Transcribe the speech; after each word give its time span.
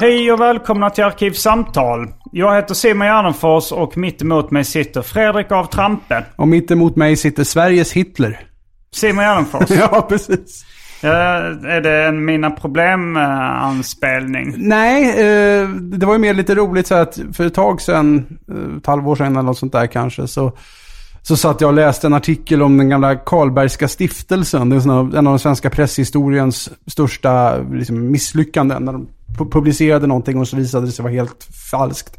Hej 0.00 0.32
och 0.32 0.40
välkomna 0.40 0.90
till 0.90 1.04
Arkivsamtal. 1.04 2.08
Jag 2.32 2.56
heter 2.56 2.74
Simon 2.74 3.06
Gärdenfors 3.06 3.72
och 3.72 3.96
mitt 3.96 4.22
emot 4.22 4.50
mig 4.50 4.64
sitter 4.64 5.02
Fredrik 5.02 5.52
av 5.52 5.64
Trampe. 5.64 6.24
Och 6.36 6.48
mitt 6.48 6.70
emot 6.70 6.96
mig 6.96 7.16
sitter 7.16 7.44
Sveriges 7.44 7.92
Hitler. 7.92 8.40
Simon 8.94 9.24
Gärdenfors. 9.24 9.70
Ja, 9.70 10.06
precis. 10.08 10.64
Eh, 11.02 11.10
är 11.10 11.80
det 11.80 12.04
en 12.04 12.24
Mina 12.24 12.50
Problem-anspelning? 12.50 14.54
Nej, 14.56 15.10
eh, 15.10 15.68
det 15.68 16.06
var 16.06 16.12
ju 16.12 16.18
mer 16.18 16.34
lite 16.34 16.54
roligt 16.54 16.86
så 16.86 16.94
att 16.94 17.18
för 17.32 17.46
ett 17.46 17.54
tag 17.54 17.80
sedan, 17.80 18.38
eh, 18.48 18.76
ett 18.78 18.86
halvår 18.86 19.16
sedan 19.16 19.32
eller 19.32 19.42
något 19.42 19.58
sånt 19.58 19.72
där 19.72 19.86
kanske, 19.86 20.28
så, 20.28 20.52
så 21.22 21.36
satt 21.36 21.60
jag 21.60 21.68
och 21.68 21.74
läste 21.74 22.06
en 22.06 22.14
artikel 22.14 22.62
om 22.62 22.76
den 22.76 22.88
gamla 22.88 23.16
Karlbergska 23.16 23.88
stiftelsen. 23.88 24.68
Det 24.68 24.76
är 24.76 24.90
en 24.90 25.26
av 25.26 25.32
den 25.32 25.38
svenska 25.38 25.70
presshistoriens 25.70 26.70
största 26.86 27.58
liksom, 27.58 28.10
misslyckanden. 28.10 28.84
När 28.84 28.92
de 28.92 29.08
publicerade 29.38 30.06
någonting 30.06 30.38
och 30.40 30.48
så 30.48 30.56
visade 30.56 30.86
det 30.86 30.92
sig 30.92 31.02
vara 31.02 31.12
helt 31.14 31.46
falskt. 31.70 32.16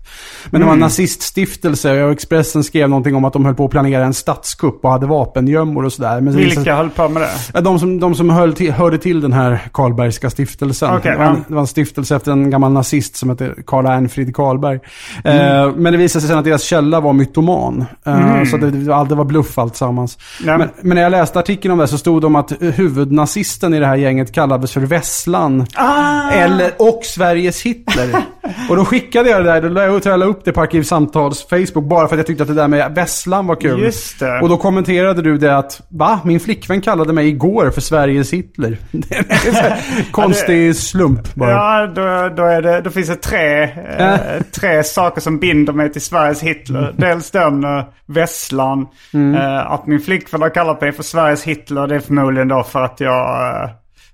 Men 0.50 0.62
det 0.62 0.68
var 0.68 0.74
en 0.74 0.80
naziststiftelse 0.80 2.03
och 2.03 2.12
Expressen 2.12 2.64
skrev 2.64 2.90
någonting 2.90 3.16
om 3.16 3.26
att 3.26 3.34
de 3.34 3.46
höll 3.46 3.56
på 3.56 3.66
att 3.66 3.72
planera 3.72 4.06
en 4.06 4.14
statskupp 4.14 4.86
och 4.86 4.92
hade 4.92 5.06
vapengömmor 5.06 5.86
och 5.86 5.94
sådär. 5.94 6.22
Men 6.22 6.34
så 6.34 6.40
visade- 6.40 6.56
Vilka 6.59 6.75
höll 6.75 6.90
på 6.90 7.09
med 7.09 7.22
det? 7.54 7.62
De 7.62 7.80
som, 7.80 8.00
de 8.00 8.16
som 8.16 8.30
höll 8.30 8.54
till, 8.54 8.72
hörde 8.72 8.98
till 8.98 9.22
den 9.22 9.34
här 9.34 9.59
Karlbergska 9.74 10.30
stiftelsen. 10.30 10.96
Okej, 10.98 11.12
det, 11.12 11.18
var 11.18 11.25
en, 11.25 11.44
det 11.48 11.54
var 11.54 11.62
en 11.62 11.68
stiftelse 11.68 12.16
efter 12.16 12.31
en 12.31 12.50
gammal 12.50 12.72
nazist 12.72 13.16
som 13.16 13.30
hette 13.30 13.54
Karl 13.68 13.86
Ernfrid 13.86 14.36
Karlberg. 14.36 14.80
Mm. 15.24 15.68
Eh, 15.68 15.75
men 15.75 15.94
det 15.94 15.98
visade 16.00 16.22
sig 16.22 16.30
sen 16.30 16.38
att 16.40 16.46
deras 16.46 16.64
källa 16.64 17.00
var 17.00 17.14
mytoman. 17.14 17.86
Eh, 18.06 18.44
Så 18.44 18.58
det, 18.58 18.72
det, 18.72 19.16
var- 19.16 19.25
bluff 19.25 19.58
alltsammans. 19.58 20.18
Men, 20.46 20.70
men 20.81 20.96
när 20.96 21.02
jag 21.02 21.12
läste 21.12 21.40
artikeln 21.40 21.72
om 21.72 21.78
det 21.78 21.88
så 21.88 21.98
stod 21.98 22.22
det 22.22 22.28
om 22.28 22.36
att 22.36 22.52
huvudnazisten 22.59 23.74
i 23.74 23.80
det 23.80 23.86
här 23.86 23.96
gänget 23.96 24.31
kallades 24.31 24.72
för 24.72 24.81
Vesslan. 24.81 25.66
Ah! 25.75 26.31
Eller, 26.31 26.72
och 26.80 27.00
Sveriges 27.06 27.62
Hitler. 27.62 28.24
och 28.70 28.76
då 28.76 28.86
skickade 28.86 29.30
jag 29.30 29.46
det 29.46 29.52
där, 29.52 29.62
då 29.62 29.70
la 29.70 29.84
jag, 29.84 30.04
tror 30.04 30.14
jag 30.14 30.20
la 30.20 30.26
upp 30.26 30.46
det 30.46 30.52
på 30.52 30.62
Arkivsamtals 30.62 31.48
Facebook 31.50 31.86
bara 31.86 32.08
för 32.08 32.16
att 32.16 32.20
jag 32.20 32.28
tyckte 32.28 32.44
att 32.44 32.50
det 32.50 32.56
där 32.56 32.68
med 32.68 32.96
Vesslan 32.96 33.48
var 33.48 33.56
kul. 33.56 33.82
Just 33.82 34.20
det. 34.20 34.40
Och 34.40 34.50
då 34.50 34.58
kommenterade 34.58 35.22
du 35.22 35.38
det 35.38 35.58
att, 35.58 35.82
va? 35.90 36.20
Min 36.24 36.40
flickvän 36.40 36.82
kallade 36.82 37.14
mig 37.14 37.28
igår 37.28 37.70
för 37.70 37.82
Sveriges 37.82 38.34
Hitler. 38.34 38.78
Konstig 40.12 40.76
slump 40.76 41.36
bara. 41.36 41.52
Ja, 41.52 41.88
då, 41.88 42.36
då, 42.36 42.44
är 42.44 42.62
det, 42.62 42.82
då 42.82 42.90
finns 42.90 43.08
det 43.08 43.16
tre, 43.16 43.64
eh, 43.98 44.42
tre 44.52 44.84
saker 44.84 45.22
som 45.22 45.40
binder 45.40 45.74
mig 45.74 45.92
till 45.92 46.02
Sveriges 46.02 46.42
Hitler. 46.42 46.80
Mm. 46.80 46.96
Dels 46.98 47.32
den 47.32 47.64
uh, 47.64 47.84
Vesslan. 48.06 48.88
eh, 49.14 49.72
att 49.72 49.88
min 49.88 50.00
flickvän 50.00 50.42
har 50.42 50.50
kallat 50.50 50.82
mig 50.82 50.92
för 50.92 51.04
Sveriges 51.04 51.44
Hitler. 51.44 51.88
Det 51.88 51.96
är 51.96 52.00
förmodligen 52.00 52.48
då 52.48 52.64
för 52.64 52.84
att 52.84 53.00
jag 53.00 53.70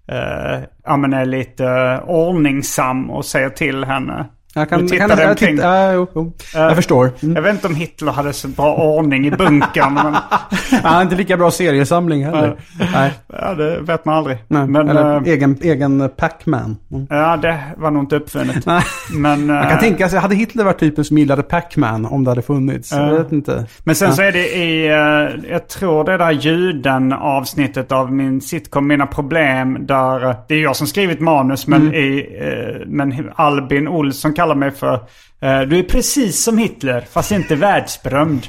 eh, 0.08 0.60
ja, 0.86 0.98
men 0.98 1.14
är 1.14 1.26
lite 1.26 1.66
eh, 1.66 2.10
ordningsam 2.10 3.10
och 3.10 3.26
säger 3.26 3.50
till 3.50 3.84
henne. 3.84 4.26
Jag 4.56 4.70
kan, 4.70 4.88
Du 4.88 4.98
kan, 4.98 5.10
jag, 5.10 5.30
omkring. 5.30 5.56
titta, 5.56 5.68
ja, 5.68 5.94
jo, 5.94 6.08
jo. 6.16 6.34
jag 6.54 6.76
förstår. 6.76 7.12
Mm. 7.24 7.36
Jag 7.36 7.42
vet 7.42 7.54
inte 7.54 7.68
om 7.68 7.76
Hitler 7.76 8.12
hade 8.12 8.34
så 8.34 8.48
bra 8.48 8.76
ordning 8.76 9.28
i 9.28 9.32
bunkern. 9.32 9.94
men, 9.94 10.06
Han 10.84 10.94
har 10.94 11.02
inte 11.02 11.16
lika 11.16 11.38
bra 11.38 11.52
seriesamling 11.52 12.26
heller. 12.26 12.56
Nej. 12.94 13.12
ja, 13.28 13.54
det 13.54 13.80
vet 13.80 14.06
man 14.06 14.16
aldrig. 14.16 14.38
Nej. 14.48 14.68
Men, 14.68 14.90
Eller 14.90 15.16
eh, 15.16 15.22
egen, 15.34 15.58
egen 15.62 16.10
Pac-Man. 16.18 16.78
Mm. 16.92 17.08
ja, 17.10 17.38
det 17.38 17.60
var 17.78 17.92
nog 17.92 18.04
inte 18.04 18.16
uppfunnet. 18.16 18.66
Men, 19.14 19.46
Man 19.48 19.58
eh, 19.64 19.70
kan 19.70 19.80
tänka 19.80 20.10
sig, 20.10 20.20
hade 20.20 20.36
Hitler 20.36 20.64
varit 20.64 20.80
typen 20.80 21.04
som 21.06 21.18
gillade 21.18 21.44
Pac-Man 21.44 22.06
om 22.06 22.24
det 22.24 22.32
hade 22.32 22.42
funnits? 22.42 22.92
Jag 22.92 23.14
vet 23.18 23.32
inte. 23.32 23.66
Men 23.84 23.96
sen 23.96 24.10
Ja. 24.10 24.16
så 24.16 24.22
är 24.22 24.32
det 24.32 24.48
i, 24.56 24.88
eh, 24.88 25.52
jag 25.52 25.68
tror 25.68 26.04
det 26.04 26.18
där 26.18 26.32
ljuden 26.32 27.14
avsnittet 27.14 27.92
av 27.92 28.14
min 28.14 28.42
sitcom 28.42 28.88
Mina 28.88 29.08
Problem. 29.08 29.78
Där, 29.86 30.30
eh, 30.30 30.36
det 30.48 30.56
är 30.56 30.60
jag 30.64 30.76
som 30.76 30.88
skrivit 30.88 31.20
manus 31.20 31.68
men, 31.68 31.82
Mm. 31.82 31.94
i, 31.94 32.20
eh, 32.42 32.88
men 32.88 33.32
Albin 33.36 33.88
Olsson 33.88 34.34
kallar 34.42 34.56
mig 34.56 34.72
för 34.72 34.94
eh, 35.40 35.62
Du 35.62 35.80
är 35.80 35.84
precis 35.84 36.44
som 36.44 36.58
Hitler 36.58 37.02
fast 37.12 37.32
inte 37.32 37.56
världsberömd. 37.56 38.48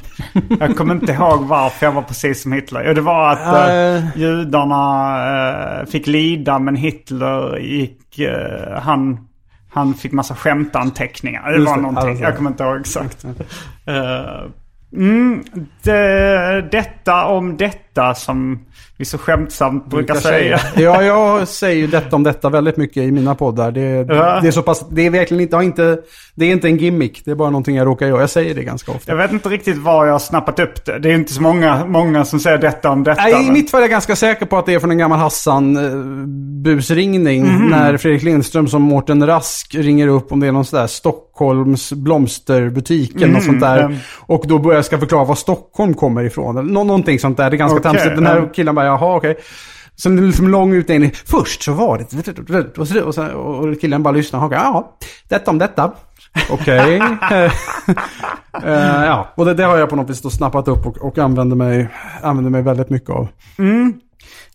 jag 0.59 0.77
kommer 0.77 0.95
inte 0.95 1.11
ihåg 1.11 1.43
varför 1.45 1.85
jag 1.85 1.93
var 1.93 2.01
precis 2.01 2.41
som 2.41 2.51
Hitler. 2.51 2.83
Jo 2.87 2.93
det 2.93 3.01
var 3.01 3.31
att 3.31 3.69
eh, 3.69 3.73
Eh. 3.75 4.03
judarna 4.17 5.79
eh, 5.79 5.85
fick 5.85 6.07
lida 6.07 6.59
men 6.59 6.75
Hitler 6.75 7.57
gick, 7.57 8.19
han, 8.81 9.27
han 9.73 9.93
fick 9.93 10.11
massa 10.11 10.35
skämtanteckningar. 10.35 11.51
Det 11.51 11.57
Just 11.57 11.67
var 11.69 11.75
det, 11.75 11.81
någonting, 11.81 12.09
alltså. 12.09 12.23
jag 12.23 12.37
kommer 12.37 12.49
inte 12.49 12.63
ihåg 12.63 12.79
exakt. 12.79 13.25
Mm, 14.95 15.43
det, 15.83 16.67
detta 16.71 17.25
om 17.25 17.57
detta 17.57 18.15
som 18.15 18.59
vi 18.97 19.05
så 19.05 19.17
skämtsamt 19.17 19.89
brukar 19.89 20.15
säga. 20.15 20.59
Ja, 20.75 21.03
jag 21.03 21.47
säger 21.47 21.75
ju 21.77 21.87
detta 21.87 22.15
om 22.15 22.23
detta 22.23 22.49
väldigt 22.49 22.77
mycket 22.77 22.97
i 22.97 23.11
mina 23.11 23.35
poddar. 23.35 23.71
Det, 23.71 23.81
Ja. 24.13 24.39
det 24.41 24.47
är 24.47 24.51
så 24.51 24.61
pass, 24.61 24.85
det 24.91 25.05
är 25.05 25.09
verkligen 25.09 25.41
inte, 25.41 25.57
inte, 25.57 25.97
det 26.35 26.45
är 26.45 26.51
inte 26.51 26.67
en 26.67 26.77
gimmick. 26.77 27.21
Det 27.25 27.31
är 27.31 27.35
bara 27.35 27.49
någonting 27.49 27.75
jag 27.75 27.87
råkar 27.87 28.07
göra. 28.07 28.19
Jag 28.19 28.29
säger 28.29 28.55
det 28.55 28.63
ganska 28.63 28.91
ofta. 28.91 29.11
Jag 29.11 29.17
vet 29.17 29.31
inte 29.31 29.49
riktigt 29.49 29.77
var 29.77 30.05
jag 30.05 30.11
har 30.13 30.19
snappat 30.19 30.59
upp 30.59 30.85
det. 30.85 30.99
Det 30.99 31.11
är 31.11 31.15
inte 31.15 31.33
så 31.33 31.41
många, 31.41 31.85
många 31.85 32.25
som 32.25 32.39
säger 32.39 32.57
detta 32.57 32.89
om 32.89 33.03
detta. 33.03 33.21
Nej, 33.21 33.47
I 33.47 33.51
mitt 33.51 33.71
fall 33.71 33.79
är 33.79 33.83
jag 33.83 33.91
ganska 33.91 34.15
säker 34.15 34.45
på 34.45 34.57
att 34.57 34.65
det 34.65 34.73
är 34.73 34.79
från 34.79 34.91
en 34.91 34.97
gammal 34.97 35.19
Hassan-busringning. 35.19 37.43
Mhm. 37.43 37.67
När 37.69 37.97
Fredrik 37.97 38.23
Lindström 38.23 38.67
som 38.67 38.81
Mårten 38.81 39.27
Rask 39.27 39.75
ringer 39.75 40.07
upp 40.07 40.31
om 40.31 40.39
det 40.39 40.47
är 40.47 40.51
någon 40.51 40.65
sån 40.65 40.79
där 40.79 40.87
Stockholms 40.87 41.93
blomsterbutik 41.93 43.15
eller 43.15 43.27
något 43.33 43.43
sånt 43.43 43.61
där. 43.61 43.79
mm. 43.83 43.97
Och 44.19 44.43
då 44.47 44.59
börjar 44.59 44.77
jag 44.77 44.85
ska 44.85 44.97
förklara 44.99 45.23
var 45.23 45.35
Stockholm 45.35 45.72
kommer 45.93 46.23
ifrån. 46.23 46.67
Nå- 46.67 46.83
någonting 46.83 47.19
sånt 47.19 47.37
där. 47.37 47.49
Det 47.49 47.55
är 47.55 47.57
ganska 47.57 47.89
okay, 47.89 48.09
Den 48.09 48.25
här 48.25 48.53
killen 48.53 48.75
bara, 48.75 48.85
jaha 48.85 49.15
okej. 49.15 49.37
Sen 49.95 50.15
det 50.15 50.21
är 50.21 50.25
liksom 50.25 50.47
lång 50.47 50.73
utläggning. 50.73 51.11
Först 51.25 51.63
så 51.63 51.73
var 51.73 51.97
det... 51.97 52.77
Och, 52.77 52.87
så, 52.87 53.03
och, 53.03 53.15
så, 53.15 53.25
och 53.25 53.81
killen 53.81 54.03
bara 54.03 54.13
lyssnar. 54.13 54.45
Okej, 54.45 54.57
ja, 54.61 54.97
detta 55.29 55.51
om 55.51 55.57
detta. 55.57 55.91
Okej. 56.49 57.01
Eh, 58.63 59.05
ja, 59.05 59.33
och 59.35 59.45
det, 59.45 59.53
det 59.53 59.63
har 59.63 59.77
jag 59.77 59.89
på 59.89 59.95
något 59.95 60.09
vis 60.09 60.21
då 60.21 60.29
snappat 60.29 60.67
upp 60.67 60.85
och, 60.85 60.97
och 60.97 61.17
använder, 61.17 61.55
mig, 61.55 61.87
använder 62.21 62.51
mig 62.51 62.61
väldigt 62.61 62.89
mycket 62.89 63.09
av. 63.09 63.27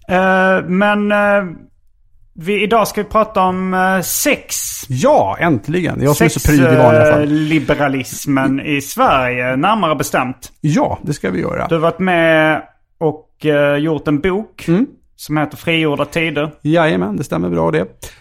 Eh, 0.08 0.64
men 0.66 1.12
eh, 1.12 1.44
vi, 2.40 2.62
idag 2.62 2.88
ska 2.88 3.02
vi 3.02 3.08
prata 3.08 3.40
om 3.42 3.74
eh, 3.74 4.00
sex. 4.00 4.56
Ja, 4.88 5.36
äntligen. 5.40 6.02
Jag 6.02 6.16
som 6.16 6.24
är 6.24 6.28
så 6.28 6.40
pryd 6.48 6.60
i 6.60 6.62
vanliga 6.76 7.12
fall. 7.12 7.28
Sexliberalismen 7.28 8.60
i 8.60 8.80
Sverige, 8.80 9.56
närmare 9.56 9.94
bestämt. 9.96 10.52
Ja, 10.60 10.98
det 11.02 11.12
ska 11.12 11.30
vi 11.30 11.40
göra. 11.40 11.66
Du 11.68 11.74
har 11.74 11.82
varit 11.82 11.98
med 11.98 12.62
och 12.98 13.46
eh, 13.46 13.76
gjort 13.76 14.08
en 14.08 14.20
bok 14.20 14.64
Mm. 14.68 14.86
som 15.16 15.36
heter 15.36 15.56
Frigjorda 15.56 16.04
tider. 16.04 16.50
Jajamän, 16.62 17.16
det 17.16 17.24
stämmer 17.24 17.50
bra 17.50 17.70
det. 17.70 17.80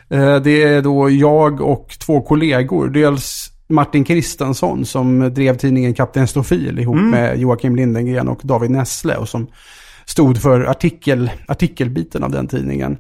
Eh, 0.10 0.36
Det 0.36 0.64
är 0.64 0.82
då 0.82 1.10
jag 1.10 1.62
och 1.62 1.96
två 2.06 2.22
kollegor. 2.22 2.88
Dels 2.90 3.52
Martin 3.70 4.04
Kristensson 4.04 4.86
som 4.86 5.34
drev 5.34 5.58
tidningen 5.58 5.94
Kapten 5.94 6.28
Stofil 6.28 6.80
ihop 6.80 6.96
med 7.02 7.40
Joakim 7.40 7.76
Lindengren 7.76 8.28
och 8.28 8.40
David 8.44 8.72
Nessle 8.72 9.16
och 9.16 9.30
som 9.30 9.48
stod 10.06 10.42
för 10.42 10.62
artikel, 10.66 11.32
artikelbiten 11.48 12.24
av 12.24 12.32
den 12.32 12.48
tidningen. 12.48 12.98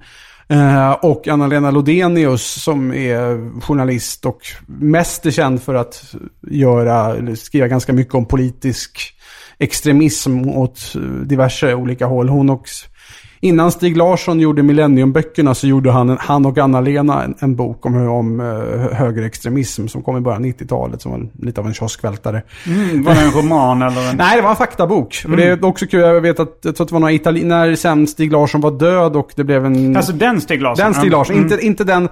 Eh, 0.50 0.92
och 0.92 1.28
Anna-Lena 1.28 1.72
Lodenius 1.72 2.64
som 2.64 2.94
är 2.94 3.62
journalist 3.62 4.26
och 4.26 4.40
mest 4.68 5.26
är 5.26 5.32
känd 5.32 5.62
för 5.62 5.76
att 5.76 6.16
göra, 6.48 7.16
skriva 7.36 7.68
ganska 7.68 7.94
mycket 7.94 8.16
om 8.16 8.26
politisk 8.26 9.14
extremism 9.60 10.50
åt 10.50 10.94
diverse 11.26 11.74
olika 11.74 12.06
håll. 12.06 12.30
Hon 12.30 12.50
och 12.50 12.68
Innan 13.42 13.72
Stig 13.72 13.98
Larsson 13.98 14.40
gjorde 14.40 14.64
Millenniumböckerna 14.64 15.56
så 15.56 15.68
gjorde 15.68 15.92
han, 15.92 16.18
han 16.22 16.46
och 16.46 16.58
Anna-Lena 16.58 17.24
en, 17.24 17.36
en 17.40 17.56
bok 17.56 17.86
om, 17.86 18.08
om 18.10 18.40
uh, 18.40 18.94
högerextremism 18.94 19.88
som 19.88 20.02
kom 20.04 20.18
i 20.18 20.20
början 20.20 20.42
av 20.44 20.48
90-talet 20.50 21.02
som 21.02 21.12
var 21.12 21.28
lite 21.46 21.62
av 21.62 21.68
en 21.68 21.74
kioskvältare. 21.74 22.42
Mm, 22.68 23.04
var 23.04 23.14
det 23.16 23.22
en 23.22 23.32
roman 23.32 23.82
eller 23.82 24.10
en... 24.10 24.16
Nej, 24.18 24.36
det 24.36 24.42
var 24.42 24.50
en 24.50 24.56
faktabok. 24.56 25.24
Och 25.30 25.38
det 25.38 25.44
är 25.44 25.66
också 25.66 25.86
kul, 25.86 26.00
jag 26.00 26.22
vet 26.22 26.40
att, 26.40 26.60
jag 26.64 26.76
tror 26.76 26.86
att 26.86 26.90
det 26.90 26.94
var 26.94 27.00
några 27.00 27.14
itali- 27.14 27.46
när 27.46 27.76
sen 27.76 28.08
Stig 28.08 28.32
Larsson 28.32 28.62
var 28.62 28.72
död 28.72 29.16
och 29.16 29.30
det 29.36 29.44
blev 29.44 29.66
en... 29.66 29.96
Alltså 29.98 30.14
den 30.14 30.42
Stig 30.42 30.62
Larsson? 30.62 30.86
den 30.86 30.94
Stig 30.94 31.12
Larsson, 31.12 31.36
Mm. 31.36 31.52
inte, 31.52 31.66
inte 31.66 31.84
den... 31.84 32.10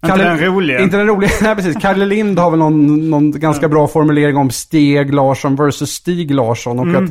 den 0.00 0.38
roliga. 0.40 0.80
Inte 0.80 0.96
den 0.96 1.06
roliga, 1.06 1.30
nej 1.42 1.56
precis. 1.56 1.76
Kalle 1.82 2.04
Lind 2.06 2.38
har 2.38 2.50
väl 2.50 2.58
någon, 2.58 3.10
någon 3.10 3.30
ganska 3.30 3.68
bra 3.68 3.88
formulering 3.88 4.36
om 4.36 4.50
Steg 4.50 5.14
Larsson 5.14 5.56
versus 5.56 5.90
Stig 5.90 6.30
Larsson. 6.34 6.78
Och 6.78 6.86
Mm. 6.86 7.04
att 7.04 7.10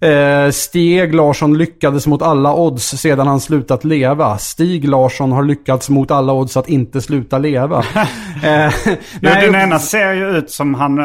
eh, 0.00 0.50
Steg 0.50 1.14
Larsson 1.14 1.58
lyckades 1.58 2.06
mot 2.06 2.22
alla 2.22 2.54
odds 2.54 2.84
sedan 2.84 3.26
han 3.26 3.40
slutat 3.40 3.84
leva. 3.84 4.38
Stig 4.38 4.88
Larsson 4.88 5.32
har 5.32 5.44
lyckats 5.44 5.88
mot 5.90 6.10
alla 6.10 6.32
odds 6.32 6.56
att 6.56 6.68
inte 6.68 7.00
sluta 7.00 7.38
leva. 7.38 7.78
eh, 8.42 8.72
nej, 9.20 9.46
den 9.46 9.54
ena 9.54 9.78
ser 9.78 10.12
ju 10.12 10.36
ut 10.36 10.50
som 10.50 10.74
han 10.74 10.98
eh, 10.98 11.04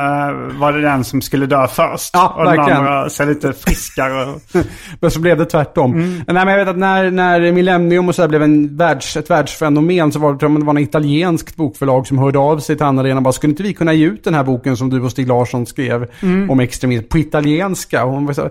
var 0.59 0.73
det 0.73 0.81
den 0.81 1.03
som 1.03 1.21
skulle 1.21 1.45
dö 1.45 1.67
först. 1.67 2.09
Ja, 2.13 2.33
och 2.37 2.45
den 2.45 2.55
verkligen. 2.55 2.79
andra 2.79 3.09
ser 3.09 3.25
lite 3.25 3.53
friskare 3.53 4.33
Men 4.99 5.11
så 5.11 5.19
blev 5.19 5.37
det 5.37 5.45
tvärtom. 5.45 5.93
Mm. 5.93 6.09
Nej, 6.13 6.23
men 6.27 6.47
jag 6.47 6.57
vet 6.57 6.67
att 6.67 6.77
när, 6.77 7.11
när 7.11 7.51
Millennium 7.51 8.09
och 8.09 8.15
så 8.15 8.27
blev 8.27 8.43
en 8.43 8.77
världs, 8.77 9.17
ett 9.17 9.29
världsfenomen 9.29 10.11
så 10.11 10.19
var 10.19 10.33
det, 10.33 10.59
det 10.59 10.65
var 10.65 10.73
en 10.73 10.77
italienskt 10.77 11.55
bokförlag 11.55 12.07
som 12.07 12.17
hörde 12.17 12.39
av 12.39 12.59
sig 12.59 12.75
till 12.75 12.85
Anna-Lena 12.85 13.17
och 13.17 13.23
bara, 13.23 13.31
skulle 13.31 13.51
inte 13.51 13.63
vi 13.63 13.73
kunna 13.73 13.93
ge 13.93 14.05
ut 14.05 14.23
den 14.23 14.33
här 14.33 14.43
boken 14.43 14.77
som 14.77 14.89
du 14.89 15.01
och 15.01 15.11
Stig 15.11 15.27
Larsson 15.27 15.65
skrev 15.65 16.05
Mm. 16.21 16.49
om 16.49 16.59
extremism 16.59 17.07
på 17.07 17.17
italienska? 17.17 18.05
Och 18.05 18.11
hon 18.11 18.25
var 18.25 18.33
så, 18.33 18.49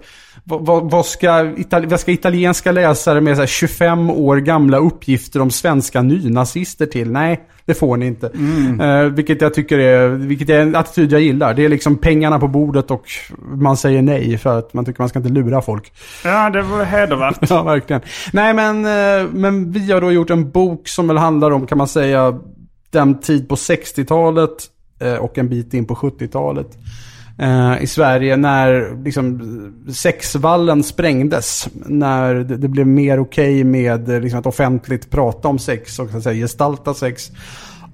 vad, 0.48 0.90
vad, 0.90 1.06
ska, 1.06 1.54
itali, 1.56 1.86
vad 1.86 2.00
ska 2.00 2.12
italienska 2.12 2.72
läsare 2.72 3.20
med 3.20 3.36
så 3.36 3.42
här 3.42 3.46
25 3.46 4.10
år 4.10 4.36
gamla 4.36 4.78
uppgifter 4.78 5.40
om 5.40 5.50
svenska 5.50 6.02
nynazister 6.02 6.86
till? 6.86 7.10
Nej, 7.10 7.40
det 7.64 7.74
får 7.74 7.96
ni 7.96 8.06
inte. 8.06 8.26
Mm. 8.28 8.80
Eh, 8.80 9.12
vilket 9.12 9.40
jag 9.40 9.54
tycker 9.54 9.78
är, 9.78 10.08
vilket 10.08 10.48
är 10.50 10.60
en 10.60 10.76
attityd 10.76 11.12
jag 11.12 11.20
gillar. 11.20 11.54
Det 11.54 11.64
är 11.64 11.68
liksom 11.68 11.96
pengarna 11.96 12.38
på 12.38 12.48
bordet 12.48 12.90
och 12.90 13.04
man 13.38 13.76
säger 13.76 14.02
nej 14.02 14.38
för 14.38 14.58
att 14.58 14.74
man 14.74 14.84
tycker 14.84 15.02
man 15.02 15.08
ska 15.08 15.18
inte 15.18 15.32
lura 15.32 15.62
folk. 15.62 15.92
Ja, 16.24 16.50
det 16.50 16.62
var 16.62 16.84
hedervärt. 16.84 17.38
Ja, 17.50 17.62
verkligen. 17.62 18.02
Nej, 18.32 18.54
men, 18.54 18.84
eh, 18.84 19.30
men 19.32 19.72
vi 19.72 19.92
har 19.92 20.00
då 20.00 20.12
gjort 20.12 20.30
en 20.30 20.50
bok 20.50 20.88
som 20.88 21.08
väl 21.08 21.18
handlar 21.18 21.50
om, 21.50 21.66
kan 21.66 21.78
man 21.78 21.88
säga, 21.88 22.38
den 22.90 23.20
tid 23.20 23.48
på 23.48 23.54
60-talet 23.54 24.66
eh, 25.00 25.14
och 25.14 25.38
en 25.38 25.48
bit 25.48 25.74
in 25.74 25.84
på 25.84 25.94
70-talet. 25.94 26.78
Eh, 27.38 27.82
I 27.82 27.86
Sverige 27.86 28.36
när 28.36 28.96
liksom, 29.04 29.40
sexvallen 29.92 30.82
sprängdes. 30.82 31.68
När 31.86 32.34
det, 32.34 32.56
det 32.56 32.68
blev 32.68 32.86
mer 32.86 33.20
okej 33.20 33.64
med 33.64 34.08
eh, 34.08 34.20
liksom, 34.20 34.40
att 34.40 34.46
offentligt 34.46 35.10
prata 35.10 35.48
om 35.48 35.58
sex 35.58 35.98
och 35.98 36.10
så 36.10 36.16
att 36.16 36.22
säga, 36.22 36.34
gestalta 36.34 36.94
sex. 36.94 37.30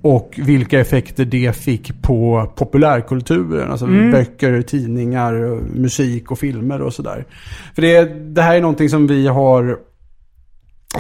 Och 0.03 0.41
vilka 0.43 0.81
effekter 0.81 1.25
det 1.25 1.57
fick 1.57 2.03
på 2.03 2.53
populärkulturen. 2.57 3.71
Alltså 3.71 3.87
böcker, 3.87 4.63
tidningar, 4.63 5.33
musik 5.75 6.31
och 6.31 6.39
filmer 6.39 6.83
och 6.83 6.95
sådär. 6.95 7.25
För 7.75 7.83
det, 7.83 8.05
det 8.35 8.43
här 8.43 8.57
är 8.57 8.61
någonting 8.61 8.89
som 8.89 9.07
vi 9.07 9.27
har 9.27 9.79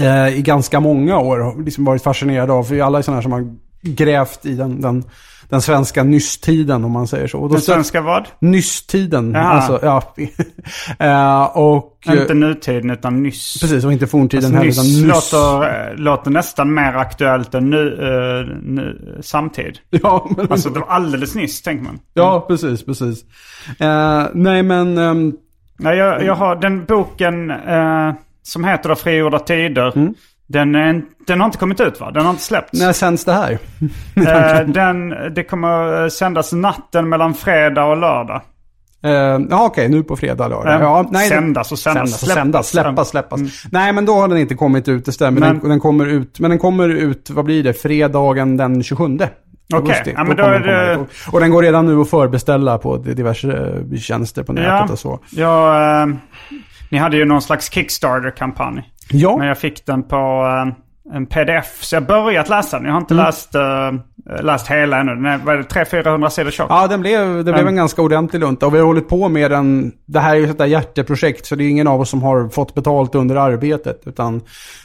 eh, 0.01 0.39
i 0.39 0.43
ganska 0.43 0.81
många 0.81 1.19
år 1.19 1.65
liksom 1.65 1.85
varit 1.85 2.03
fascinerade 2.03 2.53
av. 2.53 2.65
För 2.65 2.75
vi 2.75 2.81
alla 2.81 2.99
är 2.99 3.03
sådana 3.03 3.17
här 3.17 3.23
som 3.23 3.33
har 3.33 3.57
grävt 3.83 4.47
i 4.47 4.55
den, 4.55 4.81
den, 4.81 5.05
den 5.49 5.61
svenska 5.61 6.03
nysstiden 6.05 6.85
om 6.85 6.93
man 6.93 7.07
säger 7.07 7.27
så. 7.27 7.49
Den 7.49 7.61
svenska 7.61 8.01
vad? 8.01 8.29
Nysstiden. 8.39 9.33
Jaha. 9.35 9.43
Alltså, 9.45 9.79
ja. 9.83 10.15
Eh, 10.99 11.45
och... 11.57 11.91
Inte 12.07 12.35
nutiden 12.35 12.91
utan 12.91 13.23
nyss. 13.23 13.61
Precis, 13.61 13.85
och 13.85 13.93
inte 13.93 14.07
forntiden 14.07 14.45
Alltså, 14.57 14.57
heller. 14.57 14.67
nyss, 14.67 14.99
Utan 15.03 15.09
nyss. 15.09 15.33
Låter, 15.33 15.89
eh, 15.91 15.97
låter 15.97 16.31
nästan 16.31 16.75
mer 16.75 16.93
aktuellt 16.95 17.55
än 17.55 17.71
nu, 17.71 17.89
eh, 17.93 18.57
nu 18.63 19.19
samtid. 19.23 19.79
Ja, 19.91 20.31
men, 20.37 20.53
Alltså 20.53 20.71
det 20.71 20.81
var 20.81 20.87
alldeles 20.87 21.35
nyss, 21.35 21.63
tänker 21.63 21.85
man. 21.85 21.99
ja, 22.15 22.45
precis, 22.49 22.85
precis. 22.85 23.25
Eh, 23.79 24.23
nej, 24.35 24.63
men... 24.63 24.99
ehm, 24.99 25.33
Nej, 25.79 25.97
jag, 25.99 26.25
jag 26.25 26.35
har 26.35 26.57
den 26.57 26.85
boken 26.85 27.53
som 28.43 28.65
heter 28.65 28.89
då 28.89 28.95
Frigjorda 28.95 29.39
tider. 29.39 29.93
Den, 30.47 30.75
är, 30.75 30.81
en- 30.83 31.07
den 31.27 31.41
har 31.41 31.47
inte 31.47 31.59
kommit 31.59 31.81
ut 31.81 32.01
va? 32.01 32.11
Den 32.11 32.23
har 32.25 32.31
inte 32.31 32.43
släppts. 32.43 32.81
när 32.81 32.93
sänds 32.93 33.25
det 33.25 33.33
här? 33.33 33.59
Eh, 34.17 34.67
den, 34.67 35.09
det 35.35 35.45
kommer 35.45 36.03
eh, 36.03 36.09
sändas 36.09 36.53
natten 36.53 37.09
mellan 37.09 37.35
fredag 37.35 37.85
och 37.85 37.97
lördag. 37.97 38.43
Uh, 39.07 39.11
ja, 39.51 39.65
okej, 39.67 39.89
nu 39.89 40.03
på 40.03 40.17
fredag, 40.17 40.49
lördag. 40.49 40.75
Eh, 40.75 40.81
Ja, 40.81 41.09
nej, 41.11 41.29
sändas 41.29 41.73
och 41.73 41.79
sändas. 41.79 42.11
Sändas 42.11 42.23
och 42.23 42.29
sändas, 42.29 42.69
Släppas. 42.69 43.09
släppas, 43.11 43.39
släppas. 43.41 43.65
Nej, 43.73 43.93
men 43.93 44.05
då 44.07 44.15
har 44.15 44.29
den 44.29 44.39
inte 44.39 44.55
kommit 44.55 44.89
ut, 44.89 45.05
det 45.05 45.13
stämmer. 45.13 45.41
Men- 45.41 45.59
den, 45.59 45.69
den 45.69 45.81
kommer 45.81 46.07
ut, 46.07 46.41
men 46.41 46.51
den 46.51 46.59
kommer 46.59 46.89
ut, 46.89 47.31
vad 47.31 47.45
blir 47.45 47.63
det, 47.65 47.73
fredagen 47.73 48.57
den 48.57 48.83
27. 48.83 49.19
augusti. 49.75 50.13
ja, 50.17 50.25
men 50.25 50.37
då 50.37 50.43
är 50.43 50.59
det-. 50.61 50.97
Och, 50.97 51.35
och 51.35 51.41
den 51.41 51.51
går 51.51 51.63
redan 51.63 51.87
nu 51.87 52.01
att 52.01 52.11
förbeställa 52.11 52.79
på 52.79 52.97
diverse 52.97 53.53
eh, 53.93 53.99
tjänster 53.99 54.43
på 54.43 54.53
nätet 54.53 54.69
Ja, 54.69 54.89
och 54.93 54.99
så. 54.99 55.21
ja 55.31 56.03
eh, 56.03 56.07
ni 56.91 56.99
hade 56.99 57.17
ju 57.17 57.25
någon 57.25 57.43
slags 57.43 57.71
Kickstarter-kampanj. 57.71 58.83
Ja, 59.11 59.37
Men 59.37 59.47
jag 59.49 59.59
fick 59.59 59.87
den 59.87 60.03
på 60.03 60.17
eh, 60.17 61.17
en 61.17 61.27
pdf. 61.27 61.79
Så 61.85 61.97
jag 61.97 62.01
har 62.01 62.07
börjat 62.25 62.49
läsa 62.49 62.77
den. 62.77 62.87
Jag 62.87 62.93
har 62.93 63.01
inte 63.01 63.15
Mm. 63.15 63.27
läst, 63.27 63.55
eh, 63.55 64.43
läst 64.43 64.69
hela 64.71 65.01
ännu. 65.01 65.15
Den 65.15 65.27
är, 65.27 65.39
vad 65.45 65.55
är 65.55 65.59
det, 65.59 65.65
300-400 65.65 66.29
sidor 66.29 66.51
tjock. 66.51 66.67
Ja, 66.71 66.87
den 66.87 67.01
blev, 67.01 67.37
det 67.37 67.43
blev 67.43 67.55
Mm. 67.55 67.67
en 67.69 67.77
ganska 67.77 68.03
ordentlig 68.03 68.41
lunta. 68.41 68.67
Och 68.67 68.75
vi 68.75 68.79
har 68.79 68.87
hållit 68.87 69.09
på 69.09 69.29
med 69.29 69.51
den. 69.51 69.93
Det 70.07 70.21
här 70.21 70.35
är 70.35 70.39
ju 70.39 70.51
ett 70.51 70.69
hjärteprojekt. 70.69 71.47
Så 71.47 71.55
det 71.55 71.65
är 71.65 71.69
ingen 71.69 71.87
av 71.89 72.01
oss 72.01 72.11
som 72.11 72.23
har 72.23 72.49
fått 72.49 72.75
betalt 72.75 73.15
under 73.15 73.37
arbetet. 73.37 74.03
Utan 74.07 74.41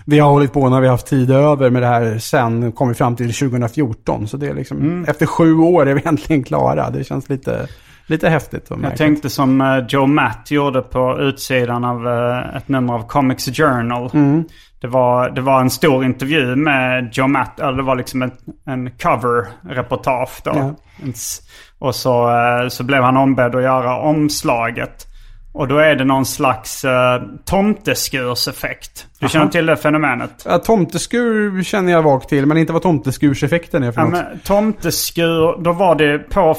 vi 0.06 0.20
har 0.20 0.30
hållit 0.30 0.54
på 0.54 0.70
när 0.70 0.82
vi 0.82 0.88
har 0.88 0.94
haft 0.94 1.08
tid 1.08 1.32
över 1.32 1.70
med 1.70 1.82
det 1.82 1.88
här 1.88 2.18
sen. 2.18 2.72
Kom 2.72 2.88
vi 2.88 2.94
fram 2.94 3.16
till 3.16 3.34
2014. 3.34 4.28
Så 4.28 4.38
det 4.38 4.48
är 4.48 4.54
liksom, 4.54 4.78
Mm. 4.78 5.06
efter 5.08 5.26
sju 5.26 5.58
år 5.58 5.88
är 5.90 5.94
vi 5.94 6.02
äntligen 6.06 6.44
klara. 6.44 6.90
Det 6.90 7.04
känns 7.04 7.30
lite, 7.30 7.68
lite 8.10 8.30
häftigt. 8.30 8.72
Jag 8.84 8.98
tänkte 8.98 9.30
som 9.30 9.62
eh, 9.62 9.78
Joe 9.89 10.06
Matt 10.06 10.51
gjorde 10.51 10.82
på 10.82 11.20
utsidan 11.20 11.84
av 11.84 12.08
eh, 12.08 12.56
ett 12.58 12.68
nummer 12.68 12.94
av 12.94 13.08
Comics 13.08 13.46
Journal. 13.46 14.10
Mm. 14.13 14.44
Det, 14.82 14.88
var, 14.88 15.30
det 15.30 15.42
var 15.42 15.62
en 15.62 15.70
stor 15.70 16.06
intervju 16.06 16.56
med 16.56 17.10
Joe 17.13 17.28
Matt. 17.28 17.60
Eller 17.60 17.78
det 17.78 17.84
var 17.84 17.96
liksom 17.96 18.22
en, 18.22 18.32
en 18.66 18.92
cover-reportage 18.92 20.42
då. 20.44 20.51
Ja. 20.56 20.75
Och 21.80 21.96
så, 21.96 22.30
eh, 22.30 22.68
så 22.68 22.84
blev 22.84 23.04
han 23.04 23.18
ombedd 23.18 23.56
att 23.56 23.63
göra 23.63 23.98
omslaget. 23.98 25.09
Och 25.51 25.68
då 25.68 25.77
är 25.77 25.96
det 25.96 26.03
någon 26.06 26.25
slags 26.25 26.86
uh, 26.86 26.91
tomteskurseffekt. 27.46 29.06
Du 29.20 29.29
känner 29.29 29.48
till 29.48 29.65
det 29.65 29.77
fenomenet? 29.77 30.46
Ja, 30.46 30.58
tomteskur 30.58 31.63
känner 31.63 31.91
jag 31.91 32.01
vagt 32.01 32.29
till, 32.29 32.46
men 32.46 32.58
inte 32.58 32.74
vad 32.74 32.82
tomteskurseffekten 32.82 33.84
är 33.84 33.91
för 33.91 34.01
Ja, 34.01 34.06
något. 34.08 34.13
men 34.13 34.39
tomteskur, 34.39 35.63
då 35.63 35.72
var 35.72 35.96
det 35.96 36.20
på... 36.20 36.39
Eh, 36.39 36.56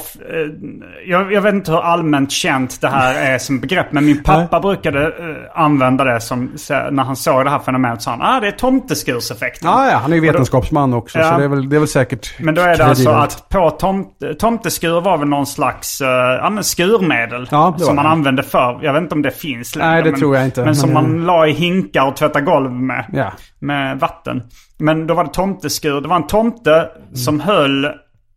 jag, 1.05 1.33
jag 1.33 1.41
vet 1.41 1.53
inte 1.53 1.71
hur 1.71 1.79
allmänt 1.81 2.31
känt 2.31 2.81
det 2.81 2.87
här 2.87 3.33
är 3.33 3.37
som 3.37 3.59
begrepp. 3.59 3.91
Men 3.91 4.05
min 4.05 4.23
pappa 4.23 4.59
brukade 4.59 5.05
eh, 5.05 5.61
använda 5.61 6.03
det 6.03 6.21
som... 6.21 6.51
När 6.69 7.03
han 7.03 7.15
såg 7.15 7.45
det 7.45 7.49
här 7.49 7.59
fenomenet 7.59 8.01
sa 8.01 8.11
han 8.11 8.21
ah, 8.21 8.39
det 8.39 8.47
är 8.47 8.51
tomteskurseffekten. 8.51 9.69
Ja, 9.69 9.91
ja, 9.91 9.97
han 9.97 10.11
är 10.11 10.15
ju 10.15 10.21
vetenskapsman 10.21 10.93
också, 10.93 11.19
Ja. 11.19 11.31
så 11.31 11.37
det 11.37 11.43
är, 11.43 11.47
väl, 11.47 11.69
det 11.69 11.75
är 11.75 11.79
väl 11.79 11.87
säkert 11.87 12.39
Men 12.39 12.55
då 12.55 12.61
är 12.61 12.77
det 12.77 12.85
alltså 12.85 13.03
kredibelt. 13.03 13.33
att 13.33 13.49
på 13.49 13.69
tomt, 13.69 14.07
tomteskur 14.39 15.01
var 15.01 15.17
väl 15.17 15.27
någon 15.27 15.45
slags 15.45 16.01
uh, 16.01 16.61
skurmedel. 16.61 17.47
Ja, 17.51 17.75
som 17.77 17.95
man 17.95 18.05
det. 18.05 18.11
använde 18.11 18.43
förr. 18.43 18.79
Jag 18.81 18.93
vet 18.93 19.01
inte 19.01 19.15
om 19.15 19.21
det 19.21 19.31
finns 19.31 19.75
längre. 19.75 19.91
Nej, 19.91 20.03
det 20.03 20.11
men, 20.11 20.19
tror 20.19 20.35
jag 20.35 20.45
inte. 20.45 20.65
Men 20.65 20.75
som 20.75 20.89
Men- 20.93 21.03
man 21.17 21.25
la 21.25 21.47
i 21.47 21.51
hinkar 21.51 22.07
och 22.07 22.15
tvättade 22.15 22.45
golv 22.45 22.71
med. 22.71 23.05
Ja. 23.13 23.31
Med 23.59 23.99
vatten. 23.99 24.43
Men 24.79 25.07
då 25.07 25.13
var 25.13 25.23
det 25.23 25.29
tomteskur. 25.33 26.01
Det 26.01 26.07
var 26.07 26.15
en 26.15 26.27
tomte 26.27 26.89
som 27.13 27.39
höll 27.39 27.87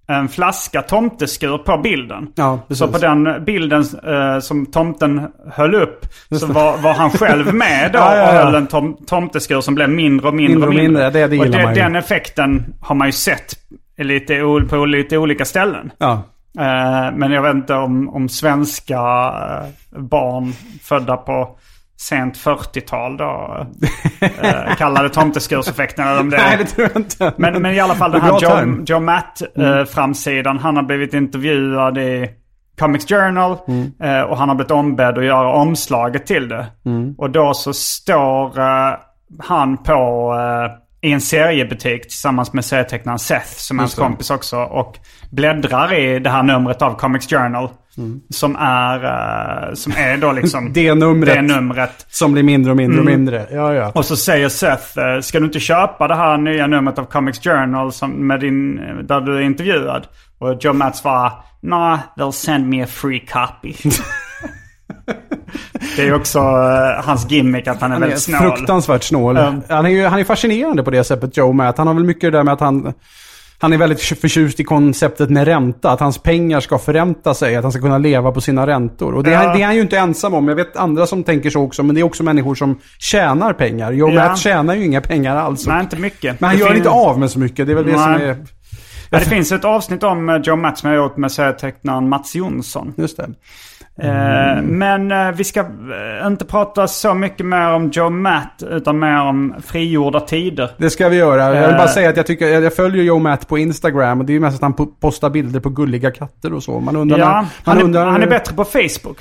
en 0.08 0.28
flaska 0.28 0.82
tomteskur 0.82 1.58
på 1.58 1.78
bilden. 1.78 2.28
Ja, 2.34 2.58
så 2.70 2.88
på 2.88 2.98
den 2.98 3.44
bilden 3.44 3.84
eh, 4.06 4.38
som 4.40 4.66
tomten 4.66 5.26
höll 5.52 5.74
upp 5.74 6.06
så 6.38 6.46
var, 6.46 6.78
var 6.78 6.94
han 6.94 7.10
själv 7.10 7.54
med 7.54 7.90
då 7.92 7.98
Ja, 8.02 8.16
ja, 8.16 8.22
och 8.28 8.44
höll 8.44 8.54
en 8.54 8.66
tom, 8.66 8.96
tomteskur 9.06 9.60
som 9.60 9.74
blev 9.74 9.88
mindre 9.90 10.28
och 10.28 10.34
mindre, 10.34 10.52
Mindre 10.52 10.68
och 10.68 10.74
mindre, 10.74 11.10
det- 11.10 11.26
det 11.26 11.38
och 11.38 11.46
ju. 11.46 11.52
Den 11.74 11.96
effekten 11.96 12.74
har 12.80 12.94
man 12.94 13.08
ju 13.08 13.12
sett 13.12 13.54
lite, 13.98 14.40
på 14.70 14.84
lite 14.84 15.18
olika 15.18 15.44
ställen. 15.44 15.90
Ja. 15.98 16.22
Eh, 16.58 17.12
men 17.14 17.32
jag 17.32 17.42
vet 17.42 17.54
inte 17.54 17.74
om, 17.74 18.08
om 18.08 18.28
svenska 18.28 18.94
eh, 19.00 20.00
barn 20.00 20.52
födda 20.82 21.16
på 21.16 21.58
sent 21.96 22.36
40-tal 22.36 23.16
då 23.16 23.66
eh, 24.20 24.74
kallade 24.78 25.08
tomteskurseffekten. 25.08 26.08
Eller 26.08 26.20
om 26.20 26.30
det 26.30 26.36
Nej, 26.36 26.56
det 26.58 26.64
tror 26.64 26.88
jag 26.92 27.02
inte. 27.02 27.32
men, 27.36 27.62
men 27.62 27.74
i 27.74 27.80
alla 27.80 27.94
fall 27.94 28.12
den 28.12 28.20
här 28.20 28.40
Joe. 28.40 28.84
Joe 28.86 29.00
Matt-framsidan. 29.00 30.58
han 30.58 30.76
har 30.76 30.82
blivit 30.82 31.14
intervjuad 31.14 31.98
i 31.98 32.30
Comics 32.78 33.08
Journal. 33.08 33.56
eh, 34.02 34.20
och 34.20 34.38
han 34.38 34.48
har 34.48 34.56
blivit 34.56 34.70
ombedd 34.70 35.18
att 35.18 35.24
göra 35.24 35.52
omslaget 35.52 36.26
till 36.26 36.48
det. 36.48 36.66
Och 37.18 37.30
då 37.30 37.54
så 37.54 37.72
står 37.72 38.58
eh, 38.60 38.94
han 39.38 39.76
på 39.76 40.34
i 41.04 41.12
en 41.12 41.20
seriebutik 41.20 42.02
tillsammans 42.02 42.52
med 42.52 42.64
serietecknaren 42.64 43.18
Seth 43.18 43.46
som 43.56 43.78
är 43.78 43.82
hans 43.82 43.94
kompis 43.94 44.30
också. 44.30 44.56
Och 44.56 44.96
bläddrar 45.30 45.92
i 45.94 46.18
det 46.18 46.30
här 46.30 46.42
numret 46.42 46.82
av 46.82 46.94
Comics 46.94 47.26
Journal. 47.28 47.68
Som 48.30 48.56
är, 48.56 49.04
eh, 49.68 49.74
som 49.74 49.92
är 49.96 50.16
då 50.16 50.32
liksom 50.32 50.72
Det 50.72 50.94
numret. 50.94 51.34
det 51.34 51.42
numret. 51.42 52.06
Som 52.10 52.32
blir 52.32 52.42
mindre 52.42 52.70
och 52.70 52.76
mindre 52.76 53.00
och 53.00 53.06
Mm. 53.06 53.18
mindre. 53.20 53.46
Ja, 53.50 53.74
ja. 53.74 53.92
Och 53.94 54.04
så 54.04 54.16
säger 54.16 54.48
Seth, 54.48 54.98
eh, 54.98 55.20
ska 55.20 55.38
du 55.40 55.44
inte 55.46 55.60
köpa 55.60 56.08
det 56.08 56.14
här 56.14 56.36
nya 56.36 56.66
numret 56.66 56.98
av 56.98 57.04
Comics 57.04 57.38
Journal 57.40 57.92
som 57.92 58.26
med 58.26 58.40
din, 58.40 58.76
där 59.06 59.20
du 59.20 59.36
är 59.36 59.40
intervjuad? 59.40 60.06
Och 60.38 60.56
Joe 60.60 60.72
Matt 60.72 60.96
svarar, 60.96 61.32
nah, 61.62 61.98
they'll 62.16 62.30
send 62.32 62.68
me 62.68 62.82
a 62.82 62.86
free 62.86 63.20
copy. 63.20 63.74
det 65.96 66.02
är 66.08 66.14
också 66.14 66.38
eh, 66.38 67.04
hans 67.04 67.30
gimmick 67.30 67.66
att 67.66 67.80
han 67.80 67.90
är 67.90 67.94
Han 67.94 68.02
är 68.02 68.06
väldigt 68.06 68.22
snål. 68.22 68.40
fruktansvärt 68.40 69.02
snål. 69.02 69.36
Ja. 69.36 69.54
Han, 69.76 69.86
är 69.86 69.90
ju, 69.90 70.04
han 70.06 70.20
är 70.20 70.24
fascinerande 70.24 70.82
på 70.82 70.90
det 70.90 71.04
sättet, 71.04 71.36
Joe 71.36 71.52
Matt. 71.52 71.78
Han 71.78 71.86
har 71.86 71.94
väl 71.94 72.04
mycket 72.04 72.32
det 72.32 72.38
där 72.38 72.44
med 72.44 72.54
att 72.54 72.60
han... 72.60 72.92
Han 73.58 73.72
är 73.72 73.78
väldigt 73.78 74.00
förtjust 74.02 74.60
i 74.60 74.64
konceptet 74.64 75.30
med 75.30 75.44
ränta. 75.44 75.90
Att 75.90 76.00
hans 76.00 76.18
pengar 76.18 76.60
ska 76.60 76.78
förränta 76.78 77.34
sig. 77.34 77.56
Att 77.56 77.62
han 77.62 77.72
ska 77.72 77.80
kunna 77.80 77.98
leva 77.98 78.32
på 78.32 78.40
sina 78.40 78.66
räntor. 78.66 79.14
Och 79.14 79.24
det, 79.24 79.30
Ja. 79.30 79.42
är, 79.42 79.54
det 79.56 79.62
är 79.62 79.66
han 79.66 79.74
ju 79.74 79.80
inte 79.80 79.98
ensam 79.98 80.34
om. 80.34 80.48
Jag 80.48 80.56
vet 80.56 80.76
andra 80.76 81.06
som 81.06 81.24
tänker 81.24 81.50
så 81.50 81.60
också. 81.62 81.82
Men 81.82 81.94
det 81.94 82.00
är 82.00 82.02
också 82.02 82.22
människor 82.22 82.54
som 82.54 82.78
tjänar 82.98 83.52
pengar. 83.52 83.92
Joe 83.92 84.10
Ja. 84.10 84.28
Matt 84.28 84.38
tjänar 84.38 84.74
ju 84.74 84.84
inga 84.84 85.00
pengar 85.00 85.36
alls. 85.36 85.66
Nej, 85.66 85.80
inte 85.80 85.96
mycket. 85.96 86.40
Men 86.40 86.48
han 86.48 86.56
Det 86.56 86.60
gör 86.62 86.68
fin- 86.68 86.76
inte 86.76 86.90
av 86.90 87.18
med 87.18 87.30
så 87.30 87.38
mycket. 87.38 87.66
Det 87.66 87.72
är 87.72 87.76
väl 87.76 87.86
det 87.86 87.92
som 87.98 88.12
Nej. 88.12 88.28
är... 88.28 88.36
Ja, 89.10 89.18
det 89.18 89.24
finns 89.24 89.52
ett 89.52 89.64
avsnitt 89.64 90.02
om 90.02 90.28
eh, 90.28 90.36
Joe 90.36 90.56
Matt 90.56 90.78
som 90.78 90.90
jag 90.90 90.98
har 90.98 91.04
gjort 91.04 91.16
med 91.16 91.32
serietecknaren 91.32 92.08
Mats 92.08 92.34
Jonsson. 92.34 92.94
Just 92.96 93.16
det. 93.16 93.28
Eh, 94.00 94.62
Men 94.62 95.12
eh, 95.12 95.30
vi 95.32 95.44
ska 95.44 95.60
eh, 95.60 96.26
inte 96.26 96.44
prata 96.44 96.88
så 96.88 97.14
mycket 97.14 97.46
mer 97.46 97.70
om 97.70 97.90
Joe 97.90 98.10
Matt 98.10 98.62
utan 98.70 98.98
mer 98.98 99.20
om 99.20 99.54
frigjorda 99.66 100.20
tider. 100.20 100.70
Det 100.78 100.90
ska 100.90 101.08
vi 101.08 101.16
göra. 101.16 101.56
Jag 101.56 101.68
vill 101.68 101.76
bara 101.76 101.88
säga 101.88 102.10
att 102.10 102.16
jag, 102.16 102.26
tycker, 102.26 102.46
jag 102.46 102.76
följer 102.76 103.04
Joe 103.04 103.18
Matt 103.18 103.48
på 103.48 103.58
Instagram. 103.58 104.20
Och 104.20 104.26
det 104.26 104.32
är 104.32 104.34
ju 104.34 104.40
mest 104.40 104.56
att 104.56 104.62
han 104.62 104.74
po- 104.74 105.00
postar 105.00 105.30
bilder 105.30 105.60
på 105.60 105.70
gulliga 105.70 106.10
katter 106.10 106.52
och 106.52 106.62
så. 106.62 106.80
Man 106.80 106.96
undrar... 106.96 107.18
Ja, 107.18 107.26
man 107.34 107.44
han, 107.64 107.78
är, 107.78 107.82
undrar 107.82 108.06
han 108.06 108.22
är 108.22 108.26
bättre 108.26 108.54
på 108.54 108.64
Facebook. 108.64 109.20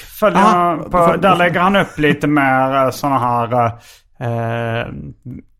På, 0.91 1.15
där 1.21 1.35
lägger 1.35 1.59
han 1.59 1.75
upp 1.75 1.99
lite 1.99 2.27
mer 2.27 2.91
sådana 2.91 3.19
här... 3.19 3.65
Eh, 4.19 4.87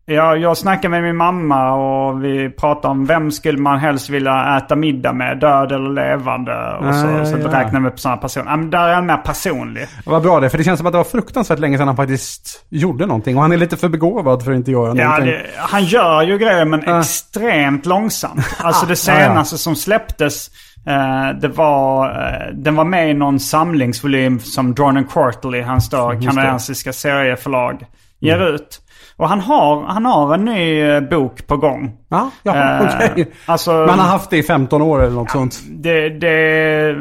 ja, 0.06 0.36
jag 0.36 0.56
snackar 0.56 0.88
med 0.88 1.02
min 1.02 1.16
mamma 1.16 1.72
och 1.72 2.24
vi 2.24 2.50
pratar 2.50 2.88
om 2.88 3.06
vem 3.06 3.30
skulle 3.30 3.58
man 3.58 3.78
helst 3.78 4.10
vilja 4.10 4.56
äta 4.56 4.76
middag 4.76 5.12
med, 5.12 5.38
död 5.40 5.72
eller 5.72 5.90
levande. 5.90 6.52
Och 6.76 6.94
så, 6.94 7.06
Ah, 7.06 7.18
ja, 7.18 7.24
så 7.24 7.38
ja. 7.38 7.60
räknar 7.60 7.80
vi 7.80 7.88
upp 7.88 8.00
sådana 8.00 8.16
personer. 8.20 8.50
Ja, 8.50 8.56
men 8.56 8.70
där 8.70 8.88
är 8.88 8.94
han 8.94 9.06
mer 9.06 9.16
personlig. 9.16 9.86
Vad 10.06 10.22
bra 10.22 10.40
det, 10.40 10.50
för 10.50 10.58
det 10.58 10.64
känns 10.64 10.78
som 10.78 10.86
att 10.86 10.92
det 10.92 10.96
var 10.96 11.04
fruktansvärt 11.04 11.58
länge 11.58 11.78
sedan 11.78 11.86
han 11.86 11.96
faktiskt 11.96 12.64
gjorde 12.68 13.06
någonting. 13.06 13.36
Och 13.36 13.42
han 13.42 13.52
är 13.52 13.56
lite 13.56 13.76
för 13.76 13.88
begåvad 13.88 14.44
för 14.44 14.50
att 14.52 14.56
inte 14.56 14.70
göra 14.70 14.94
Ja, 14.96 15.04
någonting. 15.04 15.26
det, 15.26 15.42
han 15.58 15.84
gör 15.84 16.22
ju 16.22 16.38
grejer 16.38 16.64
men 16.64 16.88
Ah. 16.88 17.00
extremt 17.00 17.86
långsamt. 17.86 18.46
Alltså 18.62 18.86
det 18.86 19.06
ja, 19.08 19.12
ja. 19.20 19.26
senaste 19.28 19.58
som 19.58 19.76
släpptes, 19.76 20.48
eh, 20.86 21.38
det 21.40 21.48
var, 21.48 22.08
eh, 22.10 22.54
den 22.54 22.76
var 22.76 22.84
med 22.84 23.10
i 23.10 23.14
någon 23.14 23.40
samlingsvolym 23.40 24.40
som 24.40 24.74
Dornan 24.74 25.04
Quarterly, 25.04 25.60
hans 25.62 25.90
då 25.90 26.12
kanadensiska 26.24 26.92
serieförlag, 26.92 27.84
ger 28.20 28.36
Mm. 28.40 28.54
ut. 28.54 28.80
Och 29.16 29.28
han 29.28 29.40
har, 29.40 29.84
han 29.86 30.04
har 30.04 30.34
en 30.34 30.44
ny 30.44 30.80
eh, 30.80 31.00
bok 31.00 31.46
på 31.46 31.56
gång. 31.56 31.92
Ja, 32.08 32.30
ja 32.42 32.54
Eh, 32.54 32.82
okej. 33.12 33.32
alltså- 33.46 33.72
Men 33.72 33.88
han 33.88 33.98
har 33.98 34.06
haft 34.08 34.30
det 34.30 34.36
i 34.38 34.42
15 34.42 34.82
år 34.82 35.02
eller 35.02 35.14
något 35.14 35.30
sånt. 35.30 35.60
Det, 35.68 36.08
det, 36.08 36.94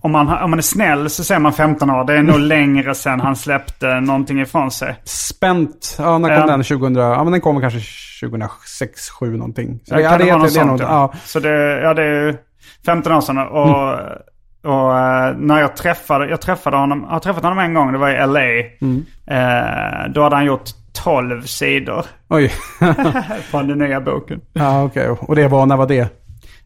om, 0.00 0.12
man, 0.12 0.28
om 0.42 0.50
man 0.50 0.58
är 0.58 0.62
snäll 0.62 1.10
så 1.10 1.24
säger 1.24 1.40
man 1.40 1.52
15 1.52 1.90
år. 1.90 2.04
Det 2.04 2.14
är 2.18 2.22
nog 2.22 2.38
längre 2.40 2.94
sedan 2.94 3.20
han 3.20 3.36
släppte 3.36 4.00
någonting 4.00 4.40
ifrån 4.40 4.70
sig. 4.70 4.96
Spänt. 5.04 5.96
Ja, 5.98 6.18
när 6.18 6.28
kom 6.28 6.36
Ja. 6.38 6.46
den? 6.46 6.62
2000? 6.64 6.94
Ja, 6.96 7.22
men 7.24 7.32
den 7.32 7.40
kom 7.40 7.60
kanske 7.60 7.80
2006, 8.20 9.08
2007 9.18 9.36
någonting. 9.38 9.80
Så, 9.84 9.94
Ja, 9.94 10.00
ja, 10.00 10.10
kan 10.10 10.18
det, 10.18 10.24
det, 10.24 10.32
något 10.32 10.42
det 10.44 10.50
sånt? 10.50 10.66
något. 10.70 10.80
ja. 10.80 11.10
Ja. 11.12 11.18
Så 11.24 11.40
det, 11.40 11.80
ja, 11.80 11.94
det 11.94 12.02
är 12.04 12.36
15 12.86 13.12
år 13.12 13.20
sedan. 13.20 13.38
Och, 13.38 13.92
och 14.64 14.98
eh, 14.98 15.34
när 15.36 15.60
jag 15.60 15.76
träffade, 15.76 16.28
jag 16.28 16.40
träffade 16.40 16.76
honom, 16.76 17.00
jag 17.02 17.10
har 17.10 17.20
träffat 17.20 17.42
honom 17.42 17.58
en 17.58 17.74
gång, 17.74 17.92
det 17.92 17.98
var 17.98 18.08
i 18.10 18.26
LA. 18.26 18.40
Eh, 19.36 20.10
då 20.14 20.22
hade 20.22 20.36
han 20.36 20.44
gjort 20.44 20.70
12 21.04 21.42
sidor 21.42 22.04
Oj. 22.28 22.48
från 23.50 23.68
den 23.68 23.78
nya 23.78 24.00
boken. 24.00 24.40
ja, 24.52 24.84
okej. 24.84 25.08
Och 25.08 25.36
det 25.36 25.48
var, 25.48 25.66
när 25.66 25.76
var 25.76 25.86
det? 25.86 26.08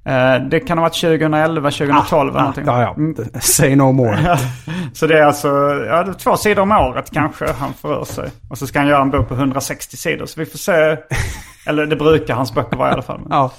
Eh, 0.05 0.43
det 0.51 0.61
kan 0.61 0.79
ha 0.79 0.83
varit 0.83 1.01
2011, 1.01 1.71
2012 1.71 2.29
eller 2.31 2.41
någonting. 2.41 2.65
Ja, 2.67 2.83
ja. 2.83 3.41
Say 3.41 3.77
no 3.77 3.93
more. 3.93 4.39
Så 4.93 5.07
det 5.07 5.19
är 5.19 5.23
alltså 5.23 5.49
ja, 5.89 6.03
det 6.03 6.11
är 6.11 6.13
två 6.13 6.37
sidor 6.37 6.63
om 6.63 6.73
året 6.73 7.11
kanske 7.13 7.53
han 7.53 7.75
får 7.75 8.01
ur 8.01 8.05
sig. 8.05 8.31
Och 8.49 8.59
så 8.59 8.67
ska 8.67 8.79
han 8.79 8.89
göra 8.89 9.03
en 9.03 9.11
bok 9.11 9.29
på 9.29 9.35
160 9.35 9.97
sidor. 9.97 10.27
Så 10.27 10.41
vi 10.41 10.47
får 10.47 10.59
se. 10.59 10.73
Eller 11.67 11.87
det 11.87 11.97
brukar 11.97 12.35
hans 12.35 12.55
böcker 12.55 12.77
vara 12.77 12.91
i 12.91 12.93
alla 12.93 13.03
fall. 13.03 13.21
Ja. 13.31 13.53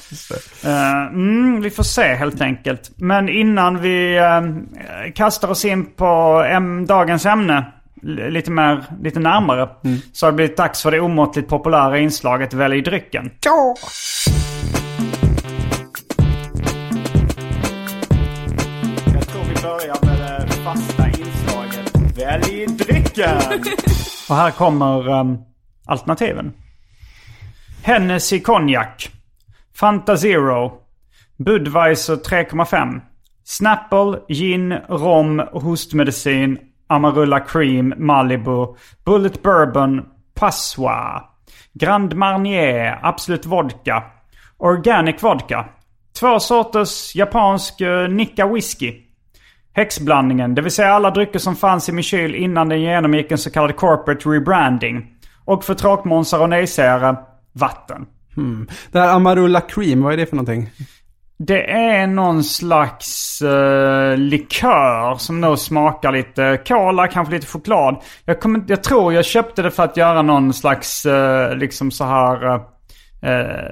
Eh, 0.64 1.08
mm, 1.08 1.62
vi 1.62 1.70
får 1.70 1.84
se 1.84 2.16
helt 2.16 2.42
enkelt. 2.42 2.92
Men 2.96 3.30
innan 3.30 3.82
vi 3.82 4.18
eh, 4.18 5.12
kastar 5.16 5.52
oss 5.52 5.66
in 5.66 5.86
på 5.86 6.44
dagens 6.88 7.26
ämne 7.26 7.66
lite, 8.02 8.52
mer, 8.52 8.84
lite 9.02 9.20
närmare. 9.20 9.70
Så 10.14 10.26
har 10.26 10.32
det 10.32 10.36
blivit 10.36 10.58
dags 10.58 10.82
för 10.82 10.92
det 10.92 11.00
omåttligt 11.00 11.50
populära 11.50 12.00
inslaget 12.00 12.54
Välj 12.54 12.82
drycken. 12.82 13.32
Ja. 13.46 13.76
Jag 19.14 19.28
tror 19.28 19.44
vi 19.44 19.62
börjar 19.62 20.06
med 20.06 20.48
det 20.48 20.52
fasta 20.52 21.08
inslaget 21.08 22.18
Välj 22.18 22.66
drycken. 22.68 23.38
Och 24.30 24.36
här 24.36 24.52
kommer 24.52 25.10
um, 25.10 25.38
alternativen. 25.86 26.54
Hennessy 27.84 28.40
Cognac. 28.40 29.10
Fanta 29.76 30.18
Zero. 30.18 30.74
Budweiser 31.38 32.16
3,5. 32.16 33.02
Snapple, 33.44 34.20
gin, 34.30 34.74
rom, 34.74 35.40
hostmedicin, 35.40 36.58
Amarula 36.92 37.40
Cream, 37.40 37.94
Malibu, 37.98 38.76
Bullet 39.06 39.44
Bourbon, 39.44 40.06
Passoir. 40.34 41.22
Grand 41.74 42.16
Marnier, 42.16 43.00
Absolut 43.04 43.46
Vodka. 43.46 44.04
Organic 44.58 45.24
Vodka. 45.24 45.66
Två 46.20 46.40
sorters 46.40 47.16
japansk 47.16 47.82
eh, 47.82 47.90
uh, 47.90 48.10
Nikka 48.10 48.48
Whisky. 48.48 48.94
Häxblandningen, 49.74 50.56
det 50.56 50.62
vill 50.62 50.72
säga 50.72 50.94
alla 50.94 51.12
drycker 51.12 51.40
som 51.40 51.56
fanns 51.56 51.90
i 51.90 51.92
min 51.92 52.04
kyl 52.04 52.36
innan 52.36 52.70
den 52.70 52.82
genomgick 52.82 53.32
en 53.32 53.38
så 53.38 53.52
kallad 53.52 53.76
corporate 53.76 54.30
rebranding. 54.30 55.08
Och 55.46 55.64
för 55.64 55.74
tråkmånsar 55.74 56.40
och 56.40 56.50
nejsägare, 56.50 57.16
vatten. 57.54 58.06
Hmm. 58.36 58.68
Det 58.92 59.00
här 59.00 59.16
Amarula 59.16 59.62
Cream, 59.62 60.02
vad 60.02 60.14
är 60.14 60.18
det 60.18 60.26
för 60.26 60.36
någonting? 60.36 60.70
Det 61.48 61.72
är 61.72 62.08
någon 62.08 62.44
slags 62.44 63.42
uh, 63.42 64.18
likör 64.18 65.16
som 65.16 65.42
nog 65.42 65.60
smakar 65.60 66.12
lite 66.12 66.60
cola, 66.68 67.08
kanske 67.08 67.34
lite 67.34 67.48
choklad. 67.48 68.02
Jag, 68.26 68.46
inte- 68.46 68.74
jag 68.74 68.84
tror 68.84 69.14
jag 69.14 69.26
köpte 69.26 69.62
det 69.62 69.72
för 69.72 69.84
att 69.84 69.98
göra 69.98 70.22
någon 70.22 70.54
slags 70.54 71.06
eh, 71.06 71.56
liksom 71.56 71.92
så 71.92 72.04
här 72.06 72.46
eh, 72.46 72.62
eh, 73.32 73.72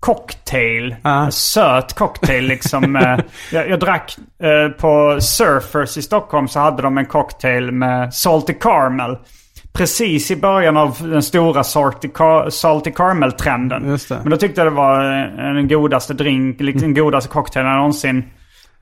cocktail. 0.00 0.96
Ah. 1.02 1.30
Söt 1.30 1.94
cocktail 1.94 2.44
liksom. 2.44 2.96
eh, 2.96 3.18
jag, 3.52 3.68
jag 3.70 3.80
drack 3.80 4.16
eh, 4.42 4.68
på 4.80 5.18
Surfers 5.20 5.96
i 5.96 6.02
Stockholm 6.02 6.48
så 6.48 6.60
hade 6.60 6.82
de 6.82 6.98
en 6.98 7.06
cocktail 7.06 7.72
med 7.72 8.14
salty 8.14 8.52
caramel. 8.54 9.16
Precis 9.72 10.30
i 10.30 10.36
början 10.36 10.76
av 10.76 10.96
den 11.00 11.22
stora 11.22 11.64
salty, 11.64 12.08
car- 12.08 12.50
salty 12.50 12.90
caramel-trenden. 12.90 13.98
Men 14.08 14.30
då 14.30 14.36
tyckte 14.36 14.60
jag 14.60 14.72
det 14.72 14.76
var 14.76 15.20
eh, 15.22 15.54
den 15.54 15.68
godaste 15.68 16.14
drink, 16.14 16.60
liksom 16.60 16.94
den 16.94 17.04
godaste 17.04 17.30
cocktailen 17.30 17.70
jag 17.70 17.76
någonsin 17.76 18.24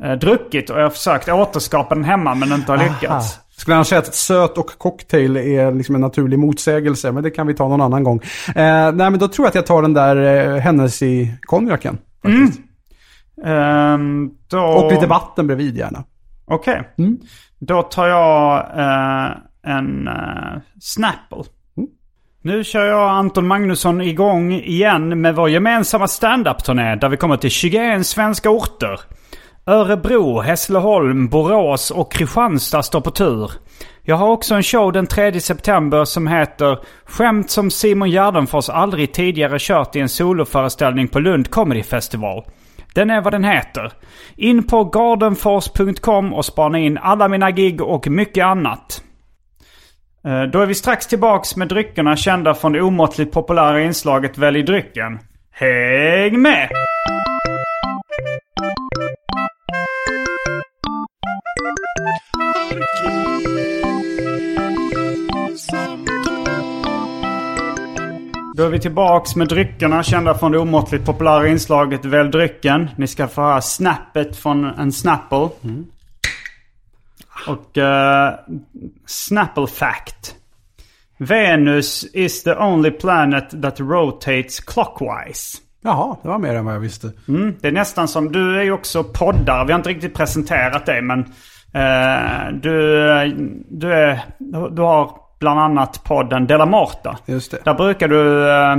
eh, 0.04 0.12
druckit. 0.12 0.70
Och 0.70 0.78
jag 0.78 0.82
har 0.82 0.90
försökt 0.90 1.28
återskapa 1.28 1.94
den 1.94 2.04
hemma 2.04 2.35
men 2.35 2.52
inte 2.52 2.73
har 2.73 2.78
lyckats. 2.78 3.38
Ah. 3.38 3.44
Skulle 3.61 3.75
han 3.75 3.85
säga 3.85 3.99
att 3.99 4.14
söt 4.14 4.59
och 4.59 4.70
cocktail 4.78 5.37
är 5.37 5.73
liksom 5.73 5.94
en 5.94 6.00
naturlig 6.00 6.38
motsägelse, 6.38 7.12
men 7.12 7.23
det 7.23 7.30
kan 7.30 7.47
vi 7.47 7.54
ta 7.54 7.68
någon 7.68 7.80
annan 7.80 8.04
gång. 8.04 8.20
Eh, 8.49 8.54
nej, 8.54 8.92
men 8.92 9.18
då 9.18 9.28
tror 9.28 9.44
jag 9.44 9.49
att 9.49 9.54
jag 9.54 9.66
tar 9.66 9.82
den 9.82 9.94
där 9.94 10.16
eh, 10.16 10.61
Hennessy-konjaken. 10.61 11.99
faktiskt. 12.23 12.61
Ehm, 13.44 14.30
då... 14.50 14.59
Och 14.61 14.92
lite 14.92 15.06
vatten 15.06 15.47
bredvid 15.47 15.76
gärna. 15.76 16.04
Okej. 16.47 16.82
Mm. 16.99 17.18
Då 17.59 17.82
tar 17.82 18.09
jag 18.09 18.59
eh, 18.59 19.30
en 19.62 20.09
uh, 20.09 20.61
Snapple. 20.81 21.45
Mm. 21.76 21.88
Nu 22.43 22.64
kör 22.64 22.85
jag 22.85 23.11
Anton 23.11 23.47
Magnusson 23.47 24.00
igång 24.00 24.52
igen 24.52 25.21
med 25.21 25.35
vår 25.35 25.50
gemensamma 25.50 26.09
stand-up-turné 26.09 26.97
där 26.97 27.09
vi 27.09 27.17
kommer 27.17 27.37
till 27.37 27.50
21 27.50 28.07
svenska 28.07 28.50
orter. 28.50 29.00
Örebro, 29.67 30.40
Hässleholm, 30.40 31.29
Borås 31.29 31.90
och 31.90 32.12
Kristianstad 32.12 32.83
står 32.83 33.00
på 33.00 33.11
tur. 33.11 33.50
Jag 34.02 34.17
har 34.17 34.29
också 34.29 34.55
en 34.55 34.62
show 34.62 34.93
den 34.93 35.07
3 35.07 35.40
september 35.40 36.05
som 36.05 36.26
heter 36.26 36.79
Skämt 37.05 37.50
som 37.50 37.71
Simon 37.71 38.11
Gärdenfors 38.11 38.69
aldrig 38.69 39.12
tidigare 39.12 39.59
kört 39.59 39.97
i 39.97 40.00
en 40.00 40.09
soloföreställning 40.09 41.09
på 41.09 41.19
Lund 41.19 41.50
Comedy 41.50 41.83
Festival. 41.83 42.45
Den 42.95 43.11
är 43.11 43.21
vad 43.21 43.33
den 43.33 43.45
heter. 43.45 43.93
In 44.37 44.67
på 44.67 44.85
gardenfors.com 44.85 46.35
och 46.35 46.45
spana 46.45 46.79
in 46.79 46.99
alla 46.99 47.29
mina 47.29 47.50
gig 47.50 47.83
och 47.83 48.09
mycket 48.09 48.45
annat. 48.45 49.02
Eh, 50.25 50.43
då 50.43 50.61
är 50.61 50.67
vi 50.67 50.75
strax 50.75 51.07
tillbaks 51.07 51.57
med 51.57 51.69
dryckerna 51.69 52.17
kända 52.17 52.55
från 52.55 52.73
det 52.73 52.83
omåttligt 52.83 53.33
populära 53.33 53.81
inslaget 53.81 54.39
Välj 54.39 54.62
drycken. 54.62 55.19
Häng 55.50 56.43
med! 56.43 56.69
Då 68.57 68.67
är 68.67 68.71
vi 68.71 68.81
tillbaks 68.81 69.37
med 69.37 69.49
dryckerna 69.49 70.03
kända 70.03 70.35
från 70.35 70.53
det 70.53 70.59
omåttligt 70.59 71.05
populära 71.07 71.49
inslaget 71.49 72.05
Välj 72.05 72.31
drycken. 72.31 72.91
Ni 72.97 73.07
ska 73.07 73.29
få 73.29 73.41
höra 73.41 73.61
snappet 73.61 74.37
från 74.37 74.65
en 74.65 74.93
Snapple. 74.93 75.49
Mm. 75.65 75.87
Och 77.47 77.76
uh, 77.76 78.56
Snapple 79.06 79.66
fact. 79.66 80.35
Venus 81.18 82.04
is 82.14 82.42
the 82.42 82.54
only 82.54 82.90
planet 82.90 83.62
that 83.62 83.80
rotates 83.80 84.61
clockwise. 84.61 85.59
Jaha, 85.82 86.16
det 86.23 86.28
var 86.28 86.38
mer 86.38 86.54
än 86.54 86.64
vad 86.64 86.75
jag 86.75 86.80
visste. 86.80 87.11
Mm, 87.28 87.54
det 87.61 87.68
är 87.68 87.73
nästan 87.73 88.09
som, 88.09 88.32
du 88.32 88.59
är 88.59 88.62
ju 88.62 88.73
också 88.73 89.04
poddare. 89.04 89.64
Vi 89.66 89.73
har 89.73 89.78
inte 89.78 89.90
riktigt 89.90 90.14
presenterat 90.14 90.87
dig 90.87 91.02
men 91.02 91.20
eh, 91.73 92.52
du, 92.52 92.73
du, 93.70 93.92
är, 93.92 94.20
du 94.70 94.82
har 94.82 95.11
bland 95.40 95.61
annat 95.61 96.04
podden 96.04 96.47
Della 96.47 96.66
Morta. 96.66 97.18
Just 97.26 97.50
det. 97.50 97.59
Där 97.64 97.75
brukar 97.75 98.09
du 98.09 98.50
eh, 98.50 98.76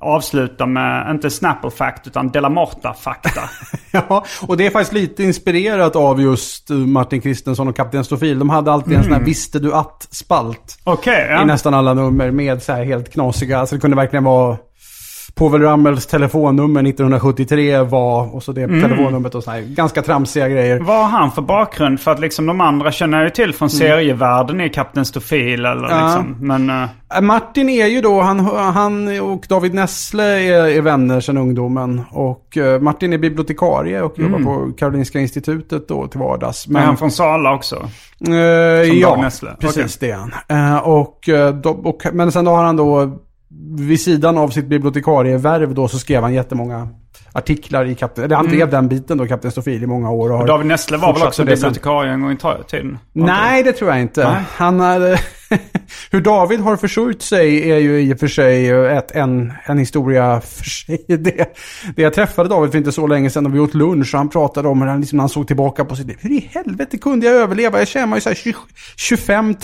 avsluta 0.00 0.66
med, 0.66 1.10
inte 1.10 1.30
Snapple 1.30 1.70
fact 1.70 2.06
utan 2.06 2.28
Della 2.28 2.48
Morta 2.48 2.94
fakta. 2.94 3.40
Ja, 3.90 4.24
och 4.46 4.56
det 4.56 4.66
är 4.66 4.70
faktiskt 4.70 4.92
lite 4.92 5.24
inspirerat 5.24 5.96
av 5.96 6.20
just 6.20 6.70
eh, 6.70 6.76
Martin 6.76 7.20
Kristensson 7.20 7.68
och 7.68 7.76
Kapten 7.76 8.04
Stofil. 8.04 8.38
De 8.38 8.50
hade 8.50 8.72
alltid 8.72 8.92
en 8.92 9.04
sån 9.04 9.12
här 9.12 9.20
Visste 9.20 9.58
du 9.58 9.74
att-spalt. 9.74 10.78
I 11.28 11.32
ja. 11.32 11.44
nästan 11.44 11.74
alla 11.74 11.94
nummer 11.94 12.30
med 12.30 12.62
så 12.62 12.72
här 12.72 12.84
helt 12.84 13.12
knasiga. 13.12 13.58
Alltså 13.58 13.74
det 13.74 13.80
kunde 13.80 13.96
verkligen 13.96 14.24
vara 14.24 14.56
Povel 15.38 15.62
Ramels 15.62 16.06
telefonnummer 16.06 16.80
1973 16.80 17.82
var 17.82 18.34
och 18.34 18.42
så 18.42 18.52
det 18.52 18.66
telefonnumret 18.66 19.34
och 19.34 19.44
så 19.44 19.50
här 19.50 19.60
ganska 19.60 20.02
tramsiga 20.02 20.48
grejer. 20.48 20.80
Vad 20.80 20.96
har 20.96 21.18
han 21.18 21.32
för 21.32 21.42
bakgrund? 21.42 22.00
För 22.00 22.10
att 22.10 22.20
liksom 22.20 22.46
de 22.46 22.60
andra 22.60 22.92
känner 22.92 23.24
ju 23.24 23.30
till 23.30 23.54
från 23.54 23.70
serievärlden 23.70 24.60
i 24.60 24.68
Kapten 24.68 25.04
Stofil 25.04 25.64
eller 25.64 25.88
Ja. 25.90 26.04
liksom. 26.04 26.36
Men 26.40 26.88
Äh, 27.14 27.20
Martin 27.20 27.68
är 27.68 27.86
ju 27.86 28.00
då, 28.00 28.20
han, 28.20 28.40
han 28.56 29.20
och 29.20 29.46
David 29.48 29.74
Nessle 29.74 30.24
är, 30.24 30.68
är 30.68 30.80
vänner 30.80 31.20
sedan 31.20 31.36
ungdomen. 31.36 32.02
Och 32.10 32.56
eh, 32.56 32.80
Martin 32.80 33.12
är 33.12 33.18
bibliotekarie 33.18 34.02
och 34.02 34.18
jobbar 34.18 34.38
på 34.38 34.72
Karolinska 34.78 35.20
institutet 35.20 35.88
då 35.88 36.06
till 36.06 36.20
vardags. 36.20 36.66
är 36.66 36.78
han 36.80 36.96
från 36.96 37.10
Sala 37.10 37.54
också? 37.54 37.88
Eh, 38.28 38.34
ja, 38.34 39.30
precis 39.60 39.98
det 39.98 40.10
är 40.10 40.16
han. 40.16 40.80
Och, 40.82 41.28
och, 41.86 42.02
men 42.12 42.32
sen 42.32 42.44
då 42.44 42.50
har 42.50 42.64
han 42.64 42.76
då, 42.76 43.18
vid 43.60 44.00
sidan 44.00 44.38
av 44.38 44.48
sitt 44.48 44.66
bibliotekarievärv 44.66 45.74
då, 45.74 45.88
så 45.88 45.98
skrev 45.98 46.22
han 46.22 46.34
jättemånga 46.34 46.88
artiklar 47.32 47.84
i 47.84 47.94
Kapten... 47.94 48.24
Eller 48.24 48.36
han 48.36 48.46
drev 48.46 48.70
den 48.70 48.88
biten 48.88 49.18
då, 49.18 49.26
Kapten 49.26 49.50
Stofil, 49.50 49.82
i 49.82 49.86
många 49.86 50.10
år. 50.10 50.30
Och 50.30 50.36
har 50.36 50.44
Mm. 50.44 50.46
David 50.46 50.66
Nessle 50.66 50.96
var 50.96 51.14
väl 51.14 51.22
också 51.22 51.44
bibliotekarie 51.44 52.12
en 52.12 52.20
gång 52.22 52.32
i 52.32 52.36
tiden? 52.68 52.98
Nej, 53.12 53.62
det 53.62 53.72
tror 53.72 53.90
jag 53.90 54.00
inte. 54.00 54.24
Nej. 54.24 54.42
Han 54.56 54.80
hade... 54.80 55.18
Hur 56.10 56.20
David 56.20 56.60
har 56.60 56.76
försörjt 56.76 57.22
sig 57.22 57.70
är 57.70 57.78
ju 57.78 58.00
i 58.00 58.14
och 58.14 58.18
för 58.18 58.28
sig 58.28 58.70
ett, 58.70 59.10
en, 59.10 59.52
en 59.64 59.78
historia 59.78 60.40
för 60.40 60.64
sig. 60.64 61.04
Det, 61.18 61.56
det 61.96 62.02
jag 62.02 62.14
träffade 62.14 62.48
David 62.48 62.70
för 62.70 62.78
inte 62.78 62.92
så 62.92 63.06
länge 63.06 63.30
sedan 63.30 63.46
och 63.46 63.54
vi 63.54 63.60
åt 63.60 63.74
lunch 63.74 64.14
och 64.14 64.18
han 64.18 64.28
pratade 64.28 64.68
om 64.68 64.82
hur 64.82 64.88
han, 64.88 65.00
liksom, 65.00 65.18
han 65.18 65.28
såg 65.28 65.46
tillbaka 65.46 65.84
på 65.84 65.96
sitt 65.96 66.06
liv. 66.06 66.16
Hur 66.20 66.30
i 66.30 66.50
helvete 66.54 66.98
kunde 66.98 67.26
jag 67.26 67.36
överleva? 67.36 67.78
Jag 67.78 67.88
tjänar 67.88 68.16
ju 68.16 68.20
så 68.20 68.28
här 68.28 68.36
20, 68.36 68.54
25 68.96 69.54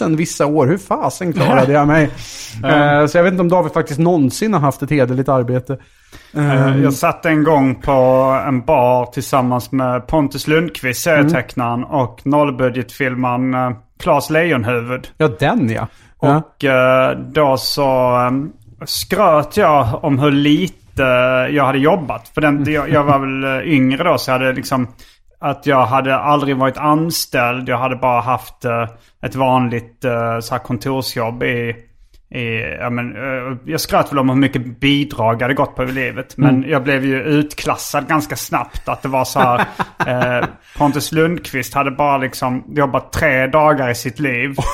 000 0.00 0.16
vissa 0.16 0.46
år. 0.46 0.66
Hur 0.66 0.78
fasen 0.78 1.32
klarade 1.32 1.72
jag 1.72 1.86
mig? 1.86 2.10
Eh, 2.64 3.06
så 3.06 3.18
jag 3.18 3.24
vet 3.24 3.32
inte 3.32 3.40
om 3.40 3.48
David 3.48 3.72
faktiskt 3.72 4.00
någonsin 4.00 4.52
har 4.52 4.60
haft 4.60 4.82
ett 4.82 4.90
hederligt 4.90 5.28
arbete. 5.28 5.78
Eh, 6.36 6.82
Jag 6.82 6.92
satt 6.92 7.26
en 7.26 7.44
gång 7.44 7.74
på 7.74 7.92
en 8.46 8.60
bar 8.60 9.06
tillsammans 9.06 9.72
med 9.72 10.06
Pontus 10.06 10.46
Lundqvist, 10.46 11.02
serietecknaren, 11.02 11.84
och 11.84 12.20
nollbudgetfilmaren 12.24 13.54
uh, 13.54 13.76
Claes 13.98 14.30
Lejonhuvud. 14.30 15.08
Ja, 15.16 15.28
den 15.38 15.68
ja. 15.70 15.88
ja. 16.20 16.36
Och 16.36 16.64
eh, 16.64 17.18
då 17.18 17.56
så 17.56 18.18
skröt 18.84 19.56
jag 19.56 20.04
om 20.04 20.18
hur 20.18 20.30
lite 20.30 21.02
jag 21.50 21.64
hade 21.64 21.78
jobbat. 21.78 22.28
För 22.28 22.40
den, 22.40 22.64
jag, 22.72 22.90
jag 22.90 23.04
var 23.04 23.18
väl 23.18 23.44
eh, 23.44 23.72
yngre 23.74 24.04
då 24.04 24.18
så 24.18 24.30
jag 24.30 24.38
hade 24.38 24.52
liksom... 24.52 24.88
Att 25.40 25.66
jag 25.66 25.86
hade 25.86 26.16
aldrig 26.16 26.56
varit 26.56 26.76
anställd. 26.76 27.68
Jag 27.68 27.78
hade 27.78 27.96
bara 27.96 28.20
haft 28.20 28.64
eh, 28.64 28.88
ett 29.22 29.34
vanligt 29.34 29.98
så 30.40 30.54
här 30.54 30.58
kontorsjobb 30.58 31.42
i... 31.42 31.76
ja, 32.80 32.90
men, 32.90 33.16
eh, 33.16 33.56
jag 33.64 33.80
skröt 33.80 34.12
väl 34.12 34.18
om 34.18 34.28
hur 34.28 34.36
mycket 34.36 34.80
bidrag 34.80 35.34
jag 35.34 35.42
hade 35.42 35.54
gått 35.54 35.76
på 35.76 35.84
i 35.84 35.92
livet. 35.92 36.36
Men 36.36 36.64
jag 36.68 36.82
blev 36.82 37.04
ju 37.04 37.22
utklassad 37.22 38.08
ganska 38.08 38.36
snabbt. 38.36 38.88
Att 38.88 39.02
det 39.02 39.08
var 39.08 39.24
så 39.24 39.40
här... 39.40 39.60
eh, 40.40 40.46
Pontus 40.78 41.12
Lundqvist 41.12 41.74
hade 41.74 41.90
bara 41.90 42.18
liksom 42.18 42.64
jobbat 42.68 43.12
tre 43.12 43.46
dagar 43.46 43.90
i 43.90 43.94
sitt 43.94 44.18
liv. 44.18 44.56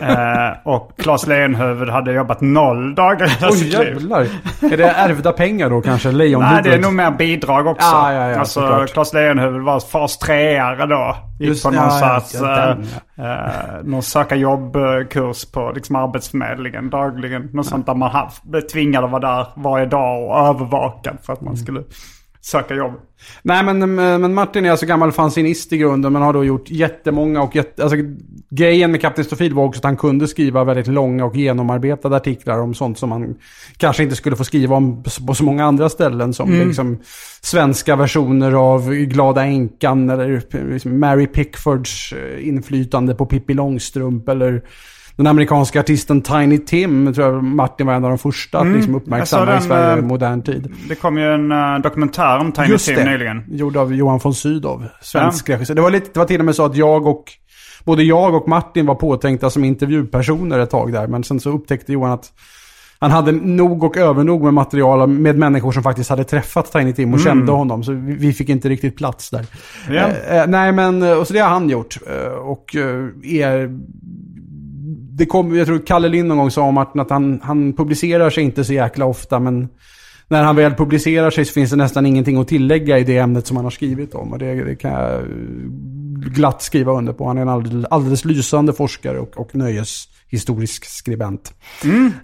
Eh, 0.00 0.50
och 0.64 0.92
Claes 0.98 1.26
Lejonhuvud 1.26 1.88
hade 1.88 2.12
jobbat 2.12 2.40
noll 2.40 2.94
dagar 2.94 3.26
i 3.26 3.30
Oj 3.42 3.52
sitt 3.52 3.78
liv. 3.78 3.88
jävlar. 3.88 4.26
Är 4.72 4.76
det 4.76 4.90
ärvda 4.90 5.32
pengar 5.32 5.70
då 5.70 5.80
kanske? 5.80 6.08
Nej, 6.12 6.16
Lejonhuvudet? 6.16 6.64
det 6.64 6.74
är 6.74 6.78
nog 6.78 6.92
mer 6.92 7.10
bidrag 7.10 7.66
också. 7.66 7.86
Ja, 7.86 8.12
ja, 8.12 8.30
ja, 8.30 8.38
alltså. 8.38 8.86
Claes 8.92 9.12
Lejonhuvud 9.12 9.62
var 9.62 9.80
fas 9.80 10.18
3 10.18 10.60
då. 10.86 11.16
Gick 11.38 11.48
Just- 11.48 11.64
på 11.64 11.70
någon 11.70 11.84
ja, 11.84 11.98
ja, 12.00 12.20
sorts 12.20 12.42
ja, 12.42 12.76
eh, 13.18 13.24
eh, 13.26 13.82
någon 13.84 14.02
söka 14.02 14.36
jobbkurs 14.36 15.44
på 15.52 15.72
liksom, 15.74 15.96
Arbetsförmedlingen 15.96 16.90
dagligen. 17.10 17.48
Något 17.52 17.66
sånt 17.66 17.86
där 17.86 17.94
man 17.94 18.30
blev 18.42 18.60
tvingad 18.60 19.04
att 19.04 19.10
vara 19.10 19.36
där 19.36 19.46
varje 19.62 19.86
dag 19.86 20.28
och 20.28 20.36
övervakad 20.48 21.16
för 21.22 21.32
att 21.32 21.40
man 21.40 21.54
Mm. 21.54 21.64
skulle 21.64 21.82
söka 22.44 22.74
jobb. 22.74 22.92
Nej 23.42 23.64
men, 23.64 23.94
men 23.94 24.34
Martin 24.34 24.66
är 24.66 24.70
alltså 24.70 24.86
gammal 24.86 25.12
fanzinist 25.12 25.72
i 25.72 25.78
grunden 25.78 26.12
men 26.12 26.22
har 26.22 26.32
då 26.32 26.44
gjort 26.44 26.70
jättemånga 26.70 27.42
och 27.42 27.56
jätte, 27.56 27.82
alltså, 27.82 27.96
grejen 28.50 28.90
med 28.90 29.00
Kapten 29.00 29.24
Stofil 29.24 29.54
var 29.54 29.64
också 29.64 29.78
att 29.78 29.84
han 29.84 29.96
kunde 29.96 30.28
skriva 30.28 30.64
väldigt 30.64 30.86
långa 30.86 31.24
och 31.24 31.36
genomarbetade 31.36 32.16
artiklar 32.16 32.58
om 32.60 32.74
sånt 32.74 32.98
som 32.98 33.08
man 33.08 33.34
kanske 33.76 34.02
inte 34.02 34.16
skulle 34.16 34.36
få 34.36 34.44
skriva 34.44 34.76
om 34.76 35.02
på 35.26 35.34
så 35.34 35.44
många 35.44 35.64
andra 35.64 35.88
ställen 35.88 36.32
som 36.34 36.52
liksom 36.52 36.98
svenska 37.40 37.96
versioner 37.96 38.52
av 38.52 38.94
Glada 38.94 39.44
Änkan 39.44 40.10
eller 40.10 40.70
liksom 40.72 41.00
Mary 41.00 41.26
Pickfords 41.26 42.12
eh, 42.12 42.48
inflytande 42.48 43.14
på 43.14 43.26
Pippi 43.26 43.54
Långstrump 43.54 44.28
eller 44.28 44.62
den 45.16 45.26
amerikanska 45.26 45.80
artisten 45.80 46.22
Tiny 46.22 46.58
Tim, 46.58 47.14
tror 47.14 47.26
jag 47.26 47.44
Martin 47.44 47.86
var 47.86 47.94
en 47.94 48.04
av 48.04 48.10
de 48.10 48.18
första 48.18 48.58
att 48.58 48.66
liksom 48.66 48.94
uppmärksamma 48.94 49.52
Jag 49.52 49.60
i 49.60 49.62
Sverige 49.62 49.86
den, 49.86 49.98
i 49.98 50.02
eh, 50.02 50.06
modern 50.06 50.42
tid. 50.42 50.72
Det 50.88 50.94
kom 50.94 51.18
ju 51.18 51.34
en 51.34 51.52
eh, 51.52 51.78
dokumentär 51.78 52.38
om 52.38 52.52
Tiny 52.52 52.68
Just 52.68 52.86
Tim 52.86 52.96
det. 52.96 53.04
nyligen. 53.04 53.44
Gjord 53.50 53.76
av 53.76 53.94
Johan 53.94 54.20
von 54.22 54.34
Sydow, 54.34 54.84
svensk 55.00 55.48
regissör. 55.48 55.74
Det 55.74 55.82
var, 55.82 55.90
lite, 55.90 56.10
det 56.12 56.18
var 56.18 56.26
till 56.26 56.40
och 56.40 56.44
med 56.44 56.54
så 56.54 56.64
att 56.64 56.76
jag 56.76 57.06
och, 57.06 57.24
både 57.84 58.02
jag 58.02 58.34
och 58.34 58.48
Martin 58.48 58.86
var 58.86 58.94
påtänkta 58.94 59.50
som 59.50 59.64
intervjupersoner 59.64 60.58
ett 60.58 60.70
tag 60.70 60.92
där. 60.92 61.06
Men 61.06 61.24
sen 61.24 61.40
så 61.40 61.50
upptäckte 61.50 61.92
Johan 61.92 62.12
att 62.12 62.32
han 62.98 63.10
hade 63.10 63.32
nog 63.32 63.84
och 63.84 63.96
övernog 63.96 64.42
med 64.42 64.54
material 64.54 65.08
med 65.08 65.38
människor 65.38 65.72
som 65.72 65.82
faktiskt 65.82 66.10
hade 66.10 66.24
träffat 66.24 66.72
Tiny 66.72 66.92
Tim 66.92 67.14
och 67.14 67.20
kände 67.20 67.52
honom. 67.52 67.84
Så 67.84 67.92
vi, 67.92 68.32
fick 68.32 68.48
inte 68.48 68.68
riktigt 68.68 68.96
plats 68.96 69.30
där. 69.30 69.46
Ja. 69.90 70.08
Eh, 70.30 70.46
nej 70.46 70.72
men, 70.72 71.02
eh, 71.02 71.12
och 71.12 71.26
så 71.26 71.32
det 71.32 71.38
har 71.38 71.48
han 71.48 71.68
gjort. 71.68 71.98
Och 72.42 72.76
är... 73.24 73.78
Det 75.16 75.26
kom, 75.26 75.56
jag 75.56 75.66
tror 75.66 75.86
Kalle 75.86 76.08
Lind 76.08 76.28
någon 76.28 76.38
gång 76.38 76.50
sa 76.50 76.62
om 76.62 76.74
Martin 76.74 77.00
att 77.00 77.10
han, 77.10 77.40
han 77.42 77.72
publicerar 77.72 78.30
sig 78.30 78.44
inte 78.44 78.64
så 78.64 78.72
jäkla 78.72 79.04
ofta 79.04 79.38
men 79.40 79.68
när 80.28 80.42
han 80.42 80.56
väl 80.56 80.74
publicerar 80.74 81.30
sig 81.30 81.44
så 81.44 81.52
finns 81.52 81.70
det 81.70 81.76
nästan 81.76 82.06
ingenting 82.06 82.36
att 82.40 82.48
tillägga 82.48 82.98
i 82.98 83.04
det 83.04 83.18
ämnet 83.18 83.46
som 83.46 83.56
han 83.56 83.66
har 83.66 83.70
skrivit 83.70 84.14
om. 84.14 84.32
Och 84.32 84.38
det, 84.38 84.64
det 84.64 84.76
kan 84.76 84.90
jag 84.90 85.14
eh, 85.14 85.26
glatt 86.34 86.62
skriva 86.62 86.92
under 86.92 87.12
på. 87.12 87.26
Han 87.26 87.38
är 87.38 87.42
en 87.42 87.48
alldeles, 87.48 87.86
alldeles 87.90 88.24
lysande 88.24 88.72
forskare 88.72 89.18
och, 89.18 89.36
och 89.36 89.54
nöjeshistorisk 89.54 90.84
skribent. 90.84 91.54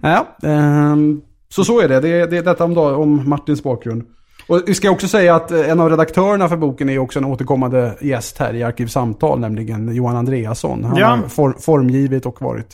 Ja, 0.00 0.36
ehm, 0.42 1.20
så 1.48 1.64
så 1.64 1.80
är 1.80 1.88
det. 1.88 2.00
Det 2.00 2.08
är, 2.08 2.26
det 2.26 2.36
är 2.36 2.42
detta 2.42 2.64
om, 2.64 2.78
om 2.78 3.28
Martins 3.28 3.62
bakgrund. 3.62 4.02
Och 4.48 4.62
vi 4.66 4.74
ska 4.74 4.90
också 4.90 5.08
säga 5.08 5.34
att 5.34 5.50
eh, 5.50 5.70
en 5.70 5.80
av 5.80 5.90
redaktörerna 5.90 6.48
för 6.48 6.56
boken 6.56 6.88
är 6.88 6.98
också 6.98 7.18
en 7.18 7.24
återkommande 7.24 7.94
gäst 8.00 8.38
här 8.38 8.54
i 8.54 8.62
Arkivsamtal, 8.62 9.40
nämligen 9.40 9.94
Johan 9.94 10.16
Andreasson. 10.16 10.84
Han 10.84 10.96
Ja. 10.96 11.06
har 11.06 11.28
for, 11.28 11.54
formgivit 11.60 12.26
och 12.26 12.42
varit 12.42 12.66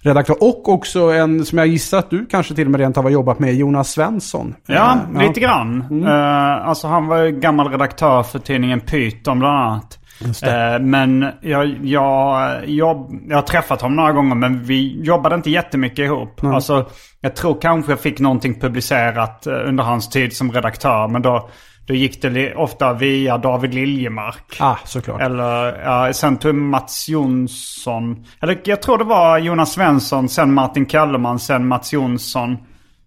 redaktör. 0.00 0.36
Och 0.40 0.68
också 0.68 1.00
en 1.00 1.44
som 1.44 1.58
jag 1.58 1.66
gissar 1.66 1.98
att 1.98 2.10
du 2.10 2.26
kanske 2.26 2.54
till 2.54 2.64
och 2.66 2.70
med 2.70 2.80
rent 2.80 2.96
har 2.96 3.10
jobbat 3.10 3.38
med, 3.38 3.54
Jonas 3.54 3.90
Svensson. 3.90 4.54
Ja, 4.66 4.96
Eh, 5.16 5.22
lite 5.28 5.40
grann. 5.40 6.02
Eh, 6.06 6.68
alltså 6.68 6.86
han 6.88 7.06
var 7.06 7.16
ju 7.22 7.30
gammal 7.40 7.68
redaktör 7.68 8.22
för 8.22 8.38
tidningen 8.38 8.80
Python 8.80 9.38
bland 9.38 9.58
annat. 9.58 9.97
Eh, 10.42 10.80
men 10.80 11.32
jag, 11.40 11.86
jag, 11.86 12.60
jag, 12.68 13.20
jag 13.28 13.36
har 13.36 13.42
träffat 13.42 13.82
honom 13.82 13.96
några 13.96 14.12
gånger 14.12 14.34
men 14.34 14.62
vi 14.62 15.02
jobbade 15.02 15.34
inte 15.34 15.50
jättemycket 15.50 15.98
ihop. 15.98 16.44
Alltså, 16.44 16.86
jag 17.20 17.36
tror 17.36 17.60
kanske 17.60 17.92
jag 17.92 18.00
fick 18.00 18.20
någonting 18.20 18.60
publicerat 18.60 19.46
eh, 19.46 19.52
under 19.52 19.84
hans 19.84 20.08
tid 20.08 20.36
som 20.36 20.52
redaktör. 20.52 21.08
Men 21.08 21.22
då, 21.22 21.48
då 21.86 21.94
gick 21.94 22.22
det 22.22 22.54
ofta 22.54 22.92
via 22.92 23.38
David 23.38 23.74
Liljemark. 23.74 24.56
Ah, 24.60 24.76
såklart. 24.84 25.20
Eller 25.20 25.82
ja, 25.84 26.12
sen 26.12 26.36
tog 26.36 26.54
Mats 26.54 27.08
Jonsson. 27.08 28.24
Eller 28.40 28.60
jag 28.64 28.82
tror 28.82 28.98
det 28.98 29.04
var 29.04 29.38
Jonas 29.38 29.72
Svensson, 29.72 30.28
sen 30.28 30.54
Martin 30.54 30.86
Kellerman, 30.86 31.38
sen 31.38 31.68
Mats 31.68 31.92
Jonsson. 31.92 32.56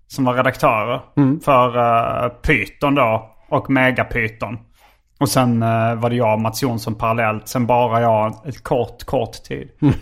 Som 0.08 0.26
var 0.26 0.34
redaktörer 0.34 1.02
för 1.46 1.78
uh, 1.78 2.30
Python 2.30 2.96
då. 2.96 3.30
Och 3.50 3.70
Megapython. 3.70 4.58
Och 5.22 5.30
sen 5.30 5.64
eh, 5.64 5.96
var 5.96 6.10
det 6.10 6.16
jag 6.16 6.34
och 6.34 6.42
Mats 6.42 6.64
Jonsson 6.64 6.96
parallellt. 6.96 7.48
Sen 7.48 7.66
bara 7.66 8.02
jag 8.02 8.48
ett 8.48 8.64
kort, 8.64 9.04
kort 9.04 9.44
tid. 9.44 9.70
Mm. 9.82 9.94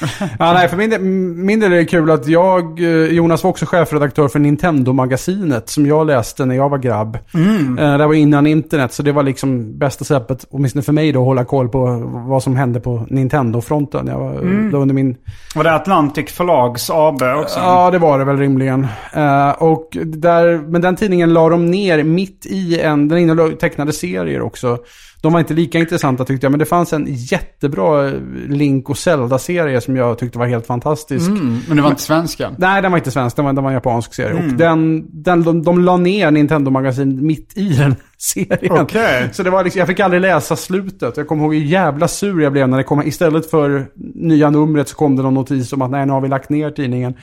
Ja, 0.38 0.52
nej, 0.52 0.68
för 0.68 0.76
min 0.76 0.90
del, 0.90 1.00
min 1.00 1.60
del 1.60 1.72
är 1.72 1.76
det 1.76 1.84
kul 1.84 2.10
att 2.10 2.26
jag, 2.28 2.80
eh, 2.80 2.86
Jonas 2.88 3.42
var 3.44 3.50
också 3.50 3.66
chefredaktör 3.66 4.28
för 4.28 4.38
Nintendo-magasinet 4.38 5.68
som 5.68 5.86
jag 5.86 6.06
läste 6.06 6.44
när 6.44 6.54
jag 6.56 6.68
var 6.68 6.78
grabb. 6.78 7.18
Mm. 7.34 7.78
Eh, 7.78 7.98
Det 7.98 8.06
var 8.06 8.14
innan 8.14 8.46
internet, 8.46 8.92
så 8.92 9.02
det 9.02 9.12
var 9.12 9.22
liksom 9.22 9.78
bästa 9.78 10.04
sättet, 10.04 10.44
åtminstone 10.50 10.82
för 10.82 10.92
mig 10.92 11.12
då, 11.12 11.20
att 11.20 11.24
hålla 11.26 11.44
koll 11.44 11.68
på 11.68 12.02
vad 12.28 12.42
som 12.42 12.56
hände 12.56 12.80
på 12.80 13.06
Nintendo-fronten. 13.10 14.06
Jag 14.06 14.18
var, 14.18 14.32
Mm. 14.36 14.70
var 14.70 14.80
under 14.80 14.94
min 14.94 15.16
Var 15.54 15.64
det 15.64 15.74
Atlantic 15.74 16.30
Förlags 16.32 16.90
AB 16.90 17.22
också? 17.22 17.58
Ja, 17.60 17.90
det 17.90 17.98
var 17.98 18.18
det 18.18 18.24
väl 18.24 18.36
rimligen. 18.38 18.86
Eh, 19.12 19.50
och 19.50 19.96
där, 20.04 20.58
men 20.68 20.80
den 20.80 20.96
tidningen 20.96 21.32
la 21.32 21.48
de 21.48 21.66
ner 21.70 22.02
mitt 22.04 22.46
i 22.46 22.80
en, 22.80 23.08
den 23.08 23.18
innehöll 23.18 23.52
tecknade 23.52 23.92
serier 23.92 24.42
också. 24.42 24.78
De 25.26 25.32
var 25.32 25.40
inte 25.40 25.54
lika 25.54 25.78
intressanta 25.78 26.24
tyckte 26.24 26.44
jag, 26.44 26.50
men 26.50 26.58
det 26.58 26.64
fanns 26.64 26.92
en 26.92 27.06
jättebra 27.08 28.10
Link 28.48 28.90
och 28.90 28.98
Zelda-serie 28.98 29.80
som 29.80 29.96
jag 29.96 30.18
tyckte 30.18 30.38
var 30.38 30.46
helt 30.46 30.66
fantastisk. 30.66 31.28
Mm, 31.28 31.60
men 31.68 31.76
det 31.76 31.82
var 31.82 31.90
inte 31.90 32.02
svenska? 32.02 32.54
Nej, 32.58 32.82
den 32.82 32.90
var 32.90 32.98
inte 32.98 33.10
svensk, 33.10 33.36
den 33.36 33.44
var, 33.44 33.52
den 33.52 33.64
var 33.64 33.70
en 33.70 33.74
japansk 33.74 34.14
serie. 34.14 34.34
Och 34.34 34.42
den, 34.42 35.06
den, 35.22 35.42
de, 35.42 35.62
de 35.62 35.80
la 35.80 35.96
ner 35.96 36.30
Nintendo-magasin 36.30 37.26
mitt 37.26 37.56
i 37.56 37.68
den 37.68 37.96
serien. 38.18 38.78
Okej. 38.80 39.28
Så 39.32 39.42
det 39.42 39.50
var 39.50 39.64
liksom, 39.64 39.78
jag 39.78 39.88
fick 39.88 40.00
aldrig 40.00 40.22
läsa 40.22 40.56
slutet. 40.56 41.16
Jag 41.16 41.26
kommer 41.26 41.42
ihåg 41.42 41.54
hur 41.54 41.62
jävla 41.62 42.08
sur 42.08 42.42
jag 42.42 42.52
blev 42.52 42.68
när 42.68 42.78
det 42.78 42.84
kom, 42.84 43.02
istället 43.02 43.50
för 43.50 43.86
nya 44.14 44.50
numret 44.50 44.88
så 44.88 44.96
kom 44.96 45.16
det 45.16 45.22
någon 45.22 45.34
notis 45.34 45.72
om 45.72 45.82
att 45.82 45.90
nej, 45.90 46.06
nu 46.06 46.12
har 46.12 46.20
vi 46.20 46.28
lagt 46.28 46.50
ner 46.50 46.70
tidningen. 46.70 47.14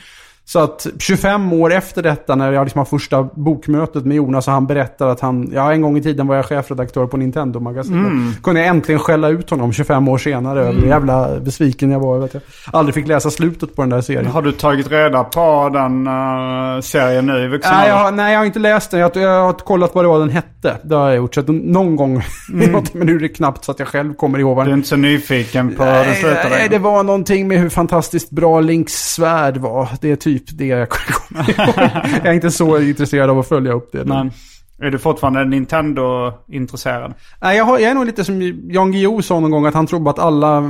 Så 0.46 0.58
att 0.58 0.86
25 0.98 1.52
år 1.52 1.72
efter 1.72 2.02
detta, 2.02 2.34
när 2.34 2.52
jag 2.52 2.64
liksom 2.64 2.78
har 2.78 2.84
första 2.84 3.22
bokmötet 3.22 4.04
med 4.04 4.16
Jonas 4.16 4.46
och 4.48 4.54
han 4.54 4.66
berättar 4.66 5.08
att 5.08 5.20
han, 5.20 5.50
ja 5.54 5.72
en 5.72 5.82
gång 5.82 5.96
i 5.96 6.02
tiden 6.02 6.26
var 6.26 6.36
jag 6.36 6.44
chefredaktör 6.46 7.06
på 7.06 7.16
Nintendo-magasinet. 7.16 8.42
Kunde 8.42 8.60
jag 8.60 8.68
äntligen 8.68 8.98
skälla 8.98 9.28
ut 9.28 9.50
honom 9.50 9.72
25 9.72 10.08
år 10.08 10.18
senare 10.18 10.60
över 10.60 10.80
hur 10.80 10.86
jävla 10.88 11.40
besviken 11.40 11.90
jag 11.90 12.00
var 12.00 12.16
över 12.16 12.24
att 12.24 12.34
jag 12.34 12.42
aldrig 12.72 12.94
fick 12.94 13.06
läsa 13.06 13.30
slutet 13.30 13.76
på 13.76 13.82
den 13.82 13.88
där 13.90 14.00
serien. 14.00 14.26
Har 14.26 14.42
du 14.42 14.52
tagit 14.52 14.90
reda 14.90 15.24
på 15.24 15.70
den 15.72 16.06
eh, 16.06 16.80
serien 16.80 17.26
nu 17.26 17.44
i 17.44 17.48
vuxen 17.48 17.72
Nej 17.74 17.88
jag, 17.88 18.14
nej, 18.14 18.32
jag 18.32 18.40
har 18.40 18.46
inte 18.46 18.58
läst 18.58 18.90
den. 18.90 19.00
Jag, 19.00 19.16
jag 19.16 19.44
har 19.44 19.52
kollat 19.52 19.94
vad 19.94 20.04
det 20.04 20.08
var 20.08 20.18
den 20.18 20.30
hette. 20.30 20.76
Det 20.84 20.94
har 20.94 21.08
jag 21.08 21.16
gjort. 21.16 21.34
Så 21.34 21.40
att 21.40 21.48
någon 21.48 21.96
gång, 21.96 22.22
men 22.52 23.06
nu 23.06 23.14
är 23.16 23.20
det 23.20 23.28
knappt 23.28 23.64
så 23.64 23.70
att 23.70 23.78
jag 23.78 23.88
själv 23.88 24.14
kommer 24.14 24.38
ihåg 24.38 24.56
vad 24.56 24.66
Du 24.66 24.68
är 24.68 24.70
den... 24.70 24.78
inte 24.78 24.88
så 24.88 24.96
nyfiken 24.96 25.74
på 25.76 25.84
hur 25.84 26.04
det 26.04 26.14
slutade? 26.14 26.48
nej, 26.50 26.68
det 26.68 26.78
var 26.78 27.02
någonting 27.02 27.48
med 27.48 27.58
hur 27.58 27.68
fantastiskt 27.68 28.30
bra 28.30 28.60
Links 28.60 28.92
svärd 29.14 29.56
var. 29.56 29.88
Det 30.00 30.10
är 30.10 30.16
typ 30.16 30.33
det 30.42 30.66
jag 30.66 30.88
kommer 30.88 31.50
ihåg. 31.50 31.74
Jag 32.16 32.26
är 32.26 32.32
inte 32.32 32.50
så 32.50 32.80
intresserad 32.80 33.30
av 33.30 33.38
att 33.38 33.48
följa 33.48 33.72
upp 33.72 33.92
det. 33.92 34.04
Men 34.04 34.30
är 34.78 34.90
du 34.90 34.98
fortfarande 34.98 35.44
Nintendo-intresserad? 35.44 37.14
Nej, 37.42 37.56
jag, 37.56 37.64
har, 37.64 37.78
jag 37.78 37.90
är 37.90 37.94
nog 37.94 38.06
lite 38.06 38.24
som 38.24 38.42
Jan 38.68 38.92
Guillou 38.92 39.22
sa 39.22 39.40
någon 39.40 39.50
gång 39.50 39.66
att 39.66 39.74
han 39.74 39.86
trodde 39.86 40.10
att 40.10 40.18
alla, 40.18 40.62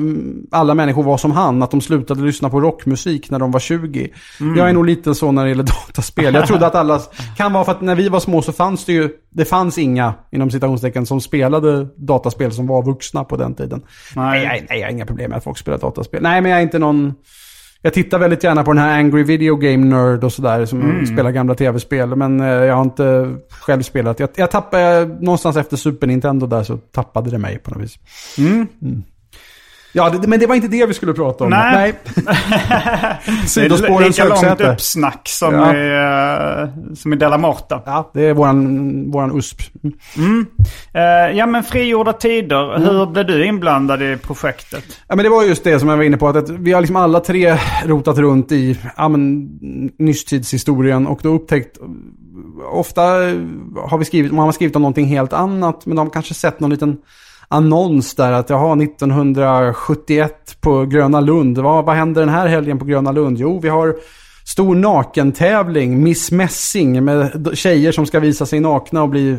alla 0.51 0.75
människor 0.75 1.03
var 1.03 1.17
som 1.17 1.31
han. 1.31 1.63
Att 1.63 1.71
de 1.71 1.81
slutade 1.81 2.23
lyssna 2.23 2.51
på 2.51 2.61
rockmusik 2.61 3.31
när 3.31 3.39
de 3.39 3.51
var 3.51 3.61
20. 3.61 4.09
Jag 4.57 4.69
är 4.69 4.73
nog 4.73 4.87
lite 4.87 5.15
så 5.15 5.33
när 5.33 5.43
det 5.43 5.49
gäller 5.49 5.63
dataspel. 5.63 6.35
Jag 6.35 6.47
trodde 6.47 6.67
att 6.67 6.75
alla... 6.75 7.01
Kan 7.37 7.53
vara 7.53 7.65
för 7.65 7.73
att 7.73 7.81
när 7.81 7.95
vi 7.95 8.09
var 8.09 8.21
små 8.21 8.43
så 8.43 8.53
fanns 8.53 8.85
det 8.85 8.93
ju... 8.93 9.11
Det 9.31 9.45
fanns 9.45 9.79
inga, 9.79 10.15
inom 10.33 10.51
citationstecken, 10.51 11.07
som 11.07 11.21
spelade 11.21 11.87
dataspel 11.97 12.53
som 12.53 12.67
var 12.67 12.83
vuxna 12.83 13.25
på 13.25 13.37
den 13.37 13.55
tiden. 13.55 13.83
Nej. 14.17 14.47
Nej, 14.47 14.67
nej, 14.69 14.79
jag 14.79 14.87
har 14.87 14.93
inga 14.93 15.07
problem 15.07 15.31
med 15.31 15.37
att 15.37 15.45
folk 15.45 15.59
spelar 15.59 15.79
dataspel. 15.79 16.23
Nej, 16.23 16.41
men 16.41 16.51
jag 16.51 16.59
är 16.59 16.63
inte 16.63 16.79
någon... 16.79 17.15
Jag 17.85 17.95
tittar 17.95 18.19
väldigt 18.19 18.45
gärna 18.45 18.65
på 18.65 18.73
den 18.73 18.83
här 18.83 18.99
Angry 18.99 19.23
Video 19.23 19.57
Game 19.57 19.85
Nerd 19.85 20.25
och 20.25 20.33
sådär 20.33 20.67
som 20.67 21.07
spelar 21.07 21.31
gamla 21.31 21.55
tv-spel. 21.55 22.17
Men 22.17 22.41
eh, 22.41 22.47
jag 22.47 22.75
har 22.75 22.83
inte 22.83 23.37
själv 23.49 23.83
spelat. 23.83 24.21
Jag, 24.21 24.29
jag 24.35 24.51
tappade 24.51 25.07
någonstans 25.21 25.57
efter 25.57 25.77
Super 25.77 26.07
Nintendo 26.07 26.47
där 26.47 26.63
så 26.63 26.77
tappade 26.77 27.31
det 27.31 27.39
mig 27.39 27.59
på 27.59 27.71
något 27.71 27.83
vis. 27.83 27.99
Mm. 28.39 28.67
Ja, 29.97 30.11
det, 30.11 30.29
men 30.29 30.41
det 30.41 30.47
var 30.47 30.55
inte 30.55 30.69
det 30.69 30.87
vi 30.87 30.95
skulle 30.95 31.13
prata 31.13 31.45
om. 31.45 31.51
Nej. 31.51 31.95
Det 32.15 33.49
Sidospårens 33.49 34.19
är 34.19 34.25
lika 34.25 34.25
långt 34.25 34.45
högsäte. 34.45 34.73
uppsnack 34.73 35.29
som, 35.29 35.55
Ja. 35.55 35.77
i, 35.77 36.63
eh, 36.63 36.95
som 36.95 37.13
i 37.13 37.17
Della 37.17 37.39
Morta. 37.39 37.83
Ja, 37.87 38.11
det 38.15 38.27
är 38.27 38.35
våran, 38.35 39.11
våran 39.11 39.39
USP. 39.39 39.61
Eh, 40.93 41.03
ja 41.39 41.47
men 41.47 41.63
frigjorda 41.65 42.13
tider. 42.13 42.77
Mm. 42.77 42.89
Hur 42.89 43.07
blev 43.07 43.27
du 43.27 43.47
inblandad 43.47 44.03
i 44.03 44.17
projektet? 44.17 44.85
Ja, 45.09 45.17
men 45.17 45.23
det 45.25 45.29
var 45.31 45.43
just 45.43 45.65
det 45.65 45.81
som 45.81 45.89
jag 45.89 45.97
var 45.97 46.05
inne 46.05 46.17
på. 46.17 46.29
Att, 46.29 46.51
vi 46.51 46.73
har 46.73 46.81
liksom 46.81 46.97
alla 46.97 47.21
tre 47.21 47.57
rotat 47.87 48.19
runt 48.19 48.53
i 48.53 48.79
ja, 48.97 49.09
men, 49.09 49.49
nystidsshistorien 49.99 51.07
och 51.07 51.21
då 51.23 51.29
upptäckt 51.29 51.79
Ofta 52.73 53.03
har 53.89 53.99
vi 53.99 54.05
skrivit, 54.05 54.33
man 54.33 54.45
har 54.45 54.53
skrivit 54.53 54.77
om 54.77 54.83
någonting 54.83 55.07
helt 55.07 55.33
annat, 55.33 55.87
men 55.87 55.97
de 55.97 56.07
har 56.07 56.13
kanske 56.13 56.35
sett 56.35 56.61
någon 56.61 56.71
liten 56.71 56.97
annons 57.55 58.15
där 58.15 58.33
att 58.33 58.51
jaha, 58.51 58.83
1971 58.83 60.57
på 60.61 60.85
Gröna 60.85 61.21
Lund. 61.21 61.59
Vad, 61.59 61.85
vad 61.85 61.97
händer 61.97 62.21
den 62.21 62.29
här 62.35 62.47
helgen 62.47 62.79
på 62.79 62.85
Gröna 62.85 63.13
Lund? 63.13 63.39
Jo, 63.39 63.61
vi 63.63 63.69
har 63.69 63.95
stor 64.47 64.75
nakentävling, 64.75 66.03
Miss 66.03 66.31
Messing 66.33 67.05
med 67.05 67.49
tjejer 67.55 67.93
som 67.93 68.07
ska 68.07 68.21
visa 68.21 68.47
sig 68.47 68.61
nakna 68.61 69.03
och 69.03 69.09
bli 69.09 69.37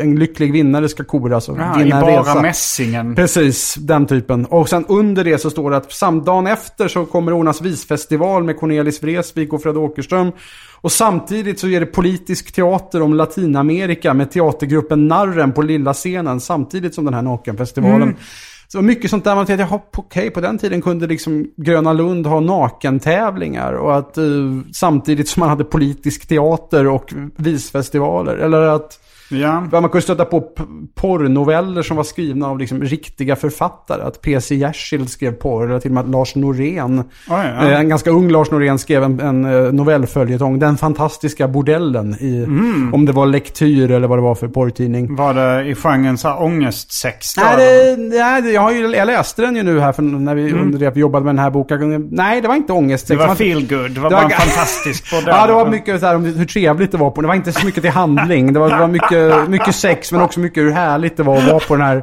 en 0.00 0.16
lycklig 0.18 0.52
vinnare 0.52 0.88
ska 0.88 1.04
koras 1.04 1.48
och 1.48 1.58
Ja, 1.58 1.74
vinna 1.78 1.96
en 1.96 2.02
bara 2.02 2.20
resa. 2.20 2.42
mässingen. 2.42 3.14
Precis, 3.14 3.74
den 3.74 4.06
typen. 4.06 4.44
Och 4.46 4.68
sen 4.68 4.84
under 4.88 5.24
det 5.24 5.38
så 5.38 5.50
står 5.50 5.70
det 5.70 5.76
att 5.76 5.92
sam 5.92 6.24
dagen 6.24 6.46
efter 6.46 6.88
så 6.88 7.04
kommer 7.06 7.32
ordnas 7.32 7.60
visfestival 7.60 8.44
med 8.44 8.58
Cornelis 8.60 9.02
Vreeswijk 9.02 9.52
och 9.52 9.62
Fred 9.62 9.76
Åkerström. 9.76 10.32
Och 10.80 10.92
samtidigt 10.92 11.60
så 11.60 11.68
är 11.68 11.80
det 11.80 11.86
politisk 11.86 12.52
teater 12.52 13.02
om 13.02 13.14
Latinamerika 13.14 14.14
med 14.14 14.30
teatergruppen 14.30 15.08
Narren 15.08 15.52
på 15.52 15.62
lilla 15.62 15.94
scenen 15.94 16.40
samtidigt 16.40 16.94
som 16.94 17.04
den 17.04 17.14
här 17.14 17.22
nakenfestivalen. 17.22 18.16
Så 18.68 18.78
det 18.78 18.82
var 18.82 18.86
mycket 18.86 19.10
sånt 19.10 19.24
där 19.24 19.34
man 19.34 19.46
tänkte, 19.46 19.80
okej, 19.96 20.30
på 20.30 20.40
den 20.40 20.58
tiden 20.58 20.82
kunde 20.82 21.06
liksom 21.06 21.46
Gröna 21.56 21.92
Lund 21.92 22.26
ha 22.26 22.40
nakentävlingar 22.40 23.72
och 23.72 23.96
att 23.96 24.18
eh, 24.18 24.24
samtidigt 24.72 25.28
som 25.28 25.40
man 25.40 25.48
hade 25.48 25.64
politisk 25.64 26.26
teater 26.26 26.86
och 26.86 27.14
visfestivaler. 27.36 28.36
Eller 28.36 28.60
att 28.60 28.98
Ja. 29.30 29.60
Man 29.60 29.82
kunde 29.82 30.00
stöta 30.02 30.24
på 30.24 30.44
porrnoveller 30.94 31.82
som 31.82 31.96
var 31.96 32.04
skrivna 32.04 32.46
av 32.48 32.58
liksom 32.58 32.80
riktiga 32.82 33.36
författare. 33.36 34.02
Att 34.02 34.20
P.C. 34.22 34.54
Jersild 34.54 35.10
skrev 35.10 35.32
porr, 35.32 35.70
eller 35.70 35.80
till 35.80 35.90
och 35.90 35.94
med 35.94 36.04
att 36.04 36.10
Lars 36.10 36.34
Norén, 36.34 36.98
Oj, 36.98 37.04
ja. 37.28 37.68
eh, 37.68 37.80
en 37.80 37.88
ganska 37.88 38.10
ung 38.10 38.28
Lars 38.30 38.50
Norén, 38.50 38.78
skrev 38.78 39.02
en, 39.02 39.20
en 39.20 39.44
eh, 39.66 39.72
novellföljetong. 39.72 40.58
Den 40.58 40.76
fantastiska 40.76 41.48
bordellen 41.48 42.14
i, 42.20 42.44
Mm. 42.44 42.94
om 42.94 43.04
det 43.06 43.12
var 43.12 43.26
lektyr 43.26 43.90
eller 43.90 44.08
vad 44.08 44.18
det 44.18 44.22
var 44.22 44.34
för 44.34 44.48
porrtidning. 44.48 45.16
Var 45.16 45.34
det 45.34 45.64
i 45.64 45.74
genren 45.74 46.18
så 46.18 46.28
här 46.28 46.42
ångestsex? 46.42 47.36
Nej, 47.36 47.56
det, 47.56 47.96
nej 48.16 48.52
jag, 48.54 48.60
har 48.60 48.72
ju, 48.72 48.88
jag 48.90 49.06
läste 49.06 49.42
den 49.42 49.56
ju 49.56 49.62
nu 49.62 49.80
här 49.80 49.92
för 49.92 50.02
när 50.02 50.34
vi, 50.34 50.52
under 50.52 50.78
det 50.78 50.86
att 50.86 50.96
vi 50.96 51.00
jobbade 51.00 51.24
med 51.24 51.34
den 51.34 51.38
här 51.44 51.50
boken. 51.50 52.08
Nej, 52.10 52.40
det 52.40 52.48
var 52.48 52.54
inte 52.54 52.72
ångest. 52.72 53.10
Mm. 53.10 53.20
Det 53.22 53.28
var 53.28 53.34
feel 53.34 53.60
good. 53.68 53.90
Det 53.90 54.00
var 54.00 54.10
Det 54.10 54.16
bara 54.16 54.22
var- 54.22 54.22
en 54.24 54.30
fantastisk 54.30 55.10
bordell. 55.10 55.26
Ja, 55.40 55.46
det 55.46 55.52
var 55.52 55.66
mycket 55.70 56.00
så 56.00 56.06
här 56.06 56.14
om 56.16 56.24
hur 56.24 56.44
trevligt 56.44 56.92
det 56.92 56.98
var 56.98 57.10
på. 57.10 57.20
Det 57.20 57.26
var 57.28 57.34
inte 57.34 57.52
så 57.52 57.66
mycket 57.66 57.82
till 57.82 57.90
handling. 57.92 58.52
Det 58.52 58.60
var, 58.60 58.70
det 58.70 58.76
var 58.78 58.88
mycket, 58.88 59.10
mycket 59.48 59.74
sex, 59.74 60.12
men 60.12 60.20
också 60.20 60.40
mycket 60.40 60.62
hur 60.62 60.70
härligt 60.70 61.16
det 61.16 61.22
var 61.22 61.36
att 61.38 61.44
vara 61.48 61.58
på 61.60 61.76
den 61.76 61.86
här, 61.86 61.94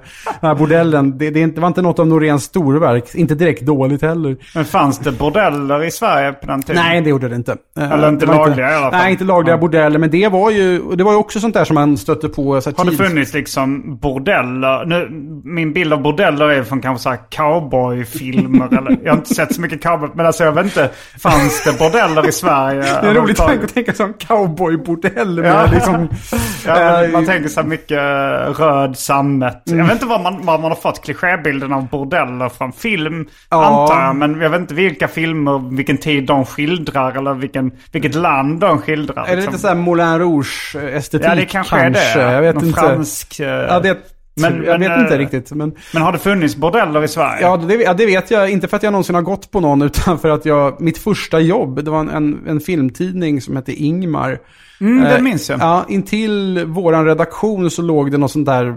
den 0.42 0.48
här 0.50 0.56
bordellen. 0.56 1.18
Det, 1.18 1.30
det, 1.30 1.40
inte- 1.40 1.62
var 1.62 1.68
inte 1.68 1.82
något 1.82 2.00
av 2.00 2.08
Noréns 2.08 2.44
storverk. 2.44 3.16
Inte 3.16 3.36
direkt 3.36 3.62
dåligt 3.62 4.02
heller. 4.02 4.38
Men 4.56 4.66
fanns 4.66 5.00
det 5.00 5.12
bordeller 5.12 5.84
i 5.84 5.92
Sverige 5.92 6.34
på 6.34 6.48
den 6.48 6.62
tiden? 6.64 6.82
Nej, 6.84 7.02
det 7.02 7.10
gjorde 7.10 7.28
det 7.30 7.36
inte. 7.36 7.56
Eh, 7.80 7.92
Eller 7.92 8.10
inte 8.10 8.26
lagliga 8.26 8.72
i 8.72 8.74
alla 8.76 8.92
fall. 8.92 9.00
Nej, 9.00 9.12
inte 9.12 9.24
lagliga 9.24 9.54
Ja. 9.56 9.60
bordeller. 9.60 10.00
Men 10.00 10.10
det 10.10 10.28
var 10.28 10.52
ju, 10.52 10.82
det 10.96 11.04
var 11.04 11.12
ju 11.12 11.18
också 11.18 11.40
sånt 11.40 11.54
där 11.54 11.66
som 11.66 11.74
man 11.76 11.98
stötte 11.98 12.30
på. 12.30 12.62
Så 12.62 12.70
här, 12.70 12.78
Har 12.78 12.86
det 12.86 12.98
funnits 12.98 13.34
liksom 13.34 13.98
bordeller? 13.98 14.86
Nu, 14.86 15.08
min 15.44 15.74
bild 15.74 15.94
av 15.94 16.02
bordeller 16.02 16.50
är 16.50 16.64
från 16.64 16.82
kanske 16.82 17.04
så 17.04 17.10
här 17.10 17.20
cowboyfilmer. 17.30 18.78
eller, 18.78 18.98
jag 19.04 19.12
har 19.12 19.18
inte 19.18 19.34
sett 19.36 19.56
så 19.56 19.62
mycket 19.62 19.84
cowboy. 19.84 20.10
Men 20.14 20.26
alltså 20.26 20.44
jag 20.44 20.52
vet 20.52 20.66
inte. 20.66 20.90
Fanns 21.20 21.64
det 21.64 21.80
bordeller 21.80 22.28
i 22.30 22.32
Sverige? 22.32 22.82
Det 22.82 22.88
är 22.90 23.06
en 23.10 23.16
rolig 23.16 23.36
tanke 23.38 23.64
att 23.66 23.74
tänka 23.74 23.94
sig 23.94 24.06
en 24.06 24.14
cowboybordell 24.14 25.42
Ja. 25.46 25.66
liksom... 25.74 26.08
Ja, 26.66 27.07
är- 27.08 27.12
Man 27.13 27.26
tänker 27.26 27.50
så 27.50 27.62
här 27.62 27.67
mycket 27.67 27.98
röd 28.60 28.98
sammet. 28.98 29.62
Jag 29.65 29.84
vet 29.84 29.91
inte 29.93 30.06
var 30.06 30.24
man, 30.24 30.46
var 30.46 30.58
man 30.60 30.72
har 30.72 30.76
fått 30.76 31.04
klichébilden 31.04 31.74
av 31.74 31.88
bordeller 31.88 32.50
från 32.50 32.72
film. 32.72 33.28
Ja. 33.50 33.65
Antar 33.65 34.02
jag. 34.06 34.15
Men 34.15 34.41
jag 34.41 34.50
vet 34.50 34.60
inte 34.62 34.74
vilka 34.74 35.08
filmer, 35.08 35.76
vilken 35.76 35.98
tid 35.98 36.26
de 36.26 36.46
skildrar. 36.46 37.17
Eller 37.17 37.34
vilken, 37.34 37.72
vilket 37.91 38.15
land 38.15 38.60
de 38.60 38.82
skildrar. 38.82 39.24
Är 39.24 39.28
det 39.30 39.36
liksom. 39.36 39.52
lite 39.54 39.62
såhär 39.62 39.76
Moulin 39.76 40.20
Rouge-estetik 40.20 41.28
Ja, 41.28 41.36
det 41.36 41.46
kanske, 41.46 41.76
är 41.76 41.89
det. 41.89 42.13
Jag 42.34 42.41
vet 42.41 42.56
Någon 42.56 42.65
inte. 42.65 42.80
fransk... 42.80 43.39
eh, 43.39 43.48
Ja, 43.48 43.80
det, 43.80 43.98
Men- 44.41 44.63
jag 44.63 44.80
men, 44.80 44.89
vet 44.89 45.00
inte 45.00 45.13
eh, 45.13 45.17
riktigt. 45.17 45.52
Men, 45.52 45.73
Men 45.93 46.02
har 46.02 46.12
det 46.12 46.19
funnits 46.19 46.56
bordeller 46.56 47.04
i 47.04 47.08
Sverige? 47.08 47.41
ja, 47.41 47.58
det, 47.58 47.73
ja, 47.76 47.93
det 47.93 48.06
vet 48.06 48.32
jag. 48.32 48.50
Inte 48.50 48.67
för 48.67 48.78
att 48.78 48.84
jag 48.84 48.91
någonsin 48.91 49.15
har 49.15 49.21
gått 49.21 49.52
på 49.52 49.60
någon, 49.60 49.82
utan 49.88 50.19
för 50.19 50.30
att 50.30 50.45
jag... 50.45 50.82
Mitt 50.82 50.97
första 50.97 51.39
jobb, 51.39 51.84
det 51.86 51.91
var 51.91 52.00
en, 52.00 52.10
en, 52.10 52.47
en 52.47 52.60
filmtidning 52.60 53.41
som 53.41 53.56
hette 53.56 53.73
Ingmar. 53.73 54.39
Mm, 54.82 55.04
Eh, 55.06 55.15
det 55.15 55.21
minns 55.21 55.50
jag. 55.50 55.60
Ja, 55.60 55.86
intill 55.89 56.65
våran 56.65 57.06
redaktion 57.06 57.71
så 57.71 57.82
låg 57.82 58.12
det 58.12 58.17
något 58.17 58.32
sånt 58.32 58.45
där 58.45 58.76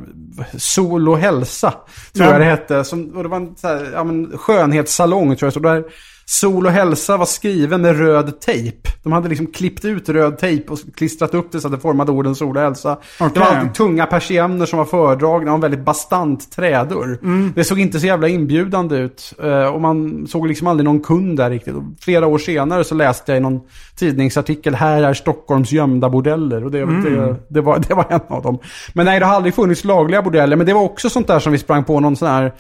Sol 0.59 1.09
och 1.09 1.19
hälsa, 1.19 1.71
tror 2.15 2.27
Ja. 2.27 2.33
jag 2.33 2.41
det 2.41 2.45
hette. 2.45 2.85
Som, 2.85 3.09
och 3.17 3.23
det 3.23 3.29
var 3.29 3.37
en 3.37 3.57
så 3.57 3.69
här, 3.69 3.91
ja, 3.95 4.05
men, 4.05 4.33
skönhetssalong 4.39 5.37
tror 5.37 5.47
jag. 5.47 5.53
Så 5.53 5.61
där 5.61 5.85
Sol 6.33 6.67
och 6.67 6.73
hälsa 6.73 7.17
var 7.17 7.27
skriven 7.27 7.83
med 7.83 7.99
röd 7.99 8.41
tejp. 8.41 8.89
De 9.03 9.13
hade 9.13 9.29
liksom 9.29 9.47
klippt 9.47 9.85
ut 9.85 10.09
röd 10.09 10.39
tejp 10.39 10.69
och 10.73 10.79
klistrat 10.97 11.35
upp 11.35 11.53
det 11.53 11.61
så 11.61 11.69
att 11.69 11.73
det 11.75 11.81
formade 11.81 12.13
orden 12.13 12.35
sol 12.35 12.57
och 12.57 12.63
hälsa. 12.63 12.99
Det 13.19 13.41
var 13.41 13.47
alltid 13.47 13.75
tunga 13.75 14.07
persienner 14.07 14.67
som 14.67 14.79
var 14.79 14.87
fördragna 14.87 15.51
och 15.51 15.55
en 15.55 15.61
väldigt 15.61 15.85
bastant 15.85 16.53
trädörr. 16.53 17.19
Mm. 17.23 17.53
Det 17.57 17.65
såg 17.65 17.79
inte 17.81 18.01
så 18.01 18.07
jävla 18.07 18.29
inbjudande 18.29 18.97
ut. 18.97 19.33
Eh, 19.43 19.65
Och 19.67 19.81
man 19.81 20.27
såg 20.27 20.49
liksom 20.49 20.67
aldrig 20.67 20.85
någon 20.85 21.01
kund 21.01 21.37
där 21.37 21.51
riktigt. 21.51 21.75
Och 21.75 21.83
flera 22.01 22.27
år 22.27 22.39
senare 22.39 22.85
så 22.85 22.95
läste 22.95 23.33
jag 23.33 23.37
i 23.37 23.41
någon 23.41 23.61
tidningsartikel, 23.97 24.75
här 24.75 25.03
är 25.03 25.15
Stockholms 25.15 25.73
gömda 25.73 26.11
bordeller. 26.11 26.65
Och 26.65 26.71
det, 26.71 26.81
Mm. 26.81 27.03
det, 27.05 27.37
det, 27.49 27.61
var, 27.61 27.79
det 27.89 27.95
var 27.95 28.07
en 28.11 28.21
av 28.29 28.43
dem. 28.43 28.59
Men 28.95 29.07
nej, 29.07 29.21
det 29.21 29.27
har 29.27 29.35
aldrig 29.35 29.55
funnits 29.55 29.85
lagliga 29.85 30.23
bordeller. 30.23 30.57
Men 30.57 30.67
det 30.67 30.73
var 30.75 30.83
också 30.83 31.11
sånt 31.11 31.27
där 31.27 31.39
som 31.39 31.53
vi 31.53 31.59
sprang 31.59 31.85
på 31.85 32.01
någon 32.01 32.17
sån 32.17 32.29
här 32.29 32.53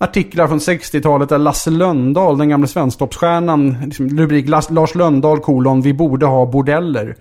artiklar 0.00 0.48
från 0.48 0.58
60-talet 0.58 1.28
där 1.28 1.38
Lasse 1.38 1.70
Lönndahl, 1.70 2.38
den 2.38 2.48
gamla 2.48 2.66
svensktoppsstjärnan, 2.66 3.76
liksom, 3.84 4.08
rubrik 4.18 4.48
Lars, 4.48 4.94
Lönndahl 4.94 5.38
kolon, 5.40 5.82
vi 5.82 5.94
borde 5.94 6.26
ha 6.26 6.46
bordeller. 6.46 7.16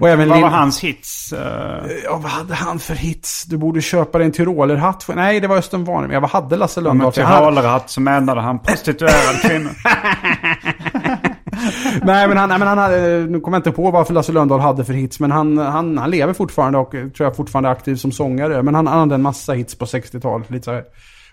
Och 0.00 0.08
även 0.08 0.20
Mm. 0.24 0.28
Vad 0.28 0.38
Lin- 0.38 0.42
var 0.42 0.48
hans 0.50 0.80
hits? 0.80 1.32
eh? 1.32 1.40
Ja, 2.04 2.16
vad 2.22 2.30
hade 2.30 2.54
han 2.54 2.78
för 2.78 2.94
hits? 2.94 3.44
Du 3.44 3.56
borde 3.56 3.80
köpa 3.80 4.18
dig 4.18 4.24
en 4.26 4.32
tyrolerhatt. 4.32 5.02
för- 5.02 5.14
Nej, 5.14 5.40
det 5.40 5.46
var 5.48 5.56
Östen 5.56 5.84
Warner. 5.84 6.20
Vad 6.20 6.30
hade 6.30 6.56
Lasse 6.56 6.80
Lönndahl 6.80 7.12
Med? 7.16 7.24
Han- 7.26 7.38
tyrolerhatt 7.42 7.90
så 7.90 8.00
menade 8.00 8.40
han 8.40 8.58
prostituerad 8.58 9.40
kvinnor. 9.42 9.70
Nej, 12.02 12.28
men 12.28 12.36
han, 12.36 12.48
nej, 12.48 12.58
men 12.58 12.68
han 12.68 12.78
hade, 12.78 13.26
nu 13.26 13.40
kommer 13.40 13.56
jag 13.56 13.60
inte 13.60 13.72
på 13.72 13.90
varför 13.90 14.14
Lasse 14.14 14.32
Lönndahl 14.32 14.60
hade 14.60 14.84
för 14.84 14.92
hits. 14.92 15.20
Men 15.20 15.30
han, 15.30 15.58
han, 15.58 15.98
han 15.98 16.10
lever 16.10 16.32
fortfarande 16.32 16.78
och 16.78 16.94
eh, 16.94 17.08
tror 17.08 17.26
jag 17.26 17.36
fortfarande 17.36 17.68
är 17.68 17.72
aktiv 17.72 17.96
som 17.96 18.12
sångare. 18.12 18.62
Men 18.62 18.74
han, 18.74 18.86
han 18.86 18.98
hade 18.98 19.14
en 19.14 19.22
massa 19.22 19.52
hits 19.52 19.74
på 19.78 19.84
60-talet. 19.84 20.50
Lite 20.50 20.64
så 20.64 20.72
här 20.72 20.84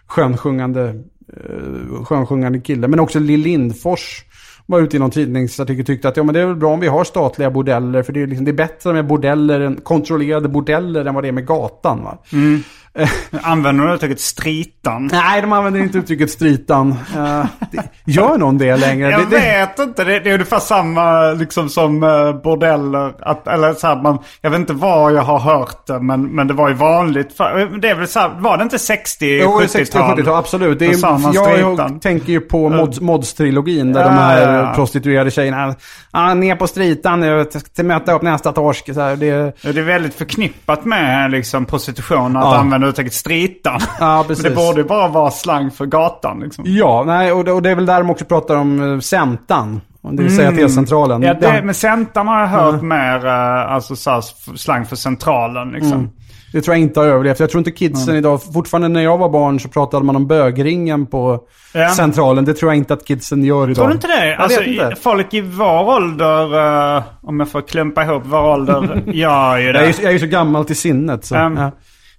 skönsjungande, 0.07 1.03
eh, 1.33 2.03
skönsjungande 2.03 2.59
kille. 2.59 2.87
Men 2.87 2.99
också 2.99 3.19
Lill 3.19 3.39
Lindfors 3.39 4.23
var 4.65 4.79
ute 4.79 4.95
i 4.95 4.99
någon 4.99 5.11
tidningsartikel 5.11 5.81
och 5.81 5.87
tyckte 5.87 6.07
att 6.07 6.17
ja, 6.17 6.23
men 6.23 6.33
det 6.33 6.41
är 6.41 6.45
väl 6.45 6.55
bra 6.55 6.73
om 6.73 6.79
vi 6.79 6.87
har 6.87 7.03
statliga 7.03 7.51
bordeller. 7.51 8.03
För 8.03 8.13
det 8.13 8.21
är, 8.21 8.27
liksom, 8.27 8.45
det 8.45 8.51
är 8.51 8.53
bättre 8.53 8.93
med 8.93 9.07
bordeller, 9.07 9.59
än, 9.59 9.75
kontrollerade 9.75 10.49
bordeller 10.49 11.05
än 11.05 11.15
vad 11.15 11.23
det 11.23 11.27
är 11.27 11.31
med 11.31 11.45
gatan. 11.45 12.03
Va? 12.03 12.17
Mm. 12.33 12.63
Använder 13.41 13.86
du 13.86 13.93
uttrycket 13.93 14.19
stritan? 14.19 15.10
Nej, 15.12 15.41
de 15.41 15.53
använder 15.53 15.79
inte 15.79 15.97
uttrycket 15.97 16.31
stritan. 16.31 16.95
Eh, 17.15 17.45
det, 17.71 17.83
gör 18.05 18.38
någon 18.38 18.57
det 18.57 18.77
längre? 18.77 19.10
Jag 19.10 19.19
det, 19.19 19.25
det, 19.25 19.41
vet 19.41 19.79
inte. 19.79 20.03
Det, 20.03 20.19
det 20.19 20.29
är 20.29 20.33
ungefär 20.33 20.60
samma 20.60 21.31
liksom 21.31 21.69
som 21.69 22.03
uh, 22.03 22.41
bordeller. 22.41 23.13
Att, 23.19 23.47
eller 23.47 23.73
så 23.73 23.88
här, 23.88 24.01
man, 24.01 24.19
jag 24.41 24.49
vet 24.49 24.60
inte 24.60 24.73
var 24.73 25.12
jag 25.12 25.21
har 25.21 25.39
hört 25.39 25.88
det. 25.88 25.99
Men, 25.99 26.21
men 26.23 26.47
det 26.47 26.53
var 26.53 26.69
ju 26.69 26.75
vanligt. 26.75 27.38
För, 27.38 27.79
det 27.79 27.89
är 27.89 27.95
väl 27.95 28.07
så 28.07 28.19
här, 28.19 28.29
var 28.39 28.57
det 28.57 28.63
inte 28.63 28.79
60 28.79 29.39
Jo, 29.41 29.62
60 29.67 29.97
och 29.97 30.03
70-tal, 30.03 30.36
absolut. 30.36 30.79
Det 30.79 30.86
är, 30.86 31.33
jag, 31.33 31.60
jag 31.60 32.01
tänker 32.01 32.31
ju 32.31 32.39
på 32.39 32.69
Mods, 32.69 33.01
Mods-trilogin 33.01 33.93
där 33.93 34.01
Ja, 34.01 34.07
de 34.07 34.13
här 34.13 34.63
ja, 34.63 34.73
prostituerade 34.75 35.31
tjejerna, 35.31 35.75
ah, 36.12 36.33
ner 36.33 36.55
på 36.55 36.67
stritan 36.67 37.19
nu 37.19 37.45
möta 37.83 38.13
upp 38.13 38.21
nästa 38.21 38.51
torsk. 38.51 38.93
Så 38.93 39.01
här, 39.01 39.15
det, 39.15 39.57
Det 39.62 39.79
är 39.79 39.83
väldigt 39.83 40.13
förknippat 40.13 40.86
med 40.86 41.31
liksom, 41.31 41.65
prostitution 41.65 42.36
att 42.38 42.43
Ja. 42.43 42.57
använda 42.57 42.87
uttrycket 42.88 43.13
stritan. 43.13 43.80
Ja, 44.00 44.15
men 44.17 44.26
precis. 44.28 44.43
det 44.43 44.50
borde 44.52 44.82
ju 44.82 44.88
bara 44.88 45.08
vara 45.08 45.32
slang 45.32 45.71
för 45.71 45.86
gatan. 45.86 46.39
Liksom. 46.39 46.63
ja, 46.67 47.04
nej, 47.08 47.32
och 47.32 47.43
det, 47.43 47.52
och 47.52 47.62
det 47.62 47.69
är 47.69 47.76
väl 47.76 47.86
där 47.86 47.97
de 48.00 48.10
också 48.10 48.26
pratar 48.26 48.56
om 48.56 48.80
uh, 48.82 49.00
Centan. 49.00 49.82
Det 50.12 50.23
vill 50.23 50.36
säga. 50.36 50.47
Mm. 50.47 51.23
Ja, 51.23 51.34
det, 51.34 51.62
men 51.63 51.73
Centan 51.73 52.28
har 52.28 52.39
jag 52.39 52.47
hört 52.47 52.82
mer 52.82 53.26
uh, 53.26 53.71
alltså, 53.71 53.95
så 53.95 54.21
slang 54.56 54.86
för 54.86 54.95
centralen. 54.95 55.71
Liksom. 55.71 55.91
Mm. 55.93 56.10
Det 56.54 56.62
tror 56.62 56.76
jag 56.76 56.82
inte 56.82 57.00
har 57.00 57.08
överlevt. 57.08 57.39
Jag 57.39 57.50
tror 57.50 57.60
inte 57.60 57.71
kidsen 57.71 58.15
idag, 58.15 58.41
fortfarande 58.54 58.88
när 58.88 59.02
jag 59.02 59.17
var 59.17 59.30
barn 59.30 59.60
så 59.60 59.69
pratade 59.69 60.06
man 60.06 60.15
om 60.15 60.28
bögringen 60.28 61.06
på 61.06 61.39
Ja. 61.73 61.89
Centralen. 61.89 62.45
Det 62.45 62.54
tror 62.54 62.71
jag 62.71 62.78
inte 62.78 62.93
att 62.93 63.06
kidsen 63.06 63.43
gör 63.43 63.63
idag. 63.63 63.76
Tror 63.76 63.88
du 63.88 63.93
inte 63.93 64.08
det? 64.08 64.28
Jag 64.30 64.39
Alltså, 64.39 64.63
inte. 64.63 64.95
folk 65.02 65.34
i 65.34 65.41
vår 65.41 65.84
ålder, 65.95 66.95
eh, 66.97 67.04
om 67.23 67.39
jag 67.39 67.50
får 67.50 67.62
klumpa 67.62 68.04
ihop 68.04 68.23
vår 68.26 68.41
ålder, 68.43 69.04
gör 69.06 69.58
ju 69.58 69.65
Jag 69.65 69.76
är, 69.76 69.86
ju- 69.86 69.91
det. 69.91 70.00
jag 70.02 70.10
är 70.10 70.12
ju 70.13 70.19
så 70.19 70.26
gammal 70.26 70.65
till 70.65 70.76
sinnet. 70.76 71.26
Så, 71.26 71.36
Um, 71.36 71.58
ja. 71.58 71.71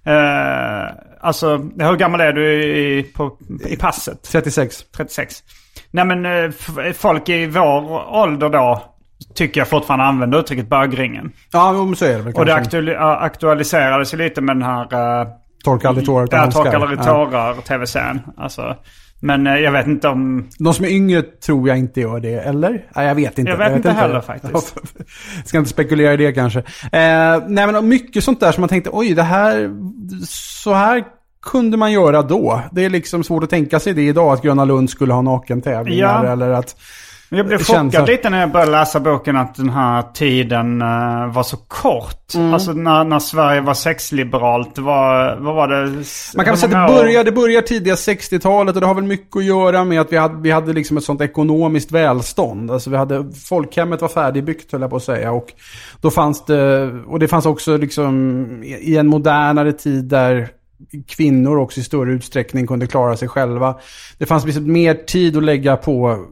Eh, 0.05 0.91
alltså, 1.21 1.57
hur 1.57 1.95
gammal 1.95 2.21
är 2.21 2.33
du 2.33 2.63
i, 2.63 3.03
på, 3.03 3.37
i 3.69 3.75
passet? 3.75 4.23
36. 4.31 4.83
36. 4.97 5.35
Nej 5.91 6.05
men 6.05 6.25
eh, 6.25 6.51
folk 6.93 7.29
i 7.29 7.45
vår 7.45 7.91
ålder 8.15 8.49
då 8.49 8.83
tycker 9.35 9.61
jag 9.61 9.67
fortfarande 9.67 10.05
använder 10.05 10.39
uttrycket 10.39 10.69
bögringen. 10.69 11.31
Ja, 11.51 11.71
men 11.73 11.95
så 11.95 12.05
är 12.05 12.09
det 12.17 12.21
väl 12.23 12.33
Och 12.33 12.45
det 12.45 12.51
kanske. 12.51 12.93
äh, 12.93 13.01
aktualiserades 13.01 14.13
ju 14.13 14.17
lite 14.17 14.41
med 14.41 14.55
den 14.55 14.63
här... 14.63 15.21
Uh, 15.21 15.27
Torka 15.63 15.87
aldrig 15.89 16.05
tårar 16.05 16.23
utan 16.23 16.37
Ja, 16.37 16.41
handskar. 16.43 16.63
Torka 16.63 16.77
aldrig 16.77 16.99
Ja. 16.99 17.03
tårar, 17.03 17.53
tv-serien. 17.53 18.21
Alltså, 18.37 18.75
men 19.19 19.47
eh, 19.47 19.55
jag 19.55 19.71
vet 19.71 19.87
inte 19.87 20.07
om... 20.07 20.47
De 20.59 20.73
som 20.73 20.85
är 20.85 20.89
yngre 20.89 21.21
tror 21.21 21.67
jag 21.67 21.77
inte 21.77 22.01
gör 22.01 22.19
det, 22.19 22.33
eller? 22.33 22.85
Nej, 22.95 23.07
jag 23.07 23.15
vet 23.15 23.39
inte. 23.39 23.51
Jag 23.51 23.57
vet 23.57 23.75
inte 23.75 23.91
heller 23.91 24.21
faktiskt. 24.21 24.75
Ska 25.45 25.57
inte 25.57 25.69
spekulera 25.69 26.13
i 26.13 26.17
det 26.17 26.31
kanske. 26.31 26.59
Eh, 26.59 27.43
nej, 27.47 27.71
men 27.71 27.87
mycket 27.87 28.23
sånt 28.23 28.39
där 28.39 28.51
som 28.51 28.61
man 28.61 28.69
tänkte, 28.69 28.89
oj, 28.93 29.13
det 29.13 29.23
här, 29.23 29.69
så 30.27 30.73
här 30.73 31.03
kunde 31.41 31.77
man 31.77 31.91
göra 31.91 32.21
då. 32.21 32.61
Det 32.71 32.85
är 32.85 32.89
liksom 32.89 33.23
svårt 33.23 33.43
att 33.43 33.49
tänka 33.49 33.79
sig 33.79 33.93
det 33.93 34.01
idag, 34.01 34.33
att 34.33 34.41
Gröna 34.43 34.65
Lund 34.65 34.89
skulle 34.89 35.13
ha 35.13 35.21
nakentävlingar 35.21 36.23
Ja. 36.25 36.31
eller 36.31 36.49
att... 36.49 36.75
Jag 37.29 37.47
blev 37.47 37.63
chockad 37.63 37.93
så- 37.93 38.05
lite 38.05 38.29
när 38.29 38.39
jag 38.39 38.51
började 38.51 38.71
läsa 38.71 38.99
boken 38.99 39.37
att 39.37 39.55
den 39.55 39.69
här 39.69 40.03
tiden 40.13 40.81
eh, 40.81 41.33
var 41.33 41.43
så 41.43 41.57
kort. 41.57 42.35
Mm. 42.35 42.53
Alltså 42.53 42.73
när, 42.73 43.03
när 43.03 43.19
Sverige 43.19 43.61
var 43.61 43.73
sexliberalt. 43.73 44.77
Vad, 44.77 45.39
vad 45.39 45.55
var 45.55 45.67
det? 45.67 45.85
Man 46.35 46.45
kan 46.45 46.51
väl 46.51 46.57
säga 46.57 46.83
att 46.83 46.89
det 46.89 46.95
börjar, 46.95 47.23
det 47.23 47.31
börjar 47.31 47.61
tidiga 47.61 47.95
60-talet 47.95 48.75
och 48.75 48.81
det 48.81 48.87
har 48.87 48.95
väl 48.95 49.03
mycket 49.03 49.35
att 49.37 49.43
göra 49.43 49.83
med 49.83 50.01
att 50.01 50.11
vi 50.11 50.17
hade, 50.17 50.41
vi 50.41 50.51
hade 50.51 50.73
liksom 50.73 50.97
ett 50.97 51.03
sånt 51.03 51.21
ekonomiskt 51.21 51.91
välstånd. 51.91 52.71
Alltså 52.71 52.89
vi 52.89 52.97
hade, 52.97 53.25
folkhemmet 53.49 54.01
var 54.01 54.07
färdigbyggt 54.07 54.71
höll 54.71 54.81
jag 54.81 54.89
på 54.89 54.95
att 54.95 55.03
säga. 55.03 55.31
Och 55.31 55.53
då 56.01 56.11
fanns 56.11 56.45
det, 56.45 56.91
och 57.07 57.19
det 57.19 57.27
fanns 57.27 57.45
också 57.45 57.77
liksom 57.77 58.45
i 58.63 58.97
en 58.97 59.07
modernare 59.07 59.73
tid 59.73 60.03
där 60.03 60.49
kvinnor 61.07 61.57
också 61.57 61.79
i 61.79 61.83
större 61.83 62.11
utsträckning 62.11 62.67
kunde 62.67 62.87
klara 62.87 63.17
sig 63.17 63.27
själva. 63.27 63.75
Det 64.17 64.25
fanns 64.25 64.45
liksom 64.45 64.71
mer 64.71 64.93
tid 64.93 65.37
att 65.37 65.43
lägga 65.43 65.77
på 65.77 66.25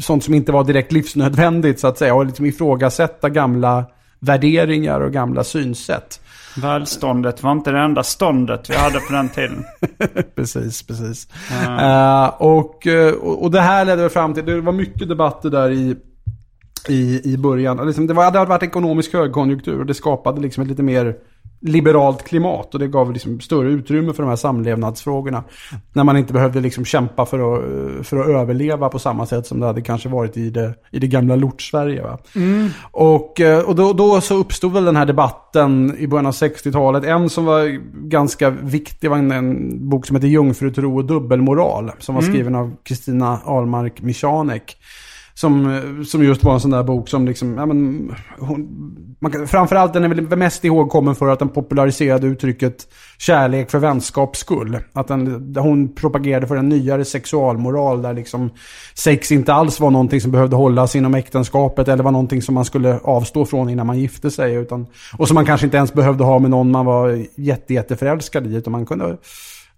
sånt 0.00 0.24
som 0.24 0.34
inte 0.34 0.52
var 0.52 0.64
direkt 0.64 0.92
livsnödvändigt 0.92 1.80
så 1.80 1.86
att 1.86 1.98
säga. 1.98 2.14
Och 2.14 2.26
liksom 2.26 2.46
ifrågasätta 2.46 3.28
gamla 3.28 3.84
värderingar 4.20 5.00
och 5.00 5.12
gamla 5.12 5.44
synsätt. 5.44 6.20
Välståndet 6.56 7.42
var 7.42 7.52
inte 7.52 7.70
det 7.70 7.78
enda 7.78 8.02
ståndet 8.02 8.70
vi 8.70 8.74
hade 8.74 9.00
på 9.00 9.12
den 9.12 9.28
tiden. 9.28 9.64
precis, 10.34 10.82
precis. 10.82 11.28
Eh, 11.80 12.26
och, 12.26 12.86
eh, 12.86 13.14
och 13.14 13.42
och 13.42 13.50
det 13.50 13.60
här 13.60 13.84
ledde 13.84 14.10
fram 14.10 14.34
till, 14.34 14.44
det 14.44 14.60
var 14.60 14.72
mycket 14.72 15.08
debatter 15.08 15.50
där 15.50 15.70
i, 15.70 15.96
i, 16.88 17.32
i 17.32 17.36
början. 17.36 17.86
Liksom, 17.86 18.06
det, 18.06 18.14
var, 18.14 18.30
det 18.30 18.38
hade 18.38 18.48
varit 18.48 18.62
ekonomisk 18.62 19.12
högkonjunktur 19.12 19.80
och 19.80 19.86
det 19.86 19.94
skapade 19.94 20.40
liksom 20.40 20.62
ett 20.62 20.68
lite 20.68 20.82
mer 20.82 21.16
liberalt 21.64 22.24
klimat 22.24 22.74
och 22.74 22.80
det 22.80 22.88
gav 22.88 23.12
liksom 23.12 23.40
större 23.40 23.68
utrymme 23.68 24.12
för 24.12 24.22
de 24.22 24.28
här 24.28 24.36
samlevnadsfrågorna. 24.36 25.44
När 25.92 26.04
man 26.04 26.16
inte 26.16 26.32
behövde 26.32 26.60
liksom 26.60 26.84
kämpa 26.84 27.26
för 27.26 27.38
att, 27.38 28.06
för 28.06 28.16
att 28.16 28.28
överleva 28.28 28.88
på 28.88 28.98
samma 28.98 29.26
sätt 29.26 29.46
som 29.46 29.60
det 29.60 29.66
hade 29.66 29.82
kanske 29.82 30.08
varit 30.08 30.36
i 30.36 30.50
det, 30.50 30.74
i 30.90 30.98
det 30.98 31.06
gamla 31.06 31.36
Lort-Sverige. 31.36 32.02
Va? 32.02 32.18
Och, 32.90 33.40
eh, 33.40 33.64
och 33.64 33.74
då, 33.74 33.92
då 33.92 34.20
så 34.20 34.34
uppstod 34.36 34.72
väl 34.72 34.84
den 34.84 34.96
här 34.96 35.06
debatten 35.06 35.96
i 35.98 36.06
början 36.06 36.26
av 36.26 36.32
60-talet. 36.32 37.04
En 37.04 37.30
som 37.30 37.44
var 37.44 37.80
ganska 38.08 38.50
viktig 38.50 39.10
var 39.10 39.16
en, 39.16 39.32
en 39.32 39.88
bok 39.88 40.06
som 40.06 40.16
heter 40.16 40.28
Jungfrutro 40.28 40.96
och 40.96 41.04
dubbelmoral. 41.04 41.92
Som 41.98 42.14
var 42.14 42.22
skriven 42.22 42.54
av 42.54 42.76
Kristina 42.82 43.40
Ahlmark 43.44 44.02
Michanek. 44.02 44.76
Som, 45.34 45.74
eh, 45.74 46.04
som 46.04 46.24
just 46.24 46.44
var 46.44 46.54
en 46.54 46.60
sån 46.60 46.70
där 46.70 46.82
bok 46.82 47.08
som 47.08 47.26
liksom, 47.26 47.58
ja 47.58 47.66
men, 47.66 48.10
hon, 48.38 48.68
man 49.20 49.32
kan, 49.32 49.48
framförallt 49.48 49.92
den 49.92 50.04
är 50.04 50.08
väl 50.08 50.38
mest 50.38 50.64
ihågkommen 50.64 51.14
för 51.14 51.28
att 51.28 51.38
den 51.38 51.48
populariserade 51.48 52.26
uttrycket 52.26 52.88
kärlek 53.18 53.70
för 53.70 53.78
vänskaps 53.78 54.38
skull. 54.38 54.78
Att 54.92 55.08
den, 55.08 55.54
hon 55.58 55.94
propagerade 55.94 56.46
för 56.46 56.56
en 56.56 56.68
nyare 56.68 57.04
sexualmoral 57.04 58.02
där 58.02 58.14
liksom 58.14 58.50
sex 58.94 59.32
inte 59.32 59.52
alls 59.54 59.80
var 59.80 59.90
någonting 59.90 60.20
som 60.20 60.30
behövde 60.30 60.56
hållas 60.56 60.96
inom 60.96 61.14
äktenskapet 61.14 61.88
eller 61.88 62.04
var 62.04 62.10
någonting 62.10 62.42
som 62.42 62.54
man 62.54 62.64
skulle 62.64 62.98
avstå 62.98 63.44
från 63.44 63.70
innan 63.70 63.86
man 63.86 63.98
gifte 63.98 64.30
sig. 64.30 64.54
Utan, 64.54 64.86
och 65.18 65.28
som 65.28 65.34
man 65.34 65.46
kanske 65.46 65.66
inte 65.66 65.76
ens 65.76 65.92
behövde 65.92 66.24
ha 66.24 66.38
med 66.38 66.50
någon 66.50 66.70
man 66.70 66.86
var 66.86 67.26
jätte, 67.36 67.74
jätteförälskad 67.74 68.46
i. 68.46 68.54
Utan 68.54 68.72
man 68.72 68.86
kunde 68.86 69.16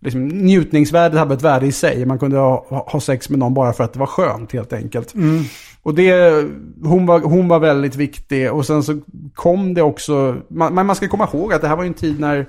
liksom, 0.06 0.28
njutningsvärdet 0.28 1.18
hade 1.18 1.34
ett 1.34 1.42
värde 1.42 1.66
i 1.66 1.72
sig. 1.72 2.06
Man 2.06 2.18
kunde 2.18 2.38
ha, 2.38 2.84
ha 2.86 3.00
sex 3.00 3.30
med 3.30 3.38
någon 3.38 3.54
bara 3.54 3.72
för 3.72 3.84
att 3.84 3.92
det 3.92 3.98
var 3.98 4.06
skönt 4.06 4.52
helt 4.52 4.72
enkelt. 4.72 5.14
Mm. 5.14 5.44
Och 5.82 5.94
det, 5.94 6.44
hon 6.84 7.06
var, 7.06 7.20
hon 7.20 7.48
var 7.48 7.58
väldigt 7.58 7.96
viktig. 7.96 8.52
Och 8.52 8.66
sen 8.66 8.82
så 8.82 9.00
kom 9.34 9.74
det 9.74 9.82
också, 9.82 10.36
man, 10.48 10.74
man 10.74 10.96
ska 10.96 11.08
komma 11.08 11.28
ihåg 11.32 11.52
att 11.52 11.60
det 11.60 11.68
här 11.68 11.76
var 11.76 11.84
ju 11.84 11.88
en 11.88 11.94
tid 11.94 12.20
när 12.20 12.46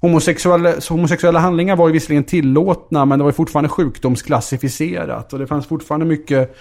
homosexuella, 0.00 0.74
homosexuella 0.88 1.38
handlingar 1.38 1.76
var 1.76 1.88
ju 1.88 1.92
visserligen 1.92 2.24
tillåtna, 2.24 3.04
men 3.04 3.18
det 3.18 3.24
var 3.24 3.32
fortfarande 3.32 3.68
sjukdomsklassificerat. 3.68 5.32
Och 5.32 5.38
det 5.38 5.46
fanns 5.46 5.66
fortfarande 5.66 6.06
mycket 6.06 6.56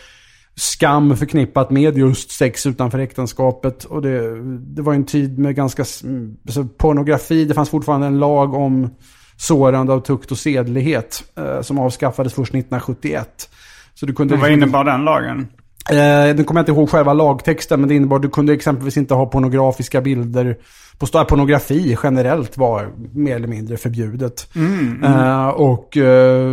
skam 0.55 1.17
förknippat 1.17 1.71
med 1.71 1.97
just 1.97 2.31
sex 2.31 2.65
utanför 2.65 2.99
äktenskapet. 2.99 3.83
Och 3.83 4.01
det, 4.01 4.41
det 4.75 4.81
var 4.81 4.93
en 4.93 5.05
tid 5.05 5.39
med 5.39 5.55
ganska, 5.55 5.81
alltså 5.81 6.65
pornografi, 6.77 7.45
det 7.45 7.53
fanns 7.53 7.69
fortfarande 7.69 8.07
en 8.07 8.19
lag 8.19 8.53
om 8.53 8.89
sårande 9.41 9.93
av 9.93 9.99
tukt 9.99 10.31
och 10.31 10.37
sedlighet 10.37 11.23
eh, 11.37 11.61
som 11.61 11.79
avskaffades 11.79 12.33
först 12.33 12.49
1971. 12.55 13.49
Så 13.93 14.05
du 14.05 14.13
kunde 14.13 14.35
Vad 14.35 14.49
liksom- 14.49 14.63
innebar 14.63 14.83
den 14.83 15.05
lagen? 15.05 15.47
Eh, 15.89 16.35
den 16.35 16.43
kommer 16.43 16.59
jag 16.59 16.63
inte 16.63 16.71
ihåg 16.71 16.89
själva 16.89 17.13
lagtexten, 17.13 17.79
men 17.79 17.89
det 17.89 17.95
innebar 17.95 18.15
att 18.15 18.21
du 18.21 18.29
kunde 18.29 18.53
exempelvis 18.53 18.97
inte 18.97 19.13
ha 19.13 19.25
pornografiska 19.25 20.01
bilder 20.01 20.57
på 21.01 21.25
pornografi 21.25 21.97
generellt 22.03 22.57
var 22.57 22.89
mer 23.13 23.35
eller 23.35 23.47
mindre 23.47 23.77
förbjudet. 23.77 24.47
Eh, 25.03 25.47
och 25.47 25.97
eh, 25.97 26.51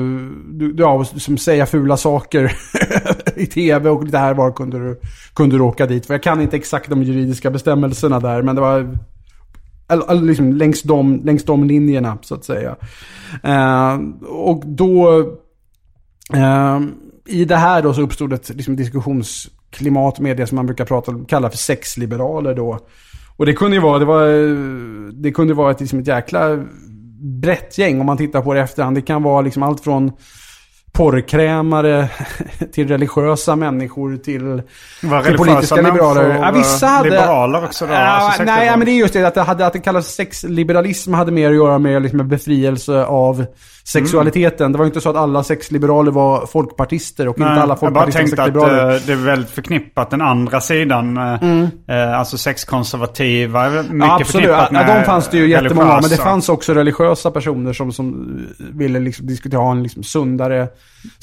du, 0.52 0.74
ja, 0.78 1.04
som 1.04 1.38
säga 1.38 1.66
fula 1.66 1.96
saker 1.96 2.52
i 3.36 3.46
tv 3.46 3.90
och 3.90 4.06
det 4.06 4.18
här 4.18 4.34
var 4.34 4.52
kunde 4.52 4.78
du, 4.78 5.00
kunde 5.34 5.56
du 5.56 5.62
åka 5.62 5.86
dit. 5.86 6.06
För 6.06 6.14
jag 6.14 6.22
kan 6.22 6.40
inte 6.40 6.56
exakt 6.56 6.90
de 6.90 7.02
juridiska 7.02 7.50
bestämmelserna 7.50 8.20
där, 8.20 8.42
men 8.42 8.54
det 8.54 8.60
var 8.60 8.98
eller, 9.88 10.10
eller 10.10 10.22
liksom 10.22 10.52
längs, 10.52 10.82
de, 10.82 11.20
längs 11.24 11.44
de 11.44 11.64
linjerna 11.64 12.18
så 12.22 12.34
att 12.34 12.44
säga. 12.44 12.76
Eh, 13.42 13.98
och 14.26 14.62
då, 14.66 15.20
eh, 16.34 16.80
i 17.26 17.44
det 17.44 17.56
här 17.56 17.82
då 17.82 17.94
så 17.94 18.02
uppstod 18.02 18.32
ett 18.32 18.48
liksom, 18.48 18.76
diskussionsklimat 18.76 20.20
med 20.20 20.36
det 20.36 20.46
som 20.46 20.56
man 20.56 20.66
brukar 20.66 20.84
prata, 20.84 21.14
kalla 21.28 21.50
för 21.50 21.58
sexliberaler 21.58 22.54
då. 22.54 22.78
Och 23.36 23.46
det 23.46 23.52
kunde 23.52 23.76
ju 23.76 23.82
vara, 23.82 23.98
det 23.98 24.04
var, 24.04 24.26
det 25.22 25.32
kunde 25.32 25.54
vara 25.54 25.70
ett, 25.70 25.80
liksom 25.80 25.98
ett 25.98 26.06
jäkla 26.06 26.64
brett 27.20 27.78
gäng 27.78 28.00
om 28.00 28.06
man 28.06 28.16
tittar 28.16 28.42
på 28.42 28.54
det 28.54 28.60
i 28.60 28.62
efterhand. 28.62 28.96
Det 28.96 29.02
kan 29.02 29.22
vara 29.22 29.40
liksom 29.40 29.62
allt 29.62 29.80
från 29.80 30.12
porrkrämare 30.92 32.08
till 32.72 32.88
religiösa 32.88 33.56
människor 33.56 34.16
till, 34.16 34.62
till 35.24 35.36
politiska 35.36 35.76
liberaler. 35.76 36.38
Ja, 36.42 36.50
vissa 36.54 36.86
eh, 36.86 36.92
hade... 36.92 37.10
liberaler 37.10 37.64
också 37.64 37.86
då? 37.86 37.92
Ja, 37.92 37.98
Alltså 37.98 38.42
nej, 38.42 38.70
men 38.70 38.80
det 38.80 38.90
är 38.90 38.98
just 38.98 39.14
det 39.14 39.24
att 39.24 39.34
det, 39.34 39.42
hade, 39.42 39.66
att 39.66 39.72
det 39.72 39.78
kallas 39.78 40.06
sexliberalism 40.06 41.14
hade 41.14 41.32
mer 41.32 41.50
att 41.50 41.56
göra 41.56 41.78
med 41.78 42.02
liksom 42.02 42.20
en 42.20 42.28
befrielse 42.28 43.04
av 43.04 43.46
sexualiteten. 43.84 44.72
Det 44.72 44.78
var 44.78 44.84
ju 44.84 44.88
inte 44.88 45.00
så 45.00 45.10
att 45.10 45.16
alla 45.16 45.42
sexliberaler 45.42 46.10
var 46.10 46.46
folkpartister 46.46 47.28
och 47.28 47.38
inte 47.38 47.50
alla 47.50 47.60
jag 47.60 47.66
bara 47.66 47.76
folkpartister 47.76 48.20
var 48.20 48.26
tänkte 48.26 48.42
att 48.42 48.46
sexliberaler. 48.48 48.94
eh, 48.94 49.00
det 49.06 49.12
är 49.12 49.16
väldigt 49.16 49.50
förknippat 49.50 50.10
den 50.10 50.20
andra 50.22 50.60
sidan. 50.60 51.16
eh, 51.16 51.32
eh, 51.88 52.18
alltså 52.18 52.38
sexkonservativa. 52.38 53.70
Mycket 53.70 53.92
Ja, 54.00 54.14
absolut. 54.20 54.26
förknippat 54.46 54.68
Ja, 54.72 54.86
med 54.86 54.98
de 55.00 55.04
fanns 55.04 55.28
det 55.28 55.38
ju 55.38 55.48
jättemånga 55.48 56.00
men 56.00 56.10
det 56.10 56.16
fanns 56.16 56.48
också 56.48 56.74
religiösa 56.74 57.30
personer 57.30 57.72
som, 57.72 57.92
som 57.92 58.38
ville 58.58 58.98
liksom 58.98 59.26
diskutera 59.26 59.60
ha 59.60 59.70
en 59.70 59.82
liksom 59.82 60.02
sundare, 60.02 60.68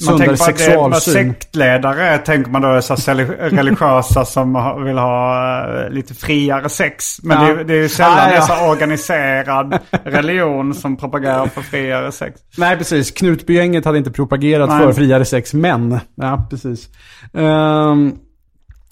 Man 0.06 0.18
tänker 0.18 0.36
på 0.36 0.42
att 0.42 0.48
det 0.56 0.62
sexualsyn. 0.62 1.14
sektledare 1.14 2.18
tänker 2.18 2.50
man 2.50 2.62
då 2.62 2.68
är 2.68 2.80
så 2.80 2.94
religiösa 3.56 4.24
som 4.24 4.82
vill 4.84 4.98
ha 4.98 5.84
eh, 5.84 5.90
lite 5.90 6.14
friare 6.14 6.68
sex. 6.68 7.22
Men 7.22 7.46
Ja. 7.46 7.54
det, 7.54 7.64
det 7.64 7.74
är 7.74 7.82
ju 7.82 7.88
sällan 7.88 8.18
Ja, 8.18 8.30
ja. 8.30 8.36
är 8.36 8.40
så 8.40 8.70
organiserad 8.70 9.78
religion 10.04 10.74
som 10.74 10.96
propagerar 10.96 11.46
för 11.46 11.62
friare 11.62 12.12
sex. 12.12 12.40
Nej, 12.58 12.76
precis. 12.76 13.10
Knutbygänget 13.10 13.84
hade 13.84 13.98
inte 13.98 14.10
propagerat 14.10 14.68
Nej. 14.68 14.78
för 14.78 14.92
friare 14.92 15.24
sex, 15.24 15.54
men... 15.54 15.98
Ja, 16.14 16.46
precis. 16.50 16.88
Ehm, 17.34 18.14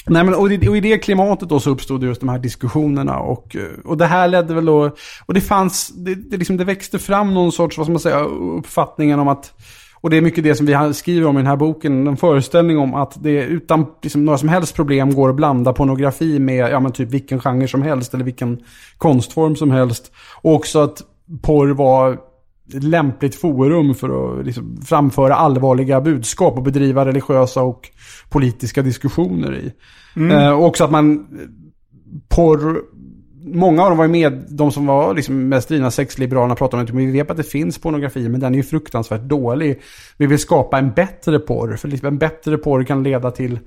nej, 0.06 0.24
men 0.24 0.34
och 0.34 0.52
i, 0.52 0.68
och 0.68 0.76
i 0.76 0.80
det 0.80 0.98
klimatet 0.98 1.48
då 1.48 1.60
så 1.60 1.70
uppstod 1.70 2.02
just 2.04 2.20
de 2.20 2.28
här 2.28 2.38
diskussionerna. 2.38 3.18
Och, 3.18 3.56
eh, 3.56 3.62
och 3.84 3.96
det 3.96 4.06
här 4.06 4.28
ledde 4.28 4.54
väl 4.54 4.64
då... 4.64 4.90
Och 5.26 5.34
det 5.34 5.40
fanns... 5.40 5.88
Det, 5.88 6.14
det, 6.14 6.36
liksom, 6.36 6.56
det 6.56 6.64
växte 6.64 6.98
fram 6.98 7.34
någon 7.34 7.52
sorts, 7.52 7.78
vad 7.78 7.86
ska 7.86 7.92
man 7.92 8.00
säga, 8.00 8.20
uppfattningen 8.58 9.20
om 9.20 9.28
att... 9.28 9.52
Och 10.04 10.10
det 10.10 10.16
är 10.16 10.20
mycket 10.20 10.44
det 10.44 10.54
som 10.54 10.66
vi 10.66 10.94
skriver 10.94 11.26
om 11.26 11.36
i 11.36 11.40
den 11.40 11.46
här 11.46 11.56
boken. 11.56 12.06
En 12.06 12.16
föreställning 12.16 12.78
om 12.78 12.94
att 12.94 13.22
det 13.22 13.44
utan 13.44 13.86
liksom, 14.02 14.24
några 14.24 14.38
som 14.38 14.48
helst 14.48 14.76
problem 14.76 15.14
går 15.14 15.28
att 15.28 15.36
blanda 15.36 15.72
pornografi 15.72 16.38
med 16.38 16.70
ja, 16.70 16.80
men 16.80 16.92
typ 16.92 17.10
vilken 17.10 17.40
genre 17.40 17.68
som 17.68 17.82
helst. 17.82 18.14
Eller 18.14 18.24
vilken 18.24 18.58
konstform 18.98 19.56
som 19.56 19.70
helst. 19.70 20.12
Och 20.42 20.54
också 20.54 20.78
att 20.78 21.02
porr 21.42 21.68
var 21.68 22.12
ett 22.74 22.84
lämpligt 22.84 23.34
forum 23.34 23.94
för 23.94 24.40
att 24.40 24.46
liksom 24.46 24.76
framföra 24.84 25.34
allvarliga 25.34 26.00
budskap 26.00 26.56
och 26.56 26.62
bedriva 26.62 27.06
religiösa 27.06 27.62
och 27.62 27.90
politiska 28.30 28.82
diskussioner 28.82 29.54
i. 29.54 29.72
Eh, 30.32 30.50
och 30.50 30.64
också 30.64 30.84
att 30.84 30.90
man 30.90 31.26
porr 32.28 32.82
Många 33.46 33.82
av 33.82 33.88
dem 33.88 33.98
var 33.98 34.04
ju 34.04 34.10
med, 34.10 34.44
de 34.48 34.72
som 34.72 34.86
var 34.86 35.14
liksom 35.14 35.48
mest 35.48 35.68
drivna 35.68 35.90
sexliberalerna 35.90 36.54
pratade 36.54 36.82
om 36.82 36.88
att 36.88 36.94
vi 36.94 37.10
vet 37.10 37.30
att 37.30 37.36
det 37.36 37.42
finns 37.42 37.78
pornografi 37.78 38.28
men 38.28 38.40
den 38.40 38.52
är 38.54 38.56
ju 38.56 38.62
fruktansvärt 38.62 39.20
dålig. 39.20 39.80
Vi 40.16 40.26
vill 40.26 40.38
skapa 40.38 40.78
en 40.78 40.90
bättre 40.90 41.38
porr, 41.38 41.76
för 41.76 41.88
liksom 41.88 42.08
en 42.08 42.18
bättre 42.18 42.58
porr 42.58 42.84
kan 42.84 43.02
leda 43.02 43.30
till 43.30 43.58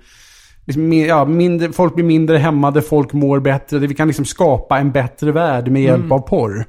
liksom, 0.66 0.94
ja, 0.94 1.26
mindre, 1.26 1.72
folk 1.72 1.96
blir 1.96 2.06
mindre 2.06 2.38
hämmade, 2.38 2.82
folk 2.82 3.14
mår 3.14 3.40
bättre. 3.40 3.80
Vi 3.80 3.96
kan 3.96 4.08
liksom 4.08 4.26
skapa 4.26 4.78
en 4.78 4.92
bättre 4.92 5.32
värld 5.32 5.68
med 5.68 5.82
hjälp 5.82 6.12
av 6.12 6.20
porr. 6.20 6.66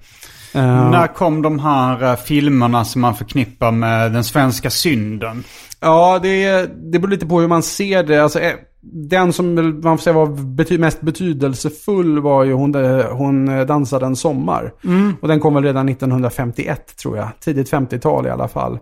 Eh, 0.55 0.91
När 0.91 1.07
kom 1.07 1.43
de 1.43 1.59
här 1.59 2.11
eh, 2.11 2.17
filmerna 2.17 2.85
som 2.85 3.01
man 3.01 3.15
förknippar 3.15 3.73
med 3.73 4.13
den 4.13 4.25
svenska 4.25 4.71
synden? 4.71 5.45
Ja, 5.81 6.19
det, 6.23 6.67
det 6.93 6.99
beror 6.99 7.11
lite 7.11 7.27
på 7.27 7.41
hur 7.41 7.49
man 7.49 7.63
ser 7.63 8.03
det. 8.03 8.23
Alltså, 8.23 8.41
eh, 8.41 8.55
den 8.93 9.33
som 9.33 9.55
man 9.55 9.99
får 9.99 10.03
säga 10.03 10.15
var 10.15 10.27
bety 10.27 10.79
mest 10.79 11.01
betydelsefull 11.01 12.21
var 12.21 12.45
ju 12.45 12.53
hon, 12.53 12.75
eh, 12.75 13.07
hon 13.11 13.49
eh, 13.49 13.67
dansade 13.67 14.07
en 14.07 14.17
sommar. 14.17 14.73
Och 15.21 15.29
den 15.29 15.41
kom 15.41 15.55
väl 15.55 15.65
redan 15.65 15.89
1951 15.89 16.97
tror 16.97 17.17
jag. 17.17 17.29
Tidigt 17.41 17.73
50-tal 17.73 18.27
i 18.27 18.31
alla 18.31 18.49
fall. 18.49 18.79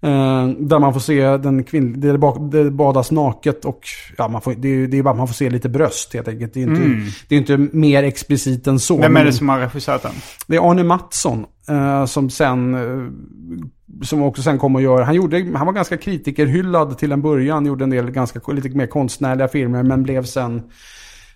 Eh, 0.00 0.48
där 0.58 0.78
man 0.78 0.92
får 0.92 1.00
se 1.00 1.36
den 1.36 1.64
kvinn, 1.64 2.00
det, 2.00 2.18
det 2.50 2.70
badas 2.70 3.10
naket 3.10 3.64
och 3.64 3.80
ja, 4.16 4.28
man 4.28 4.40
får, 4.40 4.54
det, 4.54 4.68
är, 4.68 4.86
det 4.86 4.98
är 4.98 5.02
bara 5.02 5.14
man 5.14 5.26
får 5.26 5.34
se 5.34 5.50
lite 5.50 5.68
bröst 5.68 6.14
helt 6.14 6.28
enkelt. 6.28 6.54
Det 6.54 6.62
är 6.62 6.66
inte, 6.66 7.12
det 7.28 7.34
är 7.34 7.38
inte 7.38 7.76
mer 7.76 8.02
explicit 8.02 8.66
än 8.66 8.78
så. 8.78 8.96
Vem 8.96 9.16
är 9.16 9.24
det 9.24 9.32
som 9.32 9.48
har 9.48 9.58
regisserat 9.58 10.02
den? 10.02 10.12
det 10.46 10.56
är 10.56 10.70
Arne 10.70 10.84
Mattsson 10.84 11.46
eh, 11.68 12.04
som 12.04 12.30
sen 12.30 12.74
eh, 12.74 13.60
som 14.02 14.22
också 14.22 14.42
sen 14.42 14.58
kom 14.58 14.76
att 14.76 14.82
göra, 14.82 15.04
han, 15.04 15.14
gjorde, 15.14 15.36
han 15.54 15.66
var 15.66 15.72
ganska 15.72 15.96
kritikerhyllad 15.96 16.98
till 16.98 17.12
en 17.12 17.22
början, 17.22 17.66
gjorde 17.66 17.84
en 17.84 17.90
del 17.90 18.10
ganska 18.10 18.52
lite 18.52 18.68
mer 18.68 18.86
konstnärliga 18.86 19.48
filmer, 19.48 19.82
men 19.82 20.02
blev 20.02 20.24
sen 20.24 20.62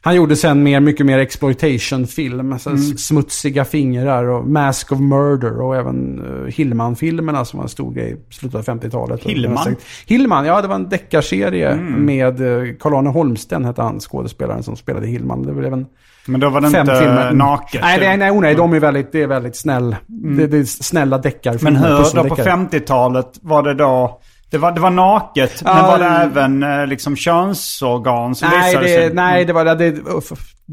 han 0.05 0.17
gjorde 0.17 0.37
sen 0.37 0.63
mer, 0.63 0.81
mycket 0.81 1.07
mer 1.07 1.19
exploitation-film. 1.19 2.59
Så 2.59 2.77
Smutsiga 2.77 3.65
fingrar 3.65 4.25
och 4.25 4.47
Mask 4.47 4.93
of 4.93 5.01
Murder 5.01 5.61
och 5.61 5.77
även 5.77 6.21
uh, 6.21 6.47
Hillman-filmerna 6.47 7.45
som 7.45 7.59
var 7.59 7.65
en 7.65 7.69
stor 7.69 7.95
grej 7.95 8.13
i 8.13 8.35
slutet 8.35 8.69
av 8.69 8.79
50-talet. 8.79 9.23
Hillman? 9.23 9.77
Hillman, 10.07 10.47
ja 10.47 10.63
det 10.63 10.69
var 10.69 10.75
en 10.75 10.89
deckarserie 10.89 11.77
med 11.77 12.41
uh, 12.41 12.75
Carl-Arne 12.81 13.11
Holmsten 13.11 13.65
hette 13.65 13.83
han, 13.83 14.01
skådespelaren 14.01 14.63
som 14.63 14.77
spelade 14.77 15.07
Hillman. 15.07 15.43
Det 15.43 15.53
var 15.53 15.63
även 15.63 15.87
Men 16.27 16.41
då 16.41 16.51
var 16.51 16.61
fem 16.61 16.81
inte 16.81 16.99
filmer. 16.99 17.33
naket. 17.33 17.81
Nej, 17.83 17.95
typ. 17.95 18.07
nej, 18.07 18.17
nej, 18.17 18.41
nej, 18.41 18.55
de 18.55 18.73
är 18.73 18.81
väldigt, 18.81 19.13
det 19.13 19.23
är 19.23 19.27
väldigt 19.27 19.57
snäll. 19.57 19.97
Det, 20.07 20.47
det 20.47 20.59
är 20.59 20.65
snälla 20.65 21.19
deckar. 21.19 21.59
Men 21.61 21.77
hur, 21.77 22.15
då 22.15 22.25
på 22.29 22.37
50-talet 22.37 23.39
var 23.43 23.63
det 23.63 23.75
då... 23.75 24.21
Det 24.53 24.59
var, 24.59 24.73
det 24.73 24.81
var 24.81 24.91
naket, 24.91 25.63
men 25.63 25.77
Ja, 25.77 25.87
var 25.87 25.99
det 25.99 26.05
mm. 26.05 26.23
även 26.23 26.63
eh, 26.63 26.87
liksom 26.87 27.17
könsorgan 27.17 28.35
som 28.35 28.49
Nej, 28.49 28.71
visade 28.71 28.87
det, 28.87 29.15
nej 29.15 29.45
det, 29.45 29.53
var, 29.53 29.65
det, 29.65 29.91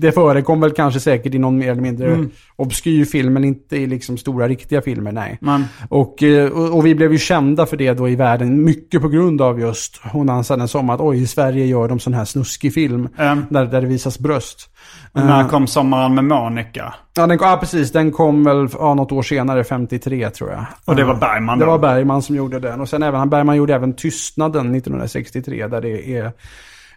det 0.01 0.11
förekom 0.11 0.61
väl 0.61 0.71
kanske 0.71 0.99
säkert 0.99 1.33
i 1.33 1.39
någon 1.39 1.57
mer 1.57 1.71
eller 1.71 1.81
mindre 1.81 2.07
Mm. 2.07 2.29
obskyr 2.55 3.05
film, 3.05 3.33
men 3.33 3.43
inte 3.43 3.77
i 3.77 3.87
liksom 3.87 4.17
stora 4.17 4.47
riktiga 4.47 4.81
filmer, 4.81 5.11
nej. 5.11 5.37
Men, 5.41 5.65
Och, 5.89 6.23
eh, 6.23 6.49
och, 6.51 6.77
och 6.77 6.85
vi 6.85 6.95
blev 6.95 7.11
ju 7.11 7.17
kända 7.17 7.65
för 7.65 7.77
det 7.77 7.93
då 7.93 8.09
i 8.09 8.15
världen, 8.15 8.63
mycket 8.63 9.01
på 9.01 9.09
grund 9.09 9.41
av 9.41 9.59
just 9.59 10.01
Hon 10.03 10.27
dansade 10.27 10.61
en 10.61 10.67
sommar, 10.67 10.93
att 10.93 11.01
oj, 11.01 11.21
i 11.21 11.27
Sverige 11.27 11.65
gör 11.65 11.87
de 11.87 11.99
sån 11.99 12.13
här 12.13 12.25
snuskig 12.25 12.73
film, 12.73 13.09
Mm. 13.17 13.45
där, 13.49 13.65
där 13.65 13.81
det 13.81 13.87
visas 13.87 14.19
bröst. 14.19 14.69
när 15.13 15.41
Eh, 15.41 15.47
kom 15.47 15.67
Sommaren 15.67 16.15
med 16.15 16.23
Monica? 16.23 16.93
ja, 17.15 17.27
den, 17.27 17.37
ja, 17.41 17.57
precis. 17.59 17.91
Den 17.91 18.11
kom 18.11 18.43
väl 18.43 18.67
ja, 18.73 18.93
något 18.93 19.11
år 19.11 19.21
senare, 19.21 19.63
53 19.63 20.29
tror 20.29 20.49
jag. 20.51 20.65
Och 20.85 20.95
det 20.95 21.03
var 21.03 21.13
Eh, 21.13 21.19
Bergman 21.19 21.59
Det 21.59 21.65
då? 21.65 21.71
var 21.71 21.79
Bergman 21.79 22.21
som 22.21 22.35
gjorde 22.35 22.59
den. 22.59 22.81
Och 22.81 22.89
sen 22.89 23.03
även, 23.03 23.29
Bergman 23.29 23.55
gjorde 23.57 23.75
även 23.75 23.93
Tystnaden 23.93 24.75
1963, 24.75 25.67
där 25.67 25.81
det 25.81 26.09
är 26.17 26.31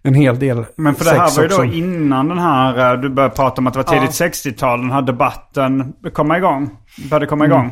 en 0.03 0.15
hel 0.15 0.39
del 0.39 0.65
Men 0.77 0.95
för 0.95 1.05
det 1.05 1.11
här 1.11 1.37
var 1.37 1.43
ju 1.43 1.49
då 1.49 1.65
innan 1.65 2.29
den 2.29 2.39
här, 2.39 2.95
eh, 2.95 3.01
du 3.01 3.09
började 3.09 3.35
prata 3.35 3.61
om 3.61 3.67
att 3.67 3.75
det 3.75 3.79
var 3.79 3.85
tidigt 3.85 4.11
60-tal, 4.11 4.81
den 4.81 4.91
här 4.91 5.03
debatten 5.03 5.93
komma 6.13 6.39
igång. 6.39 6.71
Började 7.11 7.27
komma 7.27 7.45
igång. 7.45 7.72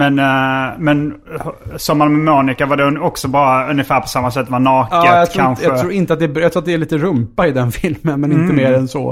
Men, 0.00 0.18
eh, 0.18 0.78
men 0.78 1.12
eh, 1.34 1.46
Sommaren 1.76 2.12
med 2.24 2.34
Monica 2.34 2.66
var 2.66 2.76
det 2.76 3.00
också 3.00 3.28
bara 3.28 3.70
ungefär 3.70 4.00
på 4.00 4.08
samma 4.08 4.30
sätt, 4.30 4.50
var 4.50 4.58
naket 4.58 4.92
Ja, 4.92 5.16
jag 5.18 5.30
tror, 5.30 5.42
kanske. 5.42 5.64
inte, 5.64 5.74
jag 5.74 5.80
tror 5.80 5.92
inte 5.92 6.12
att 6.12 6.18
det 6.18 6.24
är, 6.24 6.40
jag 6.40 6.52
tror 6.52 6.60
att 6.62 6.66
det 6.66 6.74
är 6.74 6.78
lite 6.78 6.98
rumpa 6.98 7.46
i 7.46 7.52
den 7.52 7.72
filmen, 7.80 8.20
men 8.20 8.30
Mm. 8.32 8.42
inte 8.42 8.54
mer 8.54 8.72
än 8.72 8.88
så. 8.88 9.10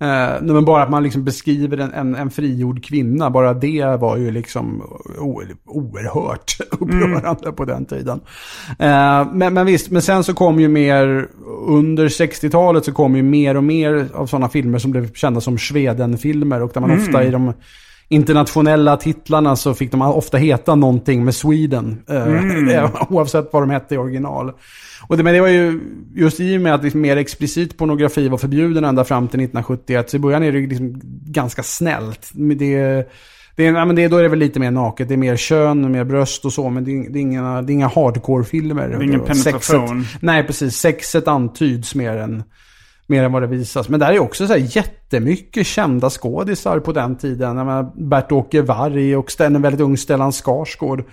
Eh, 0.00 0.42
men 0.42 0.64
bara 0.64 0.82
att 0.82 0.90
man 0.90 1.02
liksom 1.02 1.24
beskriver 1.24 1.78
en, 1.78 1.92
en, 1.92 2.14
en 2.14 2.30
frigjord 2.30 2.84
kvinna, 2.84 3.30
bara 3.30 3.54
det 3.54 3.96
var 4.00 4.16
ju 4.16 4.30
liksom 4.30 4.82
o, 5.18 5.42
oerhört 5.66 6.56
upprörande 6.80 7.52
på 7.52 7.64
den 7.64 7.84
tiden. 7.84 8.20
Eh, 8.78 9.26
men, 9.32 9.54
men 9.54 9.66
visst, 9.66 9.90
men 9.90 10.02
sen 10.02 10.24
så 10.24 10.34
kom 10.34 10.60
ju 10.60 10.68
mer, 10.68 11.28
under 11.68 12.08
60-talet 12.08 12.84
så 12.84 12.92
kom 12.92 13.16
ju 13.16 13.22
mer 13.22 13.56
och 13.56 13.64
mer 13.64 14.06
av 14.14 14.26
sådana 14.26 14.48
filmer 14.48 14.78
som 14.78 14.90
blev 14.90 15.12
kända 15.12 15.40
som 15.40 15.58
Sweden-filmer 15.58 16.62
och 16.62 16.70
där 16.74 16.80
man 16.80 16.90
ofta 16.90 17.24
i 17.24 17.30
de 17.30 17.52
internationella 18.08 18.96
titlarna 18.96 19.56
så 19.56 19.74
fick 19.74 19.90
de 19.90 20.02
ofta 20.02 20.36
heta 20.36 20.74
någonting 20.74 21.24
med 21.24 21.34
Sweden. 21.34 22.02
eh, 22.08 22.90
Oavsett 23.08 23.48
vad 23.52 23.62
de 23.62 23.70
hette 23.70 23.94
i 23.94 23.98
original. 23.98 24.52
Och 25.08 25.16
det, 25.16 25.22
men 25.22 25.34
det 25.34 25.40
var 25.40 25.48
ju 25.48 25.80
just 26.14 26.40
i 26.40 26.56
och 26.56 26.60
med 26.60 26.74
att 26.74 26.84
liksom 26.84 27.00
mer 27.00 27.16
explicit 27.16 27.78
pornografi 27.78 28.28
var 28.28 28.38
förbjuden 28.38 28.84
ända 28.84 29.04
fram 29.04 29.28
till 29.28 29.40
1971. 29.40 30.10
Så 30.10 30.16
i 30.16 30.20
början 30.20 30.42
är 30.42 30.52
det 30.52 30.60
liksom 30.60 31.00
ganska 31.26 31.62
snällt. 31.62 32.30
Det, 32.32 32.54
det 33.56 33.66
är, 33.66 33.72
ja, 33.74 33.84
men 33.84 33.96
det, 33.96 34.08
då 34.08 34.16
är 34.16 34.22
det 34.22 34.28
väl 34.28 34.38
lite 34.38 34.60
mer 34.60 34.70
naket. 34.70 35.08
Det 35.08 35.14
är 35.14 35.18
mer 35.18 35.36
kön, 35.36 35.92
mer 35.92 36.04
bröst 36.04 36.44
och 36.44 36.52
så. 36.52 36.70
Men 36.70 36.84
det 36.84 36.90
är, 36.90 37.10
det 37.10 37.18
är 37.18 37.20
inga, 37.20 37.62
det 37.62 37.72
är 37.72 37.74
inga 37.74 37.88
hardcore-filmer. 37.88 38.88
Det 38.88 38.94
är 38.94 39.02
ingen 39.02 39.20
penetration. 39.20 40.02
Sexet, 40.04 40.22
nej, 40.22 40.44
precis. 40.44 40.76
Sexet 40.76 41.28
antyds 41.28 41.94
mer 41.94 42.16
än, 42.16 42.42
mer 43.06 43.24
än 43.24 43.32
vad 43.32 43.42
det 43.42 43.46
visas. 43.46 43.88
Men 43.88 44.00
där 44.00 44.12
är 44.12 44.18
också 44.18 44.46
så 44.46 44.52
här 44.52 44.76
jättemycket 44.76 45.66
kända 45.66 46.10
skådisar 46.10 46.80
på 46.80 46.92
den 46.92 47.16
tiden. 47.16 47.56
Bert-Åke 47.96 48.62
Varg 48.62 49.16
och 49.16 49.40
en 49.40 49.62
väldigt 49.62 49.80
ung 49.80 49.96
Stellan 49.96 50.32
Skarsgård. 50.32 51.04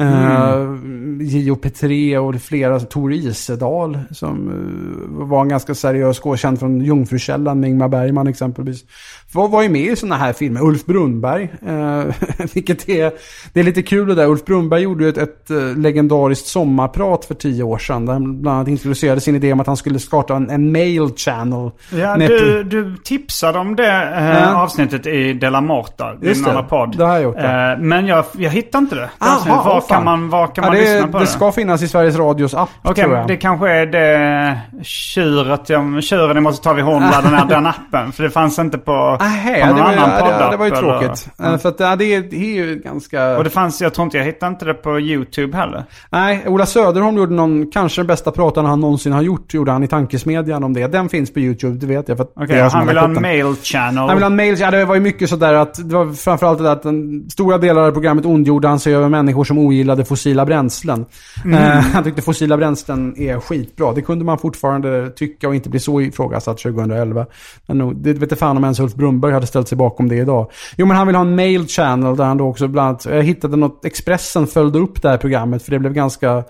Mm. 0.00 1.20
Gio 1.20 1.56
Petré 1.56 2.18
och 2.18 2.34
flera, 2.40 2.80
Tor 2.80 3.12
Isedal 3.12 3.98
som 4.10 4.48
eh, 4.48 5.26
var 5.26 5.42
en 5.42 5.48
ganska 5.48 5.74
seriös 5.74 6.18
skådespelare, 6.20 6.56
från 6.56 6.80
Jungfrukällan 6.80 7.60
med 7.60 7.70
Ingmar 7.70 7.88
Bergman 7.88 8.26
exempelvis. 8.26 8.84
Var, 9.32 9.48
var 9.48 9.62
ju 9.62 9.68
med 9.68 9.82
i 9.82 9.96
sådana 9.96 10.16
här 10.16 10.32
filmer. 10.32 10.60
Ulf 10.62 10.86
Brunnberg, 10.86 11.52
eh, 11.66 12.04
vilket 12.54 12.88
är, 12.88 13.12
det 13.52 13.60
är 13.60 13.64
lite 13.64 13.82
kul 13.82 14.08
det 14.08 14.14
där. 14.14 14.26
Ulf 14.26 14.44
Brunnberg 14.44 14.82
gjorde 14.82 15.04
ju 15.04 15.10
ett, 15.10 15.18
ett 15.18 15.50
eh, 15.50 15.76
legendariskt 15.76 16.46
sommarprat 16.46 17.24
för 17.24 17.34
tio 17.34 17.62
år 17.62 17.78
sedan. 17.78 18.06
Där 18.06 18.12
han 18.12 18.40
bland 18.42 18.56
annat 18.56 18.68
introducerade 18.68 19.20
sin 19.20 19.36
idé 19.36 19.52
om 19.52 19.60
att 19.60 19.66
han 19.66 19.76
skulle 19.76 19.98
starta 19.98 20.36
en, 20.36 20.50
en 20.50 20.72
mail 20.72 21.08
channel. 21.16 21.70
Ja, 21.92 22.16
du, 22.16 22.64
du 22.64 22.96
tipsade 23.04 23.58
om 23.58 23.76
det 23.76 23.90
Ja. 24.20 24.62
avsnittet 24.62 25.06
i 25.06 25.32
Della 25.32 25.60
Morta, 25.60 26.14
din 26.14 26.44
andra 26.46 26.62
podd. 26.62 26.96
Det 26.98 27.04
har 27.04 27.14
jag 27.14 27.22
gjort, 27.22 27.36
ja. 27.38 27.76
Men 27.78 28.06
jag, 28.06 28.24
jag 28.38 28.50
hittade 28.50 28.82
inte 28.82 28.94
det. 28.94 29.10
Aha, 29.18 29.80
kan 29.94 30.04
man, 30.04 30.30
var 30.30 30.46
kan 30.46 30.54
Ja, 30.56 30.62
man 30.70 30.74
det, 30.76 30.80
lyssna 30.82 31.06
på 31.08 31.18
det? 31.18 31.24
det 31.24 31.28
ska 31.30 31.52
finnas 31.52 31.82
i 31.82 31.88
Sveriges 31.88 32.16
Radios 32.16 32.54
app 32.54 32.68
Okej, 32.82 33.04
tror 33.04 33.16
jag. 33.16 33.28
det 33.28 33.36
kanske 33.36 33.70
är 33.70 33.86
det 33.86 34.58
tjuret, 34.82 35.68
jag, 35.68 36.02
tjuren 36.02 36.34
jag 36.36 36.42
måste 36.42 36.64
ta 36.64 36.72
vid 36.72 36.84
horn, 36.84 37.02
ladda 37.12 37.30
ner 37.30 37.44
den 37.48 37.66
appen. 37.66 38.12
För 38.12 38.22
det 38.22 38.30
fanns 38.30 38.58
inte 38.58 38.78
på, 38.78 39.16
Nähä, 39.20 39.60
på 39.60 39.66
det 39.66 39.66
någon 39.66 39.78
var, 39.78 39.86
annan 39.92 40.10
ja, 40.10 40.14
det, 40.16 40.20
poddapp. 40.22 40.50
det 40.50 40.56
var 40.56 40.66
ju 40.66 40.72
eller- 40.72 40.80
tråkigt. 41.00 41.28
Mm. 41.38 41.52
Eh, 41.52 41.58
För 41.58 41.68
att 41.68 41.78
det, 41.78 41.84
är, 41.84 41.96
det 42.30 42.36
är 42.36 42.54
ju 42.66 42.80
ganska... 42.84 43.36
Och 43.38 43.44
det 43.44 43.50
fanns, 43.50 43.82
jag 43.82 43.94
tror 43.94 44.04
inte, 44.04 44.16
jag 44.18 44.24
hittade 44.24 44.50
inte 44.52 44.64
det 44.64 44.74
på 44.74 45.00
YouTube 45.00 45.56
heller. 45.56 45.84
Nej, 46.10 46.44
Ola 46.46 46.66
Söderholm 46.66 47.16
gjorde 47.16 47.34
någon, 47.34 47.70
kanske 47.70 48.00
den 48.00 48.06
bästa 48.06 48.30
pratan 48.30 48.64
han 48.64 48.80
någonsin 48.80 49.12
har 49.12 49.22
gjort, 49.22 49.54
gjorde 49.54 49.72
han 49.72 49.82
i 49.82 49.88
Tankesmedjan 49.88 50.64
om 50.64 50.72
det. 50.72 50.86
Den 50.86 51.08
finns 51.08 51.32
på 51.34 51.40
YouTube, 51.40 51.78
det 51.78 51.86
vet 51.86 52.08
jag. 52.08 52.16
För 52.16 52.26
Okej, 52.36 52.56
det 52.56 52.62
han 52.72 52.86
vill 52.86 52.96
ha 52.98 53.04
en 53.04 53.14
den. 53.14 53.22
mail 53.22 53.54
channel. 53.62 53.98
Han 53.98 54.08
vill 54.16 54.22
ha 54.22 54.30
en 54.30 54.36
mail, 54.36 54.56
ja 54.60 54.70
det 54.70 54.84
var 54.84 54.94
ju 54.94 55.00
mycket 55.00 55.30
sådär 55.30 55.54
att, 55.54 55.88
det 55.88 55.94
var 55.94 56.12
framförallt 56.12 56.58
det 56.58 56.64
där 56.64 56.72
att 56.72 56.82
den, 56.82 57.30
stora 57.30 57.58
delar 57.58 57.82
av 57.82 57.90
programmet 57.92 58.24
ondgjorde 58.26 58.68
han 58.68 58.80
sig 58.80 58.94
över 58.94 59.08
människor 59.08 59.44
som 59.44 59.58
ogillade 59.80 60.04
fossila 60.04 60.46
bränslen. 60.46 61.06
Eh, 61.52 61.58
han 61.92 62.04
tyckte 62.04 62.22
fossila 62.22 62.56
bränslen 62.56 63.18
är 63.18 63.40
skitbra. 63.40 63.92
Det 63.92 64.02
kunde 64.02 64.24
man 64.24 64.38
fortfarande 64.38 65.10
tycka 65.10 65.48
och 65.48 65.54
inte 65.54 65.68
bli 65.68 65.80
så 65.80 66.00
ifrågasatt 66.00 66.58
2011. 66.58 67.26
Men 67.66 67.78
nog, 67.78 67.96
det 67.96 68.12
vet 68.12 68.38
fan 68.38 68.56
om 68.56 68.64
ens 68.64 68.80
Ulf 68.80 68.94
Brunberg 68.94 69.32
hade 69.32 69.46
ställt 69.46 69.68
sig 69.68 69.78
bakom 69.78 70.08
det 70.08 70.16
idag. 70.16 70.50
Jo 70.76 70.86
men 70.86 70.96
han 70.96 71.06
vill 71.06 71.16
ha 71.16 71.22
en 71.22 71.34
mail 71.34 71.66
channel 71.66 72.16
där 72.16 72.24
han 72.24 72.36
då 72.36 72.44
också 72.44 72.68
bland 72.68 72.88
annat, 72.88 73.04
jag 73.04 73.22
hittade 73.22 73.56
något, 73.56 73.84
Expressen 73.84 74.46
följde 74.46 74.78
upp 74.78 75.02
det 75.02 75.08
här 75.08 75.18
programmet 75.18 75.62
för 75.62 75.70
det 75.70 75.78
blev 75.78 75.92
ganska 75.92 76.44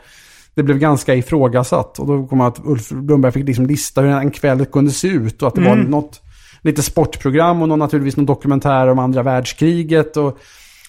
det 0.55 0.63
blev 0.63 0.79
ganska 0.79 1.15
ifrågasatt. 1.15 1.99
Och 1.99 2.07
då 2.07 2.27
kom 2.27 2.41
att 2.41 2.61
Ulf 2.65 2.91
Lundberg 2.91 3.33
fick 3.33 3.47
liksom 3.47 3.67
lista 3.67 4.01
hur 4.01 4.11
en 4.11 4.31
kväll 4.31 4.67
kunde 4.67 4.91
se 4.91 5.09
ut. 5.09 5.43
Och 5.43 5.49
att 5.49 5.55
det 5.55 5.61
var 5.61 5.77
något 5.77 6.21
lite 6.63 6.83
sportprogram 6.83 7.63
och 7.63 7.69
någon, 7.69 7.79
naturligtvis 7.79 8.17
någon 8.17 8.27
dokumentär 8.27 8.87
om 8.87 8.99
andra 8.99 9.23
världskriget. 9.23 10.17
Och 10.17 10.39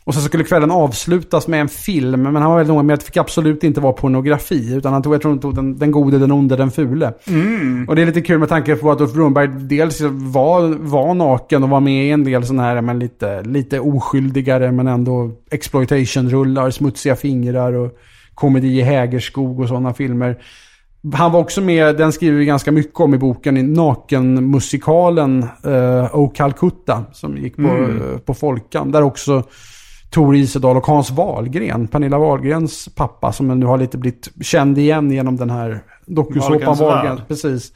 Och 0.03 0.13
sen 0.13 0.23
skulle 0.23 0.43
kvällen 0.43 0.71
avslutas 0.71 1.47
med 1.47 1.61
en 1.61 1.69
film, 1.69 2.21
men 2.21 2.35
han 2.35 2.51
var 2.51 2.57
väldigt 2.57 2.73
noga 2.73 2.83
med 2.83 2.93
att 2.93 2.99
det 2.99 3.05
fick 3.05 3.17
absolut 3.17 3.63
inte 3.63 3.81
vara 3.81 3.93
pornografi. 3.93 4.73
Utan 4.75 4.93
han 4.93 5.03
tog, 5.03 5.13
jag 5.13 5.21
tror 5.21 5.31
han 5.31 5.39
tog 5.39 5.55
den, 5.55 5.77
den 5.77 5.91
gode, 5.91 6.17
den 6.19 6.31
onde, 6.31 6.55
den 6.55 6.71
fule. 6.71 7.13
Och 7.87 7.95
det 7.95 8.01
är 8.01 8.05
lite 8.05 8.21
kul 8.21 8.39
med 8.39 8.49
tanke 8.49 8.75
på 8.75 8.91
att 8.91 9.01
Ulf 9.01 9.13
Brunnberg 9.13 9.47
dels 9.47 10.01
var, 10.11 10.75
var 10.79 11.13
naken 11.13 11.63
och 11.63 11.69
var 11.69 11.79
med 11.79 12.05
i 12.05 12.09
en 12.09 12.23
del 12.23 12.45
sådana 12.45 12.63
här, 12.63 12.81
men 12.81 12.99
lite, 12.99 13.41
lite 13.41 13.79
oskyldigare, 13.79 14.71
men 14.71 14.87
ändå 14.87 15.31
exploitation-rullar, 15.51 16.69
smutsiga 16.69 17.15
fingrar 17.15 17.73
och 17.73 17.91
komedi 18.35 18.79
i 18.79 18.81
Hägerskog 18.81 19.59
och 19.59 19.67
sådana 19.67 19.93
filmer. 19.93 20.37
Han 21.13 21.31
var 21.31 21.39
också 21.39 21.61
med, 21.61 21.97
den 21.97 22.11
skriver 22.11 22.37
vi 22.37 22.45
ganska 22.45 22.71
mycket 22.71 22.99
om 22.99 23.13
i 23.13 23.17
boken, 23.17 23.57
i 23.57 23.63
nakenmusikalen 23.63 25.45
uh, 25.65 26.15
O 26.15 26.31
Calcutta 26.35 27.03
som 27.11 27.37
gick 27.37 27.55
på, 27.55 27.61
eh, 27.61 28.17
på 28.25 28.33
Folkan. 28.33 28.91
Där 28.91 29.01
också 29.01 29.43
Tor 30.11 30.35
Isedal 30.35 30.77
och 30.77 30.85
Hans 30.85 31.11
Wahlgren, 31.11 31.87
Pernilla 31.87 32.17
Wahlgrens 32.17 32.89
pappa, 32.95 33.31
som 33.31 33.59
nu 33.59 33.65
har 33.65 33.77
lite 33.77 33.97
blivit 33.97 34.29
känd 34.41 34.77
igen 34.77 35.11
genom 35.11 35.37
den 35.37 35.49
här 35.49 35.83
dokusåpan 36.05 36.51
Wahlgrens 36.51 36.79
Wahlgren. 36.79 37.21
Precis. 37.27 37.71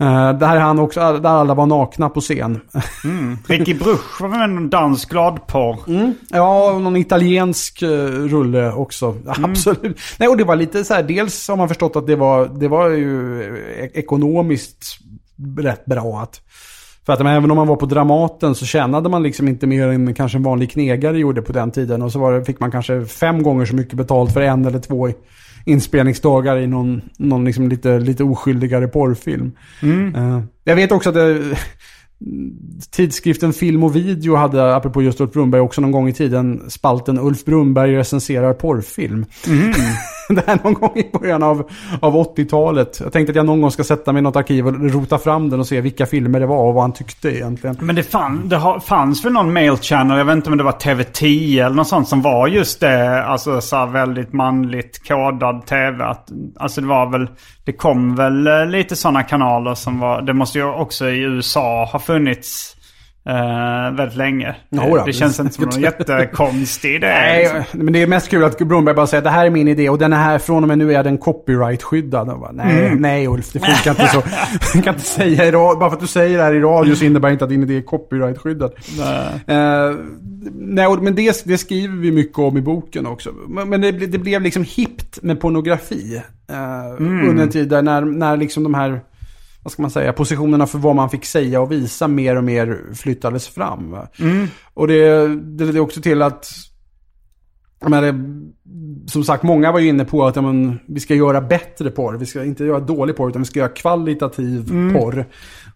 Uh, 0.00 0.32
där 0.38 0.56
är 0.56 0.60
han 0.60 0.78
också, 0.78 1.00
där 1.00 1.30
alla 1.30 1.54
var 1.54 1.66
nakna 1.66 2.08
på 2.08 2.20
scen. 2.20 2.60
Ricky 3.46 3.74
Bruch 3.74 4.20
var 4.20 4.28
med 4.28 4.50
i 4.50 4.52
någon 4.52 4.70
dansk 4.70 5.10
gladporr. 5.10 5.76
Ja, 6.30 6.72
och 6.72 6.80
någon 6.80 6.96
italiensk 6.96 7.82
uh, 7.82 7.88
rulle 8.28 8.72
också. 8.72 9.16
Absolut. 9.26 9.98
Nej, 10.18 10.28
och 10.28 10.36
det 10.36 10.44
var 10.44 10.56
lite 10.56 10.84
så 10.84 10.94
här, 10.94 11.02
dels 11.02 11.48
har 11.48 11.56
man 11.56 11.68
förstått 11.68 11.96
att 11.96 12.06
det 12.06 12.16
var, 12.16 12.46
det 12.46 12.68
var 12.68 12.88
ju 12.88 13.42
eh, 13.42 13.84
ekonomiskt 13.84 14.98
rätt 15.58 15.84
bra 15.84 16.20
att 16.20 16.40
för 17.10 17.14
att 17.14 17.24
men, 17.24 17.36
även 17.36 17.50
om 17.50 17.56
man 17.56 17.66
var 17.66 17.76
på 17.76 17.86
Dramaten 17.86 18.54
så 18.54 18.66
tjänade 18.66 19.08
man 19.08 19.22
liksom 19.22 19.48
inte 19.48 19.66
mer 19.66 19.88
än 19.88 20.14
kanske 20.14 20.38
en 20.38 20.42
vanlig 20.42 20.70
knegare 20.70 21.18
gjorde 21.18 21.42
på 21.42 21.52
den 21.52 21.70
tiden. 21.70 22.02
Och 22.02 22.12
så 22.12 22.18
var 22.18 22.32
det, 22.32 22.44
fick 22.44 22.60
man 22.60 22.70
kanske 22.70 23.04
fem 23.04 23.42
gånger 23.42 23.64
så 23.64 23.74
mycket 23.74 23.94
betalt 23.94 24.32
för 24.32 24.40
en 24.40 24.64
eller 24.64 24.78
två 24.78 25.08
inspelningsdagar 25.64 26.56
i 26.56 26.66
någon, 26.66 27.02
någon 27.18 27.44
liksom 27.44 27.68
lite, 27.68 27.98
lite 27.98 28.24
oskyldigare 28.24 28.88
porrfilm. 28.88 29.52
Eh, 30.16 30.40
jag 30.64 30.76
vet 30.76 30.92
också 30.92 31.08
att 31.08 31.14
det, 31.14 31.56
tidskriften 32.90 33.52
Film 33.52 33.84
och 33.84 33.96
Video 33.96 34.34
hade, 34.34 34.76
apropå 34.76 35.02
just 35.02 35.20
Ulf 35.20 35.32
Brunnberg, 35.32 35.60
också 35.60 35.80
någon 35.80 35.92
gång 35.92 36.08
i 36.08 36.12
tiden 36.12 36.70
spalten 36.70 37.18
Ulf 37.18 37.44
Brunnberg 37.44 37.96
recenserar 37.96 38.52
porrfilm. 38.52 39.24
det 40.34 40.44
här 40.46 40.58
någon 40.64 40.74
gång 40.74 40.92
i 40.94 41.10
början 41.18 41.42
av, 41.42 41.70
av 42.00 42.14
80-talet. 42.14 43.00
Jag 43.00 43.12
tänkte 43.12 43.30
att 43.30 43.36
jag 43.36 43.46
någon 43.46 43.60
gång 43.60 43.70
ska 43.70 43.84
sätta 43.84 44.12
mig 44.12 44.20
i 44.20 44.22
något 44.22 44.36
arkiv 44.36 44.66
och 44.66 44.92
rota 44.92 45.18
fram 45.18 45.50
den 45.50 45.60
och 45.60 45.66
se 45.66 45.80
vilka 45.80 46.06
filmer 46.06 46.40
det 46.40 46.46
var 46.46 46.68
och 46.68 46.74
vad 46.74 46.82
han 46.82 46.92
tyckte 46.92 47.28
egentligen. 47.36 47.76
Men 47.80 47.96
det, 47.96 48.02
fann, 48.02 48.48
det 48.48 48.56
har, 48.56 48.80
fanns 48.80 49.24
väl 49.24 49.32
någon 49.32 49.52
mail 49.52 49.76
channel, 49.76 50.18
jag 50.18 50.24
vet 50.24 50.36
inte 50.36 50.50
om 50.50 50.56
det 50.56 50.64
var 50.64 50.72
TV10 50.72 51.66
eller 51.66 51.76
något 51.76 51.88
sånt 51.88 52.08
som 52.08 52.22
var 52.22 52.48
just 52.48 52.80
det. 52.80 53.24
Alltså 53.24 53.60
så 53.60 53.76
här 53.76 53.86
väldigt 53.86 54.32
manligt 54.32 55.08
kodad 55.08 55.66
TV. 55.66 56.04
Att, 56.04 56.28
alltså 56.56 56.80
det 56.80 56.86
var 56.86 57.10
väl, 57.10 57.28
det 57.64 57.72
kom 57.72 58.16
väl 58.16 58.46
eh, 58.46 58.66
lite 58.66 58.96
sådana 58.96 59.22
kanaler 59.22 59.74
som 59.74 60.00
var, 60.00 60.22
det 60.22 60.34
måste 60.34 60.58
ju 60.58 60.64
också 60.64 61.08
i 61.08 61.18
USA 61.18 61.84
ha 61.84 61.98
funnits 61.98 62.76
eh, 63.28 63.96
väldigt 63.96 64.16
länge. 64.16 64.54
Jo 64.70 64.80
det, 64.80 64.90
det 65.00 65.04
det- 65.06 65.12
känns 65.12 65.40
inte 65.40 65.54
som 65.54 65.64
någon 65.64 65.80
jättekonstig 65.80 66.94
idé. 66.94 67.36
liksom. 67.38 67.56
Nej, 67.58 67.66
men 67.84 67.92
det 67.92 68.02
är 68.02 68.06
mest 68.06 68.28
kul 68.28 68.44
att 68.44 68.58
Brunberg 68.58 68.94
bara 68.94 69.06
säger 69.06 69.18
att 69.20 69.24
det 69.24 69.30
här 69.30 69.46
är 69.46 69.50
min 69.50 69.68
idé 69.68 69.88
och 69.88 69.98
den 69.98 70.12
är 70.12 70.16
här 70.16 70.38
från 70.38 70.62
och 70.64 70.68
med 70.68 70.78
nu 70.78 70.94
är 70.94 71.04
den 71.04 71.18
copyright-skyddad. 71.18 72.28
Och 72.32 72.40
Bara, 72.40 72.52
nej, 72.52 72.94
nej 72.98 73.26
Ulf, 73.28 73.52
det 73.52 73.58
funkar 73.58 73.90
inte 73.90 74.06
så. 74.08 74.22
Du 74.74 74.82
kan 74.82 74.94
inte 74.94 75.06
säga 75.06 75.44
i 75.44 75.50
radio, 75.50 75.78
bara 75.80 75.90
för 75.90 75.96
att 75.96 76.00
du 76.00 76.06
säger 76.06 76.38
det 76.38 76.44
här 76.44 76.54
i 76.54 76.60
radio 76.60 76.94
så 76.94 77.04
innebär 77.04 77.30
inte 77.30 77.44
att 77.44 77.50
din 77.50 77.62
idé 77.62 77.76
är 77.76 77.80
copyright-skyddad. 77.82 78.72
Nej, 80.54 80.86
och- 80.86 81.02
men 81.02 81.14
det, 81.14 81.42
det 81.44 81.58
skriver 81.58 81.96
vi 81.96 82.12
mycket 82.12 82.38
om 82.38 82.56
i 82.56 82.60
boken 82.62 83.06
också. 83.06 83.30
Men, 83.66 83.80
det, 83.80 83.90
det 83.92 84.18
blev 84.18 84.42
liksom 84.42 84.64
hippt 84.64 85.22
med 85.22 85.40
pornografi. 85.40 86.22
eh, 86.50 87.02
Under 87.28 87.42
en 87.42 87.50
tid 87.50 87.68
där 87.68 87.82
när, 87.82 88.00
när 88.00 88.36
liksom 88.36 88.62
de 88.62 88.74
här, 88.74 89.00
vad 89.62 89.72
ska 89.72 89.82
man 89.82 89.90
säga, 89.90 90.12
positionerna 90.12 90.66
för 90.66 90.78
vad 90.78 90.96
man 90.96 91.10
fick 91.10 91.24
säga 91.24 91.60
och 91.60 91.72
visa 91.72 92.08
mer 92.08 92.36
och 92.36 92.44
mer 92.44 92.94
flyttades 92.94 93.48
fram. 93.48 93.90
va. 93.90 94.08
Och 94.74 94.88
det, 94.88 95.28
det 95.36 95.64
ledde 95.64 95.80
också 95.80 96.00
till 96.00 96.22
att 96.22 96.46
menar, 97.88 98.14
som 99.06 99.24
sagt, 99.24 99.42
många 99.42 99.72
var 99.72 99.78
ju 99.78 99.88
inne 99.88 100.04
på 100.04 100.26
att 100.26 100.36
ja, 100.36 100.42
men, 100.42 100.78
vi 100.86 101.00
ska 101.00 101.14
göra 101.14 101.40
bättre 101.40 101.90
porr. 101.90 102.14
Vi 102.14 102.26
ska 102.26 102.44
inte 102.44 102.64
göra 102.64 102.80
dålig 102.80 103.16
porr, 103.16 103.28
utan 103.28 103.42
vi 103.42 103.46
ska 103.46 103.58
göra 103.58 103.68
kvalitativ 103.68 104.92
porr. 104.92 105.26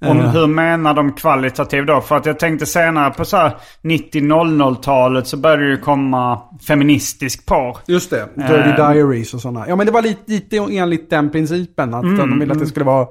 Och 0.00 0.06
Eh, 0.06 0.30
hur 0.30 0.46
menar 0.46 0.94
de 0.94 1.12
kvalitativ 1.12 1.86
då? 1.86 2.00
För 2.00 2.16
att 2.16 2.26
jag 2.26 2.38
tänkte 2.38 2.66
senare 2.66 3.10
på 3.10 3.24
så 3.24 3.36
här 3.36 3.56
90-00-talet 3.82 5.26
så 5.26 5.36
började 5.36 5.64
det 5.64 5.70
ju 5.70 5.76
komma 5.76 6.40
feministisk 6.66 7.46
porr. 7.46 7.76
Just 7.86 8.10
det, 8.10 8.28
Dirty 8.34 8.72
Diaries 8.76 9.34
och 9.34 9.40
sådana. 9.40 9.68
Ja 9.68 9.76
men 9.76 9.86
det 9.86 9.92
var 9.92 10.02
lite, 10.02 10.22
lite 10.26 10.56
enligt 10.56 11.10
den 11.10 11.30
principen. 11.30 11.94
Att 11.94 12.02
de 12.02 12.38
ville 12.38 12.52
att 12.52 12.58
det 12.58 12.66
skulle 12.66 12.84
vara... 12.84 13.06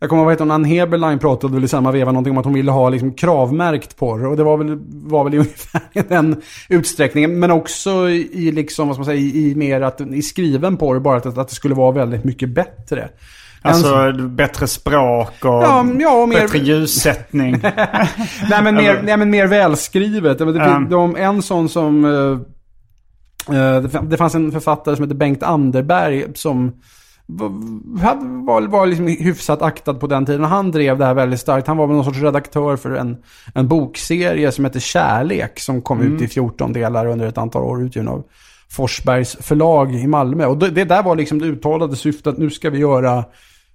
Jag 0.00 0.10
kommer 0.10 0.22
ihåg 0.22 0.32
att 0.32 0.40
Ann 0.40 0.64
Heberlein 0.64 1.18
pratade 1.18 1.54
väl 1.54 1.64
i 1.64 1.68
samma 1.68 1.90
veva 1.92 2.12
någonting 2.12 2.30
om 2.30 2.38
att 2.38 2.44
hon 2.44 2.54
ville 2.54 2.70
ha 2.70 2.88
liksom 2.88 3.12
kravmärkt 3.14 3.96
porr. 3.96 4.26
Och 4.26 4.36
det 4.36 4.44
var 4.44 4.56
väl, 4.56 4.78
var 4.88 5.24
väl 5.24 5.34
i 5.34 5.38
ungefär 5.38 5.80
den 6.08 6.42
utsträckningen. 6.68 7.38
Men 7.40 7.50
också 7.50 8.08
i, 8.10 8.52
liksom, 8.52 8.86
vad 8.88 8.94
ska 8.96 9.00
man 9.00 9.04
säga, 9.06 9.18
i, 9.20 9.50
i 9.50 9.54
mer 9.54 9.80
att 9.80 10.00
i 10.00 10.22
skriven 10.22 10.76
porr. 10.76 10.98
Bara 11.00 11.16
att, 11.16 11.38
att 11.38 11.48
det 11.48 11.54
skulle 11.54 11.74
vara 11.74 11.92
väldigt 11.92 12.24
mycket 12.24 12.48
bättre. 12.48 13.08
Alltså 13.62 14.12
bättre 14.12 14.66
språk 14.66 15.30
och 15.44 15.48
Ja, 15.62 15.86
ja, 15.98 16.26
mer- 16.26 16.40
bättre 16.40 16.58
ljussättning. 16.58 17.60
nej, 18.50 18.62
men 18.62 18.74
mer, 18.74 19.02
nej 19.04 19.16
men 19.16 19.30
mer 19.30 19.46
välskrivet. 19.46 20.38
Det, 20.38 20.44
Ja. 20.44 20.86
de, 20.90 21.16
en 21.16 21.42
sån 21.42 21.68
som... 21.68 22.04
eh, 22.04 22.38
det 23.82 23.88
fann- 23.88 24.08
det 24.08 24.16
fanns 24.16 24.34
en 24.34 24.52
författare 24.52 24.96
som 24.96 25.04
heter 25.04 25.14
Bengt 25.16 25.42
Anderberg 25.42 26.24
som 26.34 26.72
var, 27.30 28.68
var, 28.68 28.86
liksom 28.86 29.06
hyfsat 29.06 29.62
aktad 29.62 29.94
på 29.94 30.06
den 30.06 30.26
tiden. 30.26 30.44
Han 30.44 30.70
drev 30.70 30.98
det 30.98 31.04
här 31.04 31.14
väldigt 31.14 31.40
starkt. 31.40 31.66
Han 31.66 31.76
var 31.76 31.86
väl 31.86 31.96
någon 31.96 32.04
sorts 32.04 32.18
redaktör 32.18 32.76
för 32.76 32.90
en, 32.90 33.16
en 33.54 33.68
bokserie 33.68 34.52
som 34.52 34.64
heter 34.64 34.80
Kärlek. 34.80 35.60
Som 35.60 35.82
kom 35.82 36.00
ut 36.00 36.22
i 36.22 36.28
14 36.28 36.72
delar 36.72 37.06
under 37.06 37.26
ett 37.26 37.38
antal 37.38 37.62
år 37.62 37.82
utgiven 37.82 38.08
av 38.08 38.24
Forsbergs 38.70 39.36
förlag 39.40 39.94
i 39.94 40.06
Malmö. 40.06 40.46
Och 40.46 40.58
det, 40.58 40.70
det 40.70 40.84
där 40.84 41.02
var 41.02 41.16
liksom 41.16 41.38
det 41.38 41.46
uttalade 41.46 41.96
syftet 41.96 42.26
att 42.26 42.38
nu 42.38 42.50
ska 42.50 42.70
vi 42.70 42.78
göra 42.78 43.24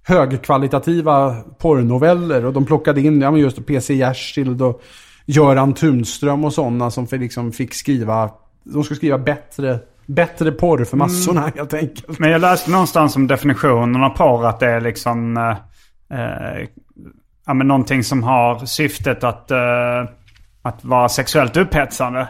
högkvalitativa 0.02 1.36
porrnoveller. 1.58 2.44
Och 2.44 2.52
de 2.52 2.64
plockade 2.64 3.00
in 3.00 3.20
ja, 3.20 3.36
just 3.36 3.66
P.C. 3.66 3.94
Jersild 3.94 4.62
och 4.62 4.82
Göran 5.26 5.74
Tunström 5.74 6.44
och 6.44 6.52
sådana 6.52 6.90
som 6.90 7.06
för, 7.06 7.18
liksom 7.18 7.52
fick 7.52 7.74
skriva, 7.74 8.30
de 8.64 8.84
skulle 8.84 8.96
skriva 8.96 9.18
bättre, 9.18 9.78
bättre 10.06 10.52
porr 10.52 10.84
för 10.84 10.96
massorna 10.96 11.52
helt 11.54 11.74
enkelt. 11.74 12.18
Men 12.18 12.30
jag 12.30 12.40
läste 12.40 12.70
någonstans 12.70 13.16
om 13.16 13.26
definitionen 13.26 14.02
av 14.02 14.10
porr 14.10 14.46
att 14.46 14.60
det 14.60 14.70
är 14.70 14.80
liksom... 14.80 15.36
Eh, 15.36 16.18
eh, 16.18 16.68
ja, 17.46 17.54
men 17.54 17.68
någonting 17.68 18.04
som 18.04 18.22
har 18.22 18.66
syftet 18.66 19.24
att, 19.24 19.50
eh, 19.50 20.04
att 20.62 20.84
vara 20.84 21.08
sexuellt 21.08 21.56
upphetsande. 21.56 22.28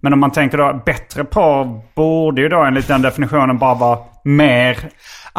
Men 0.00 0.12
om 0.12 0.20
man 0.20 0.32
tänker 0.32 0.58
då 0.58 0.82
bättre 0.86 1.24
porr 1.24 1.80
borde 1.94 2.42
ju 2.42 2.48
då 2.48 2.62
enligt 2.62 2.88
den 2.88 3.02
definitionen 3.02 3.58
bara 3.58 3.74
vara 3.74 3.98
mer... 4.24 4.76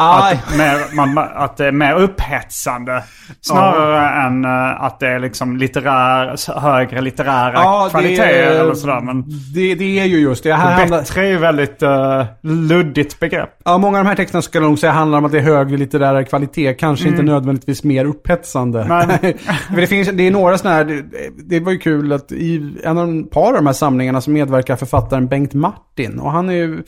Att, 0.00 0.56
mer, 0.56 0.94
man, 0.96 1.18
att 1.18 1.56
det 1.56 1.66
är 1.66 1.72
mer 1.72 1.94
upphetsande. 1.94 3.02
Snarare 3.40 4.26
än 4.26 4.44
eh, 4.44 4.82
att 4.84 5.00
det 5.00 5.08
är 5.08 5.18
liksom 5.18 5.56
litterär, 5.56 6.60
högre 6.60 7.00
litterära 7.00 7.90
kvaliteter 7.90 8.60
eller 8.60 8.74
sådär. 8.74 9.00
Men 9.00 9.24
det, 9.54 9.74
det 9.74 10.00
är 10.00 10.04
ju 10.04 10.18
just 10.18 10.44
det. 10.44 10.54
Här 10.54 10.70
handlar, 10.70 10.98
bättre 10.98 11.20
är 11.20 11.30
ju 11.30 11.38
väldigt 11.38 11.82
uh, 11.82 12.24
luddigt 12.42 13.20
begrepp. 13.20 13.50
ja, 13.64 13.78
många 13.78 13.98
av 13.98 14.04
de 14.04 14.08
här 14.08 14.16
texterna 14.16 14.42
skulle 14.42 14.64
jag 14.64 14.70
nog 14.70 14.78
säga 14.78 14.92
handlar 14.92 15.18
om 15.18 15.24
att 15.24 15.32
det 15.32 15.38
är 15.38 15.42
högre 15.42 15.76
litterär 15.76 16.22
kvalitet. 16.22 16.74
Kanske 16.74 17.08
inte 17.08 17.22
nödvändigtvis 17.22 17.84
mer 17.84 18.04
upphetsande. 18.04 18.84
För 19.68 19.76
det, 19.76 19.86
finns, 19.86 20.08
det 20.08 20.26
är 20.26 20.30
några 20.30 20.58
sådana 20.58 20.76
här, 20.76 20.84
det, 20.84 21.02
det 21.48 21.60
var 21.60 21.72
ju 21.72 21.78
kul 21.78 22.12
att 22.12 22.32
i 22.32 22.74
en 22.84 22.98
av 22.98 23.06
de 23.06 23.28
par 23.30 23.48
av 23.48 23.54
de 23.54 23.66
här 23.66 23.72
samlingarna 23.72 24.20
så 24.20 24.30
medverkar 24.30 24.76
författaren 24.76 25.28
Bengt 25.28 25.54
Martin. 25.54 26.18
Och 26.18 26.32
han 26.32 26.48
är 26.48 26.54
ju 26.54 26.82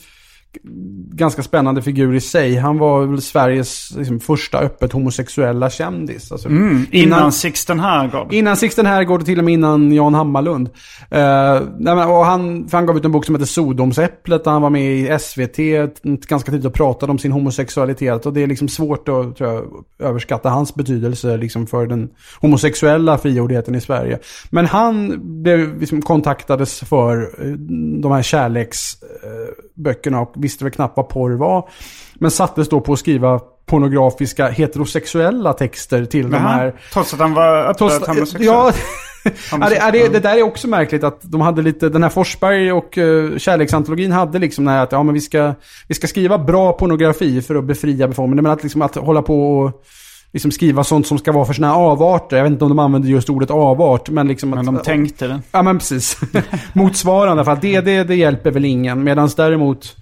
ganska 1.13 1.43
spännande 1.43 1.81
figur 1.81 2.15
i 2.15 2.21
sig. 2.21 2.55
Han 2.55 2.77
var 2.77 3.05
väl 3.05 3.21
Sveriges 3.21 3.91
liksom, 3.97 4.19
första 4.19 4.59
öppet 4.59 4.91
homosexuella 4.91 5.69
kändis. 5.69 6.31
Alltså, 6.31 6.49
Innan 6.91 7.31
Sixten 7.31 7.79
Herrgård. 7.79 8.33
Innan 8.33 8.57
Sixten 8.57 8.85
Herrgård 8.85 9.19
och 9.19 9.25
till 9.25 9.39
och 9.39 9.45
med 9.45 9.53
innan 9.53 9.91
Jan 9.91 10.13
Hammarlund. 10.13 10.69
Uh, 11.15 12.09
och 12.09 12.25
han, 12.25 12.69
han 12.71 12.85
gav 12.85 12.97
ut 12.97 13.05
en 13.05 13.11
bok 13.11 13.25
som 13.25 13.35
heter 13.35 13.45
Sodomsäpplet 13.45 14.43
där 14.43 14.51
han 14.51 14.61
var 14.61 14.69
med 14.69 14.95
i 14.95 15.19
SVT 15.19 15.57
ganska 16.03 16.51
tidigt 16.51 16.65
och 16.65 16.73
pratade 16.73 17.11
om 17.11 17.17
sin 17.17 17.31
homosexualitet. 17.31 18.25
Och 18.25 18.33
det 18.33 18.43
är 18.43 18.47
liksom 18.47 18.67
svårt 18.67 19.09
att 19.09 19.39
jag, 19.39 19.65
överskatta 19.99 20.49
hans 20.49 20.75
betydelse 20.75 21.37
liksom, 21.37 21.67
för 21.67 21.87
den 21.87 22.09
homosexuella 22.41 23.17
frigjordheten 23.17 23.75
i 23.75 23.81
Sverige. 23.81 24.19
Men 24.49 24.65
han 24.65 25.19
blev, 25.43 25.79
liksom, 25.79 26.01
kontaktades 26.01 26.79
för 26.79 27.21
eh, 27.21 27.51
de 28.01 28.11
här 28.11 28.21
kärleksböckerna 28.21 30.21
och 30.21 30.40
visste 30.41 30.63
väl 30.63 30.73
knappt 30.73 30.97
vad 30.97 31.09
porr 31.09 31.31
var. 31.31 31.69
Men 32.13 32.31
sattes 32.31 32.69
då 32.69 32.81
på 32.81 32.93
att 32.93 32.99
skriva 32.99 33.39
pornografiska 33.65 34.47
heterosexuella 34.47 35.53
texter 35.53 36.05
till 36.05 36.29
de 36.29 36.33
Jaha. 36.37 36.47
här 36.47 36.73
Trots 36.93 37.13
att 37.13 37.19
han 37.19 37.33
var 37.33 37.63
öppet 37.63 37.77
Trots, 37.77 38.07
homosexuell. 38.07 38.45
ja, 38.45 38.71
ja, 39.51 39.69
det, 39.69 39.75
ja, 39.75 39.91
det, 39.91 40.07
det 40.07 40.19
där 40.19 40.37
är 40.37 40.43
också 40.43 40.67
märkligt 40.67 41.03
att 41.03 41.19
de 41.21 41.41
hade 41.41 41.61
lite, 41.61 41.89
den 41.89 42.03
här 42.03 42.09
Forsberg 42.09 42.71
och 42.71 42.97
uh, 42.97 43.37
kärleksantologin 43.37 44.11
hade 44.11 44.39
liksom 44.39 44.65
det 44.65 44.71
här 44.71 44.83
att 44.83 44.91
ja, 44.91 45.03
men 45.03 45.13
vi, 45.13 45.21
ska, 45.21 45.53
vi 45.87 45.95
ska 45.95 46.07
skriva 46.07 46.37
bra 46.37 46.73
pornografi 46.73 47.41
för 47.41 47.55
att 47.55 47.63
befria 47.63 48.07
befolkningen. 48.07 48.43
Men 48.43 48.51
att, 48.51 48.63
liksom, 48.63 48.81
att 48.81 48.95
hålla 48.95 49.21
på 49.21 49.59
och 49.59 49.83
liksom 50.33 50.51
skriva 50.51 50.83
sånt 50.83 51.07
som 51.07 51.17
ska 51.17 51.31
vara 51.31 51.45
för 51.45 51.53
sina 51.53 51.75
avarter. 51.75 52.37
Jag 52.37 52.43
vet 52.43 52.51
inte 52.51 52.65
om 52.65 52.69
de 52.69 52.79
använder 52.79 53.09
just 53.09 53.29
ordet 53.29 53.51
avart. 53.51 54.09
Men, 54.09 54.27
liksom 54.27 54.49
men 54.49 54.59
att, 54.59 54.65
de 54.65 54.77
tänkte 54.77 55.27
det. 55.27 55.41
Ja 55.51 55.61
men 55.61 55.77
precis. 55.77 56.19
Motsvarande 56.73 57.45
för 57.45 57.51
att 57.51 57.61
det, 57.61 57.81
det, 57.81 58.03
det 58.03 58.15
hjälper 58.15 58.51
väl 58.51 58.65
ingen. 58.65 59.03
Medan 59.03 59.29
däremot 59.37 59.95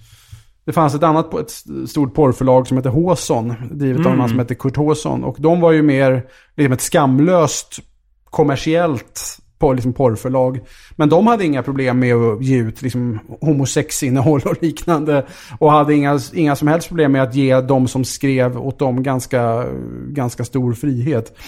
det 0.64 0.72
fanns 0.72 0.94
ett 0.94 1.02
annat 1.02 1.34
ett 1.34 1.50
stort 1.90 2.14
porrförlag 2.14 2.66
som 2.66 2.76
heter 2.76 2.90
Håson. 2.90 3.54
Drivet 3.70 3.96
mm. 3.96 4.06
av 4.06 4.12
en 4.12 4.18
man 4.18 4.28
som 4.28 4.38
heter 4.38 4.54
Kurt 4.54 4.76
Håson. 4.76 5.24
Och 5.24 5.36
de 5.38 5.60
var 5.60 5.72
ju 5.72 5.82
mer 5.82 6.24
liksom 6.56 6.72
ett 6.72 6.80
skamlöst 6.80 7.78
kommersiellt 8.24 9.40
på 9.58 9.72
liksom 9.72 9.92
porrförlag. 9.92 10.60
Men 10.96 11.08
de 11.08 11.26
hade 11.26 11.44
inga 11.44 11.62
problem 11.62 11.98
med 11.98 12.14
att 12.14 12.44
ge 12.44 12.58
ut 12.58 12.82
liksom 12.82 13.18
homosexinnehåll 13.40 14.40
och 14.44 14.62
liknande. 14.62 15.26
Och 15.58 15.72
hade 15.72 15.94
inga, 15.94 16.20
inga 16.34 16.56
som 16.56 16.68
helst 16.68 16.88
problem 16.88 17.12
med 17.12 17.22
att 17.22 17.34
ge 17.34 17.60
de 17.60 17.88
som 17.88 18.04
skrev 18.04 18.58
åt 18.58 18.78
dem 18.78 19.02
ganska, 19.02 19.66
ganska 20.08 20.44
stor 20.44 20.72
frihet. 20.72 21.38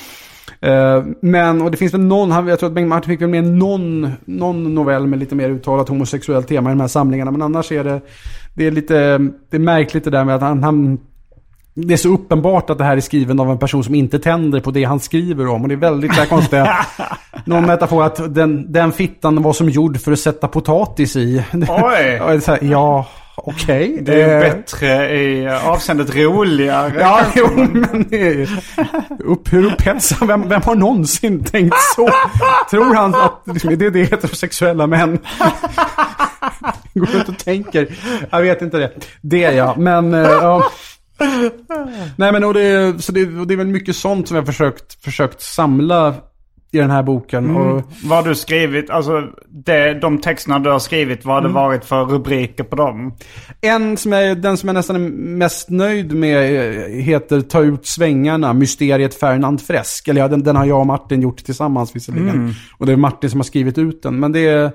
Uh, 0.67 1.05
men, 1.23 1.63
och 1.63 1.71
det 1.71 1.77
finns 1.77 1.95
väl 1.95 2.01
någon, 2.01 2.49
jag 2.49 2.59
tror 2.59 2.69
att 2.69 2.75
Bengt 2.75 2.89
Martin 2.89 3.11
fick 3.11 3.21
väl 3.21 3.29
med 3.29 3.45
någon, 3.45 4.13
någon 4.25 4.75
novell 4.75 5.07
med 5.07 5.19
lite 5.19 5.35
mer 5.35 5.51
uttalat 5.51 5.89
homosexuellt 5.89 6.49
tema 6.49 6.71
i 6.71 6.73
de 6.73 6.81
här 6.81 6.89
samlingarna. 6.89 7.31
Men 7.31 7.43
annars 7.43 7.73
är 7.73 7.85
det, 7.85 8.01
det 8.55 8.67
är 8.67 8.71
lite, 8.71 9.19
det 9.51 9.57
är 9.57 9.59
märkligt 9.59 10.05
det 10.05 10.11
där 10.11 10.25
med 10.25 10.35
att 10.35 10.43
han, 10.43 10.63
han 10.63 10.99
det 11.75 11.95
är 11.95 11.99
så 11.99 12.09
uppenbart 12.09 12.71
att 12.71 12.79
det 12.79 12.85
här 12.85 12.97
är 12.97 13.01
skriven 13.01 13.41
av 13.41 13.51
en 13.51 13.59
person 13.59 13.85
som 13.85 13.95
inte 13.95 14.19
tänder 14.19 14.61
på 14.61 14.71
det 14.71 14.85
han 14.85 15.01
skriver 15.01 15.47
om. 15.47 15.63
Och 15.63 15.69
det 15.69 15.75
är 15.75 15.77
väldigt 15.77 16.17
där 16.17 16.27
konstiga... 16.27 16.77
någon 17.45 17.67
metafor 17.67 18.05
att 18.05 18.35
den, 18.35 18.73
den 18.73 18.93
fittan 18.93 19.43
var 19.43 19.53
som 19.53 19.69
gjord 19.69 20.01
för 20.01 20.13
att 20.13 20.19
sätta 20.19 20.49
potatis 20.49 21.17
i. 21.17 21.45
Oj! 21.53 22.41
ja, 22.71 23.07
okej. 23.37 23.91
Okay. 23.91 24.03
Det 24.03 24.23
är 24.23 24.45
eh. 24.45 24.53
bättre 24.53 25.15
i 25.21 25.49
avseendet 25.49 26.17
roligare. 26.17 26.93
ja, 27.01 27.21
jo, 27.35 27.49
men 27.57 28.07
det 28.09 28.29
är 28.29 28.49
upp, 29.19 29.53
hur 29.53 29.67
upphetsad. 29.67 30.29
Vem, 30.29 30.49
vem 30.49 30.63
har 30.63 30.75
någonsin 30.75 31.45
tänkt 31.45 31.77
så? 31.97 32.09
Tror 32.71 32.95
han 32.95 33.15
att 33.15 33.43
liksom, 33.45 33.79
det 33.79 33.87
är 33.87 33.91
det 33.91 34.05
heterosexuella 34.05 34.87
män 34.87 35.19
går 36.95 37.17
ut 37.17 37.29
och 37.29 37.39
tänker? 37.39 37.99
Jag 38.31 38.43
vet 38.43 38.63
inte 38.63 38.77
det. 38.77 38.93
Det 39.21 39.45
är 39.45 39.53
jag, 39.53 39.79
men... 39.79 40.15
Uh, 40.15 40.21
ja. 40.21 40.71
Nej 42.17 42.33
men 42.33 42.45
och 42.45 42.55
det, 42.55 43.03
så 43.03 43.13
det, 43.13 43.39
och 43.39 43.47
det 43.47 43.55
är 43.55 43.59
väl 43.59 43.67
mycket 43.67 43.97
sånt 43.97 44.29
som 44.29 44.37
jag 44.37 44.47
försökt, 44.47 45.05
försökt 45.05 45.43
samla 45.43 46.15
i 46.75 46.79
den 46.79 46.91
här 46.91 47.03
boken. 47.03 47.45
Mm. 47.45 47.57
Och... 47.57 47.83
Vad 48.05 48.19
har 48.19 48.29
du 48.29 48.35
skrivit? 48.35 48.91
Alltså 48.91 49.23
det, 49.49 49.95
de 49.95 50.19
texterna 50.19 50.59
du 50.59 50.71
har 50.71 50.79
skrivit, 50.79 51.25
vad 51.25 51.35
har 51.35 51.41
det 51.41 51.49
mm. 51.49 51.63
varit 51.63 51.85
för 51.85 52.05
rubriker 52.05 52.65
på 52.65 52.77
dem? 52.77 53.15
En 53.61 53.97
som 53.97 54.13
är, 54.13 54.35
den 54.35 54.57
som 54.57 54.67
jag 54.67 54.75
nästan 54.75 54.97
är 54.97 55.11
mest 55.11 55.71
nöjd 55.71 56.13
med 56.13 56.71
heter 56.91 57.41
Ta 57.41 57.61
ut 57.61 57.87
svängarna, 57.87 58.53
Mysteriet 58.53 59.15
Ferdinand 59.15 59.61
Fresk. 59.61 60.09
Eller 60.09 60.21
ja, 60.21 60.29
den, 60.29 60.43
den 60.43 60.57
har 60.57 60.65
jag 60.65 60.81
och 60.81 60.87
Martin 60.87 61.23
gjort 61.23 61.45
tillsammans 61.45 61.97
visserligen. 61.97 62.29
Mm. 62.29 62.53
Och 62.79 62.87
det 62.87 62.93
är 62.93 62.97
Martin 62.97 63.31
som 63.31 63.41
har 63.41 63.45
skrivit 63.45 63.79
ut 63.79 64.03
den. 64.03 64.21
Men 64.21 64.33
det 64.33 64.49
är... 64.49 64.71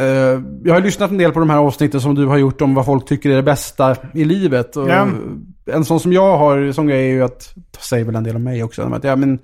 Uh, 0.00 0.42
jag 0.64 0.74
har 0.74 0.80
lyssnat 0.80 1.10
en 1.10 1.18
del 1.18 1.32
på 1.32 1.40
de 1.40 1.50
här 1.50 1.58
avsnitten 1.58 2.00
som 2.00 2.14
du 2.14 2.26
har 2.26 2.36
gjort 2.36 2.60
om 2.60 2.74
vad 2.74 2.84
folk 2.84 3.06
tycker 3.06 3.30
är 3.30 3.36
det 3.36 3.42
bästa 3.42 3.96
i 4.14 4.24
livet. 4.24 4.76
Och 4.76 4.88
ja. 4.88 5.08
En 5.66 5.84
sån 5.84 6.00
som 6.00 6.12
jag 6.12 6.38
har, 6.38 6.72
som 6.72 6.86
grej 6.86 7.10
är 7.10 7.14
ju 7.14 7.22
att, 7.22 7.54
det 7.54 7.80
säger 7.80 8.04
väl 8.04 8.16
en 8.16 8.24
del 8.24 8.36
om 8.36 8.42
mig 8.42 8.62
också, 8.62 8.82
att 8.82 9.04
ja, 9.04 9.16
men 9.16 9.38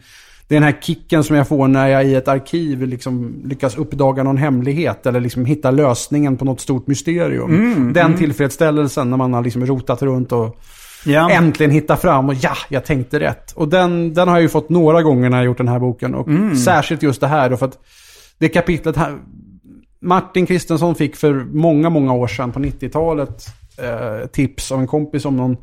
det 0.52 0.56
är 0.56 0.60
den 0.60 0.72
här 0.72 0.80
kicken 0.80 1.24
som 1.24 1.36
jag 1.36 1.48
får 1.48 1.68
när 1.68 1.88
jag 1.88 2.04
i 2.04 2.14
ett 2.14 2.28
arkiv 2.28 2.82
liksom 2.82 3.42
lyckas 3.44 3.76
uppdaga 3.76 4.22
någon 4.22 4.36
hemlighet 4.36 5.06
eller 5.06 5.20
liksom 5.20 5.44
hitta 5.44 5.70
lösningen 5.70 6.36
på 6.36 6.44
något 6.44 6.60
stort 6.60 6.86
mysterium. 6.86 7.50
Mm, 7.50 7.92
den 7.92 8.06
mm. 8.06 8.18
tillfredsställelsen 8.18 9.10
när 9.10 9.16
man 9.16 9.34
har 9.34 9.42
liksom 9.42 9.66
rotat 9.66 10.02
runt 10.02 10.32
och 10.32 10.60
ja. 11.04 11.30
äntligen 11.30 11.70
hittat 11.70 12.00
fram 12.00 12.28
och 12.28 12.34
ja, 12.34 12.56
jag 12.68 12.84
tänkte 12.84 13.20
rätt. 13.20 13.52
Och 13.52 13.68
den, 13.68 14.14
den 14.14 14.28
har 14.28 14.34
jag 14.34 14.42
ju 14.42 14.48
fått 14.48 14.68
några 14.68 15.02
gånger 15.02 15.30
när 15.30 15.36
jag 15.36 15.46
gjort 15.46 15.58
den 15.58 15.68
här 15.68 15.78
boken. 15.78 16.14
Och 16.14 16.28
mm. 16.28 16.56
särskilt 16.56 17.02
just 17.02 17.20
det 17.20 17.26
här 17.26 17.50
då, 17.50 17.56
för 17.56 17.66
att 17.66 17.78
det 18.38 18.48
kapitlet 18.48 18.96
här, 18.96 19.18
Martin 20.00 20.46
Kristensson 20.46 20.94
fick 20.94 21.16
för 21.16 21.34
många, 21.52 21.90
många 21.90 22.12
år 22.12 22.26
sedan 22.26 22.52
på 22.52 22.60
90-talet 22.60 23.46
eh, 23.78 24.26
tips 24.26 24.72
av 24.72 24.80
en 24.80 24.86
kompis 24.86 25.24
om 25.24 25.36
någon 25.36 25.56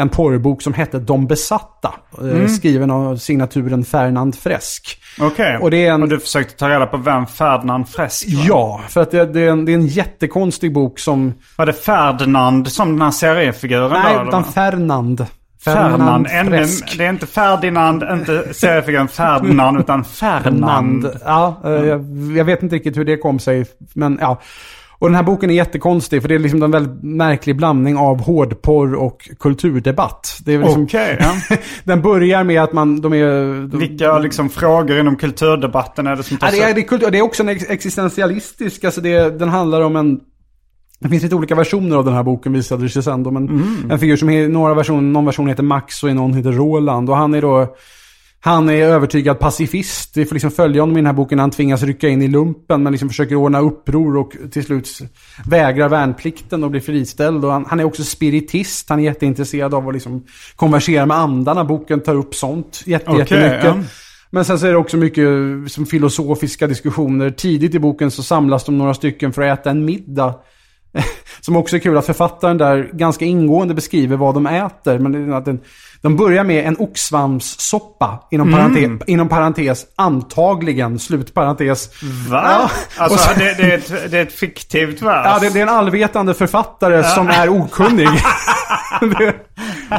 en 0.00 0.08
porrbok 0.08 0.62
som 0.62 0.74
hette 0.74 0.98
De 0.98 1.26
besatta. 1.26 1.94
Eh, 2.18 2.24
mm. 2.24 2.48
Skriven 2.48 2.90
av 2.90 3.16
signaturen 3.16 3.84
Ferdinand 3.84 4.34
Fresk. 4.34 5.02
Okej, 5.20 5.58
okay. 5.58 5.92
och, 5.92 6.02
och 6.02 6.08
du 6.08 6.20
försökte 6.20 6.56
ta 6.56 6.68
reda 6.68 6.86
på 6.86 6.96
vem 6.96 7.26
Ferdinand 7.26 7.88
Fresk 7.88 8.28
var? 8.34 8.44
Ja, 8.46 8.80
för 8.88 9.00
att 9.00 9.10
det, 9.10 9.26
det, 9.26 9.40
är 9.40 9.50
en, 9.50 9.64
det 9.64 9.72
är 9.72 9.74
en 9.74 9.86
jättekonstig 9.86 10.72
bok 10.72 10.98
som... 10.98 11.34
Var 11.56 11.66
det 11.66 11.72
Ferdinand 11.72 12.68
som 12.68 12.88
den 12.92 13.02
här 13.02 13.10
seriefiguren 13.10 13.90
Nej, 13.90 14.16
då, 14.18 14.28
utan 14.28 14.44
Fernand. 14.44 15.26
Ferdinand, 15.64 16.28
Ferdinand 16.28 16.70
det 16.98 17.04
är 17.04 17.10
inte 17.10 17.26
Ferdinand, 17.26 18.04
inte 18.12 18.54
seriefiguren 18.54 19.08
Ferdinand, 19.08 19.80
utan 19.80 20.04
Fernand. 20.04 21.10
Ja, 21.24 21.60
eh, 21.64 21.70
jag, 21.70 22.00
jag, 22.36 22.44
vet 22.44 22.62
inte 22.62 22.76
riktigt 22.76 22.96
hur 22.96 23.04
det 23.04 23.16
kom 23.16 23.38
sig. 23.38 23.66
Men 23.94 24.18
ja. 24.20 24.40
Och 25.00 25.08
den 25.08 25.14
här 25.14 25.22
boken 25.22 25.50
är 25.50 25.54
jättekonstig 25.54 26.22
för 26.22 26.28
det 26.28 26.34
är 26.34 26.38
liksom 26.38 26.62
en 26.62 26.70
väldigt 26.70 27.02
märklig 27.02 27.56
blandning 27.56 27.96
av 27.96 28.20
hårdporr 28.20 28.94
och 28.94 29.30
kulturdebatt. 29.38 30.38
Det 30.44 30.54
är 30.54 30.58
liksom, 30.58 30.82
okay, 30.82 31.16
ja. 31.20 31.56
den 31.84 32.02
börjar 32.02 32.44
med 32.44 32.62
att 32.62 32.72
man, 32.72 33.00
de 33.00 33.12
är... 33.12 33.68
De, 33.68 33.78
Vilka 33.78 34.18
liksom 34.18 34.48
frågor 34.48 35.00
inom 35.00 35.16
kulturdebatten 35.16 36.06
är 36.06 36.16
det 36.16 36.22
som 36.22 36.36
tas 36.36 36.56
ja, 36.56 36.72
det, 36.74 36.80
är, 36.82 36.98
det, 36.98 37.10
det 37.10 37.18
är 37.18 37.22
också 37.22 37.42
en 37.42 37.48
existentialistisk, 37.48 38.84
alltså 38.84 39.00
det, 39.00 39.38
den 39.38 39.48
handlar 39.48 39.80
om 39.80 39.96
en 39.96 40.20
det 40.98 41.08
finns 41.08 41.22
lite 41.22 41.34
olika 41.34 41.54
versioner 41.54 41.96
av 41.96 42.04
den 42.04 42.14
här 42.14 42.22
boken 42.22 42.52
visade 42.52 42.82
det 42.82 42.88
sig 42.88 43.02
sen 43.02 43.22
då, 43.22 43.30
men 43.30 43.48
mm. 43.48 43.90
en 43.90 43.98
figur 43.98 44.16
som 44.16 44.30
är, 44.30 44.48
några 44.48 44.74
versioner, 44.74 45.02
någon 45.02 45.24
version 45.24 45.48
heter 45.48 45.62
Max 45.62 46.02
och 46.02 46.14
någon 46.14 46.34
heter 46.34 46.52
Roland. 46.52 47.10
Och 47.10 47.16
han 47.16 47.34
är 47.34 47.42
då 47.42 47.76
han 48.42 48.68
är 48.68 48.74
övertygad 48.74 49.38
pacifist. 49.38 50.16
Vi 50.16 50.26
får 50.26 50.34
liksom 50.34 50.50
följa 50.50 50.82
honom 50.82 50.96
i 50.96 51.00
den 51.00 51.06
här 51.06 51.12
boken. 51.12 51.38
Han 51.38 51.50
tvingas 51.50 51.82
rycka 51.82 52.08
in 52.08 52.22
i 52.22 52.28
lumpen 52.28 52.82
men 52.82 52.92
liksom 52.92 53.08
försöker 53.08 53.34
ordna 53.34 53.60
uppror 53.60 54.16
och 54.16 54.32
till 54.52 54.64
slut 54.64 54.98
vägrar 55.46 55.88
värnplikten 55.88 56.64
och 56.64 56.70
blir 56.70 56.80
friställd. 56.80 57.44
Och 57.44 57.52
han, 57.52 57.64
han 57.68 57.80
är 57.80 57.84
också 57.84 58.04
spiritist. 58.04 58.88
Han 58.88 58.98
är 59.00 59.04
jätteintresserad 59.04 59.74
av 59.74 59.88
att 59.88 59.94
liksom 59.94 60.24
konversera 60.56 61.06
med 61.06 61.16
andarna. 61.16 61.64
Boken 61.64 62.00
tar 62.00 62.14
upp 62.14 62.34
sånt 62.34 62.82
jätte, 62.86 63.10
okay, 63.10 63.20
jättemycket. 63.20 63.64
Ja. 63.64 63.78
Men 64.30 64.44
sen 64.44 64.58
så 64.58 64.66
är 64.66 64.70
det 64.70 64.76
också 64.76 64.96
mycket 64.96 65.28
som 65.66 65.86
filosofiska 65.86 66.66
diskussioner. 66.66 67.30
Tidigt 67.30 67.74
i 67.74 67.78
boken 67.78 68.10
så 68.10 68.22
samlas 68.22 68.64
de 68.64 68.78
några 68.78 68.94
stycken 68.94 69.32
för 69.32 69.42
att 69.42 69.60
äta 69.60 69.70
en 69.70 69.84
middag. 69.84 70.34
Som 71.40 71.56
också 71.56 71.76
är 71.76 71.80
kul 71.80 71.96
att 71.96 72.06
författaren 72.06 72.58
där 72.58 72.90
ganska 72.92 73.24
ingående 73.24 73.74
beskriver 73.74 74.16
vad 74.16 74.34
de 74.34 74.46
äter. 74.46 74.98
Men 74.98 75.32
att 75.32 75.44
den, 75.44 75.60
de 76.02 76.16
börjar 76.16 76.44
med 76.44 76.66
en 76.66 76.76
oxsvampssoppa, 76.78 78.28
inom, 78.30 78.48
mm. 78.48 78.60
parentes, 78.60 79.08
inom 79.08 79.28
parentes, 79.28 79.86
antagligen, 79.96 80.98
slutparentes. 80.98 81.90
Va? 82.30 82.42
Ja, 82.44 82.70
alltså 82.96 83.18
så, 83.18 83.38
det, 83.38 83.54
det, 83.56 83.62
är 83.62 83.78
ett, 83.78 84.10
det 84.10 84.18
är 84.18 84.22
ett 84.22 84.32
fiktivt 84.32 85.02
vers? 85.02 85.26
Ja, 85.26 85.38
det, 85.40 85.50
det, 85.50 85.58
är 85.58 85.62
en 85.62 85.68
allvetande 85.68 86.34
författare 86.34 86.96
ja. 86.96 87.02
som 87.02 87.28
är 87.28 87.48
okunnig. 87.48 88.08
det, 89.00 89.34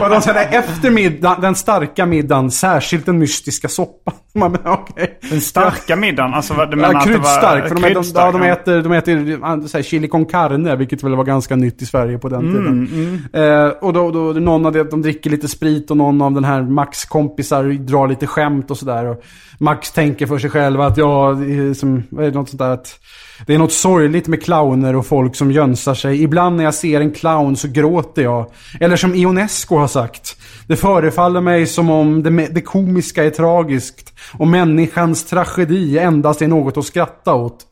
och 0.01 0.09
de 0.09 0.21
säger 0.21 0.59
efter 0.59 0.89
middagen, 0.91 1.41
den 1.41 1.55
starka 1.55 2.05
middagen, 2.05 2.51
särskilt 2.51 3.05
den 3.05 3.19
mystiska 3.19 3.67
soppan. 3.67 4.13
Man, 4.33 4.55
okay. 4.55 5.07
Den 5.29 5.41
starka 5.41 5.95
middagen? 5.95 6.33
Alltså 6.33 6.53
du 6.53 6.75
menar 6.75 6.93
ja, 6.93 6.99
kryddstark. 6.99 7.67
För 7.67 7.75
de, 7.75 7.81
kryddstark, 7.81 8.33
de, 8.33 8.41
de, 8.41 8.47
äter, 8.47 8.81
de 8.81 8.91
äter 8.91 9.67
så 9.67 9.77
här, 9.77 9.83
chili 9.83 10.07
con 10.07 10.25
carne, 10.25 10.75
vilket 10.75 11.03
väl 11.03 11.15
var 11.15 11.23
ganska 11.23 11.55
nytt 11.55 11.81
i 11.81 11.85
Sverige 11.85 12.17
på 12.17 12.29
den 12.29 12.39
mm, 12.39 12.53
tiden. 12.53 12.89
Mm. 13.33 13.65
Eh, 13.67 13.69
och 13.69 13.93
då, 13.93 14.11
då, 14.11 14.19
någon 14.19 14.65
av 14.65 14.71
det, 14.71 14.83
de 14.83 15.01
dricker 15.01 15.29
lite 15.29 15.47
sprit 15.47 15.90
och 15.91 15.97
någon 15.97 16.21
av 16.21 16.33
den 16.33 16.43
här 16.43 16.61
Max 16.61 17.05
kompisar 17.05 17.63
drar 17.63 18.07
lite 18.07 18.27
skämt 18.27 18.71
och 18.71 18.77
sådär. 18.77 19.17
Max 19.57 19.91
tänker 19.91 20.27
för 20.27 20.37
sig 20.37 20.49
själv 20.49 20.81
att 20.81 20.97
ja, 20.97 21.35
som, 21.75 22.03
vad 22.09 22.25
är 22.25 22.31
det, 22.31 22.37
något 22.37 22.49
sånt 22.49 22.59
där 22.59 22.69
att 22.69 22.99
det 23.45 23.53
är 23.53 23.57
något 23.57 23.73
sorgligt 23.73 24.27
med 24.27 24.43
clowner 24.43 24.95
och 24.95 25.05
folk 25.05 25.35
som 25.35 25.51
jönsar 25.51 25.93
sig. 25.93 26.23
Ibland 26.23 26.57
när 26.57 26.63
jag 26.63 26.73
ser 26.73 27.01
en 27.01 27.11
clown 27.11 27.55
så 27.55 27.67
gråter 27.67 28.21
jag. 28.21 28.45
Eller 28.79 28.95
som 28.95 29.15
Ionesco 29.15 29.77
har 29.77 29.87
sagt. 29.87 30.37
Det 30.67 30.75
förefaller 30.75 31.41
mig 31.41 31.67
som 31.67 31.89
om 31.89 32.23
det, 32.23 32.29
det 32.29 32.61
komiska 32.61 33.23
är 33.23 33.29
tragiskt 33.29 34.13
och 34.33 34.47
människans 34.47 35.25
tragedi 35.25 35.97
endast 35.97 36.41
är 36.41 36.47
något 36.47 36.77
att 36.77 36.85
skratta 36.85 37.33
åt. 37.33 37.67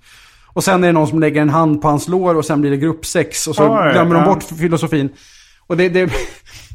Och 0.54 0.64
sen 0.64 0.84
är 0.84 0.88
det 0.88 0.94
någon 0.94 1.08
som 1.08 1.20
lägger 1.20 1.42
en 1.42 1.50
hand 1.50 1.82
på 1.82 1.88
hans 1.88 2.08
lår 2.08 2.36
och 2.36 2.46
sen 2.46 2.62
blir 2.62 2.72
det 2.72 2.78
gruppsex 2.78 3.48
och 3.48 3.56
så 3.56 3.64
Oj, 3.64 3.92
glömmer 3.92 4.16
de 4.16 4.24
bort 4.24 4.44
filosofin. 4.44 5.10
Och 5.68 5.78
det, 5.78 5.90
det, 5.90 6.12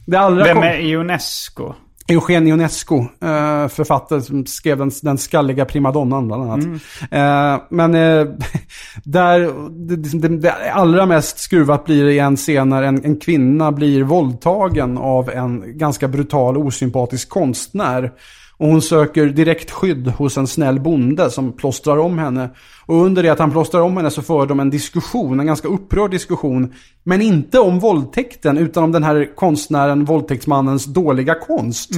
det 0.07 0.17
allra... 0.17 0.45
Vem 0.45 0.59
är 0.59 0.79
Ionesco? 0.79 1.75
Eugen 2.09 2.47
Ionesco, 2.47 2.99
eh, 2.99 3.69
författare 3.69 4.21
som 4.21 4.47
skrev 4.47 4.79
den, 4.79 4.91
den 5.03 5.19
skalliga 5.19 5.65
primadonnan 5.65 6.27
bland 6.27 6.43
annat. 6.43 6.65
Mm. 6.65 6.75
Eh, 7.11 7.61
men 7.71 7.95
eh, 7.95 8.27
där, 9.05 9.41
det, 9.71 9.97
det, 10.19 10.29
det, 10.29 10.73
allra 10.73 11.07
mest 11.07 11.39
skruvat 11.39 11.85
blir 11.85 12.05
det 12.05 12.13
i 12.13 12.19
en 12.19 12.37
scen 12.37 12.69
när 12.69 12.83
en, 12.83 13.05
en 13.05 13.17
kvinna 13.17 13.73
blir 13.73 14.03
våldtagen 14.03 14.99
av 14.99 15.31
en 15.31 15.79
ganska 15.79 16.09
brutal 16.09 16.57
osympatisk 16.57 17.29
konstnär. 17.29 18.13
Och 18.57 18.69
hon 18.69 18.83
söker 18.83 19.27
direkt 19.27 19.71
skydd 19.71 20.09
hos 20.09 20.39
en 20.39 20.47
snäll 20.47 20.81
bonde 20.81 21.31
som 21.31 21.53
plåstrar 21.53 21.99
om 21.99 22.19
henne. 22.19 22.51
Och 22.87 23.05
under 23.05 23.23
det 23.23 23.29
att 23.29 23.39
han 23.39 23.51
plåstrar 23.51 23.81
om 23.81 23.97
henne 23.97 24.11
så 24.11 24.23
för 24.23 24.47
de 24.47 24.61
en 24.61 24.71
diskussion, 24.71 25.41
en 25.41 25.47
ganska 25.47 25.69
upprörd 25.69 26.11
diskussion. 26.11 26.73
Men 27.07 27.23
inte 27.23 27.59
om 27.59 27.79
våldtäkten 27.79 28.59
utan 28.59 28.85
om 28.85 28.93
den 28.93 29.03
här 29.03 29.35
konstnären, 29.35 30.05
våldtäktsmannens 30.05 30.85
dåliga 30.85 31.35
konst. 31.35 31.91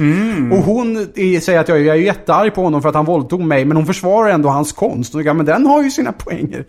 Och 0.51 0.57
hon 0.57 1.07
säger 1.41 1.59
att 1.59 1.67
jag, 1.67 1.81
jag 1.81 1.95
är 1.97 2.01
jättearg 2.01 2.55
på 2.55 2.61
honom 2.61 2.81
för 2.81 2.89
att 2.89 2.95
han 2.95 3.05
våldtog 3.05 3.41
mig. 3.41 3.65
Men 3.65 3.77
hon 3.77 3.85
försvarar 3.85 4.29
ändå 4.29 4.49
hans 4.49 4.71
konst. 4.71 5.15
Och 5.15 5.21
jag, 5.21 5.35
men 5.35 5.45
den 5.45 5.65
har 5.65 5.83
ju 5.83 5.91
sina 5.91 6.11
poänger. 6.11 6.65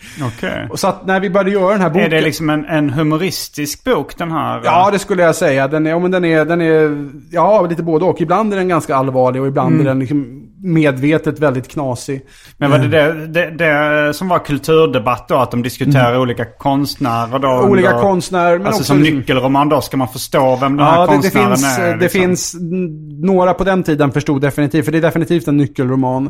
Och 0.70 0.78
så 0.78 0.88
att 0.88 1.06
när 1.06 1.20
vi 1.20 1.30
började 1.30 1.50
göra 1.50 1.72
den 1.72 1.80
här 1.80 1.90
boken. 1.90 2.06
Är 2.06 2.10
det 2.10 2.20
liksom 2.20 2.50
en, 2.50 2.64
en 2.64 2.90
humoristisk 2.90 3.84
bok 3.84 4.18
den 4.18 4.32
här? 4.32 4.60
Ja, 4.64 4.90
det 4.90 4.98
skulle 4.98 5.22
jag 5.22 5.34
säga. 5.34 5.68
Den 5.68 5.86
är, 5.86 5.90
ja, 5.90 5.98
men 5.98 6.10
den 6.10 6.24
är, 6.24 6.44
den 6.44 6.60
är, 6.60 7.08
ja, 7.30 7.66
lite 7.66 7.82
både 7.82 8.04
och. 8.04 8.20
Ibland 8.20 8.52
är 8.52 8.56
den 8.56 8.68
ganska 8.68 8.96
allvarlig 8.96 9.42
och 9.42 9.48
ibland 9.48 9.80
är 9.80 9.84
den 9.84 9.98
liksom 9.98 10.47
medvetet 10.62 11.38
väldigt 11.38 11.68
knasig. 11.68 12.20
Men 12.58 12.70
var 12.70 12.78
det, 12.78 12.86
det 12.88 13.26
det 13.26 13.50
det 13.50 14.14
som 14.14 14.28
var 14.28 14.38
kulturdebatt 14.38 15.28
då? 15.28 15.34
Att 15.36 15.50
de 15.50 15.62
diskuterar 15.62 16.18
olika 16.18 16.44
konstnärer 16.44 17.38
då? 17.38 17.48
Mm. 17.48 17.70
Olika 17.70 17.88
under- 17.90 18.02
konstnärer, 18.02 18.58
men 18.58 18.66
alltså 18.66 18.80
också 18.80 18.84
som 18.92 18.98
liksom- 18.98 19.18
nyckelroman 19.18 19.68
då 19.68 19.80
ska 19.80 19.96
man 19.96 20.08
förstå 20.08 20.56
vem 20.60 20.76
den 20.76 20.86
här 20.86 20.94
Ja, 20.94 21.00
det, 21.06 21.06
det, 21.06 21.12
konstnären 21.30 21.48
finns, 21.56 21.78
är. 21.78 21.86
det 21.96 21.96
liksom. 22.02 22.20
finns 22.20 22.54
n- 22.54 23.20
några 23.22 23.54
på 23.54 23.64
den 23.64 23.82
tiden 23.82 24.12
förstod 24.12 24.40
definitivt, 24.42 24.84
för 24.84 24.92
det 24.92 24.98
är 24.98 25.02
definitivt 25.02 25.48
en 25.48 25.56
nyckelroman. 25.56 26.28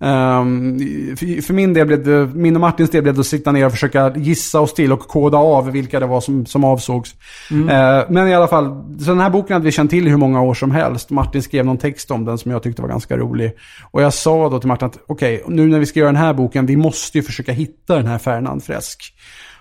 Ehm, 0.00 0.78
för, 1.16 1.42
för 1.42 1.54
min 1.54 1.74
del 1.74 1.86
blev 1.86 2.04
det, 2.04 2.26
min 2.34 2.54
och 2.54 2.60
Martins 2.60 2.90
del 2.90 3.02
blev 3.02 3.14
det 3.14 3.20
att 3.20 3.26
sitta 3.26 3.52
ner 3.52 3.66
och 3.66 3.72
försöka 3.72 4.12
gissa 4.16 4.60
oss 4.60 4.74
till 4.74 4.92
och 4.92 5.00
koda 5.00 5.38
av 5.38 5.70
vilka 5.70 6.00
det 6.00 6.06
var 6.06 6.20
som, 6.20 6.46
som 6.46 6.64
avsågs. 6.64 7.14
Eh, 7.50 8.04
men 8.08 8.28
i 8.28 8.34
alla 8.34 8.48
fall, 8.48 8.66
så 9.00 9.10
den 9.10 9.20
här 9.20 9.30
boken 9.30 9.54
hade 9.54 9.64
vi 9.64 9.72
känt 9.72 9.90
till 9.90 10.08
hur 10.08 10.16
många 10.16 10.42
år 10.42 10.54
som 10.54 10.70
helst. 10.70 11.10
Martin 11.10 11.42
skrev 11.42 11.64
någon 11.66 11.78
text 11.78 12.10
om 12.10 12.24
den 12.24 12.38
som 12.38 12.50
jag 12.50 12.62
tyckte 12.62 12.82
var 12.82 12.88
ganska 12.88 13.16
rolig. 13.16 13.52
Och 13.90 14.02
jag 14.02 14.14
sa 14.14 14.48
då 14.48 14.58
till 14.58 14.68
Martin 14.68 14.86
att 14.86 14.98
okej, 15.06 15.42
nu 15.48 15.66
när 15.66 15.78
vi 15.78 15.86
ska 15.86 16.00
göra 16.00 16.12
den 16.12 16.20
här 16.20 16.34
boken, 16.34 16.66
vi 16.66 16.76
måste 16.76 17.18
ju 17.18 17.22
försöka 17.22 17.52
hitta 17.52 17.96
den 17.96 18.06
här 18.06 18.18
Ferdinand 18.18 18.64
Fresk. 18.64 19.14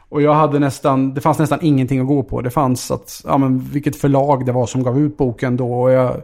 Och 0.09 0.21
jag 0.21 0.33
hade 0.33 0.59
nästan, 0.59 1.13
det 1.13 1.21
fanns 1.21 1.39
nästan 1.39 1.59
ingenting 1.61 1.99
att 1.99 2.07
gå 2.07 2.23
på. 2.23 2.41
Det 2.41 2.49
fanns 2.49 2.91
att, 2.91 3.21
ja 3.23 3.37
men 3.37 3.59
vilket 3.59 3.95
förlag 3.95 4.45
det 4.45 4.51
var 4.51 4.65
som 4.65 4.83
gav 4.83 4.99
ut 4.99 5.17
boken 5.17 5.57
då. 5.57 5.73
Och 5.73 5.91
jag 5.91 6.21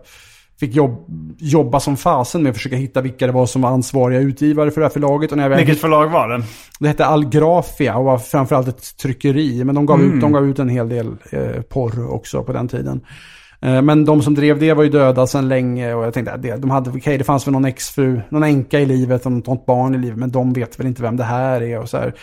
fick 0.60 0.76
jobb, 0.76 1.06
jobba 1.38 1.80
som 1.80 1.98
fasen 1.98 2.44
med 2.44 2.50
att 2.50 2.56
försöka 2.56 2.76
hitta 2.76 3.02
vilka 3.02 3.28
det 3.28 3.34
var 3.34 3.46
som 3.46 3.62
var 3.62 3.70
ansvariga 3.70 4.20
utgivare 4.20 4.72
för 4.72 4.82
det 4.82 4.88
här 4.88 4.94
förlaget. 4.94 5.32
Och 5.32 5.38
när 5.38 5.50
jag 5.50 5.58
Vilket 5.58 5.82
förlag 5.82 6.08
var 6.08 6.30
det? 6.30 6.44
det 6.80 6.88
hette 6.88 7.06
Algrafia 7.06 7.98
och 7.98 8.06
var 8.06 8.18
framförallt 8.18 8.68
ett 8.68 8.98
tryckeri. 8.98 9.64
Men 9.64 9.76
de 9.76 9.86
gav, 9.86 10.02
ut, 10.02 10.22
de 10.22 10.32
gav 10.32 10.46
ut 10.46 10.60
en 10.60 10.70
hel 10.70 10.90
del 10.90 11.16
eh, 11.32 11.62
porr 11.62 12.14
också 12.14 12.44
på 12.44 12.54
den 12.54 12.68
tiden. 12.68 13.02
Eh, 13.62 13.82
men 13.82 14.06
de 14.06 14.22
som 14.22 14.36
drev 14.36 14.60
det 14.60 14.74
var 14.74 14.84
ju 14.84 14.90
döda 14.90 15.28
sedan 15.28 15.48
länge 15.48 15.94
och 15.94 16.06
jag 16.06 16.14
tänkte 16.14 16.34
att 16.34 16.42
det, 16.42 16.56
de 16.56 16.70
hade, 16.70 16.90
okej 16.90 17.18
det 17.18 17.24
fanns 17.24 17.48
väl 17.48 17.52
någon 17.52 17.66
exfru, 17.66 18.22
någon 18.30 18.44
änka 18.44 18.80
i 18.80 18.86
livet 18.86 19.26
och 19.26 19.32
något 19.32 19.66
barn 19.66 19.96
i 19.96 19.98
livet. 19.98 20.18
Men 20.18 20.32
de 20.32 20.54
vet 20.54 20.80
väl 20.80 20.88
inte 20.88 21.02
vem 21.02 21.18
det 21.18 21.24
här 21.24 21.62
är 21.62 21.80
och 21.80 21.90
så 21.90 21.98
här. 21.98 22.14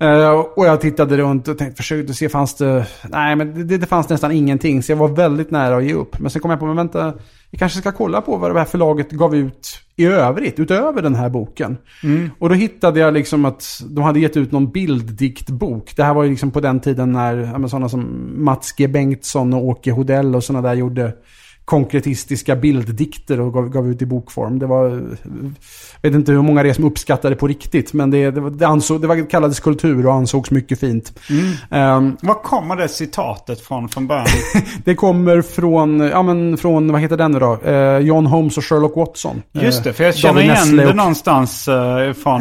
Eh, 0.00 0.30
och 0.30 0.66
jag 0.66 0.80
tittade 0.80 1.16
runt 1.16 1.48
och 1.48 1.58
tänkte, 1.58 1.76
försökte 1.76 2.14
se, 2.14 2.28
fanns 2.28 2.54
det... 2.54 2.86
Nej, 3.08 3.36
men 3.36 3.68
det, 3.68 3.78
det 3.78 3.86
fanns 3.86 4.08
nästan 4.08 4.32
ingenting. 4.32 4.82
Så 4.82 4.92
jag 4.92 4.96
var 4.96 5.08
väldigt 5.08 5.50
nära 5.50 5.76
att 5.76 5.84
ge 5.84 5.94
upp. 5.94 6.18
Men 6.18 6.30
sen 6.30 6.42
kom 6.42 6.50
jag 6.50 6.60
på, 6.60 6.66
men 6.66 6.76
vänta, 6.76 7.14
vi 7.50 7.58
kanske 7.58 7.78
ska 7.78 7.92
kolla 7.92 8.20
på 8.20 8.36
vad 8.36 8.54
det 8.54 8.58
här 8.58 8.66
förlaget 8.66 9.10
gav 9.10 9.36
ut 9.36 9.80
i 9.96 10.06
övrigt, 10.06 10.58
utöver 10.58 11.02
den 11.02 11.14
här 11.14 11.28
boken. 11.28 11.76
Och 12.38 12.48
då 12.48 12.54
hittade 12.54 13.00
jag 13.00 13.14
liksom 13.14 13.44
att 13.44 13.82
de 13.88 14.04
hade 14.04 14.20
gett 14.20 14.36
ut 14.36 14.52
någon 14.52 14.70
bilddiktbok. 14.70 15.96
Det 15.96 16.04
här 16.04 16.14
var 16.14 16.22
ju 16.22 16.30
liksom 16.30 16.50
på 16.50 16.60
den 16.60 16.80
tiden 16.80 17.12
när 17.12 17.36
ja, 17.36 17.68
sådana 17.68 17.88
som 17.88 18.32
Mats 18.44 18.72
G. 18.76 18.88
Bengtsson 18.88 19.52
och 19.52 19.64
Åke 19.64 19.92
Hodell 19.92 20.34
och 20.34 20.44
sådana 20.44 20.68
där 20.68 20.74
gjorde 20.74 21.12
konkretistiska 21.68 22.56
bilddikter 22.56 23.40
och 23.40 23.52
gav, 23.52 23.68
gav 23.68 23.88
ut 23.90 24.02
i 24.02 24.06
bokform. 24.06 24.58
Det 24.58 24.66
var, 24.66 24.84
jag 26.00 26.10
vet 26.10 26.14
inte 26.14 26.32
hur 26.32 26.42
många 26.42 26.62
det 26.62 26.68
är 26.68 26.72
som 26.72 26.84
uppskattade 26.84 27.36
på 27.36 27.46
riktigt, 27.46 27.92
men 27.92 28.10
det, 28.10 28.30
det, 28.30 28.50
det, 28.50 28.66
ansåg, 28.66 29.00
det 29.00 29.06
var, 29.06 29.30
kallades 29.30 29.60
kultur 29.60 30.06
och 30.06 30.14
ansågs 30.14 30.50
mycket 30.50 30.80
fint. 30.80 31.12
Ehm, 31.70 32.16
Var 32.22 32.34
kommer 32.42 32.76
det 32.76 32.88
citatet 32.88 33.60
från 33.60 33.88
från 33.88 34.06
början? 34.06 34.26
det 34.84 34.94
kommer 34.94 35.42
från, 35.42 36.00
ja 36.00 36.22
men 36.22 36.56
från, 36.56 36.92
vad 36.92 37.00
heter 37.00 37.16
den 37.16 37.32
nu 37.32 37.38
då? 37.38 37.58
Eh, 37.64 37.98
John 37.98 38.26
Holmes 38.26 38.56
och 38.56 38.64
Sherlock 38.64 38.96
Watson. 38.96 39.42
Just 39.52 39.84
det, 39.84 39.92
för 39.92 40.04
jag 40.04 40.10
Eh, 40.10 40.16
känner 40.16 40.34
David 40.34 40.50
igen 40.50 40.76
det 40.76 40.86
och- 40.88 40.96
någonstans 40.96 41.68
uh. 41.68 41.74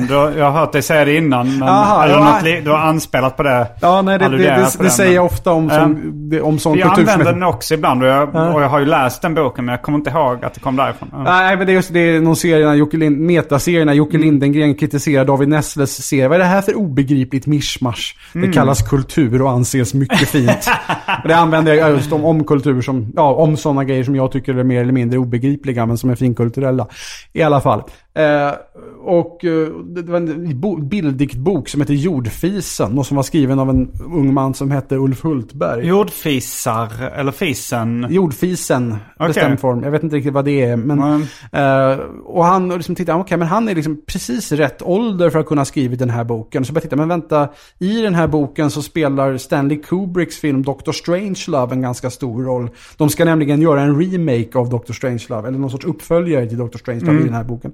Du, 0.07 0.15
har- 0.15 0.31
jag 0.37 0.51
har 0.51 0.59
hört 0.59 0.71
dig 0.71 0.81
säga 0.81 1.05
det 1.05 1.15
innan. 1.17 1.59
Men, 1.59 1.67
Aha, 1.67 2.07
ja. 2.07 2.39
li- 2.43 2.61
du 2.63 2.69
har 2.69 2.77
anspelat 2.77 3.37
på 3.37 3.43
det. 3.43 3.67
Ja, 3.81 4.01
nej, 4.01 4.19
det, 4.19 4.29
det, 4.29 4.37
det, 4.37 4.67
det 4.79 4.89
säger 4.89 5.15
jag 5.15 5.25
ofta 5.25 5.51
om, 5.51 5.69
som, 5.69 6.11
det- 6.29 6.41
om 6.41 6.59
sån 6.59 6.77
Jag 6.77 6.87
kultur 6.95 7.03
som 7.03 7.13
använder 7.21 7.33
den 7.33 7.43
också 7.43 7.73
ibland 7.73 8.03
och 8.03 8.09
jag, 8.09 8.29
Ja. 8.33 8.53
och 8.53 8.61
jag 8.61 8.69
har 8.69 8.79
ju 8.79 8.85
läst 8.85 9.16
den 9.21 9.33
boken 9.33 9.65
men 9.65 9.73
jag 9.73 9.81
kommer 9.81 9.97
inte 9.97 10.09
ihåg 10.09 10.45
att 10.45 10.53
det 10.53 10.59
kom 10.59 10.75
därifrån. 10.75 11.09
Nej, 11.23 11.57
men 11.57 11.65
det 11.67 11.71
är 11.71 11.75
just 11.75 11.93
det 11.93 11.99
är 11.99 12.21
någon 12.21 12.35
serie 12.35 12.65
när 12.65 12.75
Jocke 12.75 12.97
Lind, 12.97 13.17
metaserie 13.19 13.85
när 13.85 13.93
Jocke 13.93 14.17
Lindengren 14.17 14.75
kritiserar 14.75 15.25
David 15.25 15.49
Nessles 15.49 16.07
serie. 16.07 16.27
Vad 16.27 16.35
är 16.35 16.39
det 16.39 16.45
här 16.45 16.61
för 16.61 16.75
obegripligt 16.75 17.47
mischmasch? 17.47 18.17
Det 18.33 18.47
kallas 18.47 18.89
kultur 18.89 19.41
och 19.41 19.51
anses 19.51 19.93
mycket 19.93 20.29
fint. 20.29 20.69
det 21.27 21.33
använder 21.33 21.73
jag 21.73 21.89
just 21.89 22.11
om, 22.11 22.25
om 22.25 22.43
kultur 22.43 22.81
som, 22.81 23.13
ja, 23.15 23.33
om 23.33 23.57
sådana 23.57 23.83
grejer 23.83 24.03
som 24.03 24.15
jag 24.15 24.31
tycker 24.31 24.55
är 24.55 24.63
mer 24.63 24.81
eller 24.81 24.93
mindre 24.93 25.19
obegripliga 25.19 25.85
men 25.85 25.97
som 25.97 26.09
är 26.09 26.15
finkulturella. 26.15 26.87
I 27.33 27.41
alla 27.41 27.61
fall. 27.61 27.83
Eh, 28.17 28.53
och 29.01 29.45
eh, 29.45 29.67
det 29.67 30.01
var 30.01 30.17
en 30.17 30.59
bo, 30.59 30.77
bilddiktbok 30.77 31.69
som 31.69 31.81
heter 31.81 31.93
Jordfisen 31.93 32.97
och 32.97 33.05
som 33.05 33.15
var 33.15 33.23
skriven 33.23 33.59
av 33.59 33.69
en 33.69 33.91
ung 34.05 34.33
man 34.33 34.53
som 34.53 34.71
hette 34.71 34.95
Ulf 34.95 35.23
Hultberg. 35.23 35.87
Jordfisar, 35.87 36.89
eller 37.15 37.31
fisen. 37.31 38.07
Jordfisen, 38.09 38.95
Okej. 39.15 39.27
bestämd 39.27 39.59
form. 39.59 39.83
Jag 39.83 39.91
vet 39.91 40.03
inte 40.03 40.15
riktigt 40.15 40.33
vad 40.33 40.45
det 40.45 40.61
är. 40.63 40.75
Men, 40.75 41.21
eh, 41.51 41.99
och 42.25 42.45
han 42.45 42.69
liksom 42.69 42.95
tittade, 42.95 43.19
okej 43.19 43.37
men 43.37 43.47
han 43.47 43.69
är 43.69 43.75
liksom 43.75 44.01
precis 44.07 44.51
rätt 44.51 44.81
ålder 44.81 45.29
för 45.29 45.39
att 45.39 45.45
kunna 45.45 45.61
ha 45.61 45.65
skrivit 45.65 45.99
den 45.99 46.09
här 46.09 46.23
boken. 46.23 46.65
Så 46.65 46.73
jag 46.73 46.83
titta, 46.83 46.95
men 46.95 47.07
vänta, 47.07 47.49
i 47.79 48.01
den 48.01 48.15
här 48.15 48.27
boken 48.27 48.71
så 48.71 48.81
spelar 48.81 49.37
Stanley 49.37 49.81
Kubricks 49.81 50.37
film 50.37 50.63
Dr. 50.63 50.91
Strangelove 50.91 51.73
en 51.73 51.81
ganska 51.81 52.09
stor 52.09 52.43
roll. 52.43 52.69
De 52.97 53.09
ska 53.09 53.25
nämligen 53.25 53.61
göra 53.61 53.81
en 53.81 54.01
remake 54.01 54.57
av 54.59 54.69
Dr. 54.69 54.93
Strangelove, 54.93 55.47
eller 55.47 55.59
någon 55.59 55.71
sorts 55.71 55.85
uppföljare 55.85 56.47
till 56.47 56.57
Dr. 56.57 56.77
Strangelove 56.77 57.19
i 57.19 57.23
den 57.23 57.33
här 57.33 57.43
boken. 57.43 57.71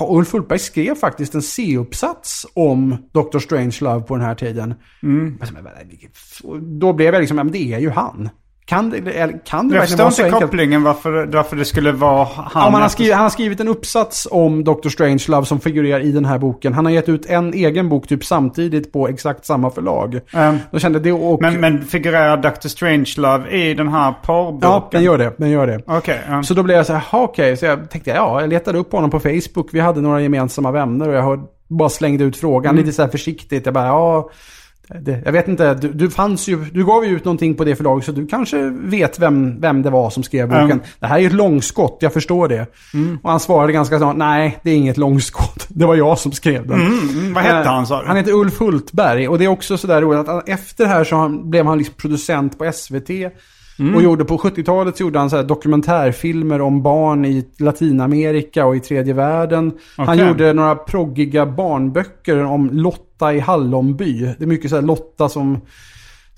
Ulf 0.00 0.32
Hultberg 0.32 0.58
skrev 0.58 0.94
faktiskt 0.94 1.34
en 1.34 1.42
C-uppsats 1.42 2.46
om 2.54 2.96
Dr. 3.12 3.38
Strangelove 3.38 4.02
på 4.02 4.16
den 4.16 4.24
här 4.24 4.34
tiden. 4.34 4.74
Och 6.44 6.62
Då 6.62 6.92
blev 6.92 7.14
jag 7.14 7.20
liksom, 7.20 7.36
men 7.36 7.52
det 7.52 7.72
är 7.72 7.78
ju 7.78 7.90
han. 7.90 8.28
Kan 8.66 8.90
det, 8.90 8.96
eller 8.96 9.44
kan 9.46 9.68
det 9.68 9.74
Jag 9.74 9.80
verkligen 9.80 9.98
vara 10.04 10.10
så 10.10 10.22
enkelt? 10.24 10.42
kopplingen 10.42 10.82
varför, 10.82 11.26
varför 11.32 11.56
det 11.56 11.64
skulle 11.64 11.92
vara 11.92 12.24
han. 12.24 12.72
Ja, 12.72 12.78
efter- 12.78 12.88
skrivit, 12.88 13.14
han 13.14 13.22
har 13.22 13.30
skrivit 13.30 13.60
en 13.60 13.68
uppsats 13.68 14.28
om 14.30 14.64
Dr. 14.64 14.88
Strangelove 14.88 15.46
som 15.46 15.60
figurerar 15.60 16.00
i 16.00 16.12
den 16.12 16.24
här 16.24 16.38
boken. 16.38 16.72
Han 16.72 16.84
har 16.84 16.92
gett 16.92 17.08
ut 17.08 17.26
en 17.26 17.54
egen 17.54 17.88
bok 17.88 18.08
typ 18.08 18.24
samtidigt 18.24 18.92
på 18.92 19.08
exakt 19.08 19.44
samma 19.46 19.70
förlag. 19.70 20.20
Ehm, 20.32 20.58
Då 20.70 20.78
kände 20.78 20.98
det 20.98 21.12
och... 21.12 21.40
men, 21.42 21.60
men 21.60 21.84
figurerar 21.84 22.36
Dr. 22.36 22.68
Strangelove 22.68 23.50
i 23.50 23.74
den 23.74 23.88
här 23.88 24.14
porrboken? 24.24 24.68
ja, 24.70 24.88
den 24.92 25.02
gör 25.02 25.18
det. 25.18 25.32
Den 25.38 25.50
gör 25.50 25.66
det. 25.66 25.80
Okej. 25.86 26.20
ja. 26.28 26.42
Så 26.42 26.54
då 26.54 26.62
blev 26.62 26.76
jag 26.76 26.86
så 26.86 26.92
här, 26.92 27.00
"Ha, 27.10 27.22
okej. 27.22 27.56
Så 27.56 27.66
jag 27.66 27.90
tänkte, 27.90 28.10
ja, 28.10 28.40
jag 28.40 28.50
letade 28.50 28.78
upp 28.78 28.92
honom 28.92 29.10
på 29.10 29.20
Facebook. 29.20 29.68
Vi 29.72 29.80
hade 29.80 30.00
några 30.00 30.20
gemensamma 30.20 30.70
vänner 30.70 31.08
och 31.08 31.14
jag 31.14 31.22
hör- 31.22 31.40
bara 31.68 31.88
slängde 31.88 32.24
ut 32.24 32.36
frågan 32.36 32.70
Mm. 32.74 32.84
lite 32.84 32.96
så 32.96 33.02
här 33.02 33.08
försiktigt. 33.08 33.64
Jag 33.66 33.74
bara, 33.74 33.86
ja, 33.86 34.30
det, 34.88 35.22
jag 35.24 35.32
vet 35.32 35.48
inte, 35.48 35.74
du, 35.74 35.88
du 35.88 36.10
fanns 36.10 36.48
ju, 36.48 36.64
du 36.72 36.84
gav 36.84 37.04
ju 37.04 37.16
ut 37.16 37.24
någonting 37.24 37.54
på 37.54 37.64
det 37.64 37.76
förlaget 37.76 38.04
så 38.04 38.12
du 38.12 38.26
kanske 38.26 38.70
vet 38.70 39.18
vem, 39.18 39.60
vem 39.60 39.82
det 39.82 39.90
var 39.90 40.10
som 40.10 40.22
skrev 40.22 40.48
boken. 40.48 40.64
Mm. 40.64 40.80
Det 41.00 41.06
här 41.06 41.16
är 41.16 41.20
ju 41.20 41.26
ett 41.26 41.32
långskott, 41.32 41.98
jag 42.00 42.12
förstår 42.12 42.48
det. 42.48 42.66
Och 43.22 43.30
han 43.30 43.40
svarade 43.40 43.72
ganska 43.72 43.98
snart, 43.98 44.16
nej, 44.16 44.58
det 44.62 44.70
är 44.70 44.76
inget 44.76 44.96
långskott. 44.96 45.66
Det 45.76 45.86
var 45.86 45.94
jag 45.94 46.18
som 46.18 46.32
skrev 46.32 46.66
den. 46.66 46.80
Mm, 46.80 47.34
vad 47.34 47.42
hette 47.42 47.56
Eh, 47.56 47.74
han 47.74 47.86
sa 47.86 48.00
du? 48.00 48.06
Han 48.06 48.16
heter 48.16 48.32
Ulf 48.32 48.60
Hultberg 48.60 49.28
och 49.28 49.38
det 49.38 49.44
är 49.44 49.48
också 49.48 49.78
sådär 49.78 50.02
roligt 50.02 50.20
att 50.20 50.26
han, 50.26 50.42
efter 50.46 50.84
det 50.84 50.90
här 50.90 51.04
så 51.04 51.16
han, 51.16 51.50
blev 51.50 51.66
han 51.66 51.78
liksom 51.78 51.94
producent 51.94 52.58
på 52.58 52.72
SVT. 52.72 53.10
Mm. 53.78 53.94
Och 53.94 54.02
gjorde 54.02 54.24
på 54.24 54.38
70-talet 54.38 54.96
så 54.96 55.02
gjorde 55.02 55.18
han 55.18 55.30
så 55.30 55.42
dokumentärfilmer 55.42 56.60
om 56.60 56.82
barn 56.82 57.24
i 57.24 57.46
Latinamerika 57.58 58.66
och 58.66 58.76
i 58.76 58.80
tredje 58.80 59.14
världen. 59.14 59.72
Han 59.96 60.08
Okej. 60.08 60.28
gjorde 60.28 60.52
några 60.52 60.74
proggiga 60.74 61.46
barnböcker 61.46 62.44
om 62.44 62.70
Lotta 63.16 63.34
i 63.34 63.40
Hallonby. 63.40 64.20
Det 64.38 64.44
är 64.44 64.46
mycket 64.46 64.70
så 64.70 64.76
här 64.76 64.82
Lotta 64.82 65.28
som... 65.28 65.60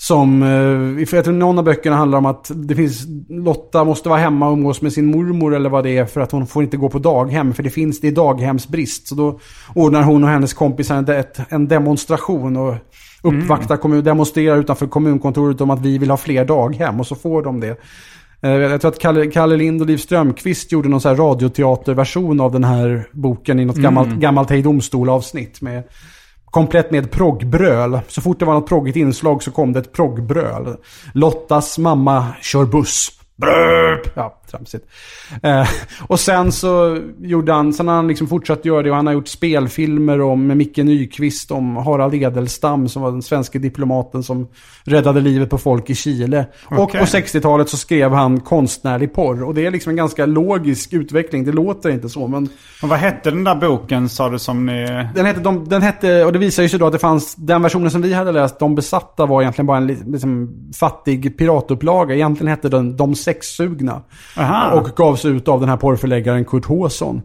Som, 0.01 0.43
eh, 0.43 1.07
för 1.07 1.17
jag 1.17 1.25
tror 1.25 1.35
någon 1.35 1.59
av 1.59 1.65
böckerna 1.65 1.97
handlar 1.97 2.19
om 2.19 2.27
att 2.27 2.51
det 2.55 2.75
finns, 2.75 3.07
Lotta 3.29 3.85
måste 3.85 4.09
vara 4.09 4.19
hemma 4.19 4.47
och 4.49 4.53
umgås 4.53 4.83
med 4.83 4.93
sin 4.93 5.07
mormor 5.07 5.55
eller 5.55 5.71
vad 5.71 5.85
det 5.85 5.99
är 5.99 6.05
för 6.05 6.21
att 6.21 6.33
hon 6.33 6.47
får 6.47 6.63
inte 6.63 6.77
gå 6.77 6.89
på 6.89 6.99
daghem 6.99 7.55
för 7.55 7.63
det 7.63 7.71
finns, 7.71 8.01
det 8.01 8.09
är 8.09 8.13
daghemsbrist. 8.13 9.09
Så 9.09 9.15
då 9.15 9.41
ordnar 9.75 10.03
hon 10.03 10.25
och 10.25 10.31
hennes 10.31 10.55
kompisar 10.55 11.05
en, 11.49 11.69
demonstration 11.69 12.57
och 12.57 12.75
uppvaktar 13.23 13.77
kommun, 13.77 14.05
demonstrerar 14.05 14.57
utanför 14.57 14.87
kommunkontoret 14.87 15.61
om 15.61 15.71
att 15.71 15.81
vi 15.81 15.99
vill 15.99 16.11
ha 16.11 16.17
fler 16.17 16.45
daghem 16.45 17.01
och 17.01 17.07
så 17.07 17.15
får 17.15 17.43
de 17.43 17.61
det. 17.61 17.81
Eh, 18.43 18.51
Jag 18.51 18.81
tror 18.81 18.91
att 18.91 18.99
Kalle, 18.99 19.27
Kalle 19.27 19.57
Lind 19.57 19.81
och 19.81 19.87
Liv 19.87 19.97
Strömquist 19.99 20.73
gjorde 20.73 20.89
någon 20.89 21.01
så 21.01 21.09
här 21.09 21.17
radioteaterversion 21.17 22.41
av 22.41 22.53
den 22.53 22.65
här 22.65 23.09
boken 23.13 23.61
i 23.61 23.65
något 23.65 23.77
gammalt, 23.77 24.15
gammalt 24.15 24.51
Hej 24.51 24.63
Domstol-avsnitt. 24.63 25.61
Med, 25.61 25.83
komplett 26.51 26.91
med 26.91 27.11
proggbröl. 27.11 28.01
Så 28.09 28.21
fort 28.21 28.39
det 28.39 28.45
var 28.45 28.55
något 28.55 28.69
proggigt 28.69 28.97
inslag 28.97 29.43
så 29.43 29.51
kom 29.51 29.73
det 29.73 29.79
ett 29.79 29.93
proggbröl. 29.93 30.77
Lottas 31.15 31.79
mamma 31.79 32.27
kör 32.43 32.65
buss. 32.65 33.09
Bröp! 33.37 34.17
Ja 34.17 34.41
tramsigt. 34.51 34.87
Eh, 35.43 35.69
och 36.07 36.21
sen 36.21 36.53
så 36.53 36.99
gjorde 37.21 37.53
han, 37.53 37.73
sen 37.73 37.89
har 37.89 37.95
han 37.95 38.09
liksom 38.09 38.27
fortsatt 38.29 38.65
göra 38.65 38.83
det 38.83 38.91
och 38.91 38.97
han 38.97 39.07
har 39.07 39.15
gjort 39.15 39.29
spelfilmer 39.29 40.21
om 40.21 40.47
med 40.47 40.57
Micke 40.57 40.77
Nyqvist 40.77 41.51
om 41.51 41.77
Harald 41.77 42.15
Edelstam 42.15 42.89
som 42.89 43.03
var 43.03 43.11
den 43.11 43.23
svenska 43.23 43.59
diplomaten 43.59 44.23
som 44.23 44.49
räddade 44.85 45.21
livet 45.21 45.51
på 45.51 45.59
folk 45.59 45.91
i 45.91 45.95
Chile. 45.95 46.47
Och 46.65 46.79
Okej. 46.79 47.01
på 47.01 47.07
60-talet 47.07 47.69
så 47.69 47.77
skrev 47.77 48.13
han 48.13 48.41
konstnärlig 48.41 49.13
porr. 49.15 49.43
Och 49.43 49.55
det 49.55 49.67
är 49.67 49.71
liksom 49.71 49.91
en 49.91 49.97
ganska 49.97 50.27
logisk 50.27 50.93
utveckling. 50.93 51.45
Det 51.45 51.53
låter 51.53 51.91
inte 51.91 52.09
så 52.09 52.27
men 52.29 52.49
Och 52.83 52.89
vad 52.89 52.99
hette 52.99 53.31
den 53.31 53.45
där 53.45 53.55
boken 53.55 54.09
sa 54.09 54.29
du 54.29 54.39
som 54.39 54.67
ni... 54.67 54.87
den 55.15 55.27
hette, 55.27 55.41
de, 55.41 55.69
den 55.69 55.83
hette, 55.83 56.25
och 56.25 56.33
det 56.33 56.39
visar 56.39 56.63
ju 56.63 56.69
sig 56.69 56.79
då 56.79 56.87
att 56.87 56.93
det 56.93 56.99
fanns, 56.99 57.35
den 57.35 57.63
versionen 57.63 57.91
som 57.91 58.03
vi 58.03 58.13
hade 58.15 58.33
läst, 58.33 58.59
De 58.59 58.75
besatta 58.75 59.27
var 59.27 59.43
egentligen 59.43 59.67
bara 59.67 59.77
en 59.77 59.87
li- 59.87 60.03
liksom, 60.07 60.55
fattig 60.81 61.39
piratupplaga. 61.39 62.15
Egentligen 62.15 62.51
hette 62.51 62.69
den 62.69 62.97
De 62.97 63.15
sexsugna. 63.15 64.03
Aha. 64.39 64.71
Och 64.81 64.89
gavs 64.97 65.25
ut 65.25 65.49
av 65.49 65.61
den 65.61 65.69
här 65.69 65.77
porrförläggaren 65.77 66.45
Kurt 66.45 66.65
Håsson. 66.65 67.23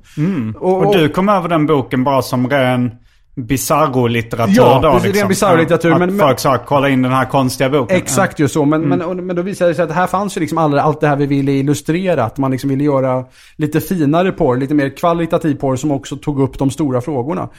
Och, 0.59 0.85
Och 0.87 0.93
du 0.97 1.09
kom 1.09 1.29
över 1.29 1.49
den 1.49 1.65
boken 1.65 2.03
bara 2.03 2.21
som 2.21 2.49
ren 2.49 2.91
bizarro-litteratur 3.35 4.53
Ja, 4.55 4.79
då? 4.83 4.93
precis, 4.99 5.19
ren 5.21 5.27
bizarro-litteratur, 5.27 5.91
Att 5.91 5.99
men- 5.99 6.19
folk 6.19 6.39
sa 6.39 6.57
kolla 6.57 6.89
in 6.89 7.01
den 7.01 7.11
här 7.11 7.25
konstiga 7.25 7.69
boken. 7.69 7.97
Exakt 7.97 8.39
ju 8.39 8.47
så, 8.47 8.65
men, 8.65 8.81
men, 8.81 9.01
och- 9.01 9.15
men 9.15 9.35
då 9.35 9.41
visade 9.41 9.71
det 9.71 9.75
sig 9.75 9.83
att 9.85 9.91
här 9.91 10.07
fanns 10.07 10.37
ju 10.37 10.41
liksom 10.41 10.57
alla, 10.57 10.81
allt 10.81 11.01
det 11.01 11.07
här 11.07 11.15
vi 11.15 11.25
ville 11.25 11.51
illustrera. 11.51 12.23
Att 12.23 12.37
man 12.37 12.51
liksom 12.51 12.69
ville 12.69 12.83
göra 12.83 13.25
lite 13.55 13.79
finare 13.81 14.31
porr, 14.31 14.57
lite 14.57 14.73
mer 14.73 14.97
kvalitativ 14.97 15.55
porr 15.55 15.75
som 15.75 15.91
också 15.91 16.15
tog 16.15 16.41
upp 16.41 16.59
de 16.59 16.69
stora 16.71 17.01
frågorna. 17.01 17.49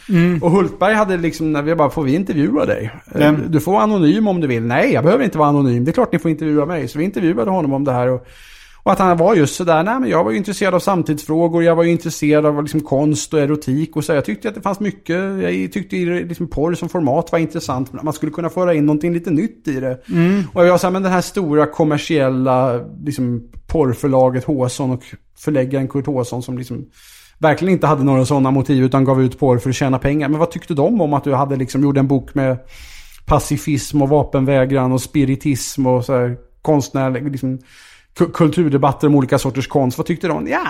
Och 0.42 0.50
Hultberg 0.50 0.94
hade 0.94 1.16
liksom, 1.16 1.52
när 1.52 1.62
vi 1.62 1.74
bara, 1.74 1.90
får 1.90 2.02
vi 2.02 2.14
intervjua 2.14 2.66
dig? 2.66 2.90
Vem? 3.14 3.42
Du 3.48 3.60
får 3.60 3.72
vara 3.72 3.82
anonym 3.82 4.28
om 4.28 4.40
du 4.40 4.46
vill. 4.46 4.62
Nej, 4.62 4.92
jag 4.92 5.04
behöver 5.04 5.24
inte 5.24 5.38
vara 5.38 5.48
anonym. 5.48 5.84
Det 5.84 5.90
är 5.90 5.92
klart 5.92 6.12
ni 6.12 6.18
får 6.18 6.30
intervjua 6.30 6.66
mig. 6.66 6.88
Så 6.88 6.98
vi 6.98 7.04
intervjuade 7.04 7.50
honom 7.50 7.72
om 7.72 7.84
det 7.84 7.92
här. 7.92 8.08
Och, 8.10 8.26
och 8.84 8.92
att 8.92 8.98
han 8.98 9.16
var 9.16 9.34
just 9.34 9.56
sådär, 9.56 9.82
nej 9.82 10.00
men 10.00 10.10
jag 10.10 10.24
var 10.24 10.30
ju 10.30 10.36
intresserad 10.36 10.74
av 10.74 10.78
samtidsfrågor, 10.78 11.64
jag 11.64 11.76
var 11.76 11.82
ju 11.82 11.90
intresserad 11.90 12.46
av 12.46 12.62
liksom 12.62 12.80
konst 12.80 13.34
och 13.34 13.40
erotik 13.40 13.96
och 13.96 14.04
så. 14.04 14.12
Jag 14.12 14.24
tyckte 14.24 14.48
att 14.48 14.54
det 14.54 14.60
fanns 14.60 14.80
mycket, 14.80 15.16
jag 15.42 15.72
tyckte 15.72 15.96
liksom 15.96 16.46
porr 16.46 16.74
som 16.74 16.88
format 16.88 17.32
var 17.32 17.38
intressant. 17.38 18.02
Man 18.02 18.12
skulle 18.12 18.32
kunna 18.32 18.50
föra 18.50 18.74
in 18.74 18.86
någonting 18.86 19.12
lite 19.12 19.30
nytt 19.30 19.68
i 19.68 19.80
det. 19.80 20.00
Och 20.52 20.66
jag 20.66 20.80
sa, 20.80 20.90
men 20.90 21.02
den 21.02 21.12
här 21.12 21.20
stora 21.20 21.66
kommersiella 21.66 22.80
liksom, 23.04 23.48
porrförlaget 23.66 24.44
Håsson 24.44 24.90
och 24.90 25.02
förläggaren 25.38 25.88
Kurt 25.88 26.06
Håsson 26.06 26.42
som 26.42 26.58
liksom 26.58 26.86
verkligen 27.38 27.74
inte 27.74 27.86
hade 27.86 28.04
några 28.04 28.24
sådana 28.26 28.50
motiv 28.50 28.84
utan 28.84 29.04
gav 29.04 29.22
ut 29.22 29.38
porr 29.38 29.58
för 29.58 29.70
att 29.70 29.76
tjäna 29.76 29.98
pengar. 29.98 30.28
Men 30.28 30.40
vad 30.40 30.50
tyckte 30.50 30.74
de 30.74 31.00
om 31.00 31.14
att 31.14 31.24
du 31.24 31.34
hade 31.34 31.56
liksom 31.56 31.82
gjort 31.82 31.96
en 31.96 32.08
bok 32.08 32.34
med 32.34 32.58
pacifism 33.26 34.02
och 34.02 34.08
vapenvägran 34.08 34.92
och 34.92 35.02
spiritism 35.02 35.86
och 35.86 36.04
så 36.04 36.12
här 36.12 36.36
konstnärlig, 36.62 37.30
liksom, 37.30 37.58
kulturdebatter 38.14 39.06
om 39.06 39.14
olika 39.14 39.38
sorters 39.38 39.66
konst. 39.66 39.98
Vad 39.98 40.06
tyckte 40.06 40.28
de? 40.28 40.48
Ja, 40.48 40.66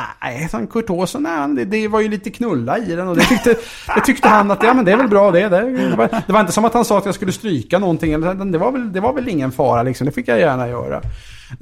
han 0.52 0.66
Kurt 0.66 0.90
Åsson, 0.90 1.54
det, 1.56 1.64
det 1.64 1.88
var 1.88 2.00
ju 2.00 2.08
lite 2.08 2.30
knulla 2.30 2.78
i 2.78 2.94
den. 2.94 3.08
Och 3.08 3.16
det 3.16 3.22
tyckte, 3.22 3.56
det 3.94 4.00
tyckte 4.00 4.28
han 4.28 4.50
att, 4.50 4.62
ja 4.62 4.74
men 4.74 4.84
det 4.84 4.92
är 4.92 4.96
väl 4.96 5.08
bra 5.08 5.30
det. 5.30 5.48
Det, 5.48 5.96
var, 5.96 6.22
det 6.26 6.32
var 6.32 6.40
inte 6.40 6.52
som 6.52 6.64
att 6.64 6.74
han 6.74 6.84
sa 6.84 6.98
att 6.98 7.06
jag 7.06 7.14
skulle 7.14 7.32
stryka 7.32 7.78
någonting. 7.78 8.20
Det 8.20 8.58
var 8.58 8.72
väl, 8.72 8.92
det 8.92 9.00
var 9.00 9.12
väl 9.12 9.28
ingen 9.28 9.52
fara 9.52 9.82
liksom, 9.82 10.04
det 10.04 10.12
fick 10.12 10.28
jag 10.28 10.38
gärna 10.38 10.68
göra. 10.68 11.00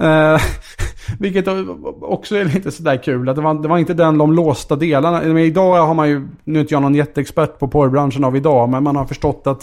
Uh, 0.01 0.41
vilket 1.19 1.47
också 2.01 2.35
är 2.35 2.45
lite 2.45 2.71
sådär 2.71 3.03
kul. 3.03 3.29
Att 3.29 3.35
det, 3.35 3.41
var, 3.41 3.53
det 3.53 3.67
var 3.67 3.77
inte 3.77 3.93
den 3.93 4.17
de 4.17 4.33
låsta 4.33 4.75
delarna. 4.75 5.21
Men 5.21 5.37
idag 5.37 5.85
har 5.85 5.93
man 5.93 6.09
ju, 6.09 6.27
nu 6.43 6.59
är 6.59 6.61
inte 6.61 6.73
jag 6.73 6.81
någon 6.81 6.95
jätteexpert 6.95 7.59
på 7.59 7.67
porrbranschen 7.67 8.23
av 8.23 8.35
idag, 8.35 8.69
men 8.69 8.83
man 8.83 8.95
har 8.95 9.05
förstått 9.05 9.41
att 9.45 9.61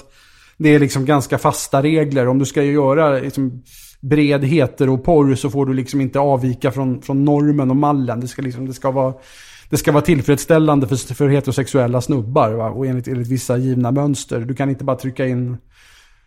det 0.56 0.74
är 0.74 0.78
liksom 0.78 1.04
ganska 1.04 1.38
fasta 1.38 1.82
regler. 1.82 2.28
Om 2.28 2.38
du 2.38 2.44
ska 2.44 2.62
ju 2.62 2.72
göra 2.72 3.10
liksom 3.10 3.62
bred 4.00 4.44
heteroporr 4.44 5.34
så 5.34 5.50
får 5.50 5.66
du 5.66 5.74
liksom 5.74 6.00
inte 6.00 6.18
avvika 6.18 6.70
från, 6.70 7.02
från 7.02 7.24
normen 7.24 7.70
och 7.70 7.76
mallen. 7.76 8.20
Det 8.20 8.28
ska, 8.28 8.42
liksom, 8.42 8.66
det 8.66 8.74
ska 8.74 8.90
vara... 8.90 9.14
Det 9.70 9.76
ska 9.76 9.92
vara 9.92 10.04
tillfredsställande 10.04 10.86
för, 10.86 11.14
för 11.14 11.28
heterosexuella 11.28 12.00
snubbar 12.00 12.50
va? 12.50 12.70
och 12.70 12.86
enligt, 12.86 13.08
enligt 13.08 13.28
vissa 13.28 13.56
givna 13.56 13.90
mönster. 13.90 14.40
Du 14.40 14.54
kan 14.54 14.70
inte 14.70 14.84
bara 14.84 14.96
trycka 14.96 15.26
in 15.26 15.56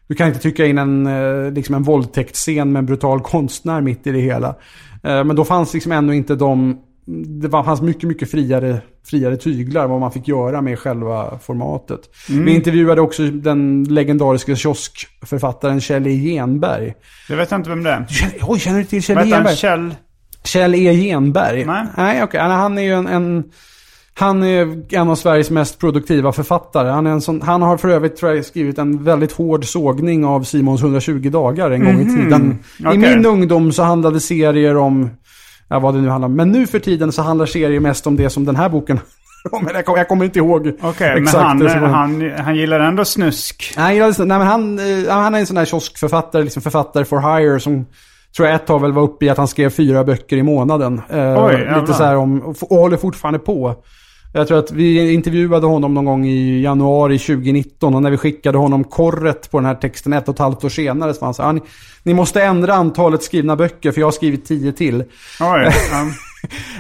du 0.08 0.16
kan 0.16 0.28
inte 0.28 0.40
trycka 0.40 0.66
in 0.66 0.78
en, 0.78 1.08
eh, 1.08 1.52
liksom 1.52 1.76
en 1.76 1.84
våldtäktsscen 1.84 2.72
med 2.72 2.80
en 2.80 2.86
brutal 2.86 3.22
konstnär 3.22 3.82
mitt 3.82 4.08
i 4.08 4.12
det 4.12 4.20
hela. 4.20 4.56
Eh, 5.04 5.24
men 5.24 5.36
då 5.36 5.46
fanns 5.46 5.74
liksom 5.74 5.92
ännu 5.92 6.16
inte 6.16 6.36
de... 6.36 6.80
Det 7.42 7.48
var- 7.48 7.64
fanns 7.64 7.82
mycket, 7.82 8.04
mycket 8.04 8.32
friare, 8.32 8.82
friare 9.06 9.38
tyglar 9.38 9.88
vad 9.88 10.00
man 10.00 10.12
fick 10.12 10.28
göra 10.28 10.62
med 10.62 10.80
själva 10.80 11.40
formatet. 11.44 12.00
Vi 12.30 12.56
intervjuade 12.56 13.02
också 13.02 13.24
den 13.24 13.84
legendariska 13.84 14.56
kioskförfattaren 14.56 15.82
Kjell 15.82 16.08
E. 16.08 16.10
Genberg. 16.10 16.94
Jag 17.30 17.38
vet 17.38 17.52
inte 17.52 17.70
vem 17.70 17.84
det 17.84 17.90
är. 17.92 18.06
Känner, 18.10 18.36
oj, 18.42 18.60
känner 18.60 18.80
du 18.80 18.86
till 18.86 19.04
Kjell 19.04 19.18
E. 19.18 19.26
Genberg? 19.26 19.56
Kjell? 19.56 19.96
Kjell 20.44 20.76
E. 20.76 20.94
Genberg? 20.94 21.66
Nej. 21.66 21.86
Nej, 21.98 22.24
okej. 22.24 22.40
Han- 22.42 22.52
Han 22.52 22.78
är 22.78 22.82
ju 22.82 22.94
en, 22.94 23.08
en... 23.08 23.44
Han 24.16 24.44
är 24.44 24.84
en 24.96 25.10
av 25.10 25.16
Sveriges 25.16 25.50
mest 25.50 25.80
produktiva 25.80 26.32
författare. 26.32 26.90
Han, 26.90 27.08
är 27.08 27.12
en 27.12 27.22
sån, 27.22 27.42
han 27.42 27.62
har 27.62 27.78
för 27.78 27.90
övrigt 27.90 28.16
tror 28.18 28.36
jag, 28.36 28.46
skrivit 28.46 28.78
en 28.78 29.04
väldigt 29.04 29.32
hård 29.32 29.66
sågning 29.66 30.26
av 30.26 30.44
Simons 30.44 30.82
120 30.82 31.30
dagar 31.30 31.72
en 31.72 31.84
gång 31.86 32.02
i 32.02 32.06
tiden. 32.16 32.60
I 32.80 32.84
Okej. 32.86 32.98
min 32.98 33.26
ungdom 33.26 33.72
så 33.72 33.84
handlade 33.84 34.20
serier 34.20 34.78
om, 34.78 35.10
ja, 35.70 35.80
vad 35.80 35.94
det 35.94 36.02
nu 36.02 36.10
handlar 36.10 36.26
om. 36.28 36.36
Men 36.36 36.52
nu 36.52 36.68
för 36.68 36.80
tiden 36.80 37.12
så 37.12 37.22
handlar 37.22 37.46
serier 37.46 37.80
mest 37.80 38.08
om 38.08 38.16
det 38.16 38.30
som 38.30 38.46
den 38.46 38.56
här 38.56 38.70
boken. 38.70 39.00
Jag 39.44 39.52
kommer, 39.52 39.98
jag 39.98 40.08
kommer 40.08 40.26
inte 40.26 40.40
ihåg 40.40 40.72
Okej, 40.82 41.14
men 41.14 41.24
exakt 41.24 41.44
han, 41.44 41.60
det 41.60 41.70
som- 41.70 41.82
han, 41.84 42.32
han 42.40 42.56
gillar 42.56 42.80
ändå 42.80 43.06
snusk. 43.06 43.74
Nej, 43.78 43.98
jag- 43.98 44.20
nej 44.20 44.38
men 44.38 44.48
han, 44.48 44.80
eh, 44.80 45.10
han 45.14 45.36
är 45.36 45.40
en 45.40 45.46
sån 45.46 45.58
här 45.58 45.66
kioskförfattare, 45.66 46.44
liksom 46.44 46.62
författare 46.62 47.06
for 47.06 47.38
hire 47.40 47.60
som 47.60 47.86
tror 48.36 48.48
jag 48.48 48.56
ett 48.56 48.66
tag 48.68 48.80
väl 48.82 48.92
var 48.92 49.02
uppe 49.04 49.26
i 49.26 49.30
att 49.30 49.38
han 49.38 49.48
skrev 49.48 49.70
fyra 49.70 50.04
böcker 50.04 50.38
i 50.38 50.44
månaden. 50.44 51.02
Eh, 51.10 51.46
Oj, 51.46 51.54
jävlar. 51.54 51.82
lite 51.82 51.94
så 51.94 52.04
här 52.04 52.16
om, 52.16 52.42
och 52.42 52.78
håller 52.78 52.98
fortfarande 52.98 53.40
på. 53.40 53.76
Jag 54.36 54.48
tror 54.48 54.60
att 54.60 54.72
vi 54.72 55.14
intervjuade 55.14 55.68
honom 55.68 55.94
någon 55.94 56.06
gång 56.06 56.26
i 56.26 56.62
januari 56.62 57.20
2019 57.20 57.96
och 57.96 58.02
när 58.02 58.12
vi 58.12 58.18
skickade 58.18 58.58
honom 58.58 58.84
korret 58.84 59.52
på 59.52 59.58
den 59.58 59.66
här 59.66 59.76
texten 59.76 60.14
ett 60.14 60.28
och 60.30 60.34
ett 60.36 60.40
halvt 60.40 60.64
år 60.64 60.70
senare 60.70 61.14
så 61.14 61.20
var 61.20 61.28
han 61.28 61.34
så 61.34 61.42
här, 61.42 61.50
"Ah, 61.50 61.52
ni, 61.52 61.62
ni 62.04 62.14
måste 62.14 62.44
ändra 62.44 62.74
antalet 62.74 63.24
skrivna 63.24 63.56
böcker 63.56 63.92
för 63.92 64.00
jag 64.02 64.08
har 64.08 64.12
skrivit 64.12 64.46
tio 64.46 64.72
till. 64.72 65.00
Oj. 65.40 65.72
ja. 65.92 66.06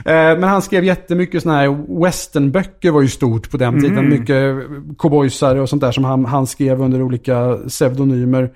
Eh, 0.05 0.13
Men 0.39 0.43
han 0.43 0.61
skrev 0.61 0.83
jättemycket 0.83 1.43
sådana 1.43 1.59
här 1.59 2.01
westernböcker 2.03 2.91
var 2.91 3.01
ju 3.01 3.07
stort 3.07 3.51
på 3.51 3.57
den 3.57 3.81
tiden. 3.81 4.09
Mycket 4.09 4.55
cowboysare 4.97 5.61
och 5.61 5.69
sånt 5.69 5.81
där 5.81 5.91
som 5.91 6.03
han, 6.03 6.25
han 6.25 6.47
skrev 6.47 6.81
under 6.81 7.01
olika 7.01 7.57
pseudonymer. 7.67 8.49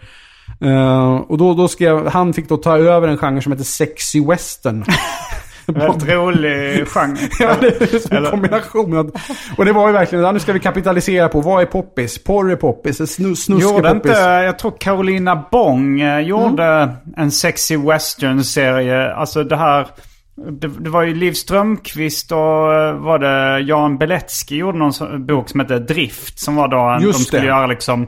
Eh, 0.62 1.16
och 1.16 1.38
då, 1.38 1.54
då 1.54 1.68
skrev, 1.68 2.08
han 2.08 2.34
fick 2.34 2.50
då 2.50 2.58
ta 2.58 2.78
över 2.78 3.08
en 3.08 3.18
genre 3.18 3.42
som 3.42 3.52
heter 3.52 3.66
sexy 3.66 4.26
western. 4.26 4.86
Väldigt 5.68 6.10
rolig 6.10 6.88
genre. 6.88 7.18
ja, 7.40 7.56
det 7.62 7.82
är 8.12 8.26
en 8.26 8.32
kombination. 8.32 9.12
Och 9.58 9.66
det 9.66 9.72
var 9.72 9.88
ju 9.88 9.94
verkligen, 9.94 10.24
ja, 10.24 10.32
nu 10.32 10.40
ska 10.40 10.54
vi 10.54 10.60
kapitalisera 10.60 11.30
på, 11.30 11.42
vad 11.42 11.62
är 11.62 11.66
poppis? 11.66 12.24
Porr 12.24 12.52
är 12.52 12.56
poppis, 12.56 12.98
snus, 12.98 13.44
snusk 13.44 13.66
är 13.66 13.78
inte, 13.78 13.94
poppis. 13.94 14.18
jag 14.18 14.60
tror 14.60 14.74
Carolina 14.80 15.46
Bong 15.52 16.02
eh, 16.02 16.20
gjorde 16.20 16.90
en 17.18 17.32
sexy 17.32 17.78
western-serie. 17.78 19.14
Alltså 19.14 19.44
det 19.44 19.56
här, 19.56 19.88
det, 20.52 20.68
det 20.68 20.90
var 20.90 21.04
ju 21.04 21.16
Liv 21.16 21.32
Strömquist 21.34 22.32
och 22.32 22.74
eh, 22.74 22.94
var 22.96 23.20
det 23.20 23.60
Jan 23.60 23.98
Beletski 23.98 24.56
gjorde 24.58 24.78
någon 24.78 25.26
bok 25.26 25.50
som 25.50 25.60
hette 25.60 25.80
Drift. 25.80 26.40
Som 26.40 26.56
var 26.56 26.68
då 26.68 26.78
en, 26.78 27.02
Just 27.02 27.20
de 27.20 27.26
skulle 27.26 27.42
det. 27.42 27.48
göra 27.48 27.68
liksom, 27.68 28.04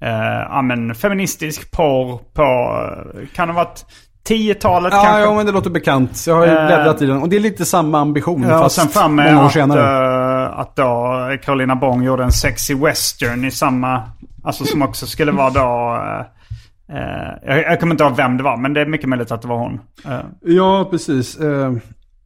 eh, 0.00 0.42
ja 0.48 0.62
men 0.62 0.94
feministisk 0.94 1.70
porr 1.70 2.20
på, 2.34 2.42
eh, 2.42 3.26
kan 3.34 3.48
det 3.48 3.54
ha 3.54 3.64
varit 3.64 3.84
10-talet 4.28 4.92
Ja, 4.92 5.02
kanske? 5.02 5.20
ja, 5.20 5.34
men 5.34 5.46
det 5.46 5.52
låter 5.52 5.70
bekant. 5.70 6.24
Jag 6.26 6.34
har 6.34 6.46
ju 6.46 6.52
Eh, 6.52 6.66
bläddrat 6.66 7.02
i 7.02 7.06
den. 7.06 7.22
Och 7.22 7.28
det 7.28 7.36
är 7.36 7.40
lite 7.40 7.64
samma 7.64 8.00
ambition, 8.00 8.42
Ja, 8.42 8.58
fast 8.58 8.76
sen 8.76 8.88
fram 8.88 9.14
med 9.14 9.26
många 9.34 9.42
år 9.42 9.46
att, 9.46 9.52
senare. 9.52 10.44
eh, 10.44 10.58
att 10.58 10.76
då 10.76 11.12
Carolina 11.44 11.74
Bong 11.76 12.02
gjorde 12.02 12.24
en 12.24 12.32
sexy 12.32 12.74
western 12.74 13.44
i 13.44 13.50
samma, 13.50 14.02
alltså 14.44 14.64
som 14.64 14.82
också 14.82 15.06
skulle 15.06 15.32
vara 15.32 15.50
då, 15.50 15.98
eh, 16.88 16.96
eh, 16.98 17.32
jag, 17.46 17.58
jag 17.72 17.80
kommer 17.80 17.94
inte 17.94 18.04
ihåg 18.04 18.16
vem 18.16 18.36
det 18.36 18.42
var, 18.42 18.56
men 18.56 18.74
det 18.74 18.80
är 18.80 18.86
mycket 18.86 19.08
möjligt 19.08 19.32
att 19.32 19.42
det 19.42 19.48
var 19.48 19.56
hon. 19.58 19.80
Eh, 20.08 20.18
Ja, 20.40 20.88
precis. 20.90 21.36
Eh, 21.40 21.72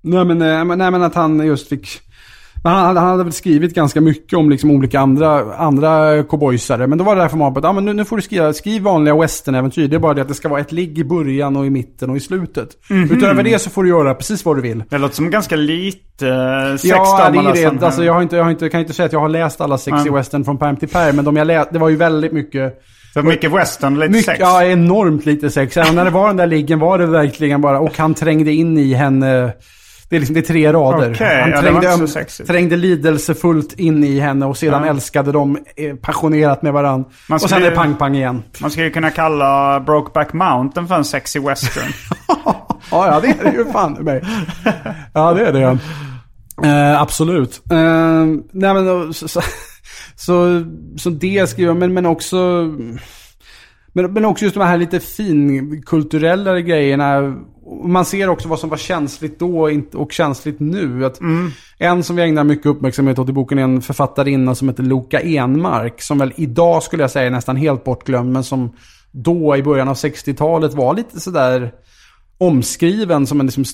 nej, 0.02 0.24
men, 0.24 0.38
men- 0.68 0.78
nej, 0.78 0.90
men 0.90 1.02
att 1.02 1.14
han 1.14 1.46
just 1.46 1.68
fick... 1.68 1.88
Men 2.66 2.74
han, 2.74 2.86
hade- 2.86 3.00
han 3.00 3.08
hade 3.08 3.24
väl 3.24 3.32
skrivit 3.32 3.74
ganska 3.74 4.00
mycket 4.00 4.38
om 4.38 4.50
liksom 4.50 4.70
olika 4.70 5.00
andra, 5.00 5.54
andra 5.56 6.22
cowboysare. 6.22 6.86
Men 6.86 6.98
då 6.98 7.04
var 7.04 7.16
det 7.16 7.22
därför 7.22 7.36
man 7.36 7.52
bara, 7.54 7.60
ja, 7.66 7.72
men 7.72 7.84
nu, 7.84 7.92
nu 7.92 8.04
får 8.04 8.16
du 8.16 8.22
skriva, 8.22 8.52
skriv 8.52 8.82
vanliga 8.82 9.16
westernäventyr. 9.16 9.88
Det 9.88 9.96
är 9.96 10.00
bara 10.00 10.14
det 10.14 10.22
att 10.22 10.28
det 10.28 10.34
ska 10.34 10.48
vara 10.48 10.60
ett 10.60 10.72
ligg 10.72 10.98
i 10.98 11.04
början 11.04 11.56
och 11.56 11.66
i 11.66 11.70
mitten 11.70 12.10
och 12.10 12.16
i 12.16 12.20
slutet. 12.20 12.68
Utöver 13.10 13.42
det 13.42 13.58
så 13.58 13.70
får 13.70 13.82
du 13.82 13.88
göra 13.88 14.14
precis 14.14 14.44
vad 14.44 14.56
du 14.56 14.62
vill. 14.62 14.84
det 14.88 14.98
låter 14.98 15.14
som 15.14 15.30
ganska 15.30 15.56
lite 15.56 16.28
eh, 16.28 16.76
sex 16.76 16.84
Ja, 16.84 17.30
det 17.32 17.38
är 17.38 17.72
det. 17.72 17.86
Alltså, 17.86 18.04
jag, 18.04 18.12
har 18.12 18.22
inte, 18.22 18.36
jag 18.36 18.44
har 18.44 18.50
inte, 18.50 18.68
kan 18.68 18.80
inte 18.80 18.92
säga 18.92 19.06
att 19.06 19.12
jag 19.12 19.20
har 19.20 19.28
läst 19.28 19.60
alla 19.60 19.78
sexy 19.78 20.04
Nej. 20.04 20.12
western 20.12 20.44
från 20.44 20.58
pärm 20.58 20.76
till 20.76 20.88
pärm. 20.88 21.16
Men 21.16 21.24
de 21.24 21.36
jag 21.36 21.46
läst, 21.46 21.72
det 21.72 21.78
var 21.78 21.88
ju 21.88 21.96
väldigt 21.96 22.32
mycket... 22.32 22.82
Så 23.14 23.22
mycket 23.22 23.52
western, 23.52 23.94
lite 23.98 24.08
Mycket, 24.10 24.24
sex. 24.26 24.38
ja, 24.40 24.64
enormt 24.64 25.26
lite 25.26 25.50
sex. 25.50 25.76
Även 25.76 25.94
när 25.94 26.04
det 26.04 26.10
var 26.10 26.26
den 26.26 26.36
där 26.36 26.46
liggen 26.46 26.78
var 26.78 26.98
det 26.98 27.06
verkligen 27.06 27.60
bara, 27.60 27.80
och 27.80 27.98
han 27.98 28.14
trängde 28.14 28.52
in 28.52 28.78
i 28.78 28.94
henne. 28.94 29.52
Det 30.08 30.16
är, 30.16 30.20
liksom, 30.20 30.34
det 30.34 30.40
är 30.40 30.42
tre 30.42 30.72
rader. 30.72 31.12
Okej, 31.14 31.40
han 31.40 31.50
ja, 31.50 31.60
trängde, 31.60 31.92
så 31.92 32.06
sexigt. 32.06 32.48
trängde 32.48 32.76
lidelsefullt 32.76 33.72
in 33.72 34.04
i 34.04 34.20
henne 34.20 34.46
och 34.46 34.56
sedan 34.56 34.82
Ja. 34.82 34.90
älskade 34.90 35.32
de 35.32 35.58
eh, 35.76 35.94
passionerat 35.96 36.62
med 36.62 36.72
varandra. 36.72 37.08
Och 37.30 37.40
sen 37.40 37.62
är 37.62 37.70
det 37.70 37.76
pang-pang 37.76 38.14
igen. 38.16 38.42
Man 38.60 38.70
skulle 38.70 38.90
kunna 38.90 39.10
kalla 39.10 39.80
Brokeback 39.80 40.32
Mountain 40.32 40.88
för 40.88 40.94
en 40.94 41.04
sexy 41.04 41.40
western. 41.40 41.92
Ja, 42.90 43.06
ja, 43.06 43.20
det 43.20 43.28
är 43.28 43.44
det 43.52 43.58
ju 43.58 43.64
fan 43.72 43.92
mig. 43.92 44.22
Ja, 45.12 45.34
det 45.34 45.46
är 45.46 45.52
det. 45.52 45.78
Eh, 46.68 47.00
absolut. 47.02 47.62
Eh, 47.70 48.24
nej, 48.52 48.74
men 48.74 49.14
så, 49.14 49.28
så, 49.28 49.40
så, 50.16 50.64
så 50.96 51.10
det 51.10 51.48
skriver 51.50 51.70
jag, 51.70 51.76
men, 51.76 51.94
men 51.94 52.06
också... 52.06 52.36
Men, 53.92 54.12
men 54.12 54.24
också 54.24 54.44
just 54.44 54.54
de 54.56 54.64
här 54.66 54.78
lite 54.78 55.00
finkulturella 55.00 56.60
grejerna. 56.60 57.34
Man 57.84 58.04
ser 58.04 58.28
också 58.28 58.48
vad 58.48 58.58
som 58.58 58.70
var 58.70 58.76
känsligt 58.76 59.38
då 59.38 59.70
och 59.94 60.12
känsligt 60.12 60.60
nu. 60.60 61.04
Att 61.04 61.20
En 61.78 62.02
som 62.02 62.16
vi 62.16 62.22
ägnar 62.22 62.44
mycket 62.44 62.66
uppmärksamhet 62.66 63.18
åt 63.18 63.28
i 63.28 63.32
boken 63.32 63.58
är 63.58 63.62
en 63.62 63.82
författarinna 63.82 64.54
som 64.54 64.68
heter 64.68 64.82
Loka 64.82 65.20
Enmark. 65.20 66.02
Som 66.02 66.18
väl 66.18 66.32
idag 66.36 66.82
skulle 66.82 67.02
jag 67.02 67.10
säga 67.10 67.26
är 67.26 67.30
nästan 67.30 67.56
helt 67.56 67.84
bortglömd. 67.84 68.32
Men 68.32 68.44
som 68.44 68.72
då 69.10 69.56
i 69.56 69.62
början 69.62 69.88
av 69.88 69.94
60-talet 69.94 70.74
var 70.74 70.94
lite 70.94 71.20
sådär 71.20 71.72
omskriven 72.38 73.26
som 73.26 73.40
en 73.40 73.46
liksom 73.46 73.64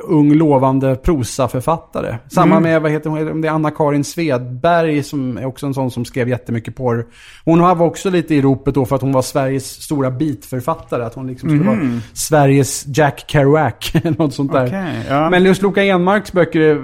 ung 0.00 0.34
lovande 0.34 0.96
prosaförfattare. 0.96 2.18
Samma 2.28 2.60
med, 2.60 2.82
vad 2.82 2.90
heter 2.90 3.10
hon, 3.10 3.40
det 3.40 3.48
är 3.48 3.52
Anna-Karin 3.52 4.04
Svedberg 4.04 5.02
som 5.02 5.36
är 5.36 5.44
också 5.44 5.66
en 5.66 5.74
sån 5.74 5.90
som 5.90 6.04
skrev 6.04 6.28
jättemycket 6.28 6.76
porr. 6.76 7.06
Hon 7.44 7.60
var 7.60 7.82
också 7.82 8.10
lite 8.10 8.34
i 8.34 8.42
ropet 8.42 8.74
då 8.74 8.84
för 8.84 8.96
att 8.96 9.02
hon 9.02 9.12
var 9.12 9.22
Sveriges 9.22 9.82
stora 9.82 10.10
beatförfattare. 10.10 11.04
Att 11.04 11.14
hon 11.14 11.26
liksom 11.26 11.48
skulle 11.48 11.64
vara 11.64 12.00
Sveriges 12.12 12.84
Jack 12.86 13.24
Kerouac 13.26 13.92
något 14.18 14.34
sånt 14.34 14.52
där. 14.52 14.66
Okej, 14.66 15.06
ja. 15.08 15.30
Men 15.30 15.44
just 15.44 15.62
Loka 15.62 15.84
Enmarks 15.84 16.32
böcker 16.32 16.60
är 16.60 16.74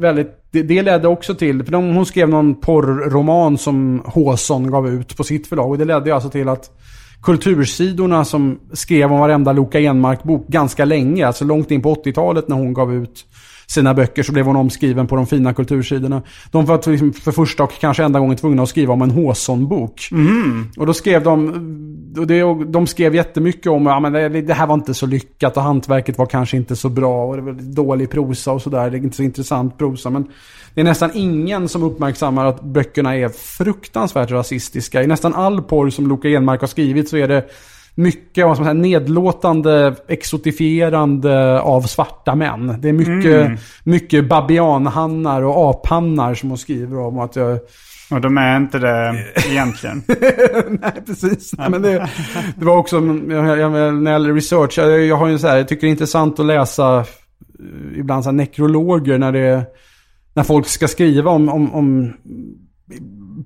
väldigt, 0.00 0.44
det, 0.50 0.62
det 0.62 0.82
ledde 0.82 1.08
också 1.08 1.34
till, 1.34 1.64
för 1.64 1.72
de, 1.72 1.94
hon 1.94 2.06
skrev 2.06 2.28
någon 2.28 2.54
porrroman 2.54 3.58
som 3.58 4.02
Håson 4.06 4.70
gav 4.70 4.88
ut 4.88 5.16
på 5.16 5.24
sitt 5.24 5.46
förlag. 5.46 5.70
Och 5.70 5.78
det 5.78 5.84
ledde 5.84 6.14
alltså 6.14 6.30
till 6.30 6.48
att 6.48 6.70
kultursidorna 7.22 8.24
som 8.24 8.58
skrev 8.72 9.12
om 9.12 9.20
varenda 9.20 9.52
Loka 9.52 9.80
Enmark-bok 9.80 10.48
ganska 10.48 10.84
länge, 10.84 11.26
alltså 11.26 11.44
långt 11.44 11.70
in 11.70 11.82
på 11.82 11.94
80-talet 11.94 12.48
när 12.48 12.56
hon 12.56 12.74
gav 12.74 12.94
ut 12.94 13.24
sina 13.70 13.94
böcker 13.94 14.22
så 14.22 14.32
blev 14.32 14.46
hon 14.46 14.56
omskriven 14.56 15.06
på 15.06 15.16
de 15.16 15.26
fina 15.26 15.54
kultursidorna. 15.54 16.22
De 16.50 16.64
var 16.64 16.90
liksom 16.90 17.12
för 17.12 17.32
första 17.32 17.62
och 17.62 17.72
kanske 17.80 18.04
enda 18.04 18.20
gången 18.20 18.36
tvungna 18.36 18.62
att 18.62 18.68
skriva 18.68 18.92
om 18.92 19.02
en 19.02 19.10
Håson-bok. 19.10 20.08
Och 20.76 20.86
då 20.86 20.94
skrev 20.94 21.22
de, 21.22 21.48
och 22.18 22.26
det, 22.26 22.42
och 22.42 22.66
de 22.66 22.86
skrev 22.86 23.14
jättemycket 23.14 23.66
om 23.66 23.86
att 23.86 24.14
ja, 24.14 24.28
det 24.28 24.54
här 24.54 24.66
var 24.66 24.74
inte 24.74 24.94
så 24.94 25.06
lyckat 25.06 25.56
och 25.56 25.62
hantverket 25.62 26.18
var 26.18 26.26
kanske 26.26 26.56
inte 26.56 26.76
så 26.76 26.88
bra 26.88 27.24
och 27.24 27.36
det 27.36 27.42
var 27.42 27.52
dålig 27.52 28.10
prosa 28.10 28.52
och 28.52 28.62
sådär. 28.62 28.90
Det 28.90 28.96
är 28.96 28.98
inte 28.98 29.16
så 29.16 29.22
intressant 29.22 29.78
prosa. 29.78 30.10
Men 30.10 30.26
det 30.74 30.80
är 30.80 30.84
nästan 30.84 31.10
ingen 31.14 31.68
som 31.68 31.82
uppmärksammar 31.82 32.46
att 32.46 32.62
böckerna 32.62 33.16
är 33.16 33.28
fruktansvärt 33.28 34.30
rasistiska. 34.30 35.02
I 35.02 35.06
nästan 35.06 35.34
all 35.34 35.62
porr 35.62 35.90
som 35.90 36.06
Loka 36.06 36.28
Enmark 36.28 36.60
har 36.60 36.68
skrivit 36.68 37.08
så 37.08 37.16
är 37.16 37.28
det 37.28 37.44
mycket 37.94 38.46
vad 38.46 38.56
ska 38.56 38.64
man 38.64 38.74
säga, 38.74 38.82
nedlåtande, 38.82 39.94
exotifierande 40.08 41.60
av 41.60 41.82
svarta 41.82 42.34
män. 42.34 42.76
Det 42.78 42.88
är 42.88 42.92
mycket, 42.92 43.60
mycket 43.84 44.28
babianhannar 44.28 45.42
och 45.42 45.70
aphannar 45.70 46.34
som 46.34 46.48
hon 46.48 46.58
skriver 46.58 46.98
om. 46.98 47.18
Att 47.18 47.36
jag, 47.36 47.58
Och 48.10 48.20
de 48.20 48.38
är 48.38 48.56
inte 48.56 48.78
det 48.78 49.24
egentligen. 49.50 50.02
nej, 50.82 51.02
precis. 51.06 51.54
Nej, 51.58 51.70
men 51.70 51.82
det, 51.82 52.08
det 52.56 52.64
var 52.64 52.76
också, 52.76 52.96
jag, 53.28 53.58
jag, 53.58 53.94
när 53.94 54.12
gäller 54.12 54.34
research, 54.34 54.78
jag, 54.78 55.06
jag 55.06 55.16
har 55.16 55.28
ju 55.28 55.38
så 55.38 55.46
här, 55.46 55.56
jag 55.56 55.68
tycker 55.68 55.80
det 55.80 55.88
är 55.88 55.92
intressant 55.92 56.40
att 56.40 56.46
läsa 56.46 56.98
eh, 56.98 57.04
ibland 57.98 58.24
så 58.24 58.30
nekrologer 58.30 59.18
när 59.18 59.32
det 59.32 59.66
när 60.34 60.42
folk 60.42 60.66
ska 60.66 60.88
skriva 60.88 61.30
om, 61.30 61.48
om, 61.48 61.74
om 61.74 62.12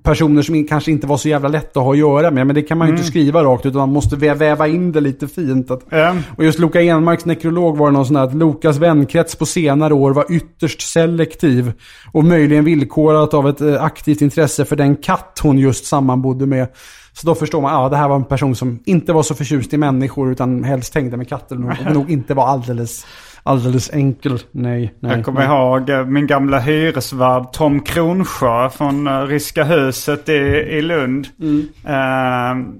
personer 0.03 0.41
som 0.41 0.63
kanske 0.67 0.91
inte 0.91 1.07
var 1.07 1.17
så 1.17 1.29
jävla 1.29 1.49
lätta 1.49 1.79
att 1.79 1.85
ha 1.85 1.91
att 1.91 1.97
göra 1.97 2.31
med. 2.31 2.47
Men 2.47 2.55
det 2.55 2.61
kan 2.61 2.77
man 2.77 2.87
ju 2.87 2.93
inte 2.93 3.05
skriva 3.05 3.43
rakt 3.43 3.65
utan 3.65 3.79
man 3.79 3.89
måste 3.89 4.15
vä- 4.15 4.35
väva 4.35 4.67
in 4.67 4.91
det 4.91 5.01
lite 5.01 5.27
fint. 5.27 5.71
Att, 5.71 5.81
Ja. 5.89 6.15
och 6.37 6.43
just 6.45 6.59
Loka 6.59 6.81
Enmarks 6.81 7.25
nekrolog 7.25 7.77
var 7.77 7.87
det 7.87 7.93
någon 7.93 8.05
sån 8.05 8.15
här 8.15 8.23
att 8.23 8.33
Lokas 8.35 8.77
vänkrets 8.77 9.35
på 9.35 9.45
senare 9.45 9.93
år 9.93 10.11
var 10.13 10.25
ytterst 10.31 10.81
selektiv. 10.81 11.71
Och 12.11 12.23
möjligen 12.23 12.65
villkorat 12.65 13.33
av 13.33 13.49
ett 13.49 13.61
eh, 13.61 13.83
aktivt 13.83 14.21
intresse 14.21 14.65
för 14.65 14.75
den 14.75 14.95
katt 14.95 15.39
hon 15.43 15.57
just 15.57 15.85
sammanbodde 15.85 16.45
med. 16.45 16.67
Så 17.13 17.27
då 17.27 17.35
förstår 17.35 17.61
man, 17.61 17.73
ja 17.73 17.89
det 17.89 17.97
här 17.97 18.07
var 18.07 18.15
en 18.15 18.23
person 18.23 18.55
som 18.55 18.79
inte 18.85 19.13
var 19.13 19.23
så 19.23 19.35
förtjust 19.35 19.73
i 19.73 19.77
människor 19.77 20.31
utan 20.31 20.63
helst 20.63 20.95
hängde 20.95 21.17
med 21.17 21.29
katter. 21.29 21.55
Och 21.87 21.93
nog 21.93 22.11
inte 22.11 22.33
var 22.33 22.47
alldeles, 22.47 23.05
alldeles 23.45 23.89
enkel. 23.93 24.39
Nej, 24.51 24.93
nej. 24.99 25.15
Jag 25.15 25.25
kommer 25.25 25.47
nej. 25.47 25.57
ihåg 25.57 25.89
eh, 25.89 26.05
min 26.05 26.27
gamla 26.27 26.59
hyresvärd 26.59 27.51
Tom 27.51 27.79
Kronsjö 27.79 28.69
från 28.69 29.07
eh, 29.07 29.21
Ryska 29.21 29.63
huset 29.63 30.29
i, 30.29 30.33
i 30.33 30.81
Lund. 30.81 31.27
Eh, 31.85 31.93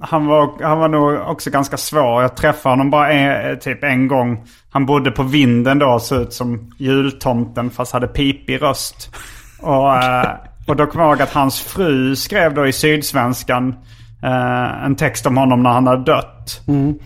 han, 0.01 0.25
var, 0.25 0.63
han 0.63 0.79
var 0.79 0.89
nog 0.89 1.29
också 1.29 1.49
ganska 1.49 1.77
svår. 1.77 2.21
Jag 2.21 2.35
träffade 2.35 2.73
honom 2.73 2.89
bara 2.89 3.11
en, 3.11 3.59
typ 3.59 3.83
en 3.83 4.07
gång. 4.07 4.43
Han 4.69 4.85
bodde 4.85 5.11
på 5.11 5.23
vinden 5.23 5.79
då 5.79 5.87
och 5.87 6.01
såg 6.01 6.21
ut 6.21 6.33
som 6.33 6.71
jultomten 6.77 7.69
fast 7.69 7.93
hade 7.93 8.07
pipig 8.07 8.61
röst. 8.61 9.15
Och, 9.61 9.95
eh, 9.95 10.29
och 10.67 10.75
då 10.75 10.85
kommer 10.85 11.05
jag 11.05 11.11
ihåg 11.11 11.21
att 11.21 11.33
hans 11.33 11.61
fru 11.61 12.15
skrev 12.15 12.53
då 12.53 12.67
i 12.67 12.73
Sydsvenskan 12.73 13.75
eh, 14.23 14.85
en 14.85 14.95
text 14.95 15.25
om 15.25 15.37
honom 15.37 15.63
när 15.63 15.69
han 15.69 15.87
hade 15.87 16.03
dött. 16.03 16.61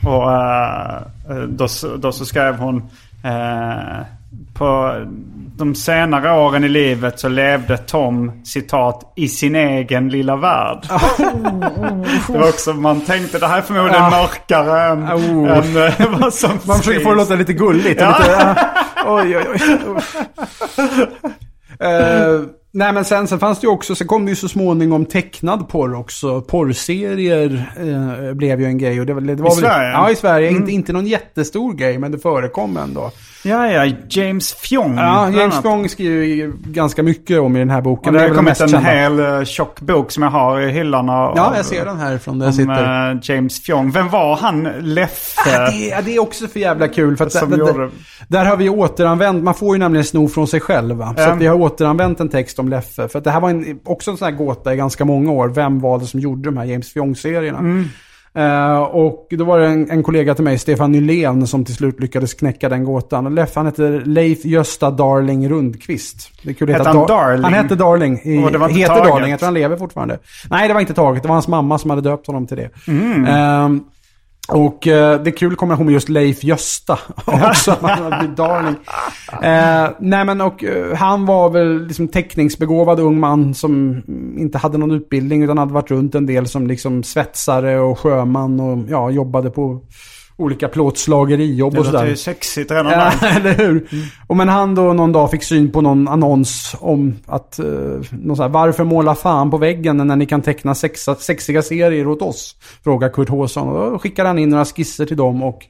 Och 0.05 0.31
eh, 0.31 0.95
eh, 1.29 1.43
då, 1.47 1.67
då 1.97 2.11
så 2.11 2.25
skrev 2.25 2.55
hon 2.55 2.89
eh, 3.23 4.05
på 4.53 4.95
de 5.57 5.75
senare 5.75 6.31
åren 6.31 6.63
i 6.63 6.69
livet 6.69 7.19
så 7.19 7.29
levde 7.29 7.77
Tom, 7.77 8.31
citat, 8.45 9.13
i 9.15 9.27
sin 9.27 9.55
egen 9.55 10.09
lilla 10.09 10.35
värld. 10.35 10.77
det 12.27 12.37
var 12.37 12.49
också, 12.49 12.73
man 12.73 13.01
tänkte 13.01 13.39
det 13.39 13.47
här 13.47 13.57
är 13.57 13.61
förmodligen 13.61 14.03
Ja. 14.03 14.09
mörkare 14.09 14.81
än, 14.91 15.03
Oh. 15.03 15.57
än 15.57 15.77
eh, 15.87 16.19
vad 16.19 16.33
som 16.33 16.59
Man 16.63 16.77
försöker 16.77 16.99
få 16.99 17.09
det 17.09 17.15
låta 17.15 17.35
lite 17.35 17.53
gulligt. 17.53 18.01
Ja. 18.01 18.17
Lite, 18.19 18.31
ja. 18.31 18.55
oj, 19.05 19.37
oj, 19.37 19.45
oj. 19.87 20.01
Eh, 21.81 22.41
nej 22.71 22.93
men 22.93 23.05
sen, 23.05 23.27
sen 23.27 23.39
fanns 23.39 23.59
det 23.59 23.65
ju 23.65 23.71
också, 23.71 23.95
sen 23.95 24.07
kom 24.07 24.25
det 24.25 24.29
ju 24.29 24.35
så 24.35 24.47
småningom 24.47 25.05
tecknad 25.05 25.69
porr 25.69 25.93
också. 25.95 26.41
Porrserier 26.41 27.71
eh, 28.27 28.33
blev 28.33 28.59
ju 28.61 28.65
en 28.65 28.77
grej. 28.77 28.99
Och 28.99 29.05
det, 29.05 29.13
det 29.35 29.35
var 29.43 29.51
I 29.51 29.55
Sverige? 29.55 29.89
Ja, 29.91 30.09
i 30.11 30.15
Sverige. 30.15 30.49
Inte, 30.49 30.71
inte 30.71 30.93
någon 30.93 31.07
jättestor 31.07 31.73
grej, 31.73 31.97
men 31.97 32.11
det 32.11 32.19
förekom 32.19 32.77
ändå. 32.77 33.11
Ja, 33.43 33.67
ja, 33.71 33.93
James 34.09 34.53
Fjong. 34.53 34.97
Ja, 34.97 35.29
James. 35.29 35.55
Fong 35.61 35.89
skriver 35.89 36.25
ju 36.25 36.53
ganska 36.65 37.03
mycket 37.03 37.39
om 37.39 37.55
i 37.55 37.59
den 37.59 37.69
här 37.69 37.81
boken. 37.81 38.07
Och 38.09 38.13
det 38.13 38.19
har 38.19 38.27
väl 38.27 38.35
kommit 38.37 38.49
mest 38.51 38.61
en 38.61 38.67
kända. 38.69 38.89
hel 38.89 39.19
uh, 39.19 39.43
tjock 39.43 39.79
bok 39.81 40.11
som 40.11 40.23
jag 40.23 40.29
har 40.29 40.59
i 40.61 40.71
hyllan 40.71 41.09
av, 41.09 41.33
Ja, 41.37 41.53
jag 41.55 41.65
ser 41.65 41.85
den 41.85 41.97
här 41.97 42.17
från 42.17 42.39
där 42.39 42.45
jag 42.45 42.55
sitter. 42.55 43.11
eh, 43.11 43.17
James 43.21 43.63
Fjong. 43.63 43.91
Vem 43.91 44.09
var 44.09 44.35
han? 44.35 44.63
Leffe? 44.79 45.49
Ja, 45.51 45.71
det, 45.71 45.91
är, 45.91 46.01
det 46.01 46.15
är 46.15 46.19
också 46.21 46.47
för 46.47 46.59
jävla 46.59 46.87
kul. 46.87 47.17
För 47.17 47.25
där, 47.25 47.45
där, 47.47 47.57
gjorde- 47.57 47.89
där 48.27 48.45
har 48.45 48.57
vi 48.57 48.69
återanvänt, 48.69 49.43
man 49.43 49.53
får 49.53 49.75
ju 49.75 49.79
nämligen 49.79 50.05
sno 50.05 50.27
från 50.27 50.47
sig 50.47 50.59
själv. 50.59 50.95
Va? 50.97 51.13
Så 51.17 51.23
att 51.29 51.37
vi 51.41 51.47
har 51.47 51.55
återanvänt 51.55 52.19
en 52.19 52.29
text 52.29 52.58
om 52.61 52.69
Leffe. 52.69 53.07
För 53.07 53.17
att 53.17 53.23
det 53.23 53.31
här 53.31 53.39
var 53.41 53.49
en, 53.49 53.79
också 53.85 54.11
en 54.11 54.17
sån 54.17 54.25
här 54.25 54.35
gåta 54.35 54.73
i 54.73 54.77
ganska 54.77 55.05
många 55.05 55.31
år. 55.31 55.47
Vem 55.49 55.79
var 55.79 55.99
det 55.99 56.05
som 56.05 56.19
gjorde 56.19 56.49
de 56.49 56.57
här 56.57 56.65
James 56.65 56.93
Fjong-serierna? 56.93 57.59
Mm. 57.59 57.85
Eh, 58.33 58.77
och 58.81 59.27
då 59.29 59.43
var 59.43 59.59
det 59.59 59.67
en, 59.67 59.91
en 59.91 60.03
kollega 60.03 60.35
till 60.35 60.43
mig, 60.43 60.57
Stefan 60.57 60.91
Nylén, 60.91 61.47
som 61.47 61.65
till 61.65 61.75
slut 61.75 61.99
lyckades 61.99 62.33
knäcka 62.33 62.69
den 62.69 62.83
gåtan. 62.83 63.35
Leffe, 63.35 63.59
han 63.59 63.65
heter 63.65 64.01
Leif 64.05 64.45
Gösta 64.45 64.91
Darling 64.91 65.49
Rundqvist. 65.49 66.31
Det 66.43 66.61
att 66.61 66.69
Hette 66.69 66.83
han 66.89 66.97
Dar- 66.97 67.07
Darling? 67.07 67.43
Han 67.43 67.53
hette 67.53 67.75
Darling. 67.75 68.19
I, 68.23 68.43
Och 68.43 68.51
det 68.51 68.57
var 68.57 68.67
inte 68.67 68.79
heter 68.79 68.93
taget? 68.95 69.11
Darling, 69.11 69.31
jag 69.31 69.39
tror 69.39 69.47
han 69.47 69.53
lever 69.53 69.77
fortfarande. 69.77 70.19
Nej, 70.49 70.67
det 70.67 70.73
var 70.73 70.81
inte 70.81 70.93
taget. 70.93 71.23
Det 71.23 71.27
var 71.27 71.35
hans 71.35 71.47
mamma 71.47 71.77
som 71.77 71.89
hade 71.89 72.01
döpt 72.01 72.27
honom 72.27 72.47
till 72.47 72.57
det. 72.57 72.69
Mm. 72.87 73.25
Ehm, 73.25 73.83
och 74.49 74.87
eh, 74.87 75.21
det 75.21 75.29
är 75.29 75.37
kul 75.37 75.55
kombination 75.55 75.85
med 75.85 75.93
just 75.93 76.09
Leif 76.09 76.43
Gösta 76.43 76.99
också. 77.25 77.77
han 77.81 78.19
blivit 78.19 78.37
Darling. 78.37 78.75
Eh, 79.41 79.89
nej 79.99 80.25
men 80.25 80.41
och 80.41 80.63
eh, 80.63 80.95
han 80.95 81.25
var 81.25 81.49
väl 81.49 81.87
liksom 81.87 82.07
teckningsbegåvad 82.07 82.99
ung 82.99 83.19
man 83.19 83.53
som 83.53 84.01
inte 84.37 84.57
hade 84.57 84.77
någon 84.77 84.91
utbildning 84.91 85.43
utan 85.43 85.57
hade 85.57 85.73
varit 85.73 85.91
runt 85.91 86.15
en 86.15 86.25
del 86.25 86.47
som 86.47 86.67
liksom 86.67 87.03
svetsare 87.03 87.79
och 87.79 87.99
sjöman 87.99 88.59
och 88.59 88.79
ja, 88.89 89.09
jobbade 89.09 89.49
på 89.49 89.81
olika 90.39 90.67
plåtslagerijobb 90.67 91.73
Det 91.73 91.79
och 91.79 91.85
låter 91.85 91.97
sådär. 91.97 92.09
ju 92.09 92.15
sexigt 92.15 92.71
redan 92.71 92.91
Ja, 92.91 93.11
eller 93.35 93.53
hur? 93.53 93.87
Och 94.27 94.37
men 94.37 94.49
han 94.49 94.75
då 94.75 94.93
någon 94.93 95.11
dag 95.11 95.31
fick 95.31 95.43
syn 95.43 95.71
på 95.71 95.81
någon 95.81 96.07
annons 96.07 96.75
om 96.79 97.15
att, 97.25 97.59
eh, 97.59 97.65
någon 98.11 98.35
så 98.35 98.41
här, 98.41 98.49
varför 98.49 98.83
måla 98.83 99.15
fan 99.15 99.51
på 99.51 99.57
väggen 99.57 99.97
när 99.97 100.15
ni 100.15 100.25
kan 100.25 100.41
teckna 100.41 100.75
sexa, 100.75 101.15
sexiga 101.15 101.61
serier 101.61 102.07
åt 102.07 102.21
oss? 102.21 102.55
Frågar 102.83 103.09
Kurt 103.09 103.29
Håsson. 103.29 103.67
Och 103.67 103.91
då 103.91 103.99
skickade 103.99 104.29
han 104.29 104.39
in 104.39 104.49
några 104.49 104.65
skisser 104.65 105.05
till 105.05 105.17
dem 105.17 105.43
och 105.43 105.65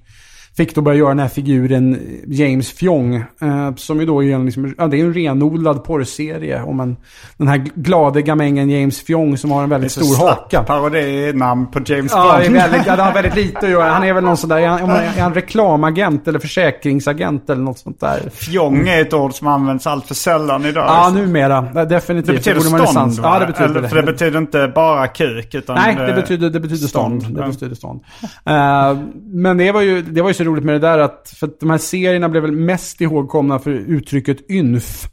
fick 0.58 0.76
då 0.76 0.82
börja 0.82 0.98
göra 0.98 1.10
den 1.10 1.20
här 1.20 1.28
figuren 1.28 2.00
James 2.28 2.72
Fjong. 2.72 3.16
Eh, 3.16 3.76
som 3.76 4.00
ju 4.00 4.06
då 4.06 4.24
är 4.24 4.36
en, 4.36 4.46
liksom, 4.46 4.74
ja, 4.78 4.88
det 4.88 4.98
är 5.00 5.06
en 5.06 5.14
renodlad 5.14 5.84
porrserie 5.84 6.62
om 6.64 6.80
en, 6.80 6.98
den 7.38 7.48
här 7.48 7.58
glade 7.76 8.22
gamängen 8.22 8.70
James 8.70 9.02
Fjong 9.02 9.38
som 9.38 9.52
har 9.52 9.64
en 9.64 9.70
väldigt 9.70 9.92
stor 9.92 10.18
haka. 10.28 10.64
parodinamn 10.64 11.68
på 11.72 11.80
James 11.86 12.12
Ja, 12.16 12.38
det 12.38 12.44
är 12.46 12.48
Bond. 12.50 12.56
väldigt, 12.58 12.88
ja, 12.88 12.96
det 12.96 13.02
har 13.04 13.14
väldigt 13.14 13.36
lite 13.36 13.58
att 13.60 13.70
göra. 13.70 13.90
Han 13.92 14.04
är 14.04 14.14
väl 14.14 14.24
någon 14.24 14.38
sån 14.38 14.50
där, 14.50 14.58
är 14.58 14.68
han, 14.68 14.90
är 14.90 15.22
han 15.22 15.34
reklamagent 15.34 16.28
eller 16.28 16.40
försäkringsagent 16.40 17.50
eller 17.50 17.62
något 17.62 17.80
sånt 17.80 18.00
där? 18.00 18.30
Fjong 18.34 18.88
är 18.88 19.02
ett 19.02 19.14
ord 19.14 19.34
som 19.34 19.48
används 19.48 19.88
allt 19.88 20.06
för 20.08 20.16
sällan 20.16 20.66
idag. 20.66 20.86
Ja, 20.88 21.12
numera. 21.14 21.68
Ja, 21.76 21.86
Definitivt. 21.86 22.44
det 22.44 22.54
betyder 22.54 22.78
man 22.78 22.88
stånd 22.88 23.14
va? 23.20 23.30
Ja, 23.34 23.40
det 23.40 23.46
betyder 23.46 23.70
Eller, 23.70 23.82
det. 23.82 23.90
För 23.90 23.96
det 23.96 24.04
betyder 24.12 24.38
inte 24.40 24.72
bara 24.76 25.08
kuk 25.08 25.54
utan 25.56 25.76
Nej, 25.76 25.96
det 26.08 26.14
betyder, 26.14 26.50
det 26.50 26.60
betyder 26.60 26.88
stånd. 26.88 27.22
stånd, 27.22 27.36
Det 27.38 27.48
betyder 27.48 27.76
stånd. 27.76 28.02
Eh, 28.46 28.98
men 29.26 29.58
det 29.58 29.72
var, 29.72 29.82
ju, 29.82 30.02
det 30.02 30.22
var 30.22 30.30
ju 30.30 30.34
så 30.34 30.44
roligt 30.50 30.64
med 30.66 30.76
det 30.76 30.88
där 30.88 31.00
att, 31.00 31.34
för 31.40 31.48
att 31.48 31.60
de 31.60 31.70
här 31.70 31.78
serierna 31.78 32.30
blev 32.30 32.44
väl 32.44 32.52
mest 32.52 33.02
ihågkomna 33.02 33.60
för 33.60 33.72
uttrycket 33.72 34.52
ynf. 34.52 35.08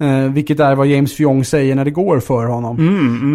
Eh, 0.00 0.32
vilket 0.32 0.60
är 0.60 0.74
vad 0.74 0.86
James 0.86 1.14
Fiong 1.16 1.44
säger 1.44 1.74
när 1.74 1.84
det 1.84 1.90
går 1.90 2.20
för 2.20 2.46
honom. 2.46 2.76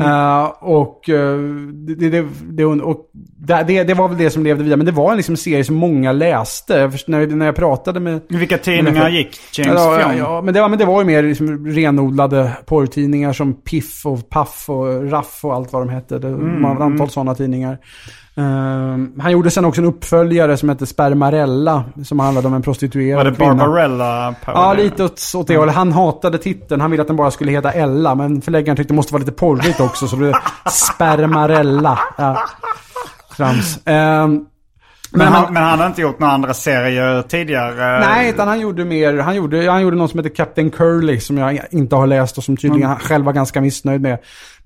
Eh, 0.05 0.43
och 0.59 1.09
eh, 1.09 1.39
det, 1.73 2.09
det, 2.09 2.25
det, 2.49 2.65
och 2.65 3.09
det, 3.37 3.83
det, 3.83 3.93
var 3.93 4.07
väl 4.07 4.17
det 4.17 4.29
som 4.29 4.43
levde 4.43 4.63
vidare. 4.63 4.77
Men 4.77 4.85
det 4.85 4.91
var 4.91 5.11
en 5.11 5.17
liksom 5.17 5.37
serie 5.37 5.63
som 5.63 5.75
många 5.75 6.11
läste. 6.11 6.91
Först- 6.91 7.07
när, 7.07 7.27
när 7.27 7.45
jag 7.45 7.55
pratade 7.55 7.99
med... 7.99 8.21
Vilka 8.29 8.57
tidningar 8.57 9.09
gick 9.09 9.39
James 9.57 9.73
ja, 9.75 9.99
Fjong? 9.99 10.17
ja, 10.17 10.41
men 10.41 10.53
det, 10.53 10.61
var, 10.61 10.69
men 10.69 10.79
det 10.79 10.85
var 10.85 11.01
ju 11.01 11.05
mer 11.07 11.23
liksom 11.23 11.67
renodlade 11.67 12.51
porrtidningar 12.65 13.33
som 13.33 13.53
Piff 13.53 14.05
och 14.05 14.29
Puff 14.29 14.65
och 14.67 15.11
Raff 15.11 15.39
och 15.43 15.53
allt 15.53 15.73
vad 15.73 15.81
de 15.81 15.89
hette. 15.89 16.19
Det 16.19 16.27
Mm, 16.27 16.61
var 16.61 16.75
ett 16.75 16.81
antal 16.81 17.09
sådana 17.09 17.35
tidningar. 17.35 17.77
Ehm, 18.37 19.11
han 19.19 19.31
gjorde 19.31 19.51
sen 19.51 19.65
också 19.65 19.81
en 19.81 19.87
uppföljare 19.87 20.57
som 20.57 20.69
hette 20.69 20.85
Spermarella. 20.85 21.83
Som 22.03 22.19
handlade 22.19 22.47
om 22.47 22.53
en 22.53 22.61
prostituerad 22.61 23.17
Var 23.17 23.31
det 23.31 23.37
kvinna. 23.37 23.55
Barbarella? 23.55 24.35
Ja, 24.45 24.73
lite 24.73 25.03
åt, 25.03 25.21
åt 25.35 25.47
det 25.47 25.57
hållet. 25.57 25.75
Han 25.75 25.91
hatade 25.91 26.37
titeln. 26.37 26.81
Han 26.81 26.91
ville 26.91 27.01
att 27.01 27.07
den 27.07 27.17
bara 27.17 27.31
skulle 27.31 27.51
heta 27.51 27.71
Ella. 27.71 28.15
Men 28.15 28.41
förläggaren 28.41 28.77
tyckte 28.77 28.93
det 28.93 28.95
måste 28.95 29.13
vara 29.13 29.19
lite 29.19 29.31
porrigt 29.31 29.79
också. 29.79 30.07
Så 30.07 30.15
det 30.15 30.19
blev 30.19 30.33
Spermarella. 30.71 31.99
Ja. 32.17 32.37
Trams. 33.37 33.79
Ehm, 33.85 34.45
Men, 35.15 35.27
han, 35.27 35.53
men 35.53 35.63
han 35.63 35.79
har 35.79 35.87
inte 35.87 36.01
gjort 36.01 36.19
några 36.19 36.33
andra 36.33 36.53
serier 36.53 37.21
tidigare? 37.21 37.99
Nej, 37.99 38.29
utan 38.29 38.47
han 38.47 38.59
gjorde 38.59 38.85
mer. 38.85 39.17
Han 39.17 39.35
gjorde, 39.35 39.69
han 39.69 39.81
gjorde 39.81 39.97
något 39.97 40.11
som 40.11 40.19
heter 40.19 40.35
Captain 40.35 40.69
Curly 40.69 41.19
som 41.19 41.37
jag 41.37 41.59
inte 41.71 41.95
har 41.95 42.07
läst 42.07 42.37
och 42.37 42.43
som 42.43 42.57
tydligen 42.57 42.89
han 42.89 42.99
själv 42.99 43.25
var 43.25 43.33
ganska 43.33 43.61
missnöjd 43.61 44.01
med. 44.01 44.17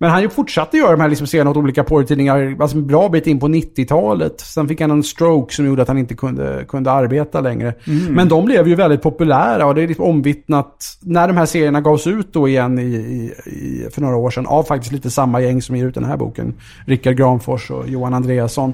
Men 0.01 0.09
han 0.09 0.29
fortsatte 0.29 0.77
göra 0.77 0.91
de 0.91 1.01
här 1.01 1.09
liksom 1.09 1.27
serierna 1.27 1.49
åt 1.49 1.57
olika 1.57 1.83
porrtidningar, 1.83 2.55
alltså 2.61 2.77
en 2.77 2.87
bra 2.87 3.09
bit 3.09 3.27
in 3.27 3.39
på 3.39 3.47
90-talet. 3.47 4.41
Sen 4.41 4.67
fick 4.67 4.81
han 4.81 4.91
en 4.91 5.03
stroke 5.03 5.55
som 5.55 5.65
gjorde 5.65 5.81
att 5.81 5.87
han 5.87 5.97
inte 5.97 6.15
kunde, 6.15 6.65
kunde 6.67 6.91
arbeta 6.91 7.41
längre. 7.41 7.73
Men 8.09 8.29
de 8.29 8.45
blev 8.45 8.67
ju 8.67 8.75
väldigt 8.75 9.01
populära 9.01 9.65
och 9.65 9.75
det 9.75 9.83
är 9.83 9.87
liksom 9.87 10.05
omvittnat 10.05 10.97
när 11.01 11.27
de 11.27 11.37
här 11.37 11.45
serierna 11.45 11.81
gavs 11.81 12.07
ut 12.07 12.33
då 12.33 12.47
igen 12.47 12.79
i, 12.79 12.83
i, 12.83 13.33
i, 13.45 13.89
för 13.93 14.01
några 14.01 14.15
år 14.15 14.29
sedan 14.29 14.47
av 14.47 14.63
faktiskt 14.63 14.91
lite 14.91 15.09
samma 15.09 15.41
gäng 15.41 15.61
som 15.61 15.75
ger 15.75 15.85
ut 15.85 15.95
den 15.95 16.05
här 16.05 16.17
boken. 16.17 16.53
Rickard 16.85 17.17
Granfors 17.17 17.71
och 17.71 17.89
Johan 17.89 18.13
Andreasson. 18.13 18.73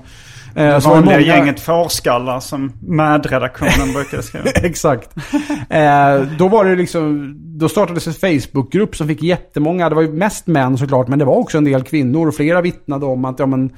Eh, 0.55 0.79
så 0.79 0.89
vanliga 0.89 1.11
många- 1.17 1.21
gänget 1.21 1.59
fårskallar 1.59 2.39
som 2.39 2.71
med-redaktionen 2.81 3.93
brukar 3.93 4.21
skriva. 4.21 4.45
Exakt. 4.55 5.09
Eh, 5.69 6.21
då 6.37 6.47
var 6.47 6.65
det 6.65 6.75
liksom, 6.75 7.33
då 7.59 7.69
startades 7.69 8.07
en 8.07 8.13
Facebookgrupp 8.13 8.95
som 8.95 9.07
fick 9.07 9.23
jättemånga, 9.23 9.89
det 9.89 9.95
var 9.95 10.01
ju 10.01 10.11
mest 10.13 10.47
män 10.47 10.77
såklart, 10.77 11.07
men 11.07 11.19
det 11.19 11.25
var 11.25 11.35
också 11.35 11.57
en 11.57 11.63
del 11.63 11.83
kvinnor 11.83 12.27
och 12.27 12.35
flera 12.35 12.61
vittnade 12.61 13.05
om 13.05 13.25
att, 13.25 13.39
ja 13.39 13.45
men, 13.45 13.69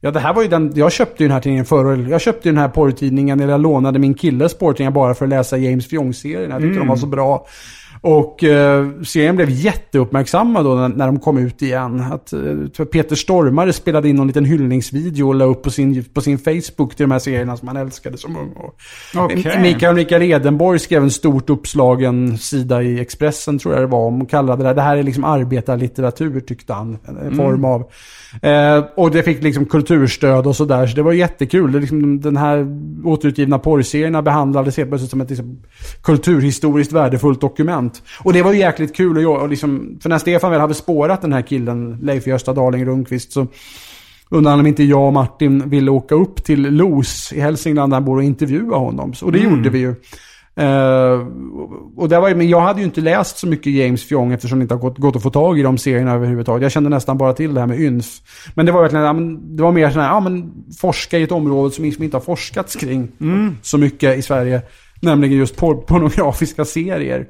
ja 0.00 0.10
det 0.10 0.20
här 0.20 0.34
var 0.34 0.42
ju 0.42 0.48
den, 0.48 0.72
jag 0.74 0.92
köpte 0.92 1.22
ju 1.22 1.28
den 1.28 1.34
här 1.34 1.40
tidningen 1.42 1.64
förr, 1.64 2.06
jag 2.10 2.20
köpte 2.20 2.48
ju 2.48 2.52
den 2.54 2.62
här 2.62 2.68
porrtidningen, 2.68 3.40
eller 3.40 3.52
jag 3.52 3.60
lånade 3.60 3.98
min 3.98 4.14
killes 4.14 4.54
porrtidningar 4.58 4.90
bara 4.90 5.14
för 5.14 5.24
att 5.24 5.28
läsa 5.28 5.56
James 5.56 5.88
Fjong-serien, 5.88 6.50
jag 6.50 6.60
tyckte 6.60 6.78
de 6.78 6.88
var 6.88 6.96
så 6.96 7.06
bra. 7.06 7.46
Och 8.04 8.44
eh, 8.44 8.86
serien 9.02 9.36
blev 9.36 9.50
jätteuppmärksammad 9.50 10.64
då 10.64 10.74
när, 10.74 10.88
när 10.88 11.06
de 11.06 11.18
kom 11.18 11.38
ut 11.38 11.62
igen. 11.62 12.00
Att, 12.12 12.32
eh, 12.32 12.84
Peter 12.84 13.16
Stormare 13.16 13.72
spelade 13.72 14.08
in 14.08 14.16
någon 14.16 14.26
liten 14.26 14.44
hyllningsvideo 14.44 15.28
och 15.28 15.34
la 15.34 15.44
upp 15.44 15.62
på 15.62 15.70
sin, 15.70 16.04
på 16.04 16.20
sin 16.20 16.38
Facebook 16.38 16.94
till 16.94 17.04
de 17.04 17.10
här 17.10 17.18
serierna 17.18 17.56
som 17.56 17.68
han 17.68 17.76
älskade 17.76 18.18
som 18.18 18.36
ung. 18.36 18.52
Och, 18.56 18.74
Okej. 19.14 19.58
Mikael 19.62 19.94
Mikael 19.94 20.22
Edenborg 20.22 20.78
skrev 20.78 21.02
en 21.02 21.10
stort 21.10 21.50
uppslagen 21.50 22.38
sida 22.38 22.82
i 22.82 23.00
Expressen 23.00 23.58
tror 23.58 23.74
jag 23.74 23.82
det 23.82 23.86
var. 23.86 24.06
Om 24.06 24.26
kallade 24.26 24.64
det, 24.64 24.74
det 24.74 24.82
här 24.82 24.96
är 24.96 25.02
liksom 25.02 25.24
arbetarlitteratur 25.24 26.40
tyckte 26.40 26.72
han. 26.72 26.98
En 27.08 27.18
Mm. 27.18 27.36
form 27.36 27.64
av. 27.64 27.80
Eh, 28.42 28.84
och 28.96 29.10
det 29.10 29.22
fick 29.22 29.42
liksom 29.42 29.66
kulturstöd 29.66 30.46
och 30.46 30.56
sådär. 30.56 30.86
Så 30.86 30.96
det 30.96 31.02
var 31.02 31.12
jättekul. 31.12 31.72
Det 31.72 31.80
liksom, 31.80 32.20
den 32.20 32.36
här 32.36 32.66
återutgivna 33.04 33.58
porrserierna 33.58 34.22
behandlades 34.22 34.76
helt 34.76 34.88
plötsligt 34.90 35.10
som 35.10 35.20
ett 35.20 35.30
liksom, 35.30 35.58
kulturhistoriskt 36.02 36.92
värdefullt 36.92 37.40
dokument. 37.40 37.91
Och 38.24 38.32
det 38.32 38.42
var 38.42 38.52
ju 38.52 38.58
jäkligt 38.58 38.96
kul 38.96 39.16
att 39.16 39.22
göra. 39.22 39.46
Liksom, 39.46 39.98
för 40.02 40.08
när 40.08 40.18
Stefan 40.18 40.50
väl 40.50 40.60
hade 40.60 40.74
spårat 40.74 41.22
den 41.22 41.32
här 41.32 41.42
killen, 41.42 41.98
Leif 42.02 42.26
Gösta 42.26 42.52
Darling 42.52 42.86
Rundqvist, 42.86 43.32
så 43.32 43.46
undrade 44.30 44.52
han 44.52 44.60
om 44.60 44.66
inte 44.66 44.84
jag 44.84 45.06
och 45.06 45.12
Martin 45.12 45.68
ville 45.70 45.90
åka 45.90 46.14
upp 46.14 46.44
till 46.44 46.62
Los 46.76 47.32
i 47.32 47.40
Hälsingland 47.40 47.92
där 47.92 47.96
han 47.96 48.04
bor 48.04 48.16
och 48.16 48.22
intervjua 48.24 48.76
honom. 48.76 49.12
Och 49.22 49.32
det 49.32 49.38
gjorde 49.38 49.70
vi 49.70 49.78
ju. 49.78 49.94
Eh, 50.56 51.26
och 51.96 52.08
där 52.08 52.20
var, 52.20 52.28
ju- 52.28 52.34
men 52.34 52.48
jag 52.48 52.60
hade 52.60 52.78
ju 52.80 52.84
inte 52.84 53.00
läst 53.00 53.38
så 53.38 53.46
mycket 53.46 53.72
James 53.72 54.04
Fjong 54.04 54.32
eftersom 54.32 54.58
det 54.58 54.62
inte 54.62 54.74
har 54.74 54.80
gått, 54.80 54.98
gått 54.98 55.16
att 55.16 55.22
få 55.22 55.30
tag 55.30 55.58
i 55.58 55.62
de 55.62 55.78
serierna 55.78 56.12
överhuvudtaget. 56.12 56.62
Jag 56.62 56.72
kände 56.72 56.90
nästan 56.90 57.18
bara 57.18 57.32
till 57.32 57.54
det 57.54 57.60
här 57.60 57.66
med 57.66 57.80
ynf. 57.80 58.06
Men 58.54 58.66
det 58.66 58.72
var 58.72 58.80
verkligen, 58.82 59.04
ja, 59.04 59.12
men, 59.12 59.56
det 59.56 59.62
var 59.62 59.72
mer 59.72 59.90
sådär, 59.90 60.06
ja 60.06 60.20
men 60.20 60.52
forska 60.80 61.18
i 61.18 61.22
ett 61.22 61.32
område 61.32 61.74
som 61.74 61.84
liksom 61.84 62.04
inte 62.04 62.16
har 62.16 62.22
forskats 62.22 62.76
kring 62.76 63.08
så 63.62 63.78
mycket 63.78 64.18
i 64.18 64.22
Sverige. 64.22 64.62
Nämligen 65.00 65.38
just 65.38 65.56
por 65.56 65.74
pornografiska 65.74 66.64
serier. 66.64 67.26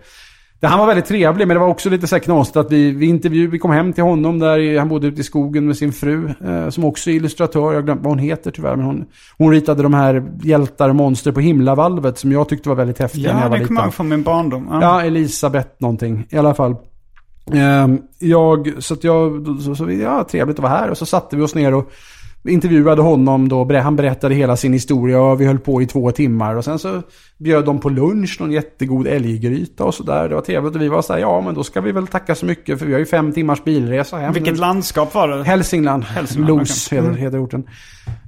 Det, 0.63 0.69
han 0.69 0.79
var 0.79 0.87
väldigt 0.87 1.07
trevlig, 1.07 1.49
men 1.49 1.55
det 1.55 1.61
var 1.61 1.67
också 1.69 1.91
lite 1.91 2.07
så 2.07 2.15
här 2.15 2.21
knasigt 2.21 2.57
att 2.57 2.73
vi, 2.73 2.91
vi, 2.93 3.07
intervju, 3.07 3.47
vi 3.47 3.59
kom 3.59 3.71
hem 3.71 3.93
till 3.93 4.05
honom 4.05 4.39
där, 4.39 4.79
han 4.79 4.89
bodde 4.89 5.07
ute 5.07 5.21
i 5.21 5.25
skogen 5.25 5.67
med 5.67 5.77
sin 5.77 5.93
fru, 5.93 6.35
eh, 6.47 6.69
som 6.69 6.85
också 6.85 7.11
är 7.11 7.15
illustratör, 7.15 7.61
jag 7.61 7.75
har 7.75 7.83
glömt 7.83 8.01
vad 8.01 8.11
hon 8.11 8.19
heter 8.19 8.51
tyvärr, 8.51 8.77
men 8.77 8.87
hon, 8.87 9.05
hon 9.39 9.51
ritade 9.53 9.83
de 9.83 9.95
här 9.95 10.25
hjältar 10.43 10.89
och 10.89 10.97
monster 10.97 11.33
på 11.33 11.41
himlavalvet 11.41 12.19
som 12.19 12.33
jag 12.33 12.49
tyckte 12.49 12.69
var 12.69 12.77
väldigt 12.77 12.99
häftiga 12.99 13.33
när 13.33 13.39
Ja, 13.41 13.45
jag 13.45 13.51
var 13.51 13.59
det 13.59 13.65
kommer 13.65 13.71
liten. 13.71 13.77
jag 13.77 13.85
ihåg 13.87 13.95
från 13.95 14.09
min 14.09 14.23
barndom. 14.23 14.69
Ja. 14.71 14.83
Ja, 14.83 15.03
Elisabeth 15.03 15.69
någonting 15.79 16.27
i 16.31 16.37
alla 16.37 16.55
fall. 16.55 16.77
Ehm, 17.53 17.99
jag, 18.19 18.73
så 18.79 18.95
att 18.95 19.05
jag, 19.05 19.47
så, 19.63 19.75
så, 19.75 19.91
ja, 19.91 20.25
trevligt 20.31 20.57
att 20.59 20.63
vara 20.63 20.73
här. 20.73 20.91
Och 20.91 20.99
så 20.99 21.07
satte 21.07 21.37
vi 21.37 21.43
oss 21.43 21.55
ner 21.55 21.75
och 21.75 21.93
intervjuade 22.49 23.03
honom 23.03 23.49
då. 23.49 23.79
Han 23.79 23.97
berättade 23.97 24.35
hela 24.35 24.57
sin 24.57 24.73
historia 24.73 25.21
och 25.21 25.41
vi 25.41 25.47
höll 25.47 25.59
på 25.59 25.83
i 25.83 25.87
två 25.87 26.11
timmar. 26.11 26.55
Och 26.55 26.65
sen 26.65 26.79
så 26.79 27.03
bjöd 27.39 27.65
de 27.65 27.81
på 27.81 27.89
lunch, 27.89 28.37
någon 28.41 28.53
jättegod 28.53 29.07
älggryta 29.07 29.85
och 29.85 29.95
sådär. 29.95 30.29
Det 30.29 30.35
var 30.35 30.43
trevligt 30.43 30.75
och 30.75 30.83
vi 30.83 30.89
var 30.89 31.03
så 31.03 31.13
här, 31.13 31.21
ja 31.21 31.41
men 31.41 31.55
då 31.55 31.65
ska 31.65 31.81
vi 31.81 31.93
väl 31.93 32.07
tacka 32.07 32.35
så 32.35 32.47
mycket 32.47 32.79
för 32.79 32.87
vi 32.87 32.93
har 32.93 33.01
ju 33.01 33.07
fem 33.07 33.33
timmars 33.33 33.65
bilresa 33.65 34.17
hem. 34.17 34.33
Vilket 34.33 34.55
nu. 34.55 34.61
landskap 34.61 35.15
var 35.15 35.29
det? 35.29 35.45
Hälsingland. 35.45 36.05
Hälsingland, 36.05 36.59
Los 36.59 36.93
heter, 36.93 37.07
Mm. 37.09 37.17
heter 37.21 37.45
orten. 37.45 37.65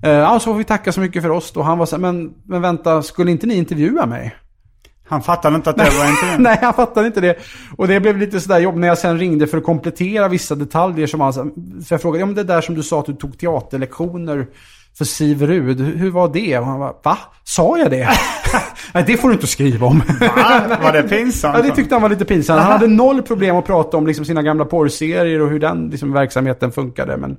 Uh, 0.04 0.10
ja, 0.10 0.38
så 0.40 0.44
får 0.44 0.54
vi 0.58 0.64
tacka 0.64 0.92
så 0.92 1.00
mycket 1.00 1.22
för 1.22 1.30
oss 1.30 1.52
då. 1.52 1.62
Han 1.62 1.78
var 1.78 1.86
så 1.86 1.96
här, 1.96 2.00
men, 2.00 2.30
men 2.46 2.62
vänta, 2.62 3.02
skulle 3.02 3.30
inte 3.30 3.46
ni 3.46 3.54
intervjua 3.54 4.06
mig? 4.06 4.34
Han 5.06 5.22
fattade 5.22 5.56
inte 5.56 5.70
att 5.70 5.76
det 5.76 5.82
var 5.82 6.10
intervjun. 6.10 6.36
Nej, 6.42 6.58
han 6.62 6.74
fattade 6.74 7.06
inte 7.06 7.20
det. 7.20 7.38
Och 7.76 7.88
det 7.88 8.00
blev 8.00 8.18
lite 8.18 8.40
sådär 8.40 8.58
jobb 8.58 8.76
när 8.76 8.88
jag 8.88 8.98
sen 8.98 9.18
ringde 9.18 9.46
för 9.46 9.58
att 9.58 9.64
komplettera 9.64 10.28
vissa 10.28 10.54
detaljer 10.54 11.06
som 11.06 11.20
han 11.20 11.32
sa. 11.32 11.44
För 11.86 11.94
jag 11.94 12.02
frågade, 12.02 12.20
ja 12.20 12.26
men 12.26 12.34
det 12.34 12.44
där 12.44 12.60
som 12.60 12.74
du 12.74 12.82
sa 12.82 13.00
att 13.00 13.06
du 13.06 13.14
tog 13.14 13.38
teaterlektioner 13.38 14.46
för 14.98 15.04
Siv 15.04 15.42
Rud, 15.42 15.80
hur, 15.80 16.10
var 16.10 16.28
det? 16.28 16.58
Och 16.58 16.66
han 16.66 16.78
var, 16.78 16.96
va? 17.02 17.18
Sa 17.44 17.78
jag 17.78 17.90
det? 17.90 18.08
Nej, 18.92 19.04
det 19.06 19.16
får 19.16 19.28
du 19.28 19.34
inte 19.34 19.46
skriva 19.46 19.86
om. 19.86 20.02
Va? 20.20 20.78
Var 20.82 20.92
det 20.92 21.02
pinsamt? 21.02 21.56
Ja, 21.56 21.62
det 21.62 21.70
tyckte 21.70 21.94
han 21.94 22.02
var 22.02 22.08
lite 22.08 22.24
pinsamt. 22.24 22.60
Han 22.60 22.72
hade 22.72 22.86
noll 22.86 23.22
problem 23.22 23.56
att 23.56 23.66
prata 23.66 23.96
om 23.96 24.06
liksom, 24.06 24.24
sina 24.24 24.42
gamla 24.42 24.64
porrserier 24.64 25.40
och 25.40 25.50
hur 25.50 25.60
den 25.60 25.88
liksom, 25.88 26.12
verksamheten 26.12 26.72
funkade. 26.72 27.16
Men, 27.16 27.30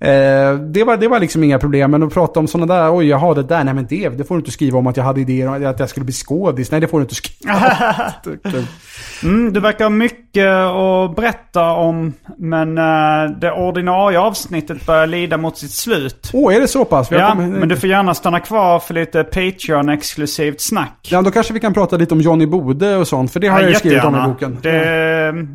eh, 0.00 0.58
det, 0.58 0.84
var, 0.84 0.96
det 0.96 1.08
var 1.08 1.20
liksom 1.20 1.44
inga 1.44 1.58
problem. 1.58 1.90
Men 1.90 2.02
att 2.02 2.14
prata 2.14 2.40
om 2.40 2.48
sådana 2.48 2.74
där, 2.74 2.96
oj, 2.96 3.06
jaha, 3.06 3.34
det 3.34 3.42
där, 3.42 3.64
nej 3.64 3.74
men 3.74 3.86
det, 3.86 4.08
det 4.08 4.24
får 4.24 4.34
du 4.34 4.38
inte 4.38 4.50
skriva 4.50 4.78
om 4.78 4.86
att 4.86 4.96
jag 4.96 5.04
hade 5.04 5.20
idéer 5.20 5.48
om 5.48 5.66
att 5.66 5.80
jag 5.80 5.88
skulle 5.88 6.04
bli 6.04 6.14
skådis. 6.14 6.70
Nej, 6.70 6.80
det 6.80 6.88
får 6.88 6.98
du 6.98 7.02
inte 7.02 7.14
skriva 7.14 7.54
om. 8.24 8.64
Mm, 9.22 9.52
du 9.52 9.60
verkar 9.60 9.84
ha 9.84 9.90
mycket 9.90 10.48
att 10.48 11.16
berätta 11.16 11.70
om. 11.70 12.12
Men 12.38 12.78
eh, 12.78 13.36
det 13.40 13.52
ordinarie 13.52 14.18
avsnittet 14.18 14.86
börjar 14.86 15.06
lida 15.06 15.36
mot 15.36 15.58
sitt 15.58 15.70
slut. 15.70 16.30
Åh, 16.32 16.54
är 16.54 16.60
det 16.60 16.68
så 16.68 16.73
pass? 16.84 17.12
Vi 17.12 17.16
Ja, 17.16 17.30
kommit- 17.30 17.48
men 17.58 17.68
du 17.68 17.76
får 17.76 17.88
gärna 17.88 18.14
stanna 18.14 18.40
kvar 18.40 18.78
för 18.78 18.94
lite 18.94 19.22
Patreon-exklusivt 19.22 20.60
snack. 20.60 21.08
Ja, 21.10 21.22
då 21.22 21.30
kanske 21.30 21.52
vi 21.54 21.60
kan 21.60 21.74
prata 21.74 21.96
lite 21.96 22.14
om 22.14 22.20
Johnny 22.20 22.46
Bode 22.46 22.96
och 22.96 23.08
sånt. 23.08 23.32
För 23.32 23.40
det 23.40 23.48
har 23.48 23.60
jag 23.60 23.68
ju 23.70 23.74
skrivit 23.76 24.04
om 24.04 24.16
i 24.16 24.20
boken. 24.28 24.58
Det, 24.62 24.76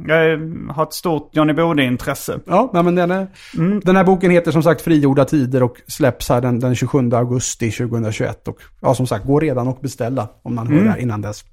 jag 0.07 0.73
har 0.73 0.83
ett 0.83 0.93
stort 0.93 1.29
Johnny 1.35 1.53
Bode-intresse. 1.53 2.39
Ja, 2.45 2.69
men 2.73 2.95
den, 2.95 3.11
är, 3.11 3.27
den 3.85 3.95
här 3.95 4.03
boken 4.03 4.31
heter 4.31 4.51
som 4.51 4.63
sagt 4.63 4.81
Frigjorda 4.81 5.25
tider 5.25 5.63
och 5.63 5.75
släpps 5.87 6.29
här 6.29 6.41
den, 6.41 6.59
den 6.59 6.75
27 6.75 7.09
augusti 7.13 7.71
2021. 7.71 8.47
Och 8.47 8.57
ja, 8.81 8.95
som 8.95 9.07
sagt, 9.07 9.25
går 9.25 9.41
redan 9.41 9.67
att 9.67 9.81
beställa 9.81 10.27
om 10.43 10.55
man 10.55 10.67
hör 10.67 10.83
det 10.83 10.89
här 10.89 10.97
innan 10.97 11.21
dess. 11.21 11.43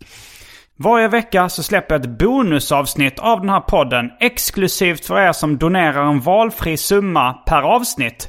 Varje 0.79 1.09
vecka 1.09 1.49
så 1.49 1.63
släpper 1.63 1.95
jag 1.95 2.05
ett 2.05 2.19
bonusavsnitt 2.19 3.19
av 3.19 3.41
den 3.41 3.49
här 3.51 3.61
podden 3.61 4.11
exklusivt 4.21 5.05
för 5.05 5.21
er 5.21 5.33
som 5.33 5.57
donerar 5.59 6.05
en 6.11 6.21
valfri 6.21 6.77
summa 6.77 7.33
per 7.33 7.63
avsnitt 7.63 8.29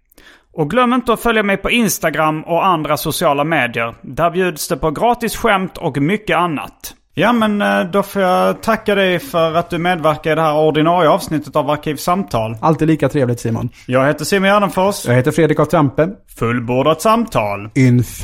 Och 0.53 0.69
glöm 0.69 0.93
inte 0.93 1.13
att 1.13 1.21
följa 1.21 1.43
mig 1.43 1.57
på 1.57 1.69
Instagram 1.71 2.43
och 2.43 2.65
andra 2.65 2.97
sociala 2.97 3.43
medier. 3.43 3.95
Där 4.01 4.31
bjuds 4.31 4.67
det 4.67 4.77
på 4.77 4.91
gratis 4.91 5.35
skämt 5.35 5.77
och 5.77 5.97
mycket 5.97 6.37
annat. 6.37 6.95
Ja 7.13 7.33
men 7.33 7.61
eh, 7.61 7.83
då 7.83 8.03
får 8.03 8.21
jag 8.21 8.61
tacka 8.61 8.95
dig 8.95 9.19
för 9.19 9.53
att 9.55 9.69
du 9.69 9.77
medverkar 9.77 10.31
i 10.31 10.35
det 10.35 10.41
här 10.41 10.57
ordinarie 10.57 11.09
avsnittet 11.09 11.55
av 11.55 11.69
Arkivsamtal. 11.69 12.57
Alltid 12.61 12.87
lika 12.87 13.09
trevligt 13.09 13.39
Simon. 13.39 13.69
Jag 13.85 14.07
heter 14.07 14.25
Simon 14.25 14.49
Gärdenfors. 14.49 15.05
Jag 15.05 15.15
heter 15.15 15.31
Fredrik 15.31 15.59
af 15.59 15.67
Trampe. 15.67 16.09
Fullbordat 16.39 17.01
samtal. 17.01 17.69
Inf. 17.75 18.23